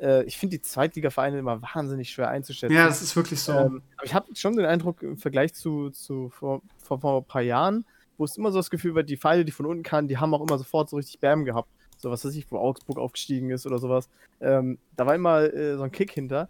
Äh, 0.00 0.24
ich 0.24 0.38
finde 0.38 0.56
die 0.56 0.62
Zweitliga-Vereine 0.62 1.38
immer 1.38 1.62
wahnsinnig 1.62 2.10
schwer 2.10 2.28
einzuschätzen. 2.28 2.74
Ja, 2.74 2.86
das 2.86 3.02
ist 3.02 3.14
wirklich 3.16 3.40
so. 3.40 3.52
Ähm, 3.52 3.82
aber 3.96 4.06
ich 4.06 4.14
habe 4.14 4.34
schon 4.34 4.56
den 4.56 4.66
Eindruck, 4.66 5.02
im 5.02 5.16
Vergleich 5.16 5.54
zu, 5.54 5.90
zu 5.90 6.30
vor, 6.30 6.62
vor, 6.82 7.00
vor 7.00 7.20
ein 7.20 7.24
paar 7.24 7.42
Jahren, 7.42 7.84
wo 8.16 8.24
es 8.24 8.36
immer 8.36 8.52
so 8.52 8.58
das 8.58 8.70
Gefühl 8.70 8.94
war, 8.94 9.02
die 9.02 9.16
Pfeile, 9.16 9.44
die 9.44 9.52
von 9.52 9.66
unten 9.66 9.82
kamen, 9.82 10.08
die 10.08 10.18
haben 10.18 10.34
auch 10.34 10.42
immer 10.42 10.58
sofort 10.58 10.90
so 10.90 10.96
richtig 10.96 11.20
Bam 11.20 11.44
gehabt. 11.44 11.68
So 11.96 12.10
was 12.10 12.24
weiß 12.24 12.34
ich, 12.34 12.50
wo 12.50 12.58
Augsburg 12.58 12.98
aufgestiegen 12.98 13.50
ist 13.50 13.66
oder 13.66 13.78
sowas. 13.78 14.08
Ähm, 14.40 14.78
da 14.96 15.06
war 15.06 15.14
immer 15.14 15.42
äh, 15.42 15.76
so 15.76 15.82
ein 15.82 15.92
Kick 15.92 16.10
hinter. 16.12 16.48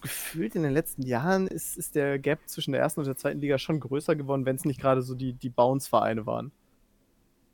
Gefühlt 0.00 0.54
in 0.54 0.62
den 0.62 0.72
letzten 0.72 1.02
Jahren 1.02 1.46
ist, 1.46 1.76
ist 1.76 1.94
der 1.94 2.18
Gap 2.18 2.40
zwischen 2.46 2.72
der 2.72 2.80
ersten 2.80 3.00
und 3.00 3.06
der 3.06 3.16
zweiten 3.16 3.40
Liga 3.40 3.58
schon 3.58 3.80
größer 3.80 4.16
geworden, 4.16 4.44
wenn 4.46 4.56
es 4.56 4.64
nicht 4.64 4.80
gerade 4.80 5.02
so 5.02 5.14
die, 5.14 5.32
die 5.32 5.50
Bounce-Vereine 5.50 6.26
waren. 6.26 6.52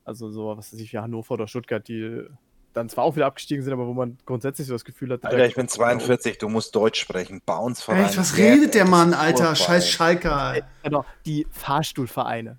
Also 0.04 0.30
so, 0.30 0.56
was 0.56 0.72
weiß 0.72 0.80
ich, 0.80 0.92
wie 0.92 0.98
Hannover 0.98 1.34
oder 1.34 1.48
Stuttgart, 1.48 1.86
die 1.86 2.24
dann 2.74 2.88
zwar 2.88 3.04
auch 3.04 3.16
wieder 3.16 3.26
abgestiegen 3.26 3.62
sind, 3.62 3.72
aber 3.72 3.86
wo 3.86 3.94
man 3.94 4.18
grundsätzlich 4.26 4.66
so 4.66 4.74
das 4.74 4.84
Gefühl 4.84 5.12
hat, 5.12 5.24
Alter, 5.24 5.46
ich 5.46 5.54
bin 5.54 5.68
42, 5.68 6.38
du 6.38 6.48
musst 6.48 6.74
Deutsch 6.74 7.00
sprechen. 7.00 7.40
Bounce-Verein. 7.46 8.04
Echt, 8.04 8.18
was 8.18 8.36
redet 8.36 8.74
der 8.74 8.84
Mann, 8.84 9.14
Alter? 9.14 9.54
Scheiß 9.54 9.88
Schalker. 9.88 10.56
Genau, 10.82 11.04
die 11.24 11.46
Fahrstuhlvereine. 11.50 12.58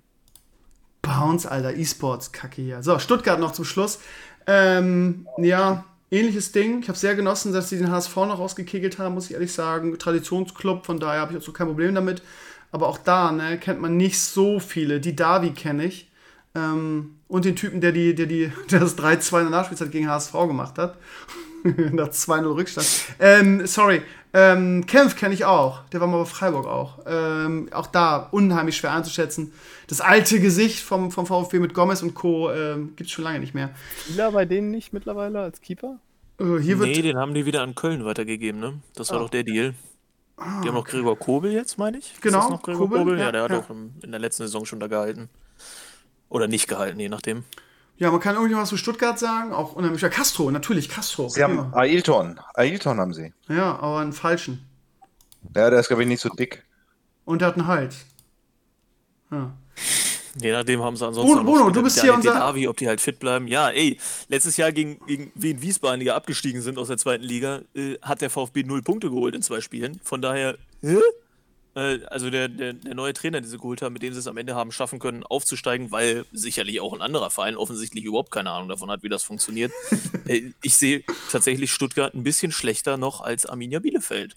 Bounce, 1.02 1.46
Alter, 1.48 1.74
E-Sports, 1.74 2.32
Kacke 2.32 2.62
hier. 2.62 2.82
So, 2.82 2.98
Stuttgart 2.98 3.38
noch 3.38 3.52
zum 3.52 3.64
Schluss. 3.64 4.00
Ähm, 4.46 5.28
ja, 5.38 5.84
ähnliches 6.10 6.52
Ding. 6.52 6.80
Ich 6.80 6.88
habe 6.88 6.98
sehr 6.98 7.14
genossen, 7.14 7.52
dass 7.52 7.68
sie 7.68 7.78
den 7.78 7.90
HSV 7.90 8.16
noch 8.16 8.38
rausgekegelt 8.38 8.98
haben, 8.98 9.14
muss 9.14 9.26
ich 9.26 9.34
ehrlich 9.34 9.52
sagen. 9.52 9.98
Traditionsclub, 9.98 10.86
von 10.86 11.00
daher 11.00 11.20
habe 11.20 11.32
ich 11.32 11.38
auch 11.38 11.42
so 11.42 11.52
kein 11.52 11.66
Problem 11.66 11.94
damit. 11.94 12.22
Aber 12.72 12.88
auch 12.88 12.98
da, 12.98 13.32
ne, 13.32 13.58
kennt 13.58 13.80
man 13.80 13.96
nicht 13.96 14.20
so 14.20 14.60
viele. 14.60 15.00
Die 15.00 15.16
Davi 15.16 15.50
kenne 15.50 15.84
ich. 15.86 16.10
Ähm, 16.54 17.16
und 17.28 17.44
den 17.44 17.56
Typen, 17.56 17.80
der, 17.80 17.92
die, 17.92 18.14
der, 18.14 18.26
die, 18.26 18.52
der 18.70 18.80
das 18.80 18.96
3-2 18.98 19.38
in 19.38 19.44
der 19.44 19.50
Nachspielzeit 19.50 19.90
gegen 19.90 20.08
HSV 20.08 20.32
gemacht 20.32 20.78
hat. 20.78 20.98
Nach 21.64 22.08
2-0 22.08 22.54
Rückstand. 22.54 22.86
Ähm, 23.18 23.66
sorry. 23.66 24.02
Ähm, 24.38 24.84
Kempf 24.84 25.16
kenne 25.16 25.32
ich 25.32 25.46
auch. 25.46 25.80
Der 25.88 26.00
war 26.00 26.06
mal 26.08 26.18
bei 26.18 26.24
Freiburg 26.26 26.66
auch. 26.66 26.98
Ähm, 27.06 27.70
auch 27.72 27.86
da 27.86 28.28
unheimlich 28.32 28.76
schwer 28.76 28.92
einzuschätzen. 28.92 29.50
Das 29.86 30.02
alte 30.02 30.40
Gesicht 30.40 30.80
vom, 30.80 31.10
vom 31.10 31.24
VfB 31.24 31.58
mit 31.58 31.72
Gomez 31.72 32.02
und 32.02 32.12
Co. 32.14 32.50
Ähm, 32.52 32.88
gibt 32.96 33.08
es 33.08 33.12
schon 33.12 33.24
lange 33.24 33.38
nicht 33.40 33.54
mehr. 33.54 33.70
Spieler 34.04 34.32
bei 34.32 34.44
denen 34.44 34.70
nicht 34.70 34.92
mittlerweile 34.92 35.40
als 35.40 35.62
Keeper? 35.62 36.00
Äh, 36.38 36.58
hier 36.60 36.78
wird. 36.78 36.90
Nee, 36.90 37.00
den 37.00 37.16
haben 37.16 37.32
die 37.32 37.46
wieder 37.46 37.62
an 37.62 37.74
Köln 37.74 38.04
weitergegeben, 38.04 38.60
ne? 38.60 38.74
Das 38.94 39.08
war 39.10 39.16
Ah. 39.16 39.20
doch 39.22 39.30
der 39.30 39.44
Deal. 39.44 39.72
Die 40.38 40.68
haben 40.68 40.74
noch 40.74 40.84
Gregor 40.84 41.18
Kobel 41.18 41.50
jetzt, 41.52 41.78
meine 41.78 41.96
ich. 41.96 42.12
Genau, 42.20 42.40
Ist 42.40 42.44
das 42.44 42.50
noch 42.50 42.62
Gregor 42.62 42.88
Kobel, 42.88 42.98
Kobel? 42.98 43.18
Ja, 43.18 43.24
ja, 43.26 43.32
der 43.32 43.42
hat 43.44 43.50
ja. 43.52 43.58
auch 43.60 43.70
in 43.70 44.10
der 44.10 44.20
letzten 44.20 44.42
Saison 44.42 44.66
schon 44.66 44.80
da 44.80 44.86
gehalten. 44.86 45.30
Oder 46.28 46.46
nicht 46.46 46.68
gehalten, 46.68 47.00
je 47.00 47.08
nachdem. 47.08 47.44
Ja, 47.98 48.10
man 48.10 48.20
kann 48.20 48.34
irgendwas 48.36 48.68
zu 48.68 48.76
Stuttgart 48.76 49.18
sagen. 49.18 49.52
Auch 49.52 49.72
unheimlich. 49.72 50.02
Ja, 50.02 50.08
Castro, 50.10 50.50
natürlich, 50.50 50.88
Castro. 50.88 51.28
Sie 51.28 51.42
haben 51.42 51.56
Prima. 51.56 51.72
Ailton. 51.76 52.38
Ailton 52.54 53.00
haben 53.00 53.14
sie. 53.14 53.32
Ja, 53.48 53.78
aber 53.78 54.00
einen 54.00 54.12
falschen. 54.12 54.66
Ja, 55.54 55.70
der 55.70 55.80
ist, 55.80 55.88
glaube 55.88 56.02
ich, 56.02 56.08
nicht 56.08 56.20
so 56.20 56.28
dick. 56.28 56.64
Und 57.24 57.40
der 57.40 57.48
hat 57.48 57.56
einen 57.56 57.66
Hals. 57.66 57.96
Ja. 59.30 59.52
Je 60.40 60.52
nachdem 60.52 60.82
haben 60.82 60.96
sie 60.96 61.06
ansonsten. 61.06 61.32
Bruno, 61.34 61.50
Bruno, 61.50 61.70
du 61.70 61.82
bist 61.82 62.00
hier 62.00 62.12
unser- 62.12 62.32
Dedavi, 62.34 62.68
ob 62.68 62.76
die 62.76 62.86
halt 62.86 63.00
fit 63.00 63.18
bleiben. 63.18 63.48
Ja, 63.48 63.70
ey, 63.70 63.98
letztes 64.28 64.58
Jahr 64.58 64.70
gegen, 64.70 64.98
gegen 65.06 65.32
Wien 65.34 65.62
Wiesbaden, 65.62 66.00
die 66.00 66.06
ja 66.06 66.14
abgestiegen 66.16 66.60
sind 66.60 66.76
aus 66.78 66.88
der 66.88 66.98
zweiten 66.98 67.24
Liga, 67.24 67.62
äh, 67.74 67.94
hat 68.02 68.20
der 68.20 68.28
VfB 68.28 68.62
null 68.64 68.82
Punkte 68.82 69.08
geholt 69.08 69.34
in 69.34 69.40
zwei 69.40 69.62
Spielen. 69.62 69.98
Von 70.04 70.20
daher, 70.20 70.58
hä? 70.82 70.98
Äh, 71.76 72.00
also 72.06 72.30
der, 72.30 72.48
der, 72.48 72.72
der 72.72 72.94
neue 72.94 73.12
Trainer, 73.12 73.40
den 73.40 73.48
sie 73.48 73.58
geholt 73.58 73.82
haben, 73.82 73.92
mit 73.92 74.02
dem 74.02 74.12
sie 74.12 74.18
es 74.18 74.26
am 74.26 74.38
Ende 74.38 74.54
haben 74.54 74.72
schaffen 74.72 74.98
können, 74.98 75.22
aufzusteigen, 75.22 75.92
weil 75.92 76.24
sicherlich 76.32 76.80
auch 76.80 76.94
ein 76.94 77.02
anderer 77.02 77.30
Verein 77.30 77.56
offensichtlich 77.56 78.04
überhaupt 78.04 78.30
keine 78.30 78.50
Ahnung 78.50 78.68
davon 78.68 78.90
hat, 78.90 79.02
wie 79.02 79.08
das 79.08 79.22
funktioniert. 79.22 79.70
äh, 80.26 80.50
ich 80.62 80.74
sehe 80.74 81.04
tatsächlich 81.30 81.70
Stuttgart 81.70 82.14
ein 82.14 82.22
bisschen 82.24 82.50
schlechter 82.50 82.96
noch 82.96 83.20
als 83.20 83.46
Arminia 83.46 83.78
Bielefeld. 83.78 84.34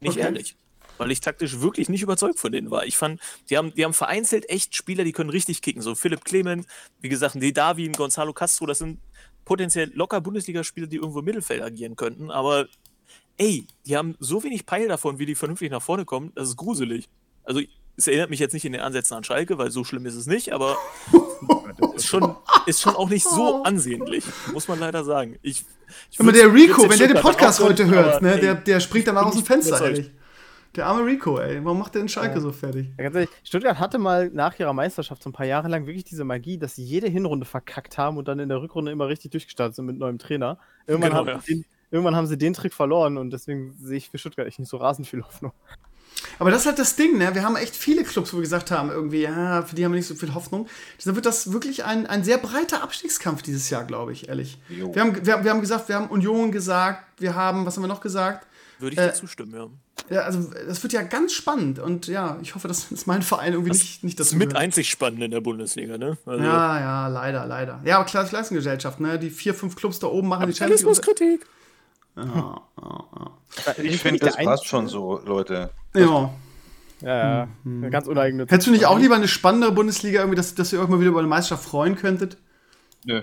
Nicht 0.00 0.12
Okay. 0.12 0.20
ehrlich. 0.20 0.56
Weil 0.98 1.10
ich 1.10 1.20
taktisch 1.20 1.60
wirklich 1.60 1.90
nicht 1.90 2.02
überzeugt 2.02 2.38
von 2.38 2.52
denen 2.52 2.70
war. 2.70 2.86
Ich 2.86 2.96
fand, 2.96 3.20
die 3.50 3.58
haben, 3.58 3.74
die 3.74 3.84
haben 3.84 3.92
vereinzelt 3.92 4.48
echt 4.48 4.74
Spieler, 4.74 5.04
die 5.04 5.12
können 5.12 5.28
richtig 5.28 5.60
kicken. 5.60 5.82
So 5.82 5.94
Philipp 5.94 6.24
Clement, 6.24 6.66
wie 7.00 7.10
gesagt, 7.10 7.34
ein 7.34 7.92
Gonzalo 7.92 8.32
Castro, 8.32 8.64
das 8.64 8.78
sind 8.78 8.98
potenziell 9.44 9.90
locker 9.94 10.22
Bundesligaspieler, 10.22 10.86
die 10.86 10.96
irgendwo 10.96 11.18
im 11.18 11.26
Mittelfeld 11.26 11.62
agieren 11.62 11.96
könnten. 11.96 12.30
Aber 12.30 12.66
ey, 13.38 13.66
die 13.86 13.96
haben 13.96 14.16
so 14.18 14.42
wenig 14.42 14.66
Peil 14.66 14.88
davon, 14.88 15.18
wie 15.18 15.26
die 15.26 15.34
vernünftig 15.34 15.70
nach 15.70 15.82
vorne 15.82 16.04
kommen, 16.04 16.32
das 16.34 16.48
ist 16.48 16.56
gruselig. 16.56 17.08
Also 17.44 17.60
es 17.96 18.06
erinnert 18.06 18.30
mich 18.30 18.40
jetzt 18.40 18.52
nicht 18.52 18.64
in 18.64 18.72
den 18.72 18.82
Ansätzen 18.82 19.16
an 19.16 19.24
Schalke, 19.24 19.58
weil 19.58 19.70
so 19.70 19.84
schlimm 19.84 20.06
ist 20.06 20.14
es 20.14 20.26
nicht, 20.26 20.52
aber 20.52 20.76
ist 21.94 22.06
schon, 22.06 22.34
ist 22.66 22.80
schon 22.80 22.94
auch 22.94 23.08
nicht 23.08 23.24
so 23.24 23.62
ansehnlich, 23.62 24.24
muss 24.52 24.68
man 24.68 24.78
leider 24.78 25.04
sagen. 25.04 25.38
Ich, 25.42 25.64
ich 26.10 26.20
Aber 26.20 26.32
der 26.32 26.52
Rico, 26.52 26.88
wenn 26.88 26.98
der 26.98 27.08
den 27.08 27.20
Podcast 27.22 27.60
heute 27.60 27.86
hört, 27.86 28.16
aber, 28.16 28.26
ne, 28.26 28.34
ey, 28.34 28.40
der, 28.40 28.54
der 28.56 28.80
springt 28.80 29.06
danach 29.06 29.26
aus 29.26 29.34
dem 29.34 29.44
Fenster, 29.44 29.80
ehrlich. 29.80 30.10
Der 30.74 30.86
arme 30.86 31.06
Rico, 31.06 31.38
ey. 31.38 31.64
Warum 31.64 31.78
macht 31.78 31.94
der 31.94 32.02
den 32.02 32.08
Schalke 32.08 32.38
so 32.38 32.52
fertig? 32.52 32.88
Ja, 32.98 33.04
ganz 33.04 33.14
ehrlich, 33.14 33.30
Stuttgart 33.44 33.78
hatte 33.78 33.96
mal 33.96 34.28
nach 34.28 34.58
ihrer 34.58 34.74
Meisterschaft 34.74 35.22
so 35.22 35.30
ein 35.30 35.32
paar 35.32 35.46
Jahre 35.46 35.68
lang 35.68 35.86
wirklich 35.86 36.04
diese 36.04 36.24
Magie, 36.24 36.58
dass 36.58 36.74
sie 36.74 36.84
jede 36.84 37.08
Hinrunde 37.08 37.46
verkackt 37.46 37.96
haben 37.96 38.18
und 38.18 38.28
dann 38.28 38.38
in 38.40 38.50
der 38.50 38.60
Rückrunde 38.60 38.92
immer 38.92 39.08
richtig 39.08 39.30
durchgestartet 39.30 39.74
sind 39.74 39.86
mit 39.86 39.96
neuem 39.96 40.18
Trainer. 40.18 40.58
Irgendwann 40.86 41.12
Genau, 41.12 41.20
haben 41.20 41.28
ja. 41.28 41.38
den 41.48 41.64
irgendwann 41.90 42.16
haben 42.16 42.26
sie 42.26 42.36
den 42.38 42.52
Trick 42.54 42.72
verloren 42.74 43.16
und 43.18 43.30
deswegen 43.30 43.72
sehe 43.80 43.98
ich 43.98 44.10
für 44.10 44.18
Stuttgart 44.18 44.46
echt 44.46 44.58
nicht 44.58 44.68
so 44.68 44.76
rasend 44.78 45.06
viel 45.08 45.22
Hoffnung. 45.22 45.52
Aber 46.38 46.50
das 46.50 46.60
ist 46.62 46.66
halt 46.66 46.78
das 46.78 46.96
Ding, 46.96 47.18
ne? 47.18 47.34
Wir 47.34 47.42
haben 47.42 47.56
echt 47.56 47.76
viele 47.76 48.02
Clubs, 48.02 48.32
wo 48.32 48.38
wir 48.38 48.42
gesagt 48.42 48.70
haben, 48.70 48.90
irgendwie, 48.90 49.22
ja, 49.22 49.62
für 49.62 49.74
die 49.76 49.84
haben 49.84 49.92
wir 49.92 49.98
nicht 49.98 50.06
so 50.08 50.14
viel 50.14 50.34
Hoffnung. 50.34 50.66
Deshalb 50.98 51.14
wird 51.16 51.26
das 51.26 51.52
wirklich 51.52 51.84
ein, 51.84 52.06
ein 52.06 52.24
sehr 52.24 52.38
breiter 52.38 52.82
Abstiegskampf 52.82 53.42
dieses 53.42 53.68
Jahr, 53.70 53.84
glaube 53.84 54.12
ich, 54.12 54.28
ehrlich. 54.28 54.58
Jo. 54.68 54.94
Wir 54.94 55.02
haben, 55.02 55.14
wir, 55.26 55.44
wir 55.44 55.50
haben 55.50 55.60
gesagt, 55.60 55.88
wir 55.88 55.96
haben 55.96 56.08
Union 56.08 56.52
gesagt, 56.52 57.04
wir 57.20 57.34
haben, 57.34 57.66
was 57.66 57.76
haben 57.76 57.82
wir 57.84 57.88
noch 57.88 58.00
gesagt? 58.00 58.46
Würde 58.78 58.94
ich 58.94 58.98
Äh, 59.00 59.08
dir 59.08 59.14
zustimmen, 59.14 59.54
ja. 59.54 59.66
Ja, 60.14 60.20
also 60.22 60.50
das 60.68 60.82
wird 60.82 60.92
ja 60.92 61.02
ganz 61.02 61.32
spannend 61.32 61.78
und 61.78 62.06
ja, 62.06 62.38
ich 62.42 62.54
hoffe, 62.54 62.68
dass, 62.68 62.88
dass 62.90 63.06
mein 63.06 63.22
Verein 63.22 63.52
irgendwie 63.54 63.72
nicht, 63.72 64.04
nicht 64.04 64.20
Das 64.20 64.28
ist 64.28 64.34
mit 64.34 64.50
gehört. 64.50 64.62
einzig 64.62 64.88
spannend 64.90 65.22
in 65.22 65.30
der 65.30 65.40
Bundesliga, 65.40 65.96
ne? 65.98 66.16
Also, 66.26 66.44
Ja, 66.44 66.78
ja, 66.80 67.08
leider, 67.08 67.46
leider. 67.46 67.80
Ja, 67.84 67.96
aber 67.96 68.04
klar, 68.04 68.24
die 68.24 68.34
Leistungsgesellschaft, 68.34 69.00
ne? 69.00 69.18
Die 69.18 69.30
vier, 69.30 69.54
fünf 69.54 69.74
Clubs 69.76 69.98
da 69.98 70.06
oben 70.06 70.28
machen 70.28 70.46
die 70.48 70.54
Champions 70.54 70.82
League. 70.82 70.94
Kapitalismuskritik. 70.94 71.46
Ja, 72.16 72.62
ja, 73.66 73.74
Ich 73.82 74.00
finde, 74.00 74.20
das 74.20 74.36
passt 74.36 74.66
schon 74.66 74.88
so, 74.88 75.20
Leute. 75.24 75.70
ja. 75.94 76.00
ja. 76.00 76.30
Ja, 77.02 77.48
ja. 77.64 77.88
Ganz 77.90 78.06
uneigennützig. 78.06 78.52
Hättest 78.52 78.68
du 78.68 78.70
nicht 78.70 78.86
auch 78.86 78.98
lieber 78.98 79.16
eine 79.16 79.28
spannendere 79.28 79.72
Bundesliga, 79.72 80.20
irgendwie, 80.20 80.36
dass, 80.36 80.54
dass 80.54 80.72
ihr 80.72 80.80
euch 80.80 80.88
mal 80.88 80.98
wieder 80.98 81.10
über 81.10 81.18
eine 81.18 81.28
Meisterschaft 81.28 81.68
freuen 81.68 81.94
könntet? 81.94 82.38
Nö. 83.04 83.20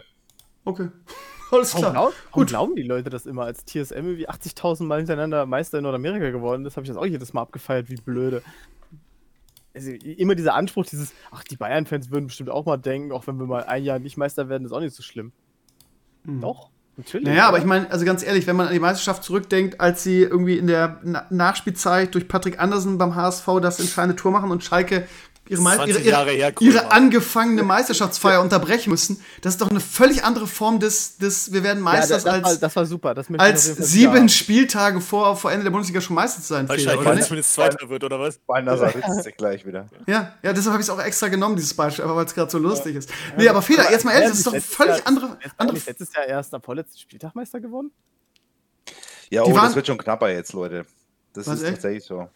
Okay. 0.64 0.90
Alles 1.52 1.74
Warum, 1.74 1.82
klar. 1.82 1.92
glaub, 1.94 2.14
warum 2.30 2.32
Gut. 2.32 2.48
glauben 2.48 2.76
die 2.76 2.84
Leute 2.84 3.10
das 3.10 3.26
immer, 3.26 3.46
als 3.46 3.66
TSM 3.66 3.94
irgendwie 3.96 4.30
80.000 4.30 4.84
Mal 4.84 5.00
hintereinander 5.00 5.46
Meister 5.46 5.80
in 5.80 5.84
Nordamerika 5.84 6.30
geworden 6.30 6.66
ist, 6.66 6.78
habe 6.78 6.84
ich 6.86 6.90
das 6.90 6.98
auch 6.98 7.06
jedes 7.06 7.34
Mal 7.34 7.42
abgefeiert, 7.42 7.90
wie 7.90 7.96
blöde. 7.96 8.42
Also 9.74 9.92
immer 9.92 10.36
dieser 10.36 10.54
Anspruch, 10.54 10.86
dieses, 10.86 11.14
ach, 11.32 11.44
die 11.44 11.56
Bayern-Fans 11.58 12.12
würden 12.12 12.28
bestimmt 12.28 12.52
auch 12.52 12.66
mal 12.66 12.78
denken, 12.78 13.12
auch 13.12 13.26
wenn 13.26 13.38
wir 13.38 13.46
mal 13.48 13.64
ein 13.64 13.84
Jahr 13.84 13.98
nicht 13.98 14.18
Meister 14.18 14.50
werden, 14.50 14.66
ist 14.66 14.72
auch 14.72 14.80
nicht 14.82 14.96
so 14.96 15.02
schlimm. 15.04 15.32
Doch, 16.26 16.70
natürlich. 16.98 17.28
Naja, 17.28 17.48
aber 17.48 17.58
ich 17.58 17.66
meine, 17.66 17.90
also 17.92 18.06
ganz 18.06 18.24
ehrlich, 18.24 18.48
wenn 18.48 18.56
man 18.56 18.68
an 18.68 18.74
die 18.74 18.80
Meisterschaft 18.80 19.24
zurückdenkt, 19.24 19.80
als 19.80 20.04
sie 20.04 20.22
irgendwie 20.22 20.58
in 20.58 20.68
der 20.68 21.00
Na 21.04 21.26
Nachspielzeit 21.30 22.14
durch 22.14 22.28
Patrick 22.28 22.60
Andersen 22.60 22.98
beim 22.98 23.16
HSV 23.16 23.48
das 23.62 23.80
entscheidende 23.80 24.16
Tor 24.16 24.32
machen 24.32 24.52
und 24.52 24.64
Schalke 24.64 25.08
ihre, 25.50 25.62
Mei- 25.62 25.76
20 25.76 25.96
ihre, 25.96 26.00
ihre, 26.04 26.10
Jahre 26.12 26.32
her, 26.32 26.54
ihre 26.60 26.92
angefangene 26.92 27.64
Meisterschaftsfeier 27.64 28.42
unterbrechen 28.42 28.90
müssen, 28.92 29.22
das 29.42 29.54
ist 29.56 29.62
doch 29.62 29.70
eine 29.70 29.80
völlig 29.80 30.24
andere 30.24 30.48
Form 30.48 30.80
des, 30.80 31.18
des 31.18 31.52
wir 31.52 31.64
werden 31.64 31.80
ja, 31.80 31.84
Meister 31.84 32.24
war, 32.24 32.34
als, 32.46 32.60
das 32.60 32.76
war 32.76 32.86
super. 32.86 33.14
Das 33.14 33.28
als 33.38 33.64
sieben 33.66 34.14
wieder 34.14 34.30
Spieltage 34.30 35.02
vor, 35.02 35.36
vor 35.36 35.52
Ende 35.52 35.66
der 35.66 35.72
Bundesliga 35.72 36.00
schon 36.02 36.16
Meister 36.16 36.42
zu 36.42 36.48
sein. 36.48 36.70
Weil 36.70 36.80
Fehler, 36.80 37.00
oder 37.00 37.16
nicht? 37.16 37.28
zumindest 37.28 37.54
Zweiter 37.54 37.90
wird, 37.90 38.04
oder 38.04 38.20
was? 38.20 38.38
Beinahe 38.38 38.82
ritzt 38.96 39.24
sich 39.24 39.36
gleich 39.36 39.66
wieder. 39.66 39.88
Ja, 40.08 40.34
ja, 40.44 40.54
deshalb 40.54 40.74
habe 40.74 40.82
ich 40.82 40.88
es 40.88 40.90
auch 40.90 41.00
extra 41.02 41.28
genommen, 41.28 41.56
dieses 41.56 41.74
Beispiel, 41.74 42.06
aber 42.06 42.16
weil 42.16 42.26
es 42.26 42.34
gerade 42.34 42.50
so 42.50 42.58
lustig 42.58 42.96
ist. 42.96 43.10
Nee, 43.38 43.48
aber 43.50 43.62
Fehler, 43.62 43.92
jetzt 43.92 44.06
mal 44.06 44.12
ehrlich, 44.12 44.30
das 44.30 44.38
ist 44.40 44.48
doch 44.48 44.56
völlig 44.58 44.98
Jahr- 44.98 45.08
andere, 45.08 45.38
Jetzt 45.44 45.56
andere 45.58 45.78
letztes 45.86 46.14
Jahr 46.14 46.26
erst 46.26 46.54
am 46.54 46.62
vorletzten 46.62 46.98
Spieltag 47.00 47.36
Meister 47.36 47.60
geworden? 47.60 47.92
Ja, 49.30 49.44
oh, 49.44 49.54
waren- 49.56 49.66
das 49.66 49.76
wird 49.76 49.88
schon 49.88 49.98
knapper 49.98 50.30
jetzt, 50.30 50.54
Leute. 50.54 50.86
Das 51.34 51.48
ist 51.48 51.64
echt? 51.64 51.74
tatsächlich 51.74 52.04
so. 52.04 52.30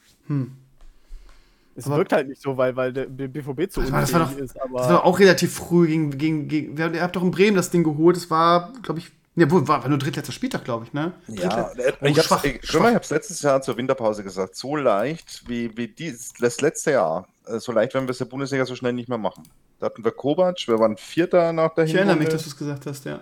Es 1.77 1.85
Aber- 1.85 1.97
wirkt 1.97 2.11
halt 2.11 2.27
nicht 2.27 2.41
so, 2.41 2.57
weil, 2.57 2.75
weil 2.75 2.91
der 2.91 3.05
BVB 3.05 3.69
zu 3.71 3.81
das 3.81 3.91
war 4.11 4.19
doch- 4.21 4.35
ist, 4.37 4.55
Das 4.55 4.71
war 4.73 4.89
aber 4.89 5.05
auch 5.05 5.19
relativ 5.19 5.53
früh 5.53 5.87
gegen, 5.87 6.17
gegen, 6.17 6.47
gegen 6.47 6.77
wir- 6.77 6.91
ihr 6.93 7.01
habt 7.03 7.15
doch 7.15 7.21
in 7.23 7.31
Bremen 7.31 7.55
das 7.55 7.69
Ding 7.69 7.83
geholt. 7.83 8.15
Das 8.17 8.29
war, 8.31 8.73
glaube 8.81 8.99
ich, 8.99 9.11
ne, 9.35 9.49
wohl, 9.51 9.67
war, 9.67 9.83
war 9.83 9.89
nur 9.89 9.99
drittletzter 9.99 10.31
Spieltag, 10.33 10.65
glaube 10.65 10.85
ich, 10.85 10.93
ne? 10.93 11.13
Ja, 11.27 11.69
äh, 11.77 11.93
ich 12.09 12.15
schwach, 12.23 12.37
hab's, 12.37 12.45
ich, 12.45 12.65
schwach. 12.67 12.89
ich 12.89 12.95
hab's 12.95 13.09
letztes 13.11 13.41
Jahr 13.43 13.61
zur 13.61 13.77
Winterpause 13.77 14.23
gesagt, 14.23 14.55
so 14.55 14.75
leicht 14.75 15.43
wie, 15.47 15.77
wie 15.77 15.87
dies, 15.87 16.33
das 16.39 16.59
letzte 16.61 16.91
Jahr, 16.91 17.27
äh, 17.45 17.59
so 17.59 17.71
leicht 17.71 17.93
werden 17.93 18.07
wir 18.07 18.11
es 18.11 18.17
der 18.17 18.25
Bundesliga 18.25 18.65
so 18.65 18.75
schnell 18.75 18.93
nicht 18.93 19.07
mehr 19.07 19.19
machen. 19.19 19.43
Da 19.79 19.85
hatten 19.85 20.03
wir 20.03 20.11
Kovac, 20.11 20.67
wir 20.67 20.79
waren 20.79 20.97
Vierter 20.97 21.53
nach 21.53 21.75
der 21.75 21.83
Ich 21.85 21.93
erinnere 21.93 22.15
mich, 22.15 22.29
dass 22.29 22.41
du 22.41 22.49
es 22.49 22.57
gesagt 22.57 22.87
hast, 22.87 23.05
ja. 23.05 23.19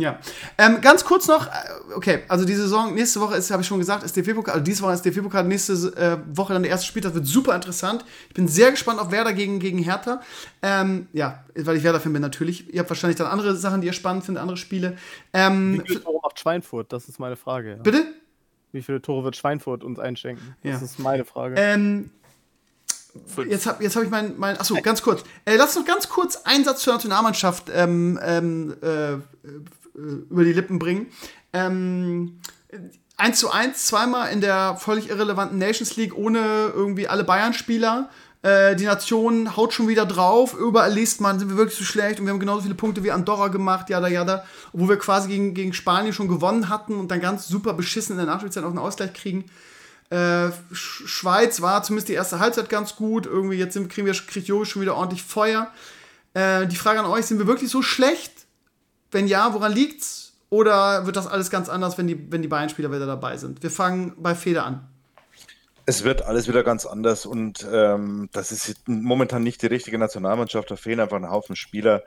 Ja. 0.00 0.18
Ähm, 0.58 0.80
ganz 0.80 1.04
kurz 1.04 1.28
noch, 1.28 1.46
äh, 1.46 1.50
okay, 1.94 2.20
also 2.28 2.44
die 2.44 2.54
Saison, 2.54 2.94
nächste 2.94 3.20
Woche 3.20 3.36
ist, 3.36 3.50
habe 3.50 3.62
ich 3.62 3.68
schon 3.68 3.78
gesagt, 3.78 4.02
ist 4.02 4.16
DFB-Pokal, 4.16 4.54
also 4.54 4.64
diese 4.64 4.82
Woche 4.82 4.94
ist 4.94 5.04
DFB-Pokal, 5.04 5.44
nächste 5.44 5.72
äh, 5.96 6.18
Woche 6.36 6.52
dann 6.52 6.62
der 6.62 6.70
erste 6.70 6.86
Spiel, 6.86 7.02
das 7.02 7.14
wird 7.14 7.26
super 7.26 7.54
interessant. 7.54 8.04
Ich 8.28 8.34
bin 8.34 8.48
sehr 8.48 8.70
gespannt 8.70 9.00
auf 9.00 9.10
Werder 9.10 9.32
gegen, 9.32 9.58
gegen 9.60 9.78
Hertha. 9.78 10.20
Ähm, 10.62 11.08
ja, 11.12 11.44
weil 11.54 11.76
ich 11.76 11.82
Werder-Fan 11.82 12.12
bin 12.12 12.22
natürlich. 12.22 12.72
Ihr 12.72 12.80
habt 12.80 12.90
wahrscheinlich 12.90 13.16
dann 13.16 13.26
andere 13.26 13.56
Sachen, 13.56 13.80
die 13.80 13.86
ihr 13.86 13.92
spannend 13.92 14.24
findet, 14.24 14.42
andere 14.42 14.56
Spiele. 14.56 14.96
Ähm, 15.32 15.80
wie 15.82 15.86
viele 15.88 16.02
Tore 16.02 16.20
macht 16.22 16.38
Schweinfurt? 16.38 16.92
Das 16.92 17.08
ist 17.08 17.18
meine 17.18 17.36
Frage. 17.36 17.70
Ja. 17.70 17.76
bitte? 17.76 18.04
Wie 18.72 18.82
viele 18.82 19.02
Tore 19.02 19.24
wird 19.24 19.36
Schweinfurt 19.36 19.82
uns 19.82 19.98
einschenken? 19.98 20.54
Das 20.62 20.80
Ja. 20.80 20.84
ist 20.84 20.98
meine 20.98 21.24
Frage. 21.24 21.56
Ähm, 21.58 22.10
Fünf. 23.26 23.50
Jetzt 23.50 23.66
habe 23.66 23.82
jetzt 23.82 23.96
hab 23.96 24.04
ich 24.04 24.10
mein, 24.10 24.34
mein 24.38 24.56
achso, 24.56 24.76
ganz 24.82 25.02
kurz. 25.02 25.24
Äh, 25.44 25.56
lass 25.56 25.74
noch 25.74 25.84
ganz 25.84 26.08
kurz 26.08 26.36
einen 26.44 26.64
Satz 26.64 26.82
zur 26.82 26.92
Nationalmannschaft 26.92 27.70
ähm, 27.74 28.18
ähm, 28.22 28.76
äh, 28.82 29.14
äh, 29.14 29.18
über 29.94 30.44
die 30.44 30.52
Lippen 30.52 30.78
bringen. 30.78 31.06
Ähm, 31.52 32.40
1 33.16 33.38
zu 33.38 33.50
1, 33.50 33.86
zweimal 33.86 34.32
in 34.32 34.40
der 34.40 34.76
völlig 34.76 35.10
irrelevanten 35.10 35.58
Nations 35.58 35.96
League 35.96 36.16
ohne 36.16 36.72
irgendwie 36.74 37.08
alle 37.08 37.24
Bayern-Spieler. 37.24 38.08
Äh, 38.42 38.76
die 38.76 38.84
Nation 38.84 39.56
haut 39.56 39.74
schon 39.74 39.88
wieder 39.88 40.06
drauf. 40.06 40.54
Überall 40.54 40.92
liest 40.92 41.20
man, 41.20 41.38
sind 41.38 41.50
wir 41.50 41.56
wirklich 41.56 41.76
so 41.76 41.84
schlecht 41.84 42.18
und 42.18 42.26
wir 42.26 42.32
haben 42.32 42.40
genauso 42.40 42.62
viele 42.62 42.74
Punkte 42.74 43.04
wie 43.04 43.10
Andorra 43.10 43.48
gemacht, 43.48 43.90
jada 43.90 44.08
jada. 44.08 44.44
Obwohl 44.72 44.90
wir 44.90 44.98
quasi 44.98 45.28
gegen, 45.28 45.52
gegen 45.52 45.74
Spanien 45.74 46.14
schon 46.14 46.28
gewonnen 46.28 46.70
hatten 46.70 46.94
und 46.98 47.10
dann 47.10 47.20
ganz 47.20 47.46
super 47.46 47.74
beschissen 47.74 48.12
in 48.12 48.24
der 48.24 48.26
Nachspielzeit 48.26 48.64
auch 48.64 48.68
einen 48.68 48.78
Ausgleich 48.78 49.12
kriegen. 49.12 49.44
Äh, 50.08 50.50
Sch 50.72 51.02
Schweiz 51.06 51.60
war 51.60 51.82
zumindest 51.82 52.08
die 52.08 52.14
erste 52.14 52.38
Halbzeit 52.38 52.70
ganz 52.70 52.96
gut. 52.96 53.26
Irgendwie 53.26 53.56
jetzt 53.56 53.74
sind, 53.74 53.90
kriegen 53.90 54.06
wir 54.06 54.14
kriegt 54.14 54.48
Jogi 54.48 54.64
schon 54.64 54.82
wieder 54.82 54.96
ordentlich 54.96 55.22
Feuer. 55.22 55.70
Äh, 56.32 56.66
die 56.66 56.76
Frage 56.76 57.00
an 57.00 57.06
euch: 57.06 57.26
Sind 57.26 57.38
wir 57.38 57.46
wirklich 57.46 57.70
so 57.70 57.82
schlecht? 57.82 58.39
Wenn 59.10 59.26
ja, 59.26 59.52
woran 59.54 59.72
liegt's? 59.72 60.32
Oder 60.50 61.06
wird 61.06 61.16
das 61.16 61.28
alles 61.28 61.48
ganz 61.50 61.68
anders, 61.68 61.96
wenn 61.96 62.08
die, 62.08 62.30
wenn 62.32 62.42
die 62.42 62.48
Bayern-Spieler 62.48 62.90
wieder 62.90 63.06
dabei 63.06 63.36
sind? 63.36 63.62
Wir 63.62 63.70
fangen 63.70 64.14
bei 64.18 64.34
Feder 64.34 64.66
an. 64.66 64.89
Es 65.86 66.04
wird 66.04 66.22
alles 66.22 66.46
wieder 66.46 66.62
ganz 66.62 66.86
anders 66.86 67.26
und 67.26 67.66
ähm, 67.72 68.28
das 68.32 68.52
ist 68.52 68.86
momentan 68.86 69.42
nicht 69.42 69.62
die 69.62 69.66
richtige 69.66 69.98
Nationalmannschaft. 69.98 70.70
Da 70.70 70.76
fehlen 70.76 71.00
einfach 71.00 71.16
ein 71.16 71.30
Haufen 71.30 71.56
Spieler. 71.56 72.02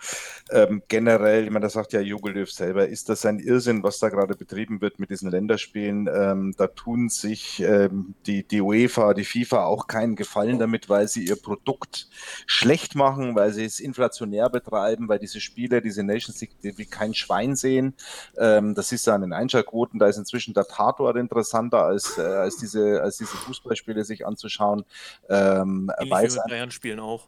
Ähm, 0.51 0.83
generell, 0.87 1.45
ich 1.45 1.49
meine, 1.49 1.65
das 1.65 1.73
sagt 1.73 1.91
ja 1.91 1.99
Jogi 1.99 2.29
Löw 2.29 2.49
selber, 2.49 2.87
ist 2.87 3.09
das 3.09 3.25
ein 3.25 3.39
Irrsinn, 3.39 3.83
was 3.83 3.99
da 3.99 4.09
gerade 4.09 4.35
betrieben 4.35 4.79
wird 4.79 4.99
mit 4.99 5.09
diesen 5.09 5.29
Länderspielen. 5.29 6.07
Ähm, 6.13 6.53
da 6.57 6.67
tun 6.67 7.09
sich 7.09 7.61
ähm, 7.61 8.15
die, 8.25 8.47
die 8.47 8.61
UEFA, 8.61 9.13
die 9.13 9.25
FIFA 9.25 9.65
auch 9.65 9.87
keinen 9.87 10.15
Gefallen 10.15 10.59
damit, 10.59 10.87
weil 10.87 11.07
sie 11.07 11.25
ihr 11.25 11.35
Produkt 11.35 12.07
schlecht 12.45 12.95
machen, 12.95 13.35
weil 13.35 13.51
sie 13.53 13.65
es 13.65 13.79
inflationär 13.79 14.49
betreiben, 14.49 15.09
weil 15.09 15.19
diese 15.19 15.41
Spiele, 15.41 15.81
diese 15.81 16.03
Nations 16.03 16.39
League, 16.39 16.55
die 16.61 16.77
wie 16.77 16.85
kein 16.85 17.13
Schwein 17.13 17.55
sehen. 17.55 17.95
Ähm, 18.37 18.75
das 18.75 18.91
ist 18.91 19.07
ja 19.07 19.15
an 19.15 19.21
den 19.21 19.33
Einschaltquoten, 19.33 19.99
da 19.99 20.07
ist 20.07 20.17
inzwischen 20.17 20.53
der 20.53 20.65
Tatort 20.65 21.17
interessanter 21.17 21.83
als, 21.83 22.17
äh, 22.17 22.21
als 22.21 22.57
diese, 22.57 23.01
als 23.01 23.17
diese 23.17 23.35
Fußballspiele 23.63 24.03
sich 24.03 24.25
anzuschauen. 24.25 24.85
Ähm, 25.29 25.91
Ähnlich 25.97 26.11
weil 26.11 26.31
wie 26.31 26.49
Bayern 26.49 26.71
spielen 26.71 26.99
auch. 26.99 27.27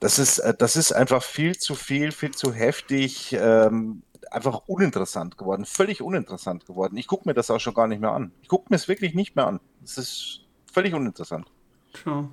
das 0.00 0.18
ist, 0.18 0.38
äh, 0.38 0.54
das 0.56 0.76
ist 0.76 0.92
einfach 0.92 1.22
viel 1.22 1.56
zu 1.56 1.74
viel, 1.74 2.12
viel 2.12 2.32
zu 2.32 2.52
heftig, 2.52 3.32
ähm, 3.38 4.02
einfach 4.30 4.62
uninteressant 4.66 5.38
geworden, 5.38 5.64
völlig 5.64 6.02
uninteressant 6.02 6.66
geworden. 6.66 6.96
Ich 6.96 7.06
gucke 7.06 7.28
mir 7.28 7.34
das 7.34 7.50
auch 7.50 7.60
schon 7.60 7.74
gar 7.74 7.86
nicht 7.86 8.00
mehr 8.00 8.12
an. 8.12 8.32
Ich 8.42 8.48
gucke 8.48 8.66
mir 8.70 8.76
es 8.76 8.88
wirklich 8.88 9.14
nicht 9.14 9.36
mehr 9.36 9.46
an. 9.46 9.60
Es 9.84 9.96
ist 9.98 10.40
völlig 10.72 10.94
uninteressant. 10.94 11.46
Tja. 11.92 12.28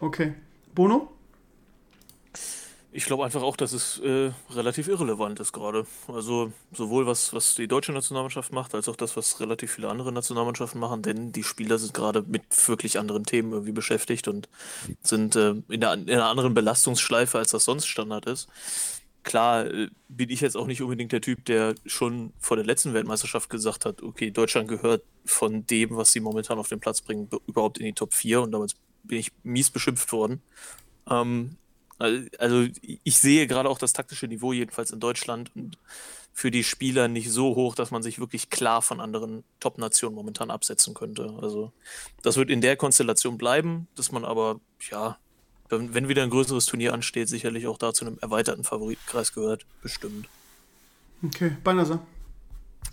Okay. 0.00 0.34
Bono? 0.74 1.12
Ich 2.96 3.04
glaube 3.04 3.26
einfach 3.26 3.42
auch, 3.42 3.58
dass 3.58 3.74
es 3.74 3.98
äh, 3.98 4.30
relativ 4.48 4.88
irrelevant 4.88 5.38
ist 5.38 5.52
gerade. 5.52 5.86
Also 6.08 6.50
sowohl 6.72 7.06
was, 7.06 7.34
was 7.34 7.54
die 7.54 7.68
deutsche 7.68 7.92
Nationalmannschaft 7.92 8.54
macht, 8.54 8.74
als 8.74 8.88
auch 8.88 8.96
das, 8.96 9.18
was 9.18 9.38
relativ 9.38 9.72
viele 9.72 9.90
andere 9.90 10.12
Nationalmannschaften 10.12 10.80
machen, 10.80 11.02
denn 11.02 11.30
die 11.30 11.42
Spieler 11.42 11.76
sind 11.76 11.92
gerade 11.92 12.22
mit 12.22 12.42
wirklich 12.66 12.98
anderen 12.98 13.24
Themen 13.24 13.52
irgendwie 13.52 13.72
beschäftigt 13.72 14.28
und 14.28 14.48
sind 15.02 15.36
äh, 15.36 15.50
in, 15.68 15.80
der, 15.80 15.92
in 15.92 16.08
einer 16.10 16.24
anderen 16.30 16.54
Belastungsschleife, 16.54 17.36
als 17.36 17.50
das 17.50 17.66
sonst 17.66 17.84
Standard 17.86 18.24
ist. 18.24 18.48
Klar 19.24 19.66
äh, 19.66 19.88
bin 20.08 20.30
ich 20.30 20.40
jetzt 20.40 20.56
auch 20.56 20.66
nicht 20.66 20.80
unbedingt 20.80 21.12
der 21.12 21.20
Typ, 21.20 21.44
der 21.44 21.74
schon 21.84 22.32
vor 22.40 22.56
der 22.56 22.64
letzten 22.64 22.94
Weltmeisterschaft 22.94 23.50
gesagt 23.50 23.84
hat, 23.84 24.02
okay, 24.02 24.30
Deutschland 24.30 24.68
gehört 24.68 25.02
von 25.26 25.66
dem, 25.66 25.96
was 25.96 26.12
sie 26.12 26.20
momentan 26.20 26.58
auf 26.58 26.68
den 26.70 26.80
Platz 26.80 27.02
bringen, 27.02 27.28
be- 27.28 27.40
überhaupt 27.46 27.76
in 27.76 27.84
die 27.84 27.92
Top 27.92 28.14
4 28.14 28.40
und 28.40 28.52
damals 28.52 28.74
bin 29.02 29.18
ich 29.18 29.32
mies 29.42 29.70
beschimpft 29.70 30.10
worden. 30.12 30.40
Ähm, 31.10 31.56
also 31.98 32.66
ich 32.82 33.18
sehe 33.18 33.46
gerade 33.46 33.68
auch 33.68 33.78
das 33.78 33.92
taktische 33.92 34.26
Niveau 34.28 34.52
jedenfalls 34.52 34.90
in 34.90 35.00
Deutschland 35.00 35.50
für 36.32 36.50
die 36.50 36.64
Spieler 36.64 37.08
nicht 37.08 37.30
so 37.30 37.56
hoch, 37.56 37.74
dass 37.74 37.90
man 37.90 38.02
sich 38.02 38.18
wirklich 38.18 38.50
klar 38.50 38.82
von 38.82 39.00
anderen 39.00 39.42
Top-Nationen 39.60 40.14
momentan 40.14 40.50
absetzen 40.50 40.92
könnte. 40.92 41.34
Also 41.40 41.72
das 42.22 42.36
wird 42.36 42.50
in 42.50 42.60
der 42.60 42.76
Konstellation 42.76 43.38
bleiben, 43.38 43.88
dass 43.96 44.12
man 44.12 44.24
aber, 44.26 44.60
ja, 44.90 45.16
wenn, 45.70 46.08
wieder 46.08 46.22
ein 46.22 46.30
größeres 46.30 46.66
Turnier 46.66 46.92
ansteht, 46.92 47.28
sicherlich 47.28 47.66
auch 47.66 47.78
da 47.78 47.94
zu 47.94 48.04
einem 48.04 48.18
erweiterten 48.20 48.64
Favoritenkreis 48.64 49.32
gehört, 49.32 49.64
bestimmt. 49.82 50.28
Okay. 51.24 51.56
Banasa. 51.64 52.06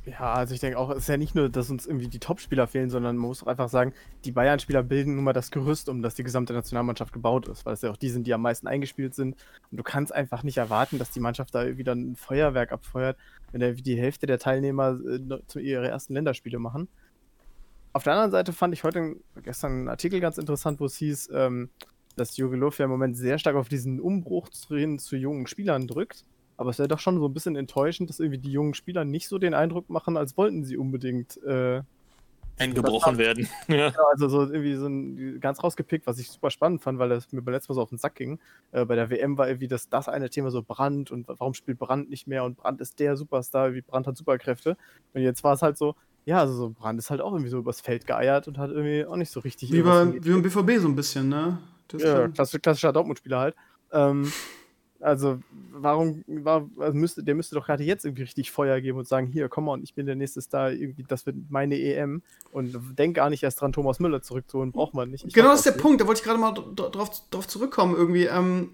Ja, 0.05 0.33
also 0.33 0.53
ich 0.53 0.59
denke 0.59 0.77
auch, 0.77 0.89
es 0.89 0.99
ist 0.99 1.07
ja 1.07 1.15
nicht 1.15 1.33
nur, 1.33 1.49
dass 1.49 1.69
uns 1.69 1.85
irgendwie 1.85 2.09
die 2.09 2.19
Topspieler 2.19 2.67
fehlen, 2.67 2.89
sondern 2.89 3.15
man 3.15 3.29
muss 3.29 3.41
auch 3.41 3.47
einfach 3.47 3.69
sagen, 3.69 3.93
die 4.25 4.33
Bayern-Spieler 4.33 4.83
bilden 4.83 5.15
nun 5.15 5.23
mal 5.23 5.31
das 5.31 5.49
Gerüst, 5.49 5.87
um 5.87 6.01
das 6.01 6.15
die 6.15 6.23
gesamte 6.23 6.51
Nationalmannschaft 6.51 7.13
gebaut 7.13 7.47
ist, 7.47 7.65
weil 7.65 7.73
es 7.73 7.81
ja 7.81 7.89
auch 7.89 7.97
die 7.97 8.09
sind, 8.09 8.27
die 8.27 8.33
am 8.33 8.41
meisten 8.41 8.67
eingespielt 8.67 9.15
sind. 9.15 9.37
Und 9.71 9.77
du 9.77 9.83
kannst 9.83 10.13
einfach 10.13 10.43
nicht 10.43 10.57
erwarten, 10.57 10.99
dass 10.99 11.11
die 11.11 11.21
Mannschaft 11.21 11.55
da 11.55 11.77
wieder 11.77 11.93
ein 11.95 12.17
Feuerwerk 12.17 12.73
abfeuert, 12.73 13.17
wenn 13.51 13.75
die 13.75 13.97
Hälfte 13.97 14.25
der 14.25 14.39
Teilnehmer 14.39 14.99
äh, 15.05 15.59
ihre 15.59 15.87
ersten 15.87 16.13
Länderspiele 16.13 16.59
machen. 16.59 16.89
Auf 17.93 18.03
der 18.03 18.13
anderen 18.13 18.31
Seite 18.31 18.51
fand 18.51 18.73
ich 18.73 18.83
heute 18.83 19.15
gestern 19.41 19.71
einen 19.71 19.89
Artikel 19.89 20.19
ganz 20.19 20.37
interessant, 20.37 20.81
wo 20.81 20.85
es 20.85 20.97
hieß, 20.97 21.29
ähm, 21.33 21.69
dass 22.17 22.35
Jogi 22.35 22.57
Löw 22.57 22.77
ja 22.77 22.85
im 22.85 22.91
Moment 22.91 23.15
sehr 23.15 23.37
stark 23.39 23.55
auf 23.55 23.69
diesen 23.69 24.01
Umbruch 24.01 24.49
zu 24.49 24.75
jungen 24.75 25.47
Spielern 25.47 25.87
drückt 25.87 26.25
aber 26.57 26.69
es 26.69 26.79
wäre 26.79 26.87
doch 26.87 26.99
schon 26.99 27.19
so 27.19 27.27
ein 27.27 27.33
bisschen 27.33 27.55
enttäuschend, 27.55 28.09
dass 28.09 28.19
irgendwie 28.19 28.39
die 28.39 28.51
jungen 28.51 28.73
Spieler 28.73 29.05
nicht 29.05 29.27
so 29.27 29.37
den 29.37 29.53
Eindruck 29.53 29.89
machen, 29.89 30.17
als 30.17 30.37
wollten 30.37 30.63
sie 30.63 30.77
unbedingt 30.77 31.41
äh, 31.43 31.81
eingebrochen 32.57 33.17
werden. 33.17 33.47
ja. 33.67 33.93
also 34.11 34.29
so 34.29 34.41
irgendwie 34.41 34.75
so 34.75 34.87
ein, 34.87 35.39
ganz 35.39 35.63
rausgepickt, 35.63 36.05
was 36.05 36.19
ich 36.19 36.29
super 36.29 36.51
spannend 36.51 36.81
fand, 36.81 36.99
weil 36.99 37.09
das 37.09 37.31
mir 37.31 37.41
beim 37.41 37.53
letzten 37.53 37.71
Mal 37.71 37.75
so 37.75 37.81
auf 37.81 37.89
den 37.89 37.97
Sack 37.97 38.15
ging. 38.15 38.39
Äh, 38.71 38.85
bei 38.85 38.95
der 38.95 39.09
WM 39.09 39.37
war 39.37 39.47
irgendwie 39.47 39.67
das, 39.67 39.89
das 39.89 40.07
eine 40.07 40.29
Thema 40.29 40.51
so 40.51 40.61
Brand 40.61 41.11
und 41.11 41.27
warum 41.27 41.53
spielt 41.53 41.79
Brand 41.79 42.09
nicht 42.09 42.27
mehr 42.27 42.43
und 42.43 42.57
Brand 42.57 42.81
ist 42.81 42.99
der 42.99 43.17
Superstar, 43.17 43.73
wie 43.73 43.81
Brand 43.81 44.07
hat 44.07 44.17
Superkräfte. 44.17 44.77
Und 45.13 45.21
jetzt 45.21 45.43
war 45.43 45.53
es 45.53 45.61
halt 45.61 45.77
so, 45.77 45.95
ja, 46.25 46.39
also 46.39 46.53
so 46.53 46.69
Brand 46.69 46.99
ist 46.99 47.09
halt 47.09 47.21
auch 47.21 47.33
irgendwie 47.33 47.49
so 47.49 47.57
übers 47.57 47.81
Feld 47.81 48.05
geeiert 48.05 48.47
und 48.47 48.57
hat 48.57 48.69
irgendwie 48.69 49.05
auch 49.05 49.17
nicht 49.17 49.31
so 49.31 49.39
richtig. 49.39 49.71
Wie, 49.71 49.81
bei, 49.81 50.13
wie 50.13 50.31
beim 50.31 50.41
BVB 50.41 50.79
so 50.79 50.87
ein 50.87 50.95
bisschen, 50.95 51.29
ne? 51.29 51.57
Das 51.87 52.01
ja, 52.01 52.27
klassischer, 52.29 52.59
klassischer 52.59 52.93
Dortmund-Spieler 52.93 53.39
halt. 53.39 53.55
Ähm, 53.91 54.31
also, 55.03 55.39
warum 55.71 56.23
war, 56.27 56.69
also 56.79 56.97
müsste, 56.97 57.23
der 57.23 57.35
müsste 57.35 57.55
doch 57.55 57.65
gerade 57.65 57.83
jetzt 57.83 58.05
irgendwie 58.05 58.23
richtig 58.23 58.51
Feuer 58.51 58.79
geben 58.79 58.97
und 58.97 59.07
sagen, 59.07 59.27
hier, 59.27 59.49
komm 59.49 59.65
mal, 59.65 59.79
ich 59.83 59.93
bin 59.93 60.05
der 60.05 60.15
nächste 60.15 60.41
Star, 60.41 60.71
irgendwie, 60.71 61.03
das 61.03 61.25
wird 61.25 61.35
meine 61.49 61.77
EM. 61.77 62.21
Und 62.51 62.73
denk 62.97 63.17
gar 63.17 63.29
nicht 63.29 63.43
erst 63.43 63.59
dran, 63.59 63.73
Thomas 63.73 63.99
Müller 63.99 64.21
zurückzuholen, 64.21 64.71
braucht 64.71 64.93
man 64.93 65.09
nicht. 65.09 65.25
Ich 65.25 65.33
genau, 65.33 65.49
das 65.49 65.65
ist 65.65 65.75
der. 65.75 65.81
Punkt, 65.81 65.99
da 65.99 66.07
wollte 66.07 66.19
ich 66.19 66.25
gerade 66.25 66.39
mal 66.39 66.53
drauf, 66.53 67.09
drauf 67.29 67.47
zurückkommen 67.47 67.95
irgendwie. 67.95 68.25
Ähm, 68.25 68.71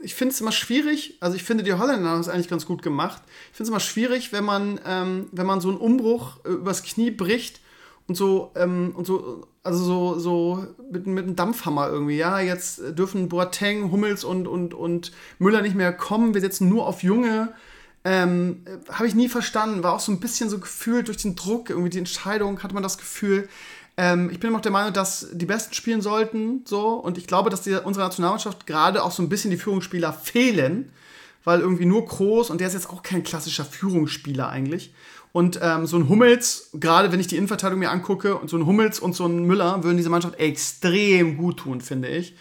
ich 0.00 0.14
finde 0.14 0.32
es 0.32 0.40
immer 0.40 0.52
schwierig, 0.52 1.16
also 1.20 1.34
ich 1.34 1.42
finde, 1.42 1.64
die 1.64 1.72
Holländer 1.72 2.10
haben 2.10 2.20
es 2.20 2.28
eigentlich 2.28 2.48
ganz 2.48 2.66
gut 2.66 2.82
gemacht. 2.82 3.22
Ich 3.50 3.56
finde 3.56 3.64
es 3.64 3.68
immer 3.70 3.80
schwierig, 3.80 4.32
wenn 4.32 4.44
man, 4.44 4.78
ähm, 4.86 5.28
wenn 5.32 5.46
man 5.46 5.60
so 5.60 5.70
einen 5.70 5.78
Umbruch 5.78 6.44
äh, 6.44 6.50
übers 6.50 6.82
Knie 6.82 7.10
bricht 7.10 7.60
und 8.06 8.16
so, 8.16 8.50
ähm, 8.54 8.92
und 8.94 9.06
so, 9.06 9.46
also 9.62 9.82
so, 9.82 10.18
so 10.18 10.66
mit, 10.90 11.06
mit 11.06 11.24
einem 11.24 11.36
Dampfhammer 11.36 11.88
irgendwie, 11.88 12.16
ja, 12.16 12.40
jetzt 12.40 12.80
dürfen 12.98 13.28
Boateng, 13.28 13.90
Hummels 13.90 14.24
und, 14.24 14.46
und, 14.46 14.74
und 14.74 15.12
Müller 15.38 15.62
nicht 15.62 15.74
mehr 15.74 15.92
kommen, 15.92 16.34
wir 16.34 16.40
setzen 16.40 16.68
nur 16.68 16.86
auf 16.86 17.02
Junge. 17.02 17.52
Ähm, 18.04 18.62
Habe 18.90 19.06
ich 19.06 19.14
nie 19.14 19.30
verstanden, 19.30 19.82
war 19.82 19.94
auch 19.94 20.00
so 20.00 20.12
ein 20.12 20.20
bisschen 20.20 20.50
so 20.50 20.58
gefühlt 20.58 21.08
durch 21.08 21.16
den 21.16 21.36
Druck, 21.36 21.70
irgendwie 21.70 21.88
die 21.88 21.98
Entscheidung, 21.98 22.62
hatte 22.62 22.74
man 22.74 22.82
das 22.82 22.98
Gefühl. 22.98 23.48
Ähm, 23.96 24.28
ich 24.30 24.40
bin 24.40 24.48
immer 24.48 24.58
auch 24.58 24.62
der 24.62 24.72
Meinung, 24.72 24.92
dass 24.92 25.28
die 25.32 25.46
Besten 25.46 25.72
spielen 25.72 26.02
sollten, 26.02 26.62
so, 26.66 26.94
und 26.94 27.16
ich 27.16 27.26
glaube, 27.26 27.48
dass 27.48 27.62
die, 27.62 27.74
unsere 27.74 28.04
Nationalmannschaft 28.04 28.66
gerade 28.66 29.02
auch 29.02 29.12
so 29.12 29.22
ein 29.22 29.30
bisschen 29.30 29.50
die 29.50 29.56
Führungsspieler 29.56 30.12
fehlen, 30.12 30.92
weil 31.44 31.60
irgendwie 31.60 31.86
nur 31.86 32.04
Groß, 32.04 32.50
und 32.50 32.60
der 32.60 32.68
ist 32.68 32.74
jetzt 32.74 32.90
auch 32.90 33.02
kein 33.02 33.22
klassischer 33.22 33.64
Führungsspieler 33.64 34.48
eigentlich. 34.48 34.92
Und 35.34 35.58
ähm, 35.60 35.84
so 35.84 35.96
ein 35.96 36.08
Hummels, 36.08 36.70
gerade 36.74 37.10
wenn 37.10 37.18
ich 37.18 37.26
die 37.26 37.36
Innenverteidigung 37.36 37.80
mir 37.80 37.90
angucke, 37.90 38.36
und 38.36 38.48
so 38.48 38.56
ein 38.56 38.66
Hummels 38.66 39.00
und 39.00 39.16
so 39.16 39.26
ein 39.26 39.44
Müller 39.44 39.82
würden 39.82 39.96
diese 39.96 40.08
Mannschaft 40.08 40.38
extrem 40.38 41.36
gut 41.36 41.56
tun, 41.56 41.80
finde 41.80 42.06
ich. 42.06 42.36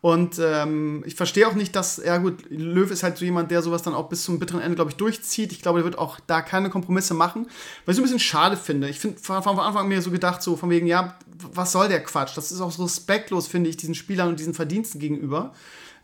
Und 0.00 0.38
ähm, 0.38 1.02
ich 1.04 1.16
verstehe 1.16 1.48
auch 1.48 1.54
nicht, 1.54 1.74
dass, 1.74 1.96
ja 1.96 2.18
gut, 2.18 2.48
Löw 2.48 2.88
ist 2.88 3.02
halt 3.02 3.16
so 3.16 3.24
jemand, 3.24 3.50
der 3.50 3.62
sowas 3.62 3.82
dann 3.82 3.94
auch 3.94 4.08
bis 4.08 4.22
zum 4.22 4.38
bitteren 4.38 4.60
Ende, 4.60 4.76
glaube 4.76 4.92
ich, 4.92 4.96
durchzieht. 4.96 5.50
Ich 5.50 5.60
glaube, 5.60 5.80
der 5.80 5.86
wird 5.86 5.98
auch 5.98 6.20
da 6.28 6.40
keine 6.40 6.70
Kompromisse 6.70 7.14
machen. 7.14 7.48
Was 7.84 7.94
ich 7.94 7.96
so 7.96 8.02
ein 8.02 8.04
bisschen 8.04 8.20
schade 8.20 8.56
finde. 8.56 8.88
Ich 8.88 9.00
finde 9.00 9.18
von, 9.18 9.42
von 9.42 9.58
Anfang 9.58 9.82
an 9.82 9.88
mir 9.88 10.00
so 10.00 10.12
gedacht, 10.12 10.40
so 10.40 10.54
von 10.54 10.70
wegen, 10.70 10.86
ja, 10.86 11.18
was 11.52 11.72
soll 11.72 11.88
der 11.88 12.04
Quatsch? 12.04 12.36
Das 12.36 12.52
ist 12.52 12.60
auch 12.60 12.70
so 12.70 12.84
respektlos, 12.84 13.48
finde 13.48 13.70
ich, 13.70 13.76
diesen 13.76 13.96
Spielern 13.96 14.28
und 14.28 14.38
diesen 14.38 14.54
Verdiensten 14.54 15.00
gegenüber. 15.00 15.52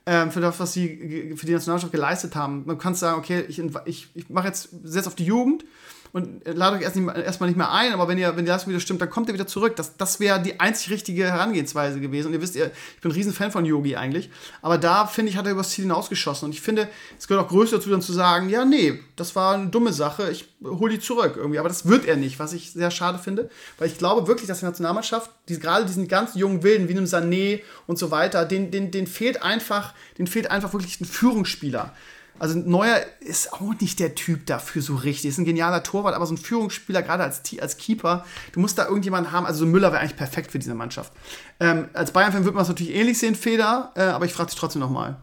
Ähm, 0.07 0.33
für 0.33 0.41
das, 0.41 0.59
was 0.59 0.73
sie 0.73 1.37
für 1.37 1.47
die 1.47 1.53
Nationalmannschaft 1.53 1.93
geleistet 1.93 2.35
haben. 2.35 2.65
Man 2.67 2.79
kann 2.79 2.97
sagen, 2.97 3.21
okay, 3.21 3.45
ich, 3.47 3.63
ich, 3.85 4.09
ich 4.15 4.29
mache 4.29 4.49
jetzt, 4.49 4.71
setze 4.83 5.07
auf 5.07 5.15
die 5.15 5.27
Jugend 5.27 5.65
und 6.13 6.47
ladet 6.47 6.81
euch 6.81 6.85
erst 6.85 6.97
erstmal 6.97 7.49
nicht 7.49 7.57
mehr 7.57 7.73
ein, 7.73 7.95
aber 7.95 8.07
wenn 8.07 8.19
ihr, 8.19 8.37
wenn 8.37 8.45
die 8.45 8.51
Leistung 8.51 8.71
wieder 8.71 8.81
stimmt, 8.81 9.01
dann 9.01 9.09
kommt 9.09 9.29
ihr 9.29 9.35
wieder 9.35 9.47
zurück. 9.47 9.77
Das, 9.77 9.97
das 9.97 10.21
wäre 10.21 10.43
die 10.43 10.61
einzig 10.61 10.91
richtige 10.91 11.25
Herangehensweise 11.25 12.01
gewesen. 12.01 12.29
Und 12.29 12.35
ihr 12.35 12.43
wisst, 12.43 12.55
ihr, 12.55 12.67
ich 12.67 13.01
bin 13.01 13.11
ein 13.11 13.15
Riesenfan 13.15 13.51
von 13.51 13.65
Yogi 13.65 13.97
eigentlich. 13.97 14.31
Aber 14.61 14.77
da, 14.77 15.07
finde 15.07 15.31
ich, 15.31 15.39
hat 15.39 15.47
er 15.47 15.53
übers 15.53 15.71
Ziel 15.71 15.85
hinausgeschossen. 15.85 16.47
Und 16.47 16.53
ich 16.53 16.61
finde, 16.61 16.89
es 17.19 17.29
gehört 17.29 17.47
auch 17.47 17.49
größer 17.49 17.77
dazu, 17.77 17.89
dann 17.89 18.03
zu 18.03 18.13
sagen, 18.13 18.51
ja, 18.51 18.67
nee, 18.67 19.01
das 19.17 19.35
war 19.37 19.55
eine 19.55 19.69
dumme 19.69 19.95
Sache, 19.95 20.31
ich 20.31 20.49
hole 20.63 20.93
die 20.93 21.01
zurück 21.01 21.35
irgendwie. 21.37 21.59
Aber 21.59 21.69
das 21.69 21.89
wird 21.89 22.05
er 22.05 22.17
nicht, 22.17 22.39
was 22.39 22.53
ich 22.53 22.73
sehr 22.73 22.91
schade 22.91 23.19
finde. 23.19 23.49
Weil 23.79 23.89
ich 23.89 23.97
glaube 23.97 24.29
wirklich, 24.29 24.47
dass 24.47 24.61
die 24.61 24.67
Nationalmannschaft, 24.67 25.31
die, 25.49 25.59
gerade 25.59 25.87
diesen 25.87 26.09
ganz 26.09 26.35
jungen 26.35 26.63
Wilden, 26.63 26.89
wie 26.89 26.93
einem 26.93 27.07
Sané 27.07 27.63
und 27.87 27.99
so 27.99 28.11
weiter, 28.11 28.45
den, 28.45 28.71
den, 28.71 28.91
den 28.91 29.07
fehlt 29.07 29.43
einfach, 29.43 29.95
den 30.19 30.27
fehlt 30.27 30.51
einfach 30.51 30.75
wirklich 30.75 31.01
ein 31.01 31.07
Führungsspieler. 31.07 31.95
Also 32.43 32.59
Neuer 32.59 33.01
ist 33.21 33.53
auch 33.53 33.73
nicht 33.81 34.01
der 34.01 34.17
Typ 34.17 34.47
dafür 34.47 34.83
so 34.83 34.97
richtig. 34.97 35.31
Ist 35.31 35.39
ein 35.39 35.45
genialer 35.45 35.85
Torwart, 35.85 36.17
aber 36.17 36.27
so 36.27 36.35
ein 36.35 36.39
Führungsspieler, 36.39 37.01
gerade 37.01 37.23
als, 37.23 37.41
als 37.61 37.77
Keeper, 37.77 38.25
du 38.51 38.59
musst 38.59 38.77
da 38.79 38.87
irgendjemanden 38.87 39.31
haben. 39.31 39.47
Also 39.47 39.61
so 39.61 39.67
Müller 39.67 39.93
wäre 39.93 40.01
eigentlich 40.01 40.17
perfekt 40.17 40.51
für 40.51 40.59
diese 40.59 40.75
Mannschaft. 40.75 41.13
Ähm, 41.61 41.89
als 41.93 42.11
Bayern-Fan 42.11 42.43
würde 42.43 42.57
man 42.57 42.63
es 42.63 42.69
natürlich 42.69 42.97
ähnlich 42.97 43.21
sehen, 43.21 43.37
Feder, 43.37 43.93
äh, 43.95 44.03
aber 44.03 44.25
ich 44.25 44.33
frage 44.33 44.51
dich 44.51 44.59
trotzdem 44.59 44.81
nochmal. 44.81 45.19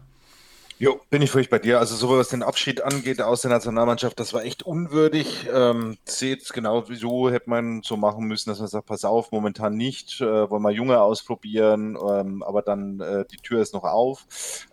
Jo, 0.80 0.98
bin 1.10 1.20
ich 1.20 1.30
völlig 1.30 1.50
bei 1.50 1.58
dir. 1.58 1.78
Also 1.78 1.94
so 1.94 2.08
was 2.16 2.28
den 2.28 2.42
Abschied 2.42 2.80
angeht 2.80 3.20
aus 3.20 3.42
der 3.42 3.50
Nationalmannschaft, 3.50 4.18
das 4.18 4.32
war 4.32 4.44
echt 4.44 4.62
unwürdig. 4.62 5.46
Ähm, 5.52 5.98
seht 6.06 6.50
genau, 6.54 6.88
wieso 6.88 7.30
hätte 7.30 7.50
man 7.50 7.82
so 7.82 7.98
machen 7.98 8.24
müssen, 8.24 8.48
dass 8.48 8.60
man 8.60 8.68
sagt, 8.68 8.86
pass 8.86 9.04
auf, 9.04 9.30
momentan 9.30 9.76
nicht, 9.76 10.22
äh, 10.22 10.48
wollen 10.48 10.62
wir 10.62 10.70
Junge 10.70 10.98
ausprobieren, 11.02 11.98
ähm, 12.02 12.42
aber 12.42 12.62
dann 12.62 12.98
äh, 12.98 13.26
die 13.30 13.36
Tür 13.36 13.60
ist 13.60 13.74
noch 13.74 13.84
auf. 13.84 14.26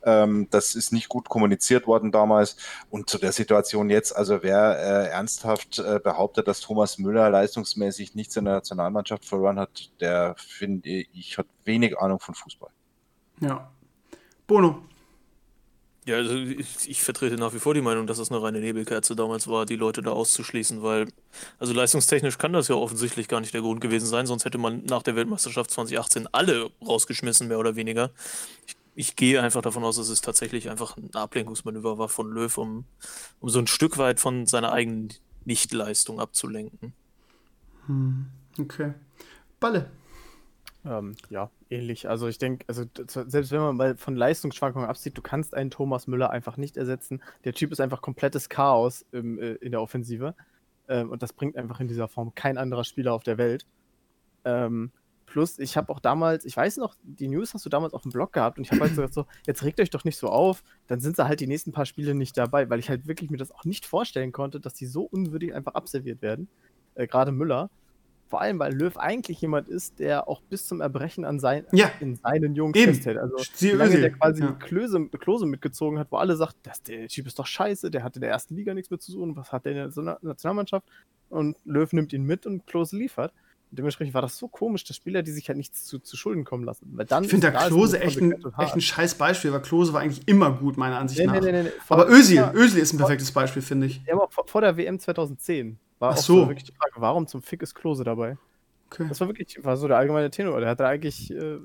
Ähm, 0.06 0.48
das 0.50 0.76
ist 0.76 0.94
nicht 0.94 1.10
gut 1.10 1.28
kommuniziert 1.28 1.88
worden 1.88 2.14
damals. 2.14 2.56
Und 2.90 3.10
zu 3.10 3.18
der 3.18 3.34
Situation 3.34 3.90
jetzt, 3.90 4.16
also 4.16 4.44
wer 4.44 4.80
äh, 4.80 5.10
ernsthaft 5.10 5.80
äh, 5.80 6.00
behauptet, 6.02 6.48
dass 6.48 6.62
Thomas 6.62 6.98
Müller 7.00 7.30
leistungsmäßig 7.30 8.16
nichts 8.16 8.38
in 8.38 8.46
der 8.46 8.54
Nationalmannschaft 8.54 9.26
verloren 9.26 9.60
hat, 9.60 9.92
der 10.00 10.36
finde 10.38 10.88
ich, 10.88 11.38
hat 11.38 11.48
wenig 11.66 12.00
Ahnung 12.00 12.22
von 12.22 12.34
Fußball. 12.34 12.70
Ja. 13.42 13.70
Bono, 14.48 14.84
ja, 16.08 16.16
also 16.16 16.36
ich, 16.36 16.90
ich, 16.90 17.04
vertrete 17.04 17.36
nach 17.36 17.54
wie 17.54 17.60
vor 17.60 17.74
die 17.74 17.82
Meinung, 17.82 18.08
dass 18.08 18.18
es 18.18 18.32
eine 18.32 18.42
reine 18.42 18.62
Nebelkerze 18.62 19.14
damals 19.14 19.50
war, 19.50 19.66
die 19.66 19.76
Leute 19.76 20.02
da 20.02 20.12
auszuschließen, 20.12 20.82
weil, 20.82 21.10
also 21.60 21.74
leistungstechnisch 21.74 22.38
kann 22.38 22.54
das 22.54 22.70
ja 22.70 22.76
offensichtlich 22.76 23.28
gar 23.28 23.42
nicht 23.42 23.54
der 23.54 23.60
Grund 23.60 23.82
gewesen 23.82 24.06
sein, 24.06 24.26
sonst 24.26 24.46
hätte 24.46 24.58
man 24.58 24.86
nach 24.86 25.04
der 25.04 25.18
Weltmeisterschaft 25.18 25.70
2018 25.70 26.30
alle 26.32 26.72
rausgeschmissen, 26.82 27.50
mehr 27.50 27.60
oder 27.60 27.76
weniger. 27.76 28.12
Ich, 28.66 28.76
ich 28.96 29.16
gehe 29.18 29.42
einfach 29.42 29.62
davon 29.62 29.84
aus, 29.84 29.98
dass 29.98 30.08
es 30.08 30.22
tatsächlich 30.22 30.70
einfach 30.70 30.96
ein 30.96 31.14
Ablenkungsmanöver 31.14 31.98
war 31.98 32.08
von 32.08 32.32
Löw, 32.32 32.58
um, 32.58 32.86
um 33.42 33.50
so 33.50 33.60
ein 33.60 33.68
Stück 33.68 33.98
weit 33.98 34.22
von 34.22 34.46
seiner 34.46 34.72
eigenen 34.72 35.10
Nichtleistung 35.44 36.22
abzulenken. 36.22 36.94
Hm, 37.88 38.28
okay. 38.58 38.94
Balle. 39.60 39.92
Ähm, 40.86 41.16
ja, 41.30 41.50
ähnlich. 41.70 42.10
Also 42.10 42.28
ich 42.28 42.38
denke, 42.38 42.66
also 42.68 42.86
selbst 43.08 43.52
wenn 43.52 43.60
man 43.60 43.76
mal 43.76 43.98
von 43.98 44.16
Leistungsschwankungen 44.16 44.88
absieht, 44.88 45.18
du 45.18 45.22
kannst 45.22 45.54
einen 45.54 45.70
Thomas 45.70 46.08
Müller 46.08 46.30
einfach 46.30 46.58
nicht 46.58 46.78
ersetzen. 46.78 47.22
Der 47.44 47.54
Typ 47.54 47.72
ist 47.72 47.82
einfach 47.82 48.02
komplettes 48.02 48.50
Chaos 48.50 49.06
im, 49.12 49.40
äh, 49.40 49.54
in 49.56 49.72
der 49.72 49.82
Offensive. 49.82 50.36
Ähm, 50.88 51.12
und 51.12 51.22
das 51.22 51.34
bringt 51.34 51.58
einfach 51.58 51.80
in 51.80 51.88
dieser 51.88 52.08
Form 52.08 52.34
kein 52.36 52.58
anderer 52.58 52.84
Spieler 52.84 53.14
auf 53.14 53.24
der 53.24 53.38
Welt. 53.38 53.66
Ähm, 54.46 54.92
plus, 55.26 55.60
ich 55.60 55.76
habe 55.76 55.92
auch 55.92 56.00
damals, 56.00 56.46
ich 56.46 56.56
weiß 56.56 56.78
noch, 56.78 56.96
die 57.04 57.28
News 57.28 57.54
hast 57.54 57.66
du 57.66 57.70
damals 57.70 57.94
auf 57.94 58.04
dem 58.04 58.12
Blog 58.12 58.32
gehabt 58.32 58.58
und 58.58 58.64
ich 58.64 58.72
habe 58.72 58.82
halt 58.82 58.92
gesagt 58.92 59.14
so, 59.14 59.26
jetzt 59.46 59.64
regt 59.64 59.80
euch 59.82 59.90
doch 59.90 60.06
nicht 60.06 60.18
so 60.18 60.30
auf, 60.30 60.64
dann 60.88 61.02
sind 61.02 61.18
sie 61.18 61.28
halt 61.28 61.42
die 61.42 61.48
nächsten 61.48 61.74
paar 61.74 61.86
Spiele 61.86 62.16
nicht 62.16 62.38
dabei, 62.38 62.70
weil 62.70 62.80
ich 62.80 62.90
halt 62.90 63.08
wirklich 63.08 63.30
mir 63.30 63.38
das 63.38 63.52
auch 63.52 63.66
nicht 63.66 63.86
vorstellen 63.86 64.32
konnte, 64.32 64.60
dass 64.60 64.74
die 64.74 64.86
so 64.86 65.04
unwürdig 65.04 65.54
einfach 65.54 65.76
abserviert 65.76 66.22
werden. 66.22 66.48
Äh, 66.96 67.08
Gerade 67.08 67.32
Müller. 67.32 67.70
Vor 68.28 68.42
allem, 68.42 68.60
weil 68.60 68.74
Löw 68.74 68.98
eigentlich 68.98 69.40
jemand 69.40 69.70
ist, 69.70 70.00
der 70.00 70.28
auch 70.28 70.42
bis 70.42 70.68
zum 70.68 70.82
Erbrechen 70.82 71.24
an 71.24 71.40
sein, 71.40 71.66
ja. 71.72 71.90
in 72.02 72.16
seinen 72.16 72.56
Jungs 72.56 72.78
Eben. 72.78 72.94
festhält. 72.94 73.18
Also, 73.18 73.38
wie 73.60 73.70
lange 73.70 74.00
der 74.00 74.12
quasi 74.12 74.44
ja. 74.44 74.52
Klose, 74.52 75.08
Klose 75.08 75.46
mitgezogen 75.46 75.98
hat, 75.98 76.12
wo 76.12 76.18
alle 76.18 76.36
sagt, 76.36 76.58
das, 76.64 76.84
der 76.84 77.08
Typ 77.08 77.28
ist 77.28 77.40
doch 77.40 77.48
scheiße, 77.48 77.90
der 77.90 78.04
hatte 78.04 78.18
in 78.18 78.22
der 78.22 78.32
ersten 78.32 78.56
Liga 78.56 78.74
nichts 78.74 78.90
mehr 78.90 79.00
zu 79.00 79.12
suchen, 79.14 79.36
was 79.38 79.52
hat 79.52 79.66
der 79.66 79.86
in 79.86 79.94
der 79.94 80.18
Nationalmannschaft? 80.22 80.86
Und 81.30 81.58
Löw 81.64 81.92
nimmt 81.94 82.12
ihn 82.12 82.24
mit 82.24 82.46
und 82.46 82.68
Klose 82.68 82.98
liefert. 82.98 83.34
Und 83.70 83.80
dementsprechend 83.80 84.14
war 84.14 84.22
das 84.22 84.38
so 84.38 84.48
komisch, 84.48 84.86
dass 84.86 84.96
Spieler, 84.96 85.24
die 85.24 85.32
sich 85.32 85.50
halt 85.50 85.58
nichts 85.58 85.86
zu, 85.86 86.00
zu 86.00 86.16
Schulden 86.16 86.46
kommen 86.46 86.64
lassen. 86.64 86.90
Weil 86.94 87.06
dann 87.06 87.26
ich 87.26 87.30
finde 87.30 87.52
da 87.52 87.68
Klose 87.68 88.00
echt 88.00 88.22
ein, 88.22 88.34
echt 88.60 88.76
ein 88.76 88.82
scheiß 88.82 89.16
Beispiel, 89.16 89.52
weil 89.52 89.62
Klose 89.62 89.92
war 89.92 90.02
eigentlich 90.02 90.26
immer 90.26 90.52
gut, 90.52 90.78
meiner 90.78 90.98
Ansicht 90.98 91.20
nee, 91.20 91.28
nach. 91.28 91.42
Nee, 91.42 91.64
nee, 91.64 91.70
aber 91.90 92.10
Özil, 92.10 92.50
Özil 92.54 92.82
ist 92.82 92.94
ein 92.94 92.98
perfektes 92.98 93.32
Beispiel, 93.32 93.62
finde 93.62 93.88
ich. 93.88 94.02
Ja, 94.06 94.14
aber 94.14 94.30
vor, 94.30 94.48
vor, 94.48 94.62
der 94.62 94.78
WM 94.78 95.00
2010 95.00 95.78
war 96.00 96.12
Ach 96.12 96.18
auch 96.18 96.22
so. 96.22 96.48
wirklich 96.48 96.66
die 96.66 96.74
Frage, 96.74 96.94
warum 96.98 97.28
zum 97.28 97.42
Fick 97.42 97.62
ist 97.62 97.74
Klose 97.74 98.04
dabei? 98.04 98.38
Okay. 98.90 99.06
Das 99.10 99.20
war 99.20 99.28
wirklich, 99.28 99.64
war 99.64 99.78
so 99.78 99.88
der 99.88 99.98
allgemeine 99.98 100.30
Tenor. 100.30 100.60
Der 100.60 100.70
hatte 100.70 100.88
eigentlich, 100.88 101.32
äh, 101.32 101.60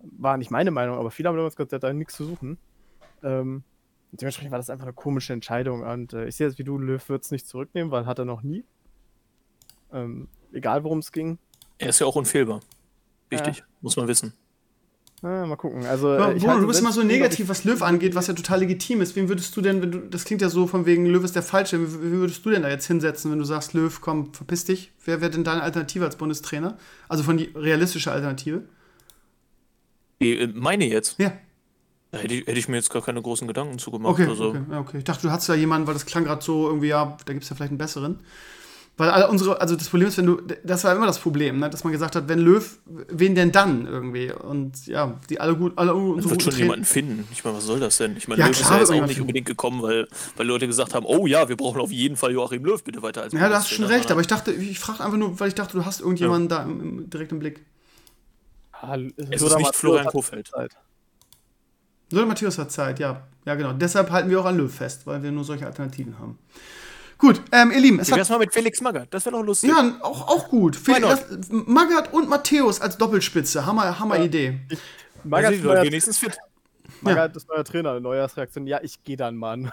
war 0.00 0.36
nicht 0.36 0.50
meine 0.50 0.70
Meinung, 0.70 0.98
aber 0.98 1.10
viele 1.10 1.28
haben 1.28 1.36
damals 1.36 1.56
gesagt, 1.56 1.72
der 1.72 1.78
hat 1.78 1.82
da 1.82 1.92
nichts 1.92 2.14
zu 2.14 2.24
suchen. 2.24 2.58
Ähm, 3.22 3.64
dementsprechend 4.12 4.52
war 4.52 4.58
das 4.58 4.70
einfach 4.70 4.84
eine 4.84 4.92
komische 4.92 5.32
Entscheidung. 5.32 5.82
Und 5.82 6.12
äh, 6.12 6.26
ich 6.26 6.36
sehe 6.36 6.46
es 6.46 6.58
wie 6.58 6.64
du, 6.64 6.78
Löw 6.78 7.08
wird 7.08 7.24
es 7.24 7.30
nicht 7.30 7.46
zurücknehmen, 7.46 7.90
weil 7.90 8.06
hat 8.06 8.18
er 8.18 8.24
noch 8.24 8.42
nie. 8.42 8.64
Ähm, 9.92 10.28
egal 10.52 10.84
worum 10.84 10.98
es 10.98 11.10
ging. 11.12 11.38
Er 11.78 11.88
ist 11.88 11.98
ja 11.98 12.06
auch 12.06 12.16
unfehlbar. 12.16 12.60
Wichtig, 13.30 13.64
muss 13.80 13.96
man 13.96 14.08
wissen. 14.08 14.32
Ah, 15.22 15.46
mal 15.46 15.56
gucken. 15.56 15.84
Also, 15.84 16.12
Ja, 16.14 16.30
ich 16.30 16.38
Bruno, 16.38 16.48
halte 16.52 16.60
du 16.62 16.68
bist 16.68 16.80
immer 16.80 16.92
so 16.92 17.02
negativ, 17.02 17.48
was 17.48 17.64
Löw 17.64 17.82
angeht, 17.82 18.14
was 18.14 18.28
ja 18.28 18.34
total 18.34 18.60
legitim 18.60 19.00
ist. 19.00 19.16
Wen 19.16 19.28
würdest 19.28 19.56
du 19.56 19.60
denn, 19.60 19.82
wenn 19.82 19.90
du, 19.90 19.98
das 19.98 20.24
klingt 20.24 20.42
ja 20.42 20.48
so 20.48 20.66
von 20.68 20.86
wegen, 20.86 21.06
Löw 21.06 21.24
ist 21.24 21.34
der 21.34 21.42
Falsche, 21.42 21.80
wen 21.80 22.20
würdest 22.20 22.44
du 22.46 22.50
denn 22.50 22.62
da 22.62 22.68
jetzt 22.68 22.86
hinsetzen, 22.86 23.30
wenn 23.32 23.38
du 23.38 23.44
sagst, 23.44 23.74
Löw, 23.74 24.00
komm, 24.00 24.32
verpiss 24.32 24.64
dich? 24.64 24.92
Wer 25.04 25.20
wäre 25.20 25.30
denn 25.32 25.42
deine 25.42 25.62
Alternative 25.62 26.04
als 26.04 26.16
Bundestrainer? 26.16 26.78
Also 27.08 27.24
von 27.24 27.36
die 27.36 27.50
realistische 27.56 28.12
Alternative? 28.12 28.62
Die, 30.22 30.38
äh, 30.38 30.46
meine 30.54 30.86
jetzt, 30.86 31.18
Ja. 31.18 31.32
da 32.12 32.18
hätte 32.18 32.34
ich, 32.34 32.46
hätte 32.46 32.58
ich 32.58 32.68
mir 32.68 32.76
jetzt 32.76 32.90
gar 32.90 33.02
keine 33.02 33.20
großen 33.20 33.48
Gedanken 33.48 33.78
zugemacht. 33.78 34.12
Okay, 34.12 34.26
also, 34.28 34.50
okay, 34.50 34.62
ja, 34.70 34.80
okay. 34.80 34.98
Ich 34.98 35.04
dachte, 35.04 35.22
du 35.26 35.32
hattest 35.32 35.48
ja 35.48 35.54
jemanden, 35.56 35.86
weil 35.86 35.94
das 35.94 36.06
klang 36.06 36.24
gerade 36.24 36.44
so 36.44 36.68
irgendwie, 36.68 36.88
ja, 36.88 37.16
da 37.24 37.32
gibt 37.32 37.42
es 37.42 37.50
ja 37.50 37.56
vielleicht 37.56 37.70
einen 37.72 37.78
besseren. 37.78 38.20
Weil 38.98 39.10
alle 39.10 39.28
unsere, 39.28 39.60
also 39.60 39.76
das 39.76 39.88
Problem 39.88 40.08
ist, 40.08 40.18
wenn 40.18 40.26
du, 40.26 40.40
das 40.64 40.82
war 40.82 40.94
immer 40.94 41.06
das 41.06 41.20
Problem, 41.20 41.60
ne, 41.60 41.70
dass 41.70 41.84
man 41.84 41.92
gesagt 41.92 42.16
hat, 42.16 42.26
wenn 42.28 42.40
Löw, 42.40 42.78
wen 42.84 43.36
denn 43.36 43.52
dann 43.52 43.86
irgendwie? 43.86 44.32
Und 44.32 44.86
ja, 44.88 45.18
die 45.30 45.40
alle 45.40 45.54
gut, 45.54 45.72
alle 45.76 45.94
Man 45.94 46.14
unsere 46.14 46.32
wird 46.32 46.40
guten 46.40 46.50
schon 46.50 46.60
jemanden 46.60 46.84
finden. 46.84 47.28
Ich 47.32 47.44
meine, 47.44 47.56
was 47.56 47.64
soll 47.64 47.78
das 47.78 47.96
denn? 47.98 48.16
Ich 48.16 48.26
meine, 48.26 48.40
Ja, 48.40 48.48
Löw 48.48 48.58
ist 48.60 48.66
klar 48.66 48.72
ja 48.72 48.80
wird 48.80 48.90
jetzt 48.90 49.02
auch 49.02 49.06
nicht 49.06 49.20
unbedingt 49.20 49.46
gekommen, 49.46 49.82
weil, 49.82 50.08
weil 50.36 50.46
Leute 50.48 50.66
gesagt 50.66 50.94
haben, 50.94 51.06
oh 51.06 51.28
ja, 51.28 51.48
wir 51.48 51.56
brauchen 51.56 51.80
auf 51.80 51.92
jeden 51.92 52.16
Fall 52.16 52.32
Joachim 52.32 52.64
Löw 52.64 52.82
bitte 52.82 53.00
weiter 53.00 53.22
als 53.22 53.32
Ja, 53.32 53.48
du 53.48 53.54
hast 53.54 53.70
schon 53.70 53.84
recht, 53.84 54.10
aber 54.10 54.20
ich 54.20 54.26
dachte, 54.26 54.52
ich 54.52 54.80
frage 54.80 55.04
einfach 55.04 55.16
nur, 55.16 55.38
weil 55.38 55.46
ich 55.46 55.54
dachte, 55.54 55.78
du 55.78 55.84
hast 55.84 56.00
irgendjemanden 56.00 56.48
da 56.48 56.64
im, 56.64 56.80
im, 56.80 57.10
direkt 57.10 57.30
im 57.30 57.38
Blick. 57.38 57.64
Ah, 58.72 58.96
Es 59.30 59.42
ist 59.42 59.56
nicht 59.58 59.76
Florian 59.76 60.06
Kofeld. 60.06 60.50
So, 62.10 62.16
der 62.16 62.26
Matthäus 62.26 62.58
hat 62.58 62.72
Zeit, 62.72 62.98
ja. 62.98 63.28
Ja, 63.44 63.54
genau. 63.54 63.72
Deshalb 63.74 64.10
halten 64.10 64.28
wir 64.28 64.40
auch 64.40 64.44
an 64.46 64.56
Löw 64.56 64.72
fest, 64.74 65.06
weil 65.06 65.22
wir 65.22 65.30
nur 65.30 65.44
solche 65.44 65.66
Alternativen 65.66 66.18
haben. 66.18 66.38
Gut, 67.18 67.42
ähm, 67.50 67.72
ihr 67.72 67.80
Lieben, 67.80 67.98
es 67.98 68.08
Wie 68.08 68.12
hat 68.12 68.18
wär's 68.18 68.28
mal 68.28 68.38
mit 68.38 68.54
Felix 68.54 68.80
Magath? 68.80 69.08
Das 69.10 69.26
wäre 69.26 69.36
doch 69.36 69.42
lustig. 69.42 69.70
Ja, 69.70 69.98
auch, 70.02 70.28
auch 70.28 70.48
gut. 70.48 70.76
Felix, 70.76 71.24
Magath 71.50 72.12
und 72.12 72.28
Matthäus 72.28 72.80
als 72.80 72.96
Doppelspitze. 72.96 73.66
Hammer, 73.66 73.98
Hammer 73.98 74.20
Idee. 74.20 74.60
Also 74.70 74.82
Magath 75.24 75.52
ist 75.52 75.64
wenigstens 75.64 76.18
fit. 76.18 76.38
Magath 77.00 77.36
ist 77.36 77.48
neuer 77.48 77.64
Trainer, 77.64 77.98
Neujahrsreaktion. 77.98 78.66
Ja, 78.66 78.80
ich 78.82 79.02
gehe 79.02 79.16
dann, 79.16 79.36
Mann. 79.36 79.70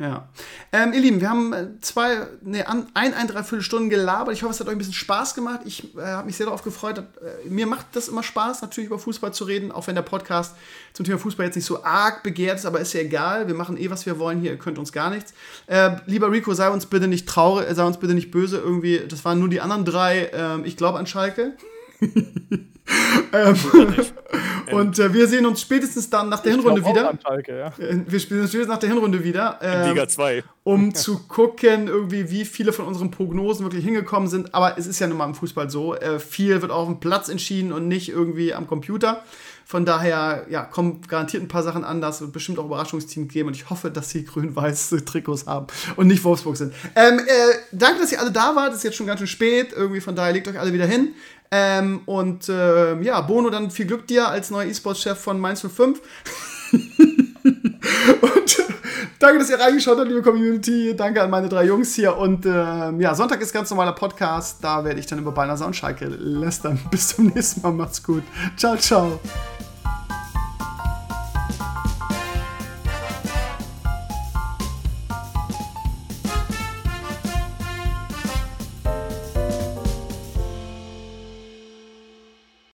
Ja. 0.00 0.26
Ähm, 0.72 0.94
ihr 0.94 1.00
Lieben, 1.00 1.20
wir 1.20 1.28
haben 1.28 1.52
äh, 1.52 1.66
zwei, 1.82 2.26
nee, 2.40 2.62
ein, 2.62 2.86
ein, 2.94 3.28
dreiviertel 3.28 3.60
Stunden 3.60 3.90
gelabert. 3.90 4.34
Ich 4.34 4.42
hoffe, 4.42 4.54
es 4.54 4.60
hat 4.60 4.66
euch 4.66 4.72
ein 4.72 4.78
bisschen 4.78 4.94
Spaß 4.94 5.34
gemacht. 5.34 5.60
Ich 5.66 5.94
äh, 5.94 6.00
habe 6.00 6.24
mich 6.24 6.38
sehr 6.38 6.46
darauf 6.46 6.62
gefreut. 6.62 6.98
Äh, 6.98 7.48
mir 7.50 7.66
macht 7.66 7.84
das 7.92 8.08
immer 8.08 8.22
Spaß, 8.22 8.62
natürlich 8.62 8.88
über 8.88 8.98
Fußball 8.98 9.34
zu 9.34 9.44
reden, 9.44 9.70
auch 9.70 9.88
wenn 9.88 9.94
der 9.94 10.02
Podcast 10.02 10.56
zum 10.94 11.04
Thema 11.04 11.18
Fußball 11.18 11.44
jetzt 11.44 11.56
nicht 11.56 11.66
so 11.66 11.84
arg 11.84 12.22
begehrt 12.22 12.58
ist, 12.58 12.64
aber 12.64 12.80
ist 12.80 12.94
ja 12.94 13.00
egal. 13.00 13.46
Wir 13.46 13.54
machen 13.54 13.76
eh, 13.76 13.90
was 13.90 14.06
wir 14.06 14.18
wollen 14.18 14.40
hier. 14.40 14.52
Ihr 14.52 14.58
könnt 14.58 14.78
uns 14.78 14.90
gar 14.90 15.10
nichts. 15.10 15.34
Äh, 15.66 15.90
lieber 16.06 16.32
Rico, 16.32 16.54
sei 16.54 16.70
uns 16.70 16.86
bitte 16.86 17.06
nicht 17.06 17.28
traurig, 17.28 17.68
äh, 17.68 17.74
sei 17.74 17.84
uns 17.84 17.98
bitte 17.98 18.14
nicht 18.14 18.30
böse. 18.30 18.56
Irgendwie, 18.56 19.02
das 19.06 19.22
waren 19.26 19.38
nur 19.38 19.50
die 19.50 19.60
anderen 19.60 19.84
drei. 19.84 20.30
Ähm, 20.32 20.64
ich 20.64 20.78
glaube 20.78 20.98
an 20.98 21.06
Schalke. 21.06 21.52
Ähm, 23.32 23.56
und 24.72 24.98
äh, 24.98 25.12
wir 25.12 25.28
sehen 25.28 25.46
uns 25.46 25.60
spätestens 25.60 26.10
dann 26.10 26.28
nach 26.28 26.40
der 26.40 26.52
Hinrunde 26.52 26.80
Ich 26.80 26.86
wieder. 26.86 27.12
Schalke, 27.22 27.58
ja. 27.58 27.66
Äh, 27.78 28.00
Wir 28.06 28.20
spielen 28.20 28.40
uns 28.40 28.50
spätestens 28.50 28.72
nach 28.72 28.80
der 28.80 28.88
Hinrunde 28.88 29.22
wieder. 29.22 29.58
Ähm, 29.62 29.90
Liga 29.90 30.08
2. 30.08 30.42
um 30.64 30.94
zu 30.94 31.20
gucken, 31.28 31.88
irgendwie, 31.88 32.30
wie 32.30 32.44
viele 32.44 32.72
von 32.72 32.86
unseren 32.86 33.10
Prognosen 33.10 33.64
wirklich 33.64 33.84
hingekommen 33.84 34.28
sind. 34.28 34.54
Aber 34.54 34.78
es 34.78 34.86
ist 34.86 34.98
ja 34.98 35.06
nun 35.06 35.18
mal 35.18 35.26
im 35.26 35.34
Fußball 35.34 35.70
so. 35.70 35.94
Äh, 35.94 36.18
viel 36.18 36.62
wird 36.62 36.72
auf 36.72 36.86
dem 36.86 37.00
Platz 37.00 37.28
entschieden 37.28 37.72
und 37.72 37.88
nicht 37.88 38.08
irgendwie 38.08 38.54
am 38.54 38.66
Computer. 38.66 39.22
Von 39.70 39.84
daher, 39.84 40.46
ja, 40.50 40.64
kommen 40.64 41.00
garantiert 41.06 41.44
ein 41.44 41.48
paar 41.48 41.62
Sachen 41.62 41.84
anders. 41.84 42.20
Wird 42.20 42.32
bestimmt 42.32 42.58
auch 42.58 42.64
Überraschungsteams 42.64 43.32
geben. 43.32 43.48
Und 43.48 43.54
ich 43.54 43.70
hoffe, 43.70 43.90
dass 43.92 44.10
sie 44.10 44.24
grün-weiße 44.26 45.04
Trikots 45.04 45.46
haben 45.46 45.66
und 45.94 46.08
nicht 46.08 46.24
Wolfsburg 46.24 46.56
sind. 46.56 46.74
Ähm, 46.96 47.20
äh, 47.20 47.22
danke, 47.70 48.00
dass 48.00 48.10
ihr 48.10 48.20
alle 48.20 48.32
da 48.32 48.56
wart. 48.56 48.70
Es 48.70 48.78
ist 48.78 48.82
jetzt 48.84 48.96
schon 48.96 49.06
ganz 49.06 49.20
schön 49.20 49.28
spät. 49.28 49.72
Irgendwie, 49.72 50.00
von 50.00 50.16
daher 50.16 50.32
legt 50.32 50.48
euch 50.48 50.58
alle 50.58 50.72
wieder 50.72 50.86
hin. 50.86 51.14
Ähm, 51.52 52.02
und 52.06 52.48
äh, 52.48 53.00
ja, 53.02 53.20
Bono, 53.22 53.50
dann 53.50 53.70
viel 53.70 53.86
Glück 53.86 54.06
dir 54.06 54.28
als 54.28 54.50
neuer 54.50 54.66
E-Sports-Chef 54.66 55.18
von 55.18 55.40
Mainz 55.40 55.66
05. 55.66 56.00
Und 58.20 58.58
äh, 58.58 58.72
danke, 59.18 59.38
dass 59.38 59.50
ihr 59.50 59.58
reingeschaut 59.58 59.98
habt, 59.98 60.08
liebe 60.08 60.22
Community. 60.22 60.94
Danke 60.96 61.22
an 61.22 61.30
meine 61.30 61.48
drei 61.48 61.64
Jungs 61.64 61.94
hier. 61.94 62.16
Und 62.16 62.46
ähm, 62.46 63.00
ja, 63.00 63.14
Sonntag 63.14 63.40
ist 63.40 63.52
ganz 63.52 63.70
normaler 63.70 63.92
Podcast. 63.92 64.62
Da 64.62 64.84
werde 64.84 65.00
ich 65.00 65.06
dann 65.06 65.18
über 65.18 65.32
Beinahe 65.32 65.64
und 65.64 65.74
Schalke 65.74 66.06
lästern. 66.06 66.78
Bis 66.90 67.08
zum 67.08 67.26
nächsten 67.26 67.62
Mal. 67.62 67.72
Macht's 67.72 68.02
gut. 68.02 68.22
Ciao, 68.56 68.76
ciao. 68.76 69.18